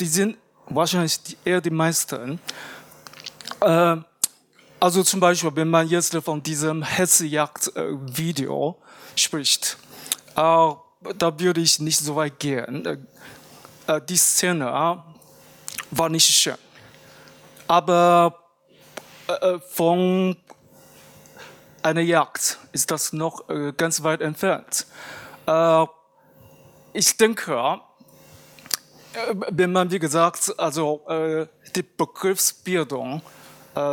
Die 0.00 0.06
sind 0.06 0.36
wahrscheinlich 0.66 1.20
eher 1.44 1.60
die 1.60 1.70
meisten. 1.70 2.40
Äh, 3.60 3.96
also 4.80 5.04
zum 5.04 5.20
Beispiel, 5.20 5.54
wenn 5.54 5.70
man 5.70 5.86
jetzt 5.86 6.16
von 6.16 6.42
diesem 6.42 6.82
Hetzjagd-Video 6.82 8.76
spricht, 9.14 9.78
da 11.18 11.38
würde 11.38 11.60
ich 11.60 11.78
nicht 11.80 11.98
so 11.98 12.16
weit 12.16 12.38
gehen. 12.38 12.86
Äh, 12.86 12.98
äh, 13.86 14.00
die 14.08 14.16
Szene 14.16 14.66
äh, 14.66 14.96
war 15.90 16.08
nicht 16.08 16.26
schön. 16.26 16.56
Aber 17.66 18.40
von 19.70 20.36
einer 21.82 22.00
Jagd 22.02 22.58
ist 22.72 22.90
das 22.90 23.14
noch 23.14 23.44
ganz 23.78 24.02
weit 24.02 24.20
entfernt. 24.20 24.86
Ich 26.92 27.16
denke, 27.16 27.80
wenn 29.48 29.72
man, 29.72 29.90
wie 29.90 29.98
gesagt, 29.98 30.52
also 30.58 31.06
die 31.74 31.82
Begriffsbildung 31.82 33.22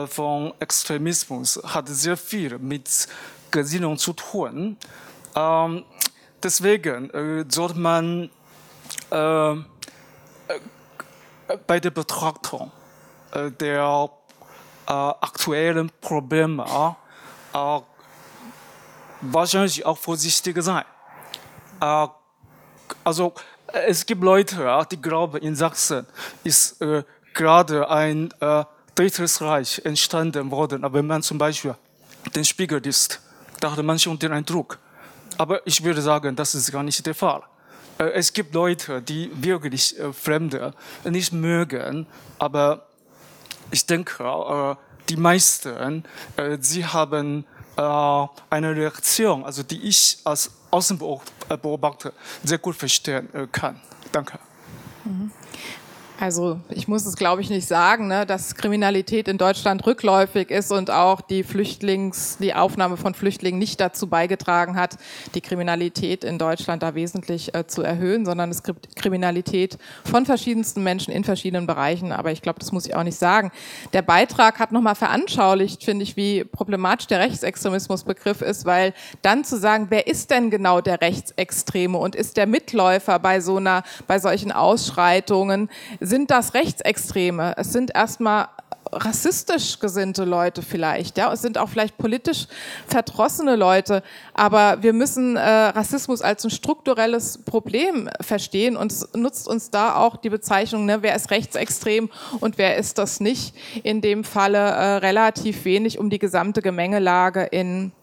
von 0.08 0.54
Extremismus 0.60 1.62
hat 1.64 1.88
sehr 1.88 2.18
viel 2.18 2.60
mit 2.60 3.08
Gesinnung 3.52 3.98
zu 3.98 4.12
tun. 4.12 4.76
Deswegen 6.44 7.10
äh, 7.12 7.46
sollte 7.48 7.78
man 7.78 8.30
äh, 9.10 9.56
bei 11.68 11.80
der 11.80 11.92
Betrachtung 11.92 12.72
äh, 13.32 13.52
der 13.52 14.10
äh, 14.88 14.92
aktuellen 14.92 15.92
Probleme 16.02 16.66
äh, 17.54 17.80
wahrscheinlich 19.22 19.86
auch 19.86 19.98
vorsichtig 19.98 20.62
sein. 20.62 20.84
Äh, 21.80 22.08
also 23.04 23.34
es 23.68 24.06
gibt 24.06 24.24
Leute, 24.24 24.86
die 24.92 25.02
glauben, 25.02 25.42
in 25.42 25.56
Sachsen 25.56 26.06
ist 26.44 26.82
äh, 26.82 27.04
gerade 27.34 27.90
ein 27.90 28.30
äh, 28.40 28.66
drittes 28.96 29.42
Reich 29.42 29.82
entstanden 29.86 30.52
worden. 30.52 30.84
Aber 30.84 31.00
wenn 31.00 31.08
man 31.08 31.22
zum 31.22 31.38
Beispiel 31.38 31.76
den 32.36 32.44
Spiegel 32.44 32.80
liest, 32.80 33.22
da 33.60 33.72
hat 33.76 33.84
man 33.84 33.98
schon 33.98 34.20
den 34.20 34.34
Eindruck. 34.34 34.78
Aber 35.42 35.66
ich 35.66 35.84
würde 35.84 36.04
sagen, 36.04 36.36
das 36.36 36.54
ist 36.54 36.72
gar 36.72 36.84
nicht 36.84 37.04
der 37.04 37.16
Fall. 37.16 37.42
Äh, 37.98 38.12
es 38.12 38.32
gibt 38.32 38.54
Leute, 38.54 39.02
die 39.02 39.32
wirklich 39.34 40.00
äh, 40.00 40.14
Fremde 40.14 40.76
nicht 41.04 41.34
mögen, 41.34 42.06
aber 42.38 42.86
ich 43.72 43.84
denke, 43.88 44.24
äh, 44.24 44.76
die 45.10 45.18
meisten, 45.18 46.06
sie 46.60 46.86
haben 46.86 47.46
eine 47.76 48.76
Reaktion, 48.76 49.44
also 49.44 49.64
die 49.64 49.82
ich 49.82 50.20
als 50.24 50.52
Außenbeobachter 50.70 52.14
sehr 52.44 52.60
gut 52.60 52.76
verstehen 52.76 53.28
kann. 53.52 53.82
Danke. 54.12 54.38
Mhm. 55.04 55.32
Also 56.22 56.60
ich 56.70 56.88
muss 56.88 57.04
es, 57.08 57.16
glaube 57.16 57.42
ich, 57.42 57.50
nicht 57.50 57.68
sagen, 57.68 58.06
ne, 58.06 58.28
dass 58.28 58.54
Kriminalität 58.54 59.28
in 59.28 59.40
Deutschland 59.40 59.88
rückläufig 59.88 60.52
ist 60.52 60.72
und 60.72 60.92
auch 60.92 61.20
die 61.20 61.42
Flüchtlings, 61.42 62.38
die 62.38 62.54
Aufnahme 62.54 62.96
von 62.96 63.16
Flüchtlingen 63.16 63.58
nicht 63.58 63.82
dazu 63.82 64.06
beigetragen 64.06 64.76
hat, 64.76 64.98
die 65.34 65.42
Kriminalität 65.42 66.24
in 66.24 66.38
Deutschland 66.38 66.84
da 66.84 66.94
wesentlich 66.94 67.56
äh, 67.56 67.66
zu 67.66 67.82
erhöhen, 67.82 68.24
sondern 68.24 68.52
es 68.52 68.62
gibt 68.62 68.96
Kriminalität 68.96 69.80
von 70.06 70.28
verschiedensten 70.28 70.84
Menschen 70.84 71.12
in 71.12 71.24
verschiedenen 71.24 71.66
Bereichen. 71.66 72.12
Aber 72.12 72.32
ich 72.32 72.44
glaube, 72.44 72.60
das 72.60 72.72
muss 72.72 72.86
ich 72.86 72.94
auch 72.94 73.02
nicht 73.02 73.18
sagen. 73.18 73.52
Der 73.92 74.04
Beitrag 74.04 74.60
hat 74.60 74.72
nochmal 74.72 74.94
veranschaulicht, 74.94 75.84
finde 75.84 76.04
ich, 76.04 76.18
wie 76.18 76.44
problematisch 76.44 77.08
der 77.08 77.18
Rechtsextremismusbegriff 77.18 78.44
ist, 78.44 78.66
weil 78.66 78.94
dann 79.24 79.44
zu 79.44 79.58
sagen, 79.58 79.88
wer 79.90 80.06
ist 80.06 80.30
denn 80.30 80.52
genau 80.52 80.82
der 80.82 81.02
Rechtsextreme 81.02 81.98
und 81.98 82.16
ist 82.16 82.38
der 82.38 82.46
Mitläufer 82.46 83.18
bei 83.18 83.40
so 83.40 83.58
einer, 83.58 83.82
bei 84.06 84.20
solchen 84.20 84.52
Ausschreitungen, 84.52 85.68
sind 86.12 86.30
das 86.30 86.54
Rechtsextreme. 86.54 87.54
Es 87.56 87.72
sind 87.72 87.96
erstmal 87.96 88.50
rassistisch 88.92 89.80
gesinnte 89.80 90.26
Leute 90.26 90.62
vielleicht, 90.62 91.18
ja, 91.18 91.32
es 91.32 91.42
sind 91.42 91.58
auch 91.58 91.70
vielleicht 91.70 91.98
politisch 91.98 92.48
verdrossene 92.86 93.56
Leute, 93.56 94.04
aber 94.34 94.84
wir 94.84 94.92
müssen 94.92 95.38
äh, 95.38 95.40
Rassismus 95.50 96.22
als 96.22 96.44
ein 96.44 96.50
strukturelles 96.50 97.38
Problem 97.38 98.10
verstehen 98.20 98.76
und 98.76 98.94
nutzt 99.16 99.48
uns 99.48 99.70
da 99.70 99.96
auch 99.96 100.18
die 100.18 100.30
Bezeichnung, 100.30 100.86
ne, 100.86 101.02
wer 101.02 101.16
ist 101.16 101.32
rechtsextrem 101.32 102.10
und 102.42 102.58
wer 102.58 102.76
ist 102.76 102.98
das 102.98 103.22
nicht, 103.22 103.56
in 103.84 104.02
dem 104.02 104.26
Falle 104.26 104.58
äh, 104.58 104.96
relativ 104.98 105.64
wenig 105.64 105.98
um 105.98 106.10
die 106.10 106.20
gesamte 106.20 106.62
Gemengelage 106.62 107.44
in 107.44 107.94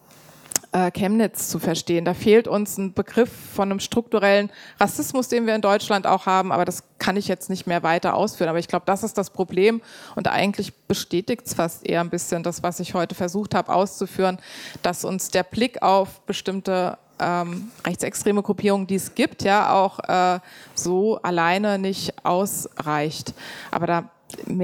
Chemnitz 0.71 1.49
zu 1.49 1.57
verstehen. 1.57 2.05
Da 2.05 2.13
fehlt 2.13 2.47
uns 2.47 2.77
ein 2.77 2.93
Begriff 2.93 3.31
von 3.55 3.71
einem 3.71 3.79
strukturellen 3.79 4.51
Rassismus, 4.79 5.27
den 5.27 5.47
wir 5.47 5.55
in 5.55 5.61
Deutschland 5.61 6.05
auch 6.05 6.25
haben, 6.25 6.51
aber 6.51 6.65
das 6.65 6.83
kann 6.99 7.17
ich 7.17 7.27
jetzt 7.27 7.49
nicht 7.49 7.65
mehr 7.65 7.81
weiter 7.81 8.13
ausführen. 8.13 8.49
Aber 8.49 8.59
ich 8.59 8.67
glaube, 8.67 8.85
das 8.85 9.03
ist 9.03 9.17
das 9.17 9.31
Problem 9.31 9.81
und 10.15 10.27
eigentlich 10.27 10.75
bestätigt 10.75 11.47
es 11.47 11.55
fast 11.55 11.87
eher 11.87 12.01
ein 12.01 12.09
bisschen 12.09 12.43
das, 12.43 12.61
was 12.61 12.79
ich 12.79 12.93
heute 12.93 13.15
versucht 13.15 13.55
habe 13.55 13.73
auszuführen, 13.73 14.37
dass 14.83 15.05
uns 15.05 15.29
der 15.29 15.43
Blick 15.43 15.81
auf 15.81 16.21
bestimmte 16.21 16.97
ähm, 17.19 17.71
rechtsextreme 17.85 18.41
Gruppierungen, 18.41 18.87
die 18.87 18.95
es 18.95 19.15
gibt, 19.15 19.43
ja 19.43 19.73
auch 19.73 19.99
äh, 20.07 20.39
so 20.75 21.21
alleine 21.21 21.79
nicht 21.79 22.13
ausreicht. 22.25 23.33
Aber 23.71 23.87
da 23.87 24.09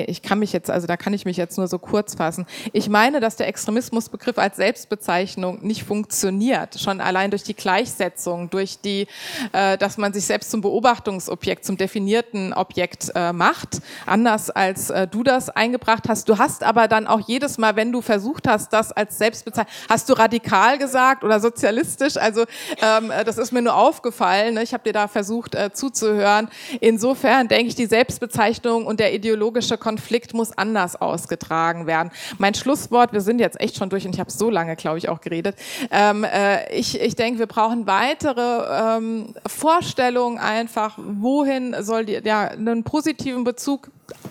ich 0.07 0.21
kann 0.21 0.39
mich 0.39 0.53
jetzt, 0.53 0.69
also 0.69 0.87
da 0.87 0.97
kann 0.97 1.13
ich 1.13 1.25
mich 1.25 1.37
jetzt 1.37 1.57
nur 1.57 1.67
so 1.67 1.79
kurz 1.79 2.15
fassen. 2.15 2.45
Ich 2.73 2.89
meine, 2.89 3.19
dass 3.19 3.35
der 3.35 3.47
Extremismusbegriff 3.47 4.37
als 4.37 4.57
Selbstbezeichnung 4.57 5.59
nicht 5.65 5.83
funktioniert, 5.83 6.79
schon 6.79 7.01
allein 7.01 7.31
durch 7.31 7.43
die 7.43 7.53
Gleichsetzung, 7.53 8.49
durch 8.49 8.79
die, 8.79 9.07
äh, 9.53 9.77
dass 9.77 9.97
man 9.97 10.13
sich 10.13 10.25
selbst 10.25 10.51
zum 10.51 10.61
Beobachtungsobjekt, 10.61 11.65
zum 11.65 11.77
definierten 11.77 12.53
Objekt 12.53 13.11
äh, 13.15 13.33
macht, 13.33 13.81
anders 14.05 14.49
als 14.49 14.89
äh, 14.89 15.07
du 15.07 15.23
das 15.23 15.49
eingebracht 15.49 16.07
hast. 16.09 16.29
Du 16.29 16.37
hast 16.37 16.63
aber 16.63 16.87
dann 16.87 17.07
auch 17.07 17.21
jedes 17.27 17.57
Mal, 17.57 17.75
wenn 17.75 17.91
du 17.91 18.01
versucht 18.01 18.47
hast, 18.47 18.71
das 18.73 18.91
als 18.91 19.17
Selbstbezeichnung, 19.17 19.73
hast 19.89 20.09
du 20.09 20.13
radikal 20.13 20.77
gesagt 20.77 21.23
oder 21.23 21.39
sozialistisch. 21.39 22.17
Also 22.17 22.45
ähm, 22.81 23.11
das 23.25 23.37
ist 23.37 23.51
mir 23.51 23.61
nur 23.61 23.75
aufgefallen. 23.75 24.55
Ne? 24.55 24.63
Ich 24.63 24.73
habe 24.73 24.83
dir 24.83 24.93
da 24.93 25.07
versucht 25.07 25.55
äh, 25.55 25.71
zuzuhören. 25.73 26.49
Insofern 26.81 27.47
denke 27.47 27.67
ich, 27.67 27.75
die 27.75 27.85
Selbstbezeichnung 27.85 28.85
und 28.85 28.99
der 28.99 29.13
Ideologie 29.13 29.54
ideologische 29.55 29.77
Konflikt 29.77 30.33
muss 30.33 30.51
anders 30.57 30.95
ausgetragen 31.01 31.87
werden. 31.87 32.11
Mein 32.37 32.53
Schlusswort, 32.53 33.13
wir 33.13 33.21
sind 33.21 33.39
jetzt 33.39 33.59
echt 33.59 33.77
schon 33.77 33.89
durch 33.89 34.05
und 34.05 34.13
ich 34.13 34.19
habe 34.19 34.31
so 34.31 34.49
lange, 34.49 34.75
glaube 34.75 34.97
ich, 34.97 35.07
auch 35.07 35.21
geredet. 35.21 35.55
Ähm, 35.91 36.23
äh, 36.25 36.73
ich, 36.75 36.99
ich 36.99 37.15
denke, 37.15 37.39
wir 37.39 37.47
brauchen 37.47 37.87
weitere 37.87 38.97
ähm, 38.97 39.33
Vorstellungen 39.47 40.37
einfach, 40.37 40.97
wohin 40.97 41.75
soll 41.79 42.05
die, 42.05 42.19
ja, 42.23 42.49
einen 42.49 42.83
positiven 42.83 43.43
Bezug 43.43 43.89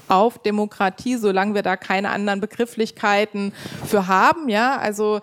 auf 0.08 0.38
Demokratie, 0.38 1.16
solange 1.16 1.54
wir 1.54 1.62
da 1.62 1.76
keine 1.76 2.10
anderen 2.10 2.40
Begrifflichkeiten 2.40 3.52
für 3.84 4.06
haben, 4.06 4.48
ja, 4.48 4.76
also 4.76 5.20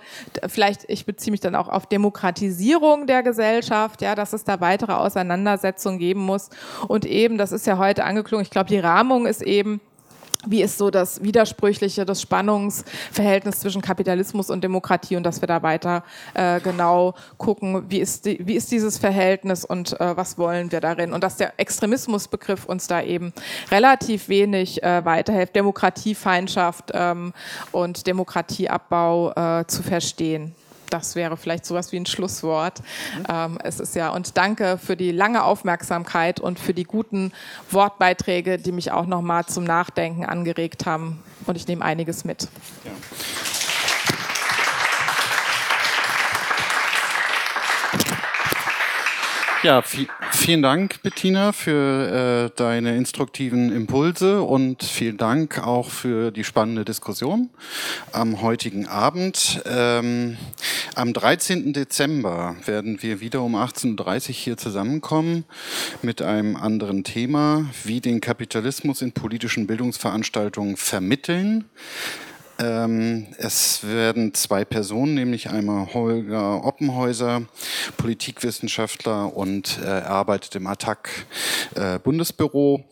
vielleicht, 0.47 0.89
ich 0.89 1.05
beziehe 1.05 1.31
mich 1.31 1.39
dann 1.39 1.55
auch 1.55 1.69
auf 1.69 1.85
Demokratisierung 1.85 3.07
der 3.07 3.23
Gesellschaft, 3.23 4.01
ja, 4.01 4.15
dass 4.15 4.33
es 4.33 4.43
da 4.43 4.59
weitere 4.59 4.93
Auseinandersetzungen 4.93 5.99
geben 5.99 6.21
muss 6.21 6.49
und 6.87 7.05
eben, 7.05 7.37
das 7.37 7.51
ist 7.51 7.65
ja 7.65 7.77
heute 7.77 8.03
angeklungen, 8.03 8.43
ich 8.43 8.51
glaube, 8.51 8.69
die 8.69 8.79
Rahmung 8.79 9.25
ist 9.25 9.41
eben, 9.41 9.79
wie 10.47 10.61
ist 10.61 10.77
so 10.77 10.89
das 10.89 11.23
Widersprüchliche, 11.23 12.05
das 12.05 12.21
Spannungsverhältnis 12.21 13.59
zwischen 13.59 13.81
Kapitalismus 13.81 14.49
und 14.49 14.63
Demokratie 14.63 15.15
und 15.15 15.23
dass 15.23 15.41
wir 15.41 15.47
da 15.47 15.61
weiter 15.61 16.03
äh, 16.33 16.59
genau 16.59 17.13
gucken, 17.37 17.83
wie 17.89 17.99
ist, 17.99 18.25
die, 18.25 18.39
wie 18.45 18.55
ist 18.55 18.71
dieses 18.71 18.97
Verhältnis 18.97 19.65
und 19.65 19.99
äh, 19.99 20.17
was 20.17 20.37
wollen 20.37 20.71
wir 20.71 20.81
darin? 20.81 21.13
Und 21.13 21.23
dass 21.23 21.37
der 21.37 21.59
Extremismusbegriff 21.59 22.65
uns 22.65 22.87
da 22.87 23.01
eben 23.01 23.33
relativ 23.69 24.29
wenig 24.29 24.81
äh, 24.83 25.05
weiterhilft, 25.05 25.55
Demokratiefeindschaft 25.55 26.91
ähm, 26.93 27.33
und 27.71 28.07
Demokratieabbau 28.07 29.31
äh, 29.59 29.67
zu 29.67 29.83
verstehen 29.83 30.55
das 30.93 31.15
wäre 31.15 31.37
vielleicht 31.37 31.65
sowas 31.65 31.91
wie 31.91 31.97
ein 31.97 32.05
Schlusswort. 32.05 32.81
Ähm, 33.29 33.57
es 33.63 33.79
ist 33.79 33.95
ja, 33.95 34.09
und 34.09 34.37
danke 34.37 34.77
für 34.77 34.95
die 34.95 35.11
lange 35.11 35.43
Aufmerksamkeit 35.43 36.39
und 36.39 36.59
für 36.59 36.73
die 36.73 36.83
guten 36.83 37.31
Wortbeiträge, 37.69 38.57
die 38.57 38.71
mich 38.71 38.91
auch 38.91 39.05
nochmal 39.05 39.45
zum 39.45 39.63
Nachdenken 39.63 40.25
angeregt 40.25 40.85
haben. 40.85 41.23
Und 41.45 41.55
ich 41.55 41.67
nehme 41.67 41.83
einiges 41.83 42.23
mit. 42.23 42.47
Ja. 42.85 42.91
Ja, 49.63 49.83
vielen 49.83 50.63
Dank, 50.63 51.03
Bettina, 51.03 51.51
für 51.51 52.49
äh, 52.49 52.57
deine 52.57 52.97
instruktiven 52.97 53.71
Impulse 53.71 54.41
und 54.41 54.81
vielen 54.81 55.17
Dank 55.17 55.59
auch 55.59 55.91
für 55.91 56.31
die 56.31 56.43
spannende 56.43 56.83
Diskussion 56.83 57.51
am 58.11 58.41
heutigen 58.41 58.87
Abend. 58.87 59.61
Ähm, 59.69 60.37
am 60.95 61.13
13. 61.13 61.73
Dezember 61.73 62.55
werden 62.65 63.03
wir 63.03 63.19
wieder 63.19 63.43
um 63.43 63.55
18.30 63.55 64.29
Uhr 64.29 64.33
hier 64.33 64.57
zusammenkommen 64.57 65.45
mit 66.01 66.23
einem 66.23 66.55
anderen 66.55 67.03
Thema, 67.03 67.69
wie 67.83 68.01
den 68.01 68.19
Kapitalismus 68.19 69.03
in 69.03 69.11
politischen 69.11 69.67
Bildungsveranstaltungen 69.67 70.75
vermitteln. 70.75 71.65
Ähm, 72.61 73.25
es 73.39 73.87
werden 73.87 74.35
zwei 74.35 74.65
Personen, 74.65 75.15
nämlich 75.15 75.49
einmal 75.49 75.93
Holger 75.95 76.63
Oppenhäuser, 76.63 77.41
Politikwissenschaftler 77.97 79.35
und 79.35 79.79
äh, 79.79 79.85
er 79.85 80.09
arbeitet 80.11 80.55
im 80.55 80.67
Attac 80.67 81.09
äh, 81.73 81.97
Bundesbüro 81.97 82.83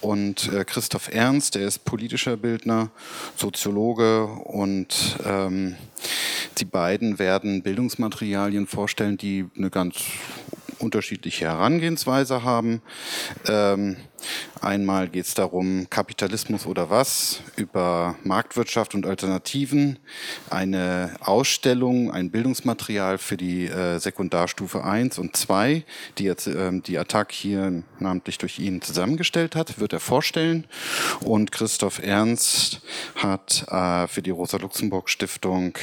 und 0.00 0.52
äh, 0.52 0.64
Christoph 0.64 1.12
Ernst, 1.12 1.54
der 1.54 1.68
ist 1.68 1.84
politischer 1.84 2.36
Bildner, 2.36 2.90
Soziologe 3.36 4.24
und 4.26 5.16
ähm, 5.24 5.76
die 6.58 6.64
beiden 6.64 7.20
werden 7.20 7.62
Bildungsmaterialien 7.62 8.66
vorstellen, 8.66 9.18
die 9.18 9.46
eine 9.56 9.70
ganz 9.70 10.02
unterschiedliche 10.80 11.44
Herangehensweise 11.44 12.42
haben. 12.42 12.82
Ähm, 13.46 13.96
einmal 14.60 15.08
geht 15.08 15.26
es 15.26 15.34
darum, 15.34 15.88
Kapitalismus 15.90 16.66
oder 16.66 16.90
was, 16.90 17.40
über 17.56 18.16
Marktwirtschaft 18.24 18.94
und 18.94 19.06
Alternativen, 19.06 19.98
eine 20.50 21.14
Ausstellung, 21.20 22.10
ein 22.10 22.30
Bildungsmaterial 22.30 23.18
für 23.18 23.36
die 23.36 23.66
äh, 23.66 23.98
Sekundarstufe 23.98 24.84
1 24.84 25.18
und 25.18 25.36
2, 25.36 25.84
die 26.18 26.24
jetzt 26.24 26.46
äh, 26.46 26.80
die 26.80 26.98
Attac 26.98 27.32
hier 27.32 27.82
namentlich 27.98 28.38
durch 28.38 28.58
ihn 28.58 28.82
zusammengestellt 28.82 29.56
hat, 29.56 29.78
wird 29.78 29.92
er 29.92 30.00
vorstellen. 30.00 30.66
Und 31.20 31.52
Christoph 31.52 32.02
Ernst 32.02 32.80
hat 33.16 33.64
äh, 33.68 34.06
für 34.06 34.22
die 34.22 34.30
Rosa-Luxemburg-Stiftung 34.30 35.78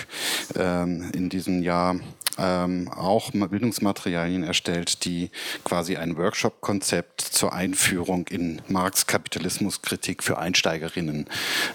ähm, 0.56 1.12
in 1.14 1.30
diesem 1.30 1.62
Jahr 1.64 1.96
ähm, 2.40 2.90
auch 2.90 3.32
Bildungsmaterialien 3.32 4.44
erstellt, 4.44 5.06
die 5.06 5.30
quasi 5.64 5.98
ein 5.98 6.18
Workshop-Konzept 6.18 7.22
zur 7.22 7.54
Einführung 7.54 8.28
in 8.30 8.62
Marx 8.68 9.08
Kapitalismuskritik 9.08 10.24
für 10.24 10.38
Einsteigerinnen 10.38 11.26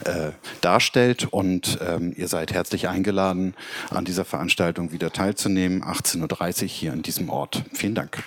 äh, 0.05 0.31
darstellt. 0.61 1.27
Und 1.31 1.79
ähm, 1.87 2.13
ihr 2.17 2.29
seid 2.29 2.53
herzlich 2.53 2.89
eingeladen, 2.89 3.55
an 3.91 4.05
dieser 4.05 4.25
Veranstaltung 4.25 4.93
wieder 4.93 5.13
teilzunehmen. 5.13 5.83
18.30 5.83 6.63
Uhr 6.63 6.69
hier 6.69 6.93
an 6.93 7.03
diesem 7.03 7.29
Ort. 7.31 7.63
Vielen 7.73 7.95
Dank. 7.95 8.23